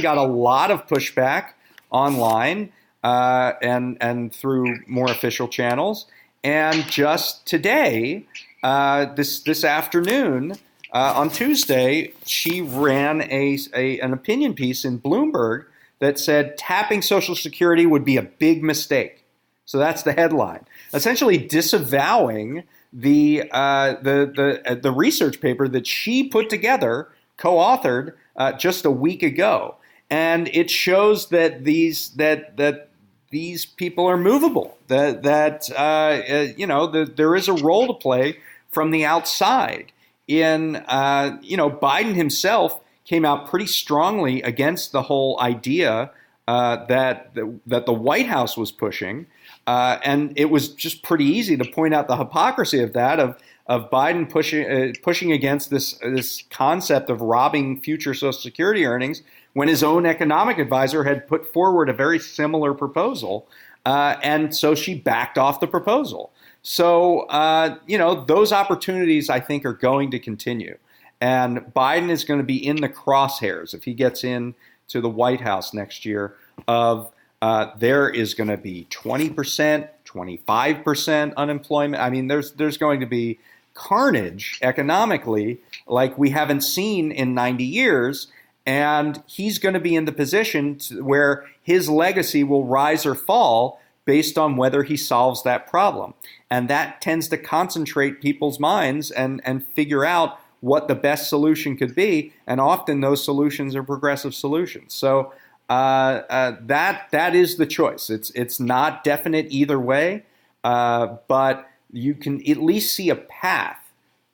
got 0.00 0.16
a 0.16 0.22
lot 0.22 0.70
of 0.70 0.86
pushback 0.86 1.50
online. 1.90 2.72
uh, 3.02 3.54
and 3.60 3.98
and 4.00 4.32
through 4.32 4.76
more 4.86 5.10
official 5.10 5.48
channels. 5.48 6.06
And 6.44 6.86
just 6.88 7.46
today, 7.46 8.26
this 8.62 9.40
this 9.40 9.64
afternoon, 9.64 10.54
uh, 10.92 11.14
on 11.16 11.30
Tuesday, 11.30 12.12
she 12.26 12.60
ran 12.60 13.22
a, 13.22 13.58
a, 13.74 13.98
an 14.00 14.12
opinion 14.12 14.54
piece 14.54 14.84
in 14.84 15.00
Bloomberg 15.00 15.64
that 16.00 16.18
said 16.18 16.58
tapping 16.58 17.00
Social 17.00 17.34
Security 17.34 17.86
would 17.86 18.04
be 18.04 18.16
a 18.16 18.22
big 18.22 18.62
mistake. 18.62 19.24
So 19.64 19.78
that's 19.78 20.02
the 20.02 20.12
headline, 20.12 20.66
essentially 20.92 21.38
disavowing 21.38 22.64
the 22.92 23.48
uh, 23.52 23.94
the 24.02 24.30
the 24.34 24.70
uh, 24.70 24.74
the 24.74 24.92
research 24.92 25.40
paper 25.40 25.66
that 25.68 25.86
she 25.86 26.28
put 26.28 26.50
together, 26.50 27.08
co-authored 27.36 28.12
uh, 28.36 28.52
just 28.52 28.84
a 28.84 28.90
week 28.90 29.22
ago, 29.22 29.76
and 30.10 30.48
it 30.48 30.70
shows 30.70 31.28
that 31.28 31.64
these 31.64 32.10
that 32.16 32.56
that 32.58 32.90
these 33.30 33.64
people 33.64 34.06
are 34.06 34.18
movable. 34.18 34.76
That 34.88 35.22
that 35.22 35.70
uh, 35.70 36.22
uh, 36.30 36.48
you 36.56 36.66
know 36.66 36.86
the, 36.86 37.06
there 37.06 37.34
is 37.34 37.48
a 37.48 37.54
role 37.54 37.86
to 37.86 37.94
play 37.94 38.38
from 38.70 38.90
the 38.90 39.04
outside. 39.06 39.92
In 40.32 40.76
uh, 40.76 41.36
you 41.42 41.56
know 41.56 41.70
Biden 41.70 42.14
himself 42.14 42.80
came 43.04 43.24
out 43.24 43.48
pretty 43.50 43.66
strongly 43.66 44.40
against 44.42 44.92
the 44.92 45.02
whole 45.02 45.38
idea 45.40 46.10
that 46.46 47.34
the, 47.34 47.60
that 47.66 47.86
the 47.86 47.92
White 47.92 48.26
House 48.26 48.56
was 48.56 48.72
pushing. 48.72 49.26
Uh, 49.66 49.98
and 50.04 50.32
it 50.36 50.46
was 50.46 50.70
just 50.74 51.02
pretty 51.02 51.24
easy 51.24 51.56
to 51.56 51.64
point 51.64 51.94
out 51.94 52.08
the 52.08 52.16
hypocrisy 52.16 52.82
of 52.82 52.92
that 52.94 53.20
of 53.20 53.36
of 53.66 53.90
Biden 53.90 54.28
pushing 54.28 54.68
uh, 54.68 54.92
pushing 55.02 55.32
against 55.32 55.70
this 55.70 55.92
this 55.98 56.42
concept 56.50 57.10
of 57.10 57.20
robbing 57.20 57.80
future 57.80 58.12
Social 58.12 58.32
Security 58.32 58.84
earnings 58.84 59.22
when 59.52 59.68
his 59.68 59.84
own 59.84 60.04
economic 60.04 60.58
advisor 60.58 61.04
had 61.04 61.28
put 61.28 61.52
forward 61.52 61.88
a 61.88 61.92
very 61.92 62.18
similar 62.18 62.74
proposal, 62.74 63.46
uh, 63.86 64.16
and 64.22 64.54
so 64.56 64.74
she 64.74 64.94
backed 64.94 65.38
off 65.38 65.60
the 65.60 65.66
proposal. 65.66 66.32
So 66.62 67.20
uh, 67.22 67.76
you 67.86 67.98
know 67.98 68.24
those 68.24 68.52
opportunities 68.52 69.28
I 69.28 69.40
think 69.40 69.64
are 69.64 69.72
going 69.72 70.10
to 70.12 70.18
continue, 70.18 70.78
and 71.20 71.58
Biden 71.74 72.08
is 72.08 72.24
going 72.24 72.38
to 72.38 72.44
be 72.44 72.64
in 72.64 72.76
the 72.76 72.88
crosshairs 72.88 73.74
if 73.74 73.84
he 73.84 73.94
gets 73.94 74.24
in 74.24 74.54
to 74.88 75.00
the 75.00 75.08
White 75.08 75.40
House 75.40 75.74
next 75.74 76.04
year 76.04 76.36
of 76.68 77.10
uh, 77.40 77.70
there 77.76 78.08
is 78.08 78.34
going 78.34 78.48
to 78.48 78.56
be 78.56 78.86
20%, 78.90 79.88
25% 80.06 81.34
unemployment. 81.34 82.00
I 82.00 82.10
mean, 82.10 82.28
there's 82.28 82.52
there's 82.52 82.76
going 82.76 83.00
to 83.00 83.06
be 83.06 83.40
carnage 83.74 84.58
economically 84.62 85.58
like 85.86 86.16
we 86.18 86.30
haven't 86.30 86.60
seen 86.60 87.10
in 87.10 87.34
90 87.34 87.64
years. 87.64 88.28
And 88.64 89.22
he's 89.26 89.58
going 89.58 89.74
to 89.74 89.80
be 89.80 89.96
in 89.96 90.04
the 90.04 90.12
position 90.12 90.78
where 91.00 91.46
his 91.62 91.88
legacy 91.88 92.44
will 92.44 92.64
rise 92.64 93.04
or 93.04 93.16
fall 93.16 93.80
based 94.04 94.36
on 94.36 94.56
whether 94.56 94.82
he 94.82 94.96
solves 94.96 95.42
that 95.42 95.66
problem. 95.66 96.14
And 96.50 96.68
that 96.68 97.00
tends 97.00 97.28
to 97.28 97.38
concentrate 97.38 98.20
people's 98.20 98.58
minds 98.58 99.10
and, 99.10 99.40
and 99.44 99.66
figure 99.66 100.04
out 100.04 100.38
what 100.60 100.88
the 100.88 100.94
best 100.94 101.28
solution 101.28 101.76
could 101.76 101.94
be. 101.94 102.32
And 102.46 102.60
often 102.60 103.00
those 103.00 103.24
solutions 103.24 103.74
are 103.74 103.82
progressive 103.82 104.34
solutions. 104.34 104.94
So 104.94 105.32
uh, 105.68 106.22
uh, 106.28 106.56
that 106.60 107.08
that 107.12 107.34
is 107.34 107.56
the 107.56 107.66
choice. 107.66 108.10
It's 108.10 108.30
it's 108.30 108.60
not 108.60 109.04
definite 109.04 109.46
either 109.50 109.78
way, 109.78 110.24
uh, 110.64 111.16
but 111.28 111.68
you 111.90 112.14
can 112.14 112.46
at 112.48 112.58
least 112.58 112.94
see 112.94 113.10
a 113.10 113.16
path 113.16 113.78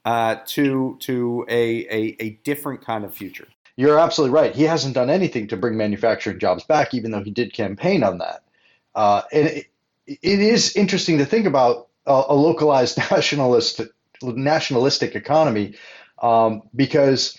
uh, 0.05 0.37
to 0.47 0.97
to 1.01 1.47
a, 1.49 1.87
a, 1.87 2.17
a 2.21 2.31
different 2.45 2.85
kind 2.85 3.05
of 3.05 3.15
future. 3.15 3.47
You're 3.77 3.99
absolutely 3.99 4.35
right. 4.35 4.55
He 4.55 4.65
hasn't 4.65 4.95
done 4.95 5.11
anything 5.11 5.47
to 5.49 5.57
bring 5.57 5.77
manufacturing 5.77 6.41
jobs 6.41 6.65
back, 6.65 6.93
even 6.93 7.13
though 7.13 7.23
he 7.23 7.31
did 7.31 7.53
campaign 7.53 8.03
on 8.03 8.19
that. 8.19 8.43
Uh, 8.99 9.23
and 9.31 9.47
it, 9.47 9.67
it 10.09 10.41
is 10.41 10.75
interesting 10.75 11.19
to 11.19 11.25
think 11.25 11.47
about 11.47 11.87
a, 12.05 12.23
a 12.31 12.35
localized 12.35 12.99
nationalist 13.13 13.81
nationalistic 14.21 15.15
economy 15.15 15.77
um, 16.21 16.63
because 16.75 17.39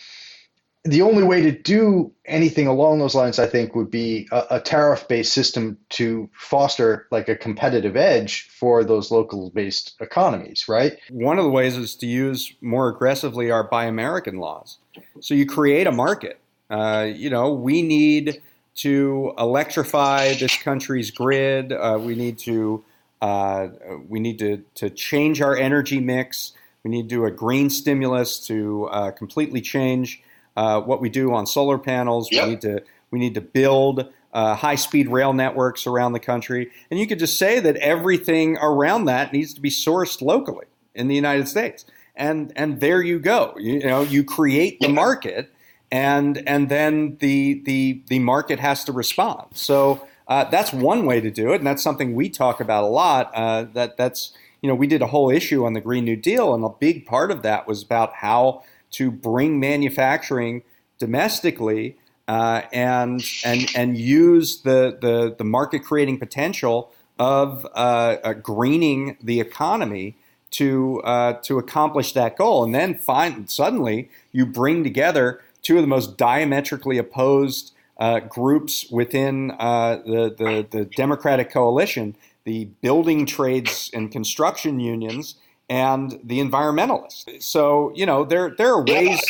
the 0.85 1.01
only 1.01 1.23
way 1.23 1.41
to 1.41 1.51
do 1.51 2.13
anything 2.25 2.67
along 2.67 2.99
those 2.99 3.13
lines, 3.13 3.39
I 3.39 3.47
think, 3.47 3.75
would 3.75 3.91
be 3.91 4.29
a, 4.31 4.45
a 4.51 4.59
tariff-based 4.61 5.33
system 5.33 5.77
to 5.89 6.29
foster 6.33 7.05
like 7.11 7.27
a 7.27 7.35
competitive 7.35 7.97
edge 7.97 8.47
for 8.47 8.85
those 8.85 9.11
local-based 9.11 9.97
economies, 9.99 10.69
right? 10.69 10.93
One 11.09 11.37
of 11.37 11.43
the 11.43 11.51
ways 11.51 11.75
is 11.75 11.93
to 11.97 12.07
use 12.07 12.53
more 12.61 12.87
aggressively 12.87 13.51
our 13.51 13.65
Buy 13.65 13.83
American 13.83 14.37
laws. 14.37 14.77
So 15.19 15.33
you 15.33 15.45
create 15.45 15.87
a 15.87 15.91
market. 15.91 16.39
Uh, 16.69 17.09
you 17.13 17.29
know, 17.29 17.51
we 17.51 17.81
need 17.81 18.41
to 18.81 19.33
electrify 19.37 20.33
this 20.33 20.55
country's 20.61 21.11
grid. 21.11 21.73
Uh, 21.73 21.99
we 22.01 22.15
need 22.15 22.37
to 22.39 22.83
uh, 23.21 23.67
we 24.07 24.19
need 24.19 24.39
to 24.39 24.63
to 24.75 24.89
change 24.89 25.41
our 25.41 25.55
energy 25.55 25.99
mix. 25.99 26.53
We 26.83 26.91
need 26.91 27.09
to 27.09 27.15
do 27.15 27.25
a 27.25 27.31
green 27.31 27.69
stimulus 27.69 28.39
to 28.47 28.85
uh, 28.85 29.11
completely 29.11 29.61
change 29.61 30.21
uh, 30.55 30.81
what 30.81 31.01
we 31.01 31.09
do 31.09 31.33
on 31.33 31.45
solar 31.45 31.77
panels. 31.77 32.29
Yep. 32.31 32.43
We 32.43 32.49
need 32.51 32.61
to 32.61 32.83
we 33.11 33.19
need 33.19 33.33
to 33.33 33.41
build 33.41 34.07
uh, 34.33 34.55
high 34.55 34.75
speed 34.75 35.09
rail 35.09 35.33
networks 35.33 35.87
around 35.87 36.13
the 36.13 36.19
country, 36.19 36.71
and 36.89 36.99
you 36.99 37.07
could 37.07 37.19
just 37.19 37.37
say 37.37 37.59
that 37.59 37.75
everything 37.77 38.57
around 38.57 39.05
that 39.05 39.33
needs 39.33 39.53
to 39.53 39.61
be 39.61 39.69
sourced 39.69 40.21
locally 40.21 40.67
in 40.95 41.07
the 41.07 41.15
United 41.15 41.47
States. 41.47 41.85
And 42.15 42.53
and 42.55 42.79
there 42.79 43.01
you 43.01 43.19
go. 43.19 43.53
You, 43.57 43.73
you 43.73 43.87
know, 43.87 44.01
you 44.01 44.23
create 44.23 44.79
the 44.79 44.89
market, 44.89 45.51
and 45.91 46.41
and 46.47 46.69
then 46.69 47.17
the 47.19 47.61
the 47.65 48.01
the 48.07 48.19
market 48.19 48.59
has 48.59 48.83
to 48.85 48.91
respond. 48.91 49.47
So. 49.53 50.05
Uh, 50.27 50.43
that's 50.43 50.71
one 50.71 51.07
way 51.07 51.19
to 51.19 51.31
do 51.31 51.53
it, 51.53 51.55
and 51.55 51.65
that's 51.65 51.81
something 51.81 52.13
we 52.13 52.29
talk 52.29 52.59
about 52.59 52.83
a 52.83 52.87
lot. 52.87 53.31
Uh, 53.33 53.63
that 53.73 53.97
that's 53.97 54.31
you 54.61 54.69
know 54.69 54.75
we 54.75 54.85
did 54.85 55.01
a 55.01 55.07
whole 55.07 55.31
issue 55.31 55.65
on 55.65 55.73
the 55.73 55.81
Green 55.81 56.05
New 56.05 56.15
Deal, 56.15 56.53
and 56.53 56.63
a 56.63 56.69
big 56.69 57.07
part 57.07 57.31
of 57.31 57.41
that 57.41 57.65
was 57.65 57.81
about 57.81 58.13
how 58.13 58.61
to 58.91 59.09
bring 59.09 59.59
manufacturing 59.59 60.61
domestically 60.99 61.95
uh, 62.27 62.61
and 62.71 63.25
and 63.43 63.71
and 63.75 63.97
use 63.97 64.61
the 64.61 64.97
the, 65.01 65.33
the 65.35 65.43
market 65.43 65.79
creating 65.79 66.19
potential 66.19 66.91
of 67.17 67.65
uh, 67.73 68.17
uh, 68.23 68.33
greening 68.33 69.17
the 69.21 69.39
economy 69.39 70.15
to 70.51 71.01
uh, 71.03 71.33
to 71.41 71.57
accomplish 71.57 72.13
that 72.13 72.37
goal, 72.37 72.63
and 72.63 72.75
then 72.75 72.93
find 72.93 73.49
suddenly 73.49 74.09
you 74.31 74.45
bring 74.45 74.83
together 74.83 75.41
two 75.69 75.75
of 75.75 75.83
the 75.83 75.87
most 75.87 76.17
diametrically 76.17 76.97
opposed 76.97 77.73
uh, 77.99 78.19
groups 78.21 78.89
within 78.89 79.51
uh, 79.59 79.97
the, 80.03 80.33
the 80.35 80.67
the 80.71 80.85
Democratic 80.85 81.51
coalition, 81.51 82.15
the 82.43 82.65
building 82.81 83.27
trades 83.27 83.91
and 83.93 84.11
construction 84.11 84.79
unions 84.79 85.35
and 85.69 86.19
the 86.23 86.39
environmentalists. 86.39 87.43
So 87.43 87.91
you 87.93 88.07
know 88.07 88.25
there 88.25 88.55
there 88.57 88.73
are 88.73 88.83
ways 88.83 89.21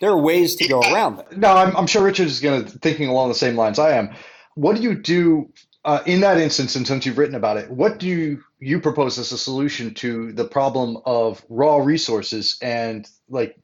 there 0.00 0.10
are 0.10 0.20
ways 0.20 0.56
to 0.56 0.66
go 0.66 0.80
around 0.80 1.18
that. 1.18 1.38
No, 1.38 1.52
I'm, 1.52 1.76
I'm 1.76 1.86
sure 1.86 2.02
Richard 2.02 2.26
is 2.26 2.40
going 2.40 2.64
to 2.64 2.78
thinking 2.80 3.08
along 3.08 3.28
the 3.28 3.36
same 3.36 3.54
lines 3.54 3.78
I 3.78 3.92
am. 3.92 4.10
What 4.56 4.74
do 4.74 4.82
you 4.82 4.96
do 4.96 5.48
uh, 5.84 6.02
in 6.06 6.20
that 6.22 6.38
instance? 6.38 6.74
And 6.74 6.84
since 6.84 7.06
you've 7.06 7.18
written 7.18 7.36
about 7.36 7.56
it, 7.56 7.70
what 7.70 7.98
do 7.98 8.08
you, 8.08 8.42
you 8.58 8.80
propose 8.80 9.16
as 9.18 9.30
a 9.30 9.38
solution 9.38 9.94
to 9.94 10.32
the 10.32 10.44
problem 10.44 10.98
of 11.06 11.44
raw 11.48 11.76
resources 11.76 12.58
and 12.60 13.08
like? 13.28 13.56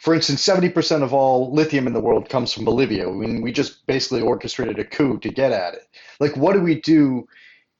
For 0.00 0.14
instance, 0.14 0.46
70% 0.46 1.02
of 1.02 1.12
all 1.12 1.52
lithium 1.52 1.86
in 1.86 1.92
the 1.92 2.00
world 2.00 2.28
comes 2.28 2.52
from 2.52 2.64
Bolivia. 2.64 3.08
I 3.08 3.12
mean, 3.12 3.42
we 3.42 3.52
just 3.52 3.86
basically 3.86 4.22
orchestrated 4.22 4.78
a 4.78 4.84
coup 4.84 5.18
to 5.18 5.28
get 5.28 5.52
at 5.52 5.74
it. 5.74 5.88
Like, 6.18 6.36
what 6.36 6.54
do 6.54 6.60
we 6.60 6.80
do 6.80 7.26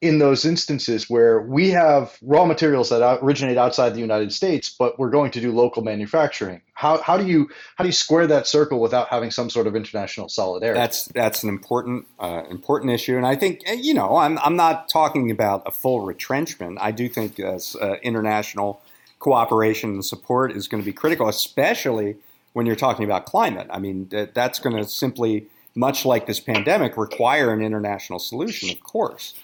in 0.01 0.18
those 0.18 0.47
instances 0.47 1.10
where 1.10 1.43
we 1.43 1.70
have 1.70 2.16
raw 2.22 2.47
materials 2.47 2.89
that 2.89 3.18
originate 3.22 3.59
outside 3.59 3.90
the 3.94 4.01
United 4.01 4.32
States, 4.32 4.70
but 4.70 4.98
we're 4.98 5.10
going 5.10 5.31
to 5.31 5.40
do 5.40 5.52
local 5.52 5.82
manufacturing. 5.82 6.62
How, 6.72 7.02
how 7.02 7.18
do 7.18 7.27
you 7.27 7.51
how 7.77 7.85
do 7.85 7.89
you 7.89 7.93
square 7.93 8.27
that 8.27 8.47
circle 8.47 8.81
without 8.81 9.09
having 9.09 9.31
some 9.31 9.51
sort 9.51 9.66
of 9.66 9.77
international 9.77 10.31
solidarity? 10.31 10.78
That's 10.78 11.05
that's 11.06 11.43
an 11.43 11.51
important 11.51 12.06
uh, 12.18 12.44
important 12.51 12.93
issue, 12.93 13.16
and 13.16 13.27
I 13.27 13.36
think 13.36 13.62
eh, 13.66 13.74
you 13.74 13.93
know 13.93 14.16
I'm 14.16 14.39
I'm 14.39 14.56
not 14.56 14.89
talking 14.89 15.31
about 15.31 15.64
a 15.66 15.70
full 15.70 16.01
retrenchment. 16.01 16.78
I 16.81 16.93
do 16.93 17.09
think 17.09 17.39
as 17.39 17.77
uh, 17.77 17.97
international 18.02 18.81
cooperation 19.20 19.90
and 19.90 20.05
support 20.05 20.51
is 20.51 20.66
going 20.66 20.82
to 20.82 20.84
be 20.84 20.92
critical, 20.92 21.28
especially 21.28 22.16
when 22.52 22.66
you're 22.66 22.74
talking 22.74 23.05
about 23.05 23.26
climate. 23.26 23.68
I 23.70 23.78
mean 23.78 24.09
that, 24.09 24.34
that's 24.34 24.59
going 24.59 24.76
to 24.76 24.84
simply 24.84 25.47
much 25.76 26.05
like 26.05 26.26
this 26.26 26.40
pandemic 26.40 26.97
require 26.97 27.52
an 27.52 27.62
international 27.62 28.18
solution, 28.18 28.70
of 28.70 28.82
course. 28.82 29.34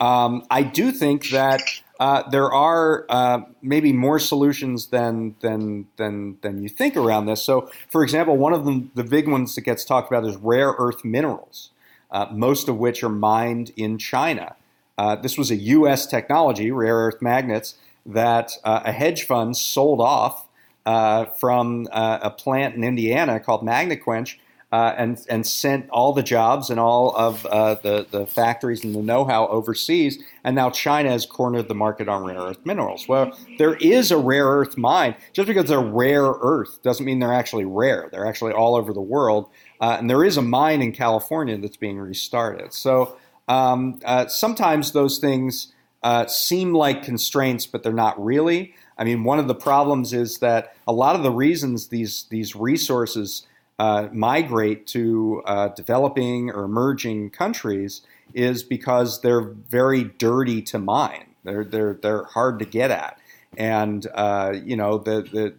Um, 0.00 0.44
I 0.50 0.62
do 0.62 0.92
think 0.92 1.30
that 1.30 1.60
uh, 2.00 2.28
there 2.30 2.52
are 2.52 3.04
uh, 3.08 3.40
maybe 3.62 3.92
more 3.92 4.18
solutions 4.18 4.86
than 4.86 5.36
than 5.40 5.86
than 5.96 6.38
than 6.42 6.62
you 6.62 6.68
think 6.68 6.96
around 6.96 7.26
this. 7.26 7.42
So, 7.42 7.70
for 7.90 8.02
example, 8.02 8.36
one 8.36 8.52
of 8.52 8.64
them, 8.64 8.90
the 8.94 9.04
big 9.04 9.28
ones 9.28 9.54
that 9.54 9.60
gets 9.62 9.84
talked 9.84 10.10
about 10.10 10.24
is 10.24 10.36
rare 10.36 10.74
earth 10.78 11.04
minerals, 11.04 11.70
uh, 12.10 12.26
most 12.32 12.68
of 12.68 12.78
which 12.78 13.02
are 13.02 13.08
mined 13.08 13.72
in 13.76 13.98
China. 13.98 14.56
Uh, 14.98 15.16
this 15.16 15.38
was 15.38 15.50
a 15.50 15.56
U.S. 15.56 16.06
technology, 16.06 16.70
rare 16.70 16.96
earth 16.96 17.22
magnets, 17.22 17.76
that 18.06 18.52
uh, 18.64 18.82
a 18.84 18.92
hedge 18.92 19.26
fund 19.26 19.56
sold 19.56 20.00
off 20.00 20.48
uh, 20.86 21.26
from 21.26 21.86
a 21.92 22.30
plant 22.30 22.74
in 22.74 22.84
Indiana 22.84 23.38
called 23.38 23.62
Magnequench 23.62 24.36
uh, 24.72 24.94
and 24.96 25.24
and 25.28 25.46
sent 25.46 25.88
all 25.90 26.14
the 26.14 26.22
jobs 26.22 26.70
and 26.70 26.80
all 26.80 27.14
of 27.14 27.44
uh, 27.46 27.74
the 27.74 28.06
the 28.10 28.26
factories 28.26 28.82
and 28.82 28.94
the 28.94 29.02
know-how 29.02 29.46
overseas. 29.48 30.22
And 30.44 30.56
now 30.56 30.70
China 30.70 31.10
has 31.10 31.26
cornered 31.26 31.68
the 31.68 31.74
market 31.74 32.08
on 32.08 32.24
rare 32.24 32.38
earth 32.38 32.64
minerals. 32.64 33.06
Well, 33.06 33.38
there 33.58 33.74
is 33.74 34.10
a 34.10 34.16
rare 34.16 34.46
earth 34.46 34.78
mine. 34.78 35.14
Just 35.34 35.46
because 35.46 35.66
they're 35.66 35.80
rare 35.80 36.24
earth 36.24 36.82
doesn't 36.82 37.04
mean 37.04 37.18
they're 37.18 37.34
actually 37.34 37.66
rare. 37.66 38.08
They're 38.10 38.26
actually 38.26 38.52
all 38.52 38.74
over 38.74 38.94
the 38.94 39.02
world. 39.02 39.50
Uh, 39.80 39.96
and 39.98 40.08
there 40.08 40.24
is 40.24 40.38
a 40.38 40.42
mine 40.42 40.80
in 40.80 40.92
California 40.92 41.58
that's 41.58 41.76
being 41.76 41.98
restarted. 41.98 42.72
So 42.72 43.16
um, 43.48 44.00
uh, 44.04 44.26
sometimes 44.28 44.92
those 44.92 45.18
things 45.18 45.74
uh, 46.02 46.26
seem 46.26 46.74
like 46.74 47.02
constraints, 47.02 47.66
but 47.66 47.82
they're 47.82 47.92
not 47.92 48.22
really. 48.22 48.74
I 48.98 49.04
mean, 49.04 49.24
one 49.24 49.38
of 49.38 49.48
the 49.48 49.54
problems 49.54 50.12
is 50.12 50.38
that 50.38 50.76
a 50.86 50.92
lot 50.92 51.16
of 51.16 51.22
the 51.22 51.30
reasons 51.30 51.88
these 51.88 52.24
these 52.30 52.54
resources 52.54 53.46
uh, 53.78 54.08
migrate 54.12 54.86
to 54.88 55.42
uh, 55.46 55.68
developing 55.68 56.50
or 56.50 56.64
emerging 56.64 57.30
countries 57.30 58.02
is 58.34 58.62
because 58.62 59.20
they're 59.20 59.40
very 59.40 60.04
dirty 60.04 60.62
to 60.62 60.78
mine. 60.78 61.26
They're 61.44 61.64
they're 61.64 61.94
they're 61.94 62.24
hard 62.24 62.58
to 62.60 62.64
get 62.64 62.90
at, 62.90 63.18
and 63.56 64.06
uh, 64.14 64.54
you 64.64 64.76
know 64.76 64.98
the 64.98 65.22
the 65.22 65.54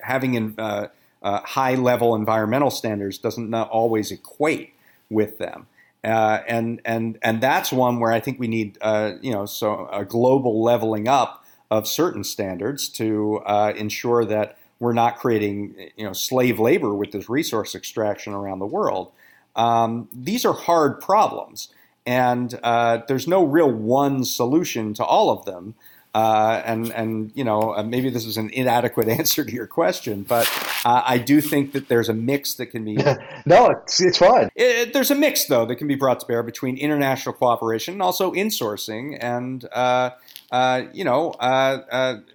having 0.00 0.34
in, 0.34 0.54
uh, 0.58 0.88
uh, 1.22 1.40
high 1.40 1.74
level 1.74 2.14
environmental 2.14 2.70
standards 2.70 3.18
doesn't 3.18 3.52
always 3.52 4.10
equate 4.10 4.74
with 5.10 5.38
them. 5.38 5.66
Uh, 6.04 6.40
and 6.46 6.80
and 6.84 7.18
and 7.22 7.40
that's 7.40 7.72
one 7.72 7.98
where 7.98 8.12
I 8.12 8.20
think 8.20 8.38
we 8.38 8.46
need 8.46 8.78
you 9.20 9.32
know 9.32 9.46
so 9.46 9.88
a 9.92 10.04
global 10.04 10.62
leveling 10.62 11.08
up 11.08 11.44
of 11.70 11.86
certain 11.86 12.24
standards 12.24 12.88
to 12.90 13.42
ensure 13.76 14.24
that 14.24 14.56
we're 14.80 14.92
not 14.92 15.18
creating 15.18 15.74
you 15.96 16.04
know 16.04 16.12
slave 16.12 16.60
labor 16.60 16.94
with 16.94 17.12
this 17.12 17.28
resource 17.28 17.74
extraction 17.74 18.32
around 18.32 18.58
the 18.58 18.66
world. 18.66 19.12
Um, 19.56 20.08
these 20.12 20.44
are 20.44 20.52
hard 20.52 21.00
problems, 21.00 21.68
and 22.06 22.58
uh, 22.62 23.00
there's 23.08 23.26
no 23.26 23.44
real 23.44 23.70
one 23.70 24.24
solution 24.24 24.94
to 24.94 25.04
all 25.04 25.30
of 25.30 25.44
them. 25.44 25.74
Uh, 26.14 26.62
and 26.64 26.90
and 26.92 27.30
you 27.34 27.44
know 27.44 27.74
uh, 27.74 27.82
maybe 27.82 28.08
this 28.08 28.24
is 28.24 28.36
an 28.36 28.50
inadequate 28.50 29.08
answer 29.20 29.44
to 29.44 29.52
your 29.52 29.66
question, 29.66 30.22
but 30.22 30.48
uh, 30.84 31.02
I 31.04 31.18
do 31.18 31.40
think 31.40 31.72
that 31.72 31.88
there's 31.88 32.08
a 32.08 32.14
mix 32.14 32.54
that 32.54 32.66
can 32.66 32.84
be. 32.84 32.96
no, 33.46 33.70
it's, 33.70 34.00
it's 34.00 34.18
fine. 34.18 34.48
It, 34.56 34.92
there's 34.92 35.10
a 35.10 35.14
mix 35.14 35.44
though 35.44 35.66
that 35.66 35.76
can 35.76 35.86
be 35.86 35.94
brought 35.94 36.20
to 36.20 36.26
bear 36.26 36.42
between 36.42 36.78
international 36.78 37.34
cooperation 37.34 37.94
and 37.94 38.02
also 38.02 38.32
insourcing, 38.32 39.18
and 39.20 39.66
uh, 39.72 40.10
uh, 40.50 40.82
you 40.92 41.04
know 41.04 41.34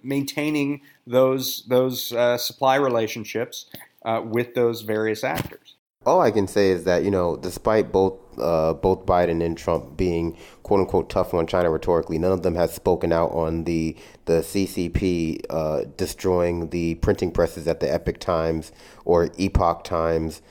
maintaining 0.02 0.80
those 1.06 1.64
those 1.66 2.12
uh, 2.12 2.38
supply 2.38 2.76
relationships 2.76 3.66
uh, 4.04 4.22
with 4.24 4.54
those 4.54 4.82
various 4.82 5.24
actors. 5.24 5.63
All 6.06 6.20
I 6.20 6.30
can 6.30 6.46
say 6.46 6.70
is 6.70 6.84
that 6.84 7.02
you 7.04 7.10
know, 7.10 7.36
despite 7.36 7.90
both 7.90 8.14
uh, 8.38 8.74
both 8.74 9.06
Biden 9.06 9.44
and 9.44 9.56
Trump 9.56 9.96
being 9.96 10.36
quote 10.62 10.80
unquote 10.80 11.08
tough 11.08 11.32
on 11.32 11.46
China 11.46 11.70
rhetorically, 11.70 12.18
none 12.18 12.32
of 12.32 12.42
them 12.42 12.54
has 12.56 12.74
spoken 12.74 13.12
out 13.12 13.30
on 13.32 13.64
the 13.64 13.96
the 14.26 14.40
CCP 14.40 15.44
uh, 15.50 15.84
destroying 15.96 16.70
the 16.70 16.96
printing 16.96 17.30
presses 17.30 17.66
at 17.66 17.80
the 17.80 17.92
Epoch 17.92 18.18
Times 18.18 18.72
or 19.04 19.30
Epoch 19.38 19.84
Times' 19.84 20.42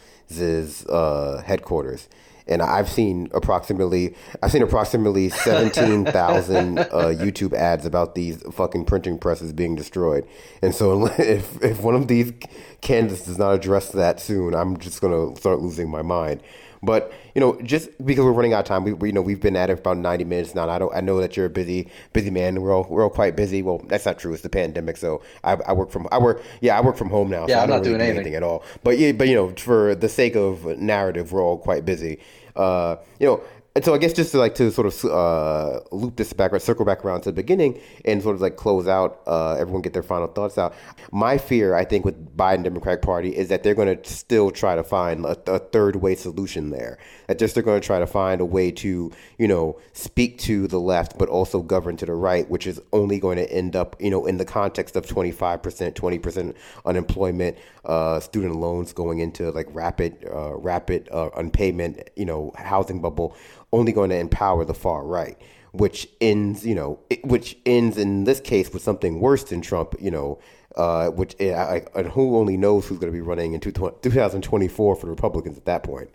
uh, 0.90 1.42
headquarters 1.44 2.10
and 2.48 2.62
I've 2.62 2.90
seen 2.90 3.30
approximately 3.34 4.16
I've 4.42 4.52
seen 4.52 4.62
approximately 4.64 5.30
seventeen 5.48 6.06
thousand 6.06 6.80
uh, 6.80 6.84
YouTube 7.16 7.54
ads 7.54 7.86
about 7.86 8.16
these 8.16 8.42
fucking 8.52 8.86
printing 8.86 9.18
presses 9.18 9.54
being 9.54 9.76
destroyed. 9.76 10.28
And 10.62 10.74
so 10.74 11.06
if 11.18 11.62
if 11.64 11.82
one 11.82 11.96
of 11.96 12.08
these 12.08 12.34
candidates 12.82 13.26
does 13.26 13.38
not 13.38 13.54
address 13.54 13.92
that 13.92 14.20
soon, 14.20 14.54
I'm 14.54 14.78
just 14.78 15.02
gonna 15.02 15.36
start 15.36 15.60
losing 15.60 15.90
my 15.90 16.02
mind. 16.02 16.42
But 16.84 17.14
you 17.34 17.42
know, 17.42 17.60
just 17.62 17.90
because 18.06 18.26
we're 18.26 18.34
running 18.34 18.54
out 18.54 18.60
of 18.60 18.66
time, 18.66 18.84
we, 18.84 18.94
we 18.94 19.08
you 19.10 19.14
know 19.14 19.22
we've 19.22 19.40
been 19.40 19.56
at 19.56 19.70
it 19.70 19.78
for 19.78 19.82
about 19.82 19.98
ninety 19.98 20.26
minutes 20.26 20.54
now. 20.54 20.70
I 20.70 20.78
don't 20.78 20.94
I 20.96 21.02
know 21.02 21.20
that 21.22 21.36
you're 21.38 21.46
a 21.46 21.50
busy 21.50 21.90
busy 22.12 22.30
man. 22.30 22.62
We're 22.62 22.74
all 22.76 22.86
we're 22.90 23.04
all 23.04 23.10
quite 23.10 23.36
busy. 23.36 23.62
Well, 23.64 23.80
that's 23.88 24.06
not 24.06 24.20
true. 24.20 24.34
It's 24.34 24.44
the 24.44 24.50
pandemic, 24.50 24.98
so 24.98 25.22
I, 25.44 25.54
I 25.54 25.74
work 25.74 25.90
from 25.90 26.08
I 26.12 26.20
work 26.20 26.44
yeah 26.62 26.78
I 26.78 26.82
work 26.82 26.98
from 26.98 27.10
home 27.10 27.30
now. 27.30 27.48
Yeah, 27.48 27.56
so 27.60 27.64
I'm 27.64 27.64
I 27.64 27.66
not 27.68 27.76
really 27.78 27.84
doing 27.84 27.98
do 28.00 28.04
anything. 28.04 28.18
anything 28.18 28.36
at 28.36 28.44
all. 28.44 28.64
But 28.84 28.98
yeah, 29.00 29.14
but 29.14 29.28
you 29.30 29.36
know, 29.36 29.50
for 29.52 29.96
the 29.96 30.10
sake 30.10 30.36
of 30.36 30.66
narrative, 30.78 31.32
we're 31.32 31.42
all 31.44 31.58
quite 31.58 31.86
busy. 31.86 32.20
Uh, 32.56 32.98
you 33.20 33.28
know, 33.28 33.42
and 33.76 33.84
so 33.84 33.92
I 33.96 33.98
guess 33.98 34.14
just 34.14 34.32
to 34.34 34.38
like 34.38 34.54
to 34.56 34.72
sort 34.72 34.86
of 34.86 35.06
uh, 35.06 35.80
loop 35.92 36.16
this 36.16 36.32
back 36.32 36.54
or 36.54 36.60
circle 36.60 36.86
back 36.86 37.04
around 37.04 37.22
to 37.22 37.30
the 37.30 37.34
beginning 37.34 37.82
and 38.06 38.22
sort 38.22 38.36
of 38.36 38.42
like 38.42 38.56
close 38.56 38.88
out, 38.88 39.22
uh, 39.26 39.56
everyone 39.56 39.82
get 39.82 39.94
their 39.94 40.04
final 40.04 40.28
thoughts 40.28 40.60
out. 40.60 40.76
My 41.12 41.40
fear, 41.40 41.74
I 41.74 41.84
think, 41.84 42.06
with 42.06 42.38
Biden 42.38 42.64
Democratic 42.64 43.02
Party 43.02 43.36
is 43.36 43.50
that 43.50 43.64
they're 43.64 43.74
going 43.74 43.98
to 43.98 44.10
still 44.10 44.52
try 44.52 44.76
to 44.76 44.84
find 44.84 45.26
a, 45.26 45.36
a 45.52 45.58
third 45.58 45.96
way 45.96 46.14
solution 46.14 46.70
there. 46.70 47.00
That 47.26 47.40
just 47.40 47.56
they're 47.56 47.64
going 47.64 47.82
to 47.82 47.86
try 47.86 47.98
to 47.98 48.06
find 48.06 48.42
a 48.42 48.46
way 48.46 48.70
to 48.72 49.12
you 49.40 49.48
know 49.48 49.80
speak 49.94 50.38
to 50.40 50.68
the 50.68 50.80
left 50.80 51.18
but 51.18 51.28
also 51.28 51.64
govern 51.64 51.98
to 51.98 52.06
the 52.06 52.14
right, 52.14 52.48
which 52.52 52.68
is 52.68 52.80
only 52.92 53.20
going 53.20 53.38
to 53.38 53.52
end 53.52 53.76
up 53.76 53.96
you 54.00 54.12
know 54.12 54.28
in 54.28 54.38
the 54.38 54.46
context 54.46 54.96
of 54.96 55.08
twenty 55.08 55.32
five 55.32 55.64
percent, 55.64 55.96
twenty 55.96 56.20
percent 56.20 56.56
unemployment, 56.86 57.58
uh, 57.86 58.20
student 58.20 58.56
loans 58.56 58.94
going 58.94 59.18
into 59.18 59.50
like 59.50 59.66
rapid 59.72 60.28
uh, 60.32 60.54
rapid 60.58 61.10
uh, 61.12 61.32
unpayment, 61.32 62.08
you 62.16 62.26
know, 62.26 62.52
housing 62.56 63.02
bubble 63.02 63.36
only 63.74 63.92
going 63.92 64.10
to 64.12 64.18
empower 64.18 64.64
the 64.64 64.74
far 64.74 65.06
right, 65.06 65.38
which 65.74 66.08
ends, 66.22 66.66
you 66.66 66.76
know, 66.76 67.00
it, 67.10 67.26
which 67.26 67.58
ends 67.66 67.98
in 67.98 68.24
this 68.24 68.40
case 68.40 68.72
with 68.72 68.82
something 68.82 69.20
worse 69.20 69.44
than 69.44 69.62
Trump, 69.62 69.96
you 70.00 70.12
know, 70.12 70.40
uh, 70.78 71.10
which 71.10 71.36
eh, 71.40 71.82
and 71.96 72.08
who 72.08 72.38
only 72.38 72.56
knows 72.56 72.88
who's 72.88 73.00
going 73.00 73.12
to 73.12 73.16
be 73.16 73.22
running 73.22 73.54
in 73.54 73.60
two, 73.60 73.72
2024 73.72 74.96
for 74.96 75.06
the 75.06 75.10
Republicans 75.10 75.58
at 75.58 75.66
that 75.66 75.84
point. 75.84 76.10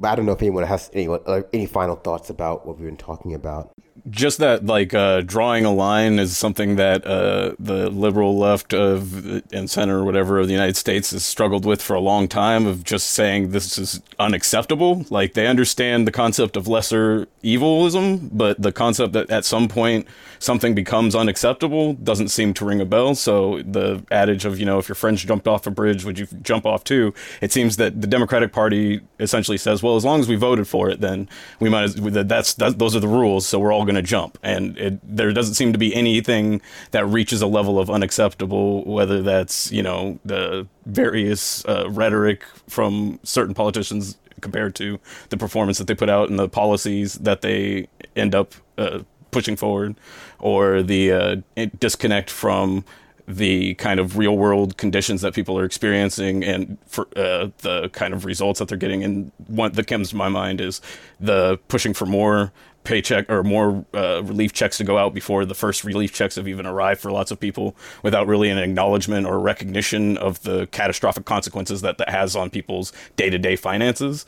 But 0.00 0.08
I 0.08 0.14
don't 0.16 0.26
know 0.26 0.32
if 0.32 0.42
anyone 0.42 0.64
has 0.64 0.90
any 0.92 1.08
uh, 1.08 1.42
any 1.52 1.66
final 1.66 1.96
thoughts 1.96 2.30
about 2.30 2.66
what 2.66 2.78
we've 2.78 2.86
been 2.86 2.96
talking 2.96 3.34
about 3.34 3.72
just 4.10 4.38
that 4.38 4.66
like 4.66 4.94
uh, 4.94 5.20
drawing 5.22 5.64
a 5.64 5.72
line 5.72 6.18
is 6.18 6.36
something 6.36 6.76
that 6.76 7.06
uh, 7.06 7.54
the 7.58 7.90
liberal 7.90 8.36
left 8.36 8.72
of 8.72 9.42
and 9.52 9.70
center 9.70 9.98
or 9.98 10.04
whatever 10.04 10.38
of 10.38 10.46
the 10.46 10.52
United 10.52 10.76
States 10.76 11.10
has 11.10 11.24
struggled 11.24 11.64
with 11.64 11.82
for 11.82 11.94
a 11.94 12.00
long 12.00 12.28
time 12.28 12.66
of 12.66 12.84
just 12.84 13.10
saying 13.10 13.50
this 13.50 13.78
is 13.78 14.00
unacceptable. 14.18 15.04
Like 15.10 15.34
they 15.34 15.46
understand 15.46 16.06
the 16.06 16.12
concept 16.12 16.56
of 16.56 16.68
lesser 16.68 17.28
evilism, 17.42 18.28
but 18.32 18.60
the 18.60 18.72
concept 18.72 19.12
that 19.12 19.30
at 19.30 19.44
some 19.44 19.68
point 19.68 20.06
something 20.38 20.74
becomes 20.74 21.14
unacceptable 21.14 21.94
doesn't 21.94 22.28
seem 22.28 22.54
to 22.54 22.64
ring 22.64 22.80
a 22.80 22.84
bell. 22.84 23.14
So 23.14 23.62
the 23.62 24.04
adage 24.10 24.44
of 24.44 24.58
you 24.58 24.66
know 24.66 24.78
if 24.78 24.88
your 24.88 24.96
friends 24.96 25.24
jumped 25.24 25.48
off 25.48 25.66
a 25.66 25.70
bridge, 25.70 26.04
would 26.04 26.18
you 26.18 26.26
jump 26.42 26.66
off 26.66 26.84
too? 26.84 27.14
It 27.40 27.52
seems 27.52 27.76
that 27.76 28.00
the 28.00 28.06
Democratic 28.06 28.52
Party 28.52 29.00
essentially 29.20 29.58
says, 29.58 29.82
well, 29.82 29.96
as 29.96 30.04
long 30.04 30.20
as 30.20 30.28
we 30.28 30.36
voted 30.36 30.68
for 30.68 30.88
it, 30.88 31.00
then 31.00 31.28
we 31.60 31.68
might. 31.68 31.88
That's 31.88 32.54
that, 32.54 32.78
those 32.78 32.94
are 32.96 33.00
the 33.00 33.08
rules. 33.08 33.46
So 33.46 33.58
we're 33.58 33.72
all 33.72 33.84
going 33.84 33.94
to 33.96 33.97
jump, 34.02 34.38
and 34.42 34.76
it, 34.78 35.16
there 35.16 35.32
doesn't 35.32 35.54
seem 35.54 35.72
to 35.72 35.78
be 35.78 35.94
anything 35.94 36.60
that 36.90 37.06
reaches 37.06 37.42
a 37.42 37.46
level 37.46 37.78
of 37.78 37.90
unacceptable, 37.90 38.84
whether 38.84 39.22
that's 39.22 39.70
you 39.72 39.82
know 39.82 40.18
the 40.24 40.66
various 40.86 41.64
uh, 41.66 41.88
rhetoric 41.90 42.44
from 42.68 43.18
certain 43.22 43.54
politicians 43.54 44.16
compared 44.40 44.74
to 44.76 44.98
the 45.30 45.36
performance 45.36 45.78
that 45.78 45.86
they 45.86 45.94
put 45.94 46.08
out 46.08 46.30
and 46.30 46.38
the 46.38 46.48
policies 46.48 47.14
that 47.14 47.40
they 47.40 47.88
end 48.14 48.34
up 48.34 48.54
uh, 48.76 49.00
pushing 49.30 49.56
forward, 49.56 49.96
or 50.38 50.82
the 50.82 51.12
uh, 51.12 51.36
disconnect 51.78 52.30
from 52.30 52.84
the 53.28 53.74
kind 53.74 54.00
of 54.00 54.16
real 54.16 54.38
world 54.38 54.78
conditions 54.78 55.20
that 55.20 55.34
people 55.34 55.58
are 55.58 55.64
experiencing 55.64 56.42
and 56.42 56.78
for 56.86 57.06
uh, 57.14 57.48
the 57.58 57.90
kind 57.92 58.14
of 58.14 58.24
results 58.24 58.58
that 58.58 58.68
they're 58.68 58.78
getting. 58.78 59.04
And 59.04 59.30
one 59.46 59.72
that 59.72 59.86
comes 59.86 60.08
to 60.10 60.16
my 60.16 60.30
mind 60.30 60.62
is 60.62 60.80
the 61.20 61.58
pushing 61.68 61.92
for 61.92 62.06
more 62.06 62.52
paycheck 62.84 63.28
or 63.28 63.42
more 63.42 63.84
uh, 63.92 64.22
relief 64.24 64.52
checks 64.52 64.78
to 64.78 64.84
go 64.84 64.96
out 64.96 65.12
before 65.12 65.44
the 65.44 65.54
first 65.54 65.84
relief 65.84 66.12
checks 66.12 66.36
have 66.36 66.48
even 66.48 66.64
arrived 66.64 67.00
for 67.00 67.10
lots 67.10 67.30
of 67.30 67.38
people 67.38 67.76
without 68.02 68.26
really 68.26 68.48
an 68.48 68.58
acknowledgement 68.58 69.26
or 69.26 69.38
recognition 69.38 70.16
of 70.16 70.42
the 70.42 70.66
catastrophic 70.68 71.24
consequences 71.24 71.82
that 71.82 71.98
that 71.98 72.08
has 72.08 72.34
on 72.34 72.48
people's 72.48 72.92
day-to-day 73.16 73.56
finances. 73.56 74.24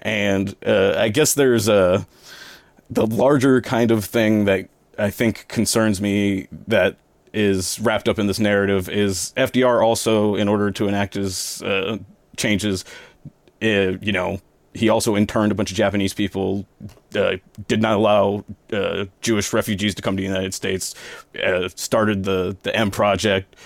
And 0.00 0.56
uh, 0.66 0.94
i 0.96 1.08
guess 1.08 1.34
there's 1.34 1.68
a 1.68 2.06
the 2.88 3.06
larger 3.06 3.60
kind 3.60 3.90
of 3.90 4.04
thing 4.04 4.44
that 4.46 4.68
i 4.98 5.10
think 5.10 5.46
concerns 5.48 6.00
me 6.00 6.48
that 6.66 6.96
is 7.32 7.78
wrapped 7.80 8.08
up 8.08 8.18
in 8.18 8.26
this 8.26 8.40
narrative 8.40 8.88
is 8.88 9.32
fdr 9.36 9.84
also 9.84 10.34
in 10.34 10.48
order 10.48 10.70
to 10.70 10.88
enact 10.88 11.14
his 11.14 11.62
uh, 11.62 11.98
changes 12.36 12.84
uh, 13.62 13.98
you 14.00 14.12
know 14.12 14.40
he 14.74 14.88
also 14.88 15.16
interned 15.16 15.52
a 15.52 15.54
bunch 15.54 15.70
of 15.70 15.76
Japanese 15.76 16.14
people, 16.14 16.66
uh, 17.16 17.36
did 17.66 17.82
not 17.82 17.94
allow 17.94 18.44
uh, 18.72 19.06
Jewish 19.20 19.52
refugees 19.52 19.94
to 19.96 20.02
come 20.02 20.16
to 20.16 20.20
the 20.20 20.28
United 20.28 20.54
States, 20.54 20.94
uh, 21.42 21.68
started 21.74 22.24
the, 22.24 22.56
the 22.62 22.74
M 22.74 22.90
Project 22.90 23.56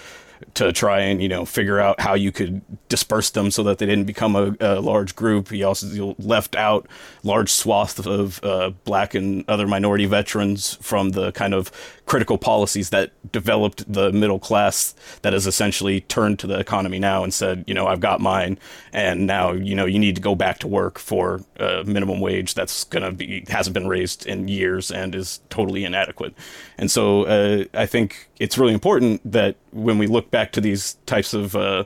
to 0.54 0.72
try 0.72 1.00
and, 1.00 1.22
you 1.22 1.28
know, 1.28 1.44
figure 1.44 1.78
out 1.80 2.00
how 2.00 2.14
you 2.14 2.32
could 2.32 2.60
disperse 2.88 3.30
them 3.30 3.50
so 3.50 3.62
that 3.62 3.78
they 3.78 3.86
didn't 3.86 4.04
become 4.04 4.36
a, 4.36 4.56
a 4.60 4.80
large 4.80 5.14
group. 5.14 5.50
He 5.50 5.62
also 5.62 6.14
left 6.18 6.56
out 6.56 6.86
large 7.24 7.50
swaths 7.50 7.98
of 8.06 8.42
uh, 8.44 8.70
black 8.84 9.14
and 9.14 9.44
other 9.48 9.66
minority 9.66 10.06
veterans 10.06 10.78
from 10.80 11.10
the 11.10 11.32
kind 11.32 11.54
of 11.54 11.72
critical 12.06 12.36
policies 12.36 12.90
that 12.90 13.10
developed 13.32 13.90
the 13.90 14.12
middle 14.12 14.38
class 14.38 14.94
that 15.22 15.32
has 15.32 15.46
essentially 15.46 16.02
turned 16.02 16.38
to 16.38 16.46
the 16.46 16.58
economy 16.58 16.98
now 16.98 17.24
and 17.24 17.32
said, 17.32 17.64
you 17.66 17.74
know, 17.74 17.86
I've 17.86 18.00
got 18.00 18.20
mine, 18.20 18.58
and 18.92 19.26
now 19.26 19.52
you 19.52 19.74
know 19.74 19.86
you 19.86 19.98
need 19.98 20.16
to 20.16 20.22
go 20.22 20.34
back 20.34 20.58
to 20.58 20.68
work 20.68 20.98
for 20.98 21.40
a 21.56 21.82
minimum 21.84 22.20
wage 22.20 22.54
that's 22.54 22.84
going 22.84 23.02
to 23.02 23.12
be 23.12 23.44
hasn't 23.48 23.74
been 23.74 23.88
raised 23.88 24.26
in 24.26 24.48
years 24.48 24.90
and 24.90 25.14
is 25.14 25.40
totally 25.48 25.84
inadequate. 25.84 26.34
And 26.78 26.90
so 26.90 27.24
uh, 27.24 27.64
I 27.74 27.86
think 27.86 28.28
it's 28.38 28.58
really 28.58 28.74
important 28.74 29.20
that 29.32 29.56
when 29.72 29.98
we 29.98 30.06
look 30.06 30.30
back 30.30 30.52
to 30.52 30.60
these 30.60 30.96
types 31.06 31.32
of 31.32 31.56
uh, 31.56 31.84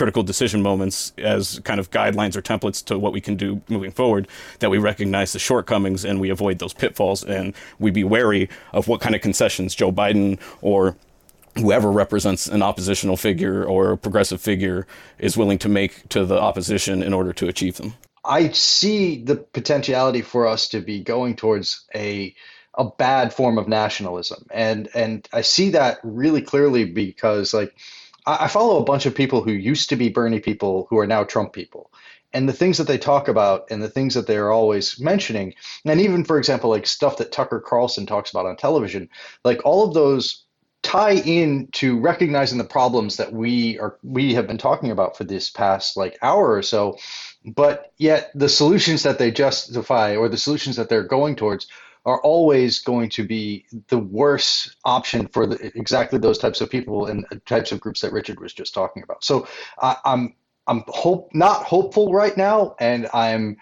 critical 0.00 0.22
decision 0.22 0.62
moments 0.62 1.12
as 1.18 1.58
kind 1.58 1.78
of 1.78 1.90
guidelines 1.90 2.34
or 2.34 2.40
templates 2.40 2.82
to 2.82 2.98
what 2.98 3.12
we 3.12 3.20
can 3.20 3.36
do 3.36 3.60
moving 3.68 3.90
forward 3.90 4.26
that 4.60 4.70
we 4.70 4.78
recognize 4.78 5.34
the 5.34 5.38
shortcomings 5.38 6.06
and 6.06 6.18
we 6.18 6.30
avoid 6.30 6.58
those 6.58 6.72
pitfalls 6.72 7.22
and 7.22 7.52
we 7.78 7.90
be 7.90 8.02
wary 8.02 8.48
of 8.72 8.88
what 8.88 8.98
kind 9.02 9.14
of 9.14 9.20
concessions 9.20 9.74
Joe 9.74 9.92
Biden 9.92 10.40
or 10.62 10.96
whoever 11.56 11.92
represents 11.92 12.46
an 12.46 12.62
oppositional 12.62 13.18
figure 13.18 13.62
or 13.62 13.92
a 13.92 13.98
progressive 13.98 14.40
figure 14.40 14.86
is 15.18 15.36
willing 15.36 15.58
to 15.58 15.68
make 15.68 16.08
to 16.08 16.24
the 16.24 16.40
opposition 16.40 17.02
in 17.02 17.12
order 17.12 17.34
to 17.34 17.46
achieve 17.46 17.76
them. 17.76 17.92
I 18.24 18.48
see 18.52 19.22
the 19.22 19.36
potentiality 19.36 20.22
for 20.22 20.46
us 20.46 20.66
to 20.70 20.80
be 20.80 21.02
going 21.02 21.36
towards 21.36 21.84
a 21.94 22.34
a 22.72 22.86
bad 22.88 23.34
form 23.34 23.58
of 23.58 23.68
nationalism 23.68 24.46
and 24.50 24.88
and 24.94 25.28
I 25.30 25.42
see 25.42 25.68
that 25.70 25.98
really 26.02 26.40
clearly 26.40 26.86
because 26.86 27.52
like 27.52 27.74
I 28.26 28.48
follow 28.48 28.78
a 28.78 28.84
bunch 28.84 29.06
of 29.06 29.14
people 29.14 29.42
who 29.42 29.52
used 29.52 29.88
to 29.90 29.96
be 29.96 30.08
Bernie 30.08 30.40
people 30.40 30.86
who 30.90 30.98
are 30.98 31.06
now 31.06 31.24
Trump 31.24 31.52
people. 31.52 31.90
And 32.32 32.48
the 32.48 32.52
things 32.52 32.78
that 32.78 32.86
they 32.86 32.98
talk 32.98 33.26
about 33.26 33.66
and 33.70 33.82
the 33.82 33.88
things 33.88 34.14
that 34.14 34.26
they're 34.26 34.52
always 34.52 35.00
mentioning, 35.00 35.54
and 35.84 36.00
even, 36.00 36.24
for 36.24 36.38
example, 36.38 36.70
like 36.70 36.86
stuff 36.86 37.16
that 37.16 37.32
Tucker 37.32 37.60
Carlson 37.60 38.06
talks 38.06 38.30
about 38.30 38.46
on 38.46 38.56
television, 38.56 39.08
like 39.44 39.60
all 39.64 39.88
of 39.88 39.94
those 39.94 40.44
tie 40.82 41.12
in 41.12 41.68
to 41.72 41.98
recognizing 41.98 42.58
the 42.58 42.64
problems 42.64 43.18
that 43.18 43.32
we 43.32 43.78
are 43.78 43.98
we 44.02 44.34
have 44.34 44.46
been 44.46 44.58
talking 44.58 44.90
about 44.90 45.16
for 45.16 45.24
this 45.24 45.50
past 45.50 45.96
like 45.96 46.16
hour 46.22 46.54
or 46.54 46.62
so 46.62 46.96
but 47.44 47.92
yet 47.98 48.30
the 48.34 48.48
solutions 48.48 49.02
that 49.02 49.18
they 49.18 49.30
justify 49.30 50.16
or 50.16 50.28
the 50.28 50.38
solutions 50.38 50.76
that 50.76 50.88
they're 50.88 51.02
going 51.02 51.36
towards 51.36 51.66
are 52.04 52.20
always 52.22 52.80
going 52.80 53.10
to 53.10 53.26
be 53.26 53.66
the 53.88 53.98
worst 53.98 54.76
option 54.84 55.26
for 55.28 55.46
the, 55.46 55.72
exactly 55.76 56.18
those 56.18 56.38
types 56.38 56.60
of 56.60 56.70
people 56.70 57.06
and 57.06 57.26
types 57.46 57.72
of 57.72 57.80
groups 57.80 58.00
that 58.00 58.12
Richard 58.12 58.40
was 58.40 58.52
just 58.52 58.74
talking 58.74 59.02
about. 59.02 59.22
So 59.22 59.46
I, 59.80 59.96
I'm 60.04 60.34
I'm 60.66 60.84
hope 60.88 61.30
not 61.34 61.64
hopeful 61.64 62.12
right 62.12 62.36
now, 62.36 62.76
and 62.78 63.08
I'm 63.12 63.56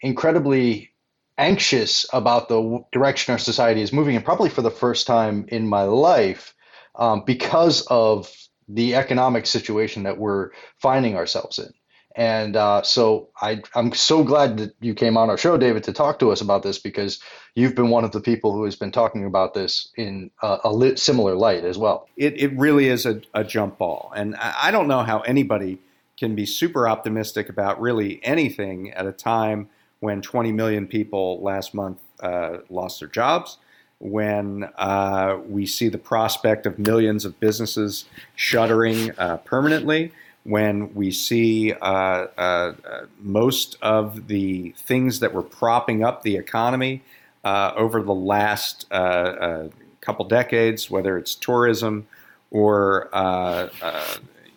incredibly 0.00 0.92
anxious 1.36 2.06
about 2.12 2.48
the 2.48 2.84
direction 2.92 3.32
our 3.32 3.38
society 3.38 3.82
is 3.82 3.92
moving, 3.92 4.16
and 4.16 4.24
probably 4.24 4.48
for 4.48 4.62
the 4.62 4.70
first 4.70 5.06
time 5.06 5.46
in 5.48 5.68
my 5.68 5.82
life, 5.82 6.54
um, 6.94 7.22
because 7.24 7.82
of 7.88 8.32
the 8.68 8.94
economic 8.94 9.46
situation 9.46 10.04
that 10.04 10.18
we're 10.18 10.50
finding 10.78 11.16
ourselves 11.16 11.58
in. 11.58 11.72
And 12.16 12.54
uh, 12.54 12.82
so 12.82 13.28
I, 13.40 13.62
I'm 13.74 13.92
so 13.92 14.22
glad 14.22 14.58
that 14.58 14.74
you 14.80 14.94
came 14.94 15.16
on 15.16 15.30
our 15.30 15.36
show, 15.36 15.56
David, 15.56 15.82
to 15.84 15.92
talk 15.92 16.20
to 16.20 16.30
us 16.30 16.40
about 16.40 16.62
this 16.62 16.78
because 16.78 17.20
you've 17.54 17.74
been 17.74 17.90
one 17.90 18.04
of 18.04 18.12
the 18.12 18.20
people 18.20 18.52
who 18.52 18.64
has 18.64 18.76
been 18.76 18.92
talking 18.92 19.24
about 19.24 19.54
this 19.54 19.88
in 19.96 20.30
a, 20.40 20.58
a 20.64 20.96
similar 20.96 21.34
light 21.34 21.64
as 21.64 21.76
well. 21.76 22.08
It, 22.16 22.40
it 22.40 22.56
really 22.56 22.88
is 22.88 23.04
a, 23.04 23.20
a 23.34 23.42
jump 23.42 23.78
ball. 23.78 24.12
And 24.14 24.36
I 24.36 24.70
don't 24.70 24.86
know 24.86 25.02
how 25.02 25.20
anybody 25.20 25.80
can 26.16 26.36
be 26.36 26.46
super 26.46 26.88
optimistic 26.88 27.48
about 27.48 27.80
really 27.80 28.20
anything 28.24 28.92
at 28.92 29.06
a 29.06 29.12
time 29.12 29.68
when 29.98 30.22
20 30.22 30.52
million 30.52 30.86
people 30.86 31.42
last 31.42 31.74
month 31.74 31.98
uh, 32.20 32.58
lost 32.70 33.00
their 33.00 33.08
jobs, 33.08 33.58
when 33.98 34.64
uh, 34.76 35.38
we 35.48 35.66
see 35.66 35.88
the 35.88 35.98
prospect 35.98 36.66
of 36.66 36.78
millions 36.78 37.24
of 37.24 37.40
businesses 37.40 38.04
shuttering 38.36 39.10
uh, 39.18 39.38
permanently 39.38 40.12
when 40.44 40.94
we 40.94 41.10
see 41.10 41.72
uh, 41.72 41.86
uh, 41.86 42.30
uh, 42.38 42.74
most 43.18 43.76
of 43.80 44.28
the 44.28 44.74
things 44.76 45.20
that 45.20 45.32
were 45.32 45.42
propping 45.42 46.04
up 46.04 46.22
the 46.22 46.36
economy 46.36 47.02
uh, 47.44 47.72
over 47.76 48.02
the 48.02 48.14
last 48.14 48.86
uh, 48.90 48.94
uh, 48.94 49.68
couple 50.00 50.24
decades, 50.26 50.90
whether 50.90 51.16
it's 51.16 51.34
tourism 51.34 52.06
or 52.50 53.08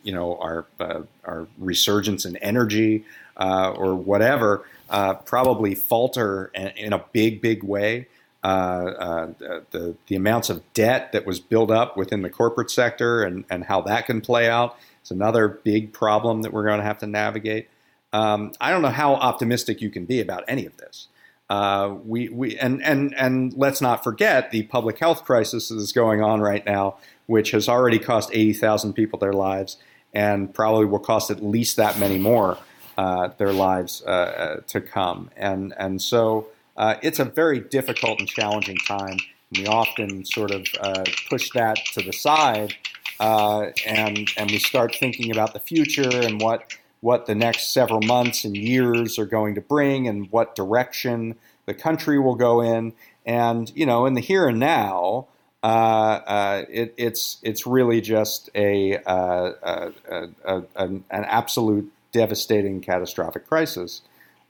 you 0.04 0.14
know 0.14 0.38
our 0.38 0.66
our 1.26 1.48
resurgence 1.58 2.26
in 2.26 2.38
energy 2.38 3.04
or 3.38 3.96
whatever, 3.96 4.66
probably 5.26 5.74
falter 5.74 6.52
in, 6.54 6.94
a 6.94 7.04
big, 7.12 7.42
big 7.42 7.64
way. 7.64 8.08
the 8.44 9.96
the 10.08 10.16
amounts 10.16 10.50
of 10.50 10.62
debt 10.74 11.14
that 11.14 11.26
was 11.26 11.40
built 11.40 11.72
up 11.72 11.96
within 11.96 12.22
the 12.22 12.30
corporate 12.30 12.70
sector 12.70 13.24
and, 13.24 13.46
and 13.50 13.64
how 13.64 13.82
that 13.82 14.06
can 14.06 14.22
play 14.22 14.50
out 14.50 14.78
it's 15.08 15.12
another 15.14 15.48
big 15.48 15.94
problem 15.94 16.42
that 16.42 16.52
we're 16.52 16.66
going 16.66 16.80
to 16.80 16.84
have 16.84 16.98
to 16.98 17.08
navigate. 17.08 17.70
Um, 18.12 18.52
I 18.60 18.72
don't 18.72 18.82
know 18.82 18.90
how 18.90 19.14
optimistic 19.14 19.80
you 19.80 19.90
can 19.90 20.04
be 20.04 20.20
about 20.20 20.44
any 20.50 20.66
of 20.66 20.76
this. 20.76 21.08
Uh, 21.50 21.96
we, 22.04 22.28
we 22.28 22.58
and, 22.58 22.84
and, 22.84 23.16
and 23.16 23.54
let's 23.54 23.80
not 23.80 24.04
forget 24.04 24.52
the 24.52 24.64
public 24.64 25.00
health 25.00 25.24
crisis 25.24 25.70
that 25.70 25.78
is 25.78 25.94
going 25.94 26.22
on 26.22 26.42
right 26.42 26.66
now, 26.66 26.98
which 27.26 27.52
has 27.52 27.70
already 27.70 28.00
cost 28.00 28.32
80,000 28.34 28.92
people 28.92 29.18
their 29.18 29.32
lives 29.32 29.78
and 30.14 30.54
probably 30.54 30.84
will 30.84 31.00
cost 31.00 31.32
at 31.32 31.42
least 31.42 31.78
that 31.78 31.98
many 31.98 32.18
more 32.18 32.58
uh, 32.98 33.30
their 33.38 33.54
lives 33.54 34.04
uh, 34.06 34.10
uh 34.10 34.56
to 34.68 34.82
come. 34.82 35.30
And, 35.38 35.74
and 35.78 36.02
so 36.02 36.48
uh, 36.76 36.96
it's 37.02 37.20
a 37.20 37.26
very 37.26 37.62
difficult 37.62 38.20
and 38.20 38.28
challenging 38.28 38.78
time. 38.86 39.20
And 39.52 39.60
we 39.60 39.68
often 39.68 40.26
sort 40.26 40.52
of 40.52 40.68
uh, 40.82 41.06
push 41.30 41.50
that 41.52 41.78
to 41.94 42.02
the 42.02 42.12
side 42.12 42.76
uh, 43.20 43.68
and 43.86 44.30
and 44.38 44.52
we 44.52 44.60
start 44.60 44.96
thinking 44.96 45.32
about 45.32 45.54
the 45.54 45.60
future 45.60 46.10
and 46.10 46.42
what 46.42 46.76
what 47.02 47.26
the 47.26 47.36
next 47.36 47.72
several 47.72 48.02
months 48.02 48.44
and 48.44 48.58
years 48.58 49.20
are 49.20 49.26
going 49.26 49.56
to 49.56 49.62
bring 49.62 50.08
and 50.08 50.32
what 50.32 50.56
direction 50.56 51.36
the 51.66 51.74
country 51.74 52.20
will 52.20 52.36
go 52.36 52.62
in. 52.62 52.94
And 53.26 53.72
you 53.76 53.86
know, 53.86 54.06
in 54.06 54.14
the 54.14 54.22
here 54.22 54.48
and 54.48 54.60
now, 54.60 55.28
uh, 55.64 55.66
uh, 55.66 56.66
it, 56.70 56.94
it's 56.98 57.38
it's 57.44 57.68
really 57.68 58.02
just 58.02 58.50
a, 58.56 58.98
uh, 58.98 59.52
a, 59.64 59.92
a, 60.46 60.64
an 60.76 61.04
absolute 61.12 61.92
devastating, 62.12 62.82
catastrophic 62.82 63.48
crisis. 63.48 64.02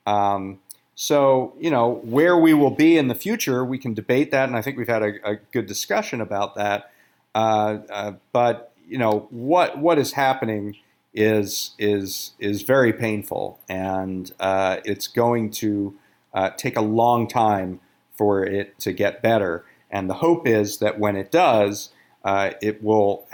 Um, 0.05 0.59
so, 0.95 1.53
you 1.59 1.69
know, 1.69 2.01
where 2.03 2.37
we 2.37 2.53
will 2.53 2.71
be 2.71 2.97
in 2.97 3.07
the 3.07 3.15
future, 3.15 3.63
we 3.63 3.77
can 3.77 3.93
debate 3.93 4.31
that, 4.31 4.49
and 4.49 4.57
I 4.57 4.61
think 4.61 4.77
we've 4.77 4.87
had 4.87 5.03
a, 5.03 5.29
a 5.31 5.35
good 5.51 5.67
discussion 5.67 6.21
about 6.21 6.55
that. 6.55 6.91
Uh, 7.37 7.83
uh, 7.91 8.13
but 8.31 8.73
you 8.87 8.97
know 8.97 9.27
what 9.29 9.77
what 9.77 9.99
is 9.99 10.13
happening 10.13 10.75
is 11.13 11.75
is 11.77 12.31
is 12.39 12.63
very 12.63 12.91
painful, 12.91 13.59
and 13.69 14.31
uh, 14.39 14.77
it's 14.83 15.07
going 15.07 15.51
to 15.51 15.93
uh, 16.33 16.49
take 16.57 16.75
a 16.75 16.81
long 16.81 17.27
time 17.27 17.79
for 18.11 18.43
it 18.43 18.79
to 18.79 18.91
get 18.91 19.21
better. 19.21 19.63
And 19.91 20.09
the 20.09 20.15
hope 20.15 20.47
is 20.47 20.79
that 20.79 20.97
when 20.97 21.15
it 21.15 21.29
does, 21.31 21.91
uh, 22.25 22.51
it 22.59 22.81
will 22.81 23.27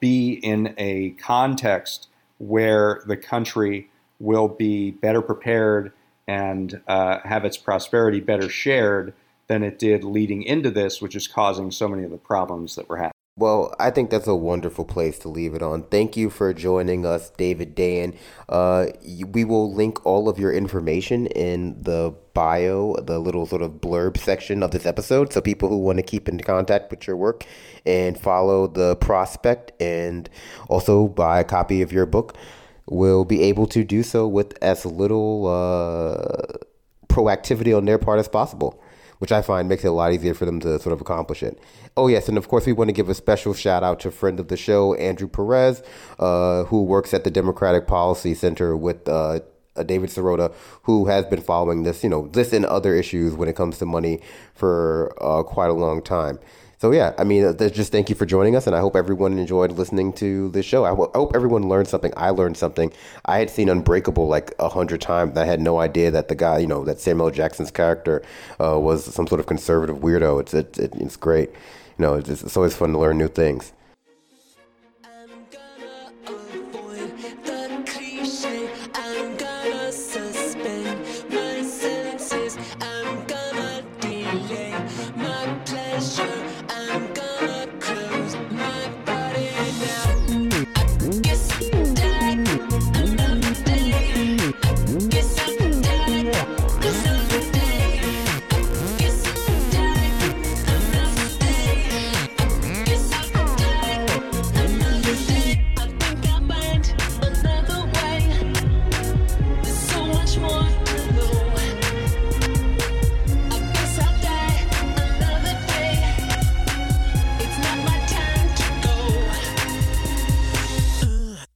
be 0.00 0.32
in 0.32 0.74
a 0.78 1.10
context 1.10 2.08
where 2.38 3.02
the 3.06 3.18
country 3.18 3.90
will 4.18 4.48
be 4.48 4.92
better 4.92 5.20
prepared 5.20 5.92
and 6.26 6.80
have 6.88 7.44
its 7.44 7.58
prosperity 7.58 8.20
better 8.20 8.48
shared 8.48 9.12
than 9.46 9.62
it 9.62 9.78
did 9.78 10.04
leading 10.04 10.42
into 10.42 10.70
this, 10.70 11.02
which 11.02 11.14
is 11.14 11.28
causing 11.28 11.70
so 11.70 11.86
many 11.86 12.02
of 12.02 12.10
the 12.10 12.16
problems 12.16 12.76
that 12.76 12.88
we're 12.88 12.96
having. 12.96 13.11
Well, 13.34 13.74
I 13.80 13.90
think 13.90 14.10
that's 14.10 14.26
a 14.26 14.34
wonderful 14.34 14.84
place 14.84 15.18
to 15.20 15.28
leave 15.30 15.54
it 15.54 15.62
on. 15.62 15.84
Thank 15.84 16.18
you 16.18 16.28
for 16.28 16.52
joining 16.52 17.06
us, 17.06 17.30
David 17.30 17.74
Dayen. 17.74 18.14
Uh, 18.46 18.88
we 19.30 19.42
will 19.44 19.72
link 19.72 20.04
all 20.04 20.28
of 20.28 20.38
your 20.38 20.52
information 20.52 21.26
in 21.28 21.82
the 21.82 22.14
bio, 22.34 22.94
the 22.96 23.18
little 23.18 23.46
sort 23.46 23.62
of 23.62 23.80
blurb 23.80 24.18
section 24.18 24.62
of 24.62 24.72
this 24.72 24.84
episode. 24.84 25.32
So 25.32 25.40
people 25.40 25.70
who 25.70 25.78
want 25.78 25.96
to 25.96 26.02
keep 26.02 26.28
in 26.28 26.40
contact 26.40 26.90
with 26.90 27.06
your 27.06 27.16
work 27.16 27.46
and 27.86 28.20
follow 28.20 28.66
the 28.66 28.96
prospect 28.96 29.72
and 29.80 30.28
also 30.68 31.08
buy 31.08 31.40
a 31.40 31.44
copy 31.44 31.80
of 31.80 31.90
your 31.90 32.04
book 32.04 32.36
will 32.86 33.24
be 33.24 33.42
able 33.44 33.66
to 33.68 33.82
do 33.82 34.02
so 34.02 34.28
with 34.28 34.62
as 34.62 34.84
little 34.84 35.46
uh, 35.46 36.58
proactivity 37.08 37.74
on 37.74 37.86
their 37.86 37.96
part 37.98 38.18
as 38.18 38.28
possible 38.28 38.81
which 39.22 39.30
I 39.30 39.40
find 39.40 39.68
makes 39.68 39.84
it 39.84 39.86
a 39.86 39.92
lot 39.92 40.12
easier 40.12 40.34
for 40.34 40.46
them 40.46 40.58
to 40.60 40.80
sort 40.80 40.92
of 40.92 41.00
accomplish 41.00 41.44
it. 41.44 41.56
Oh, 41.96 42.08
yes, 42.08 42.28
and 42.28 42.36
of 42.36 42.48
course, 42.48 42.66
we 42.66 42.72
want 42.72 42.88
to 42.88 42.92
give 42.92 43.08
a 43.08 43.14
special 43.14 43.54
shout 43.54 43.84
out 43.84 44.00
to 44.00 44.10
friend 44.10 44.40
of 44.40 44.48
the 44.48 44.56
show, 44.56 44.94
Andrew 44.94 45.28
Perez, 45.28 45.80
uh, 46.18 46.64
who 46.64 46.82
works 46.82 47.14
at 47.14 47.22
the 47.22 47.30
Democratic 47.30 47.86
Policy 47.86 48.34
Center 48.34 48.76
with 48.76 49.08
uh, 49.08 49.38
uh, 49.76 49.84
David 49.84 50.10
Sirota, 50.10 50.52
who 50.82 51.06
has 51.06 51.24
been 51.24 51.40
following 51.40 51.84
this, 51.84 52.02
you 52.02 52.10
know, 52.10 52.26
this 52.32 52.52
and 52.52 52.66
other 52.66 52.96
issues 52.96 53.34
when 53.34 53.48
it 53.48 53.54
comes 53.54 53.78
to 53.78 53.86
money 53.86 54.20
for 54.54 55.14
uh, 55.22 55.44
quite 55.44 55.70
a 55.70 55.72
long 55.72 56.02
time. 56.02 56.40
So 56.82 56.90
yeah, 56.90 57.14
I 57.16 57.22
mean, 57.22 57.44
uh, 57.44 57.68
just 57.68 57.92
thank 57.92 58.10
you 58.10 58.16
for 58.16 58.26
joining 58.26 58.56
us, 58.56 58.66
and 58.66 58.74
I 58.74 58.80
hope 58.80 58.96
everyone 58.96 59.38
enjoyed 59.38 59.70
listening 59.70 60.12
to 60.14 60.48
this 60.48 60.66
show. 60.66 60.84
I, 60.84 60.88
w- 60.88 61.08
I 61.14 61.18
hope 61.18 61.30
everyone 61.32 61.68
learned 61.68 61.86
something. 61.86 62.12
I 62.16 62.30
learned 62.30 62.56
something. 62.56 62.92
I 63.24 63.38
had 63.38 63.50
seen 63.50 63.68
Unbreakable 63.68 64.26
like 64.26 64.52
a 64.58 64.68
hundred 64.68 65.00
times. 65.00 65.38
I 65.38 65.44
had 65.44 65.60
no 65.60 65.78
idea 65.78 66.10
that 66.10 66.26
the 66.26 66.34
guy, 66.34 66.58
you 66.58 66.66
know, 66.66 66.84
that 66.84 66.98
Samuel 66.98 67.30
Jackson's 67.30 67.70
character 67.70 68.20
uh, 68.60 68.80
was 68.80 69.04
some 69.04 69.28
sort 69.28 69.38
of 69.38 69.46
conservative 69.46 69.98
weirdo. 69.98 70.40
It's 70.40 70.54
it, 70.54 70.76
it, 70.76 70.92
it's 70.96 71.14
great. 71.14 71.50
You 71.98 72.02
know, 72.04 72.14
it's, 72.14 72.28
it's 72.28 72.56
always 72.56 72.74
fun 72.74 72.90
to 72.94 72.98
learn 72.98 73.16
new 73.16 73.28
things. 73.28 73.72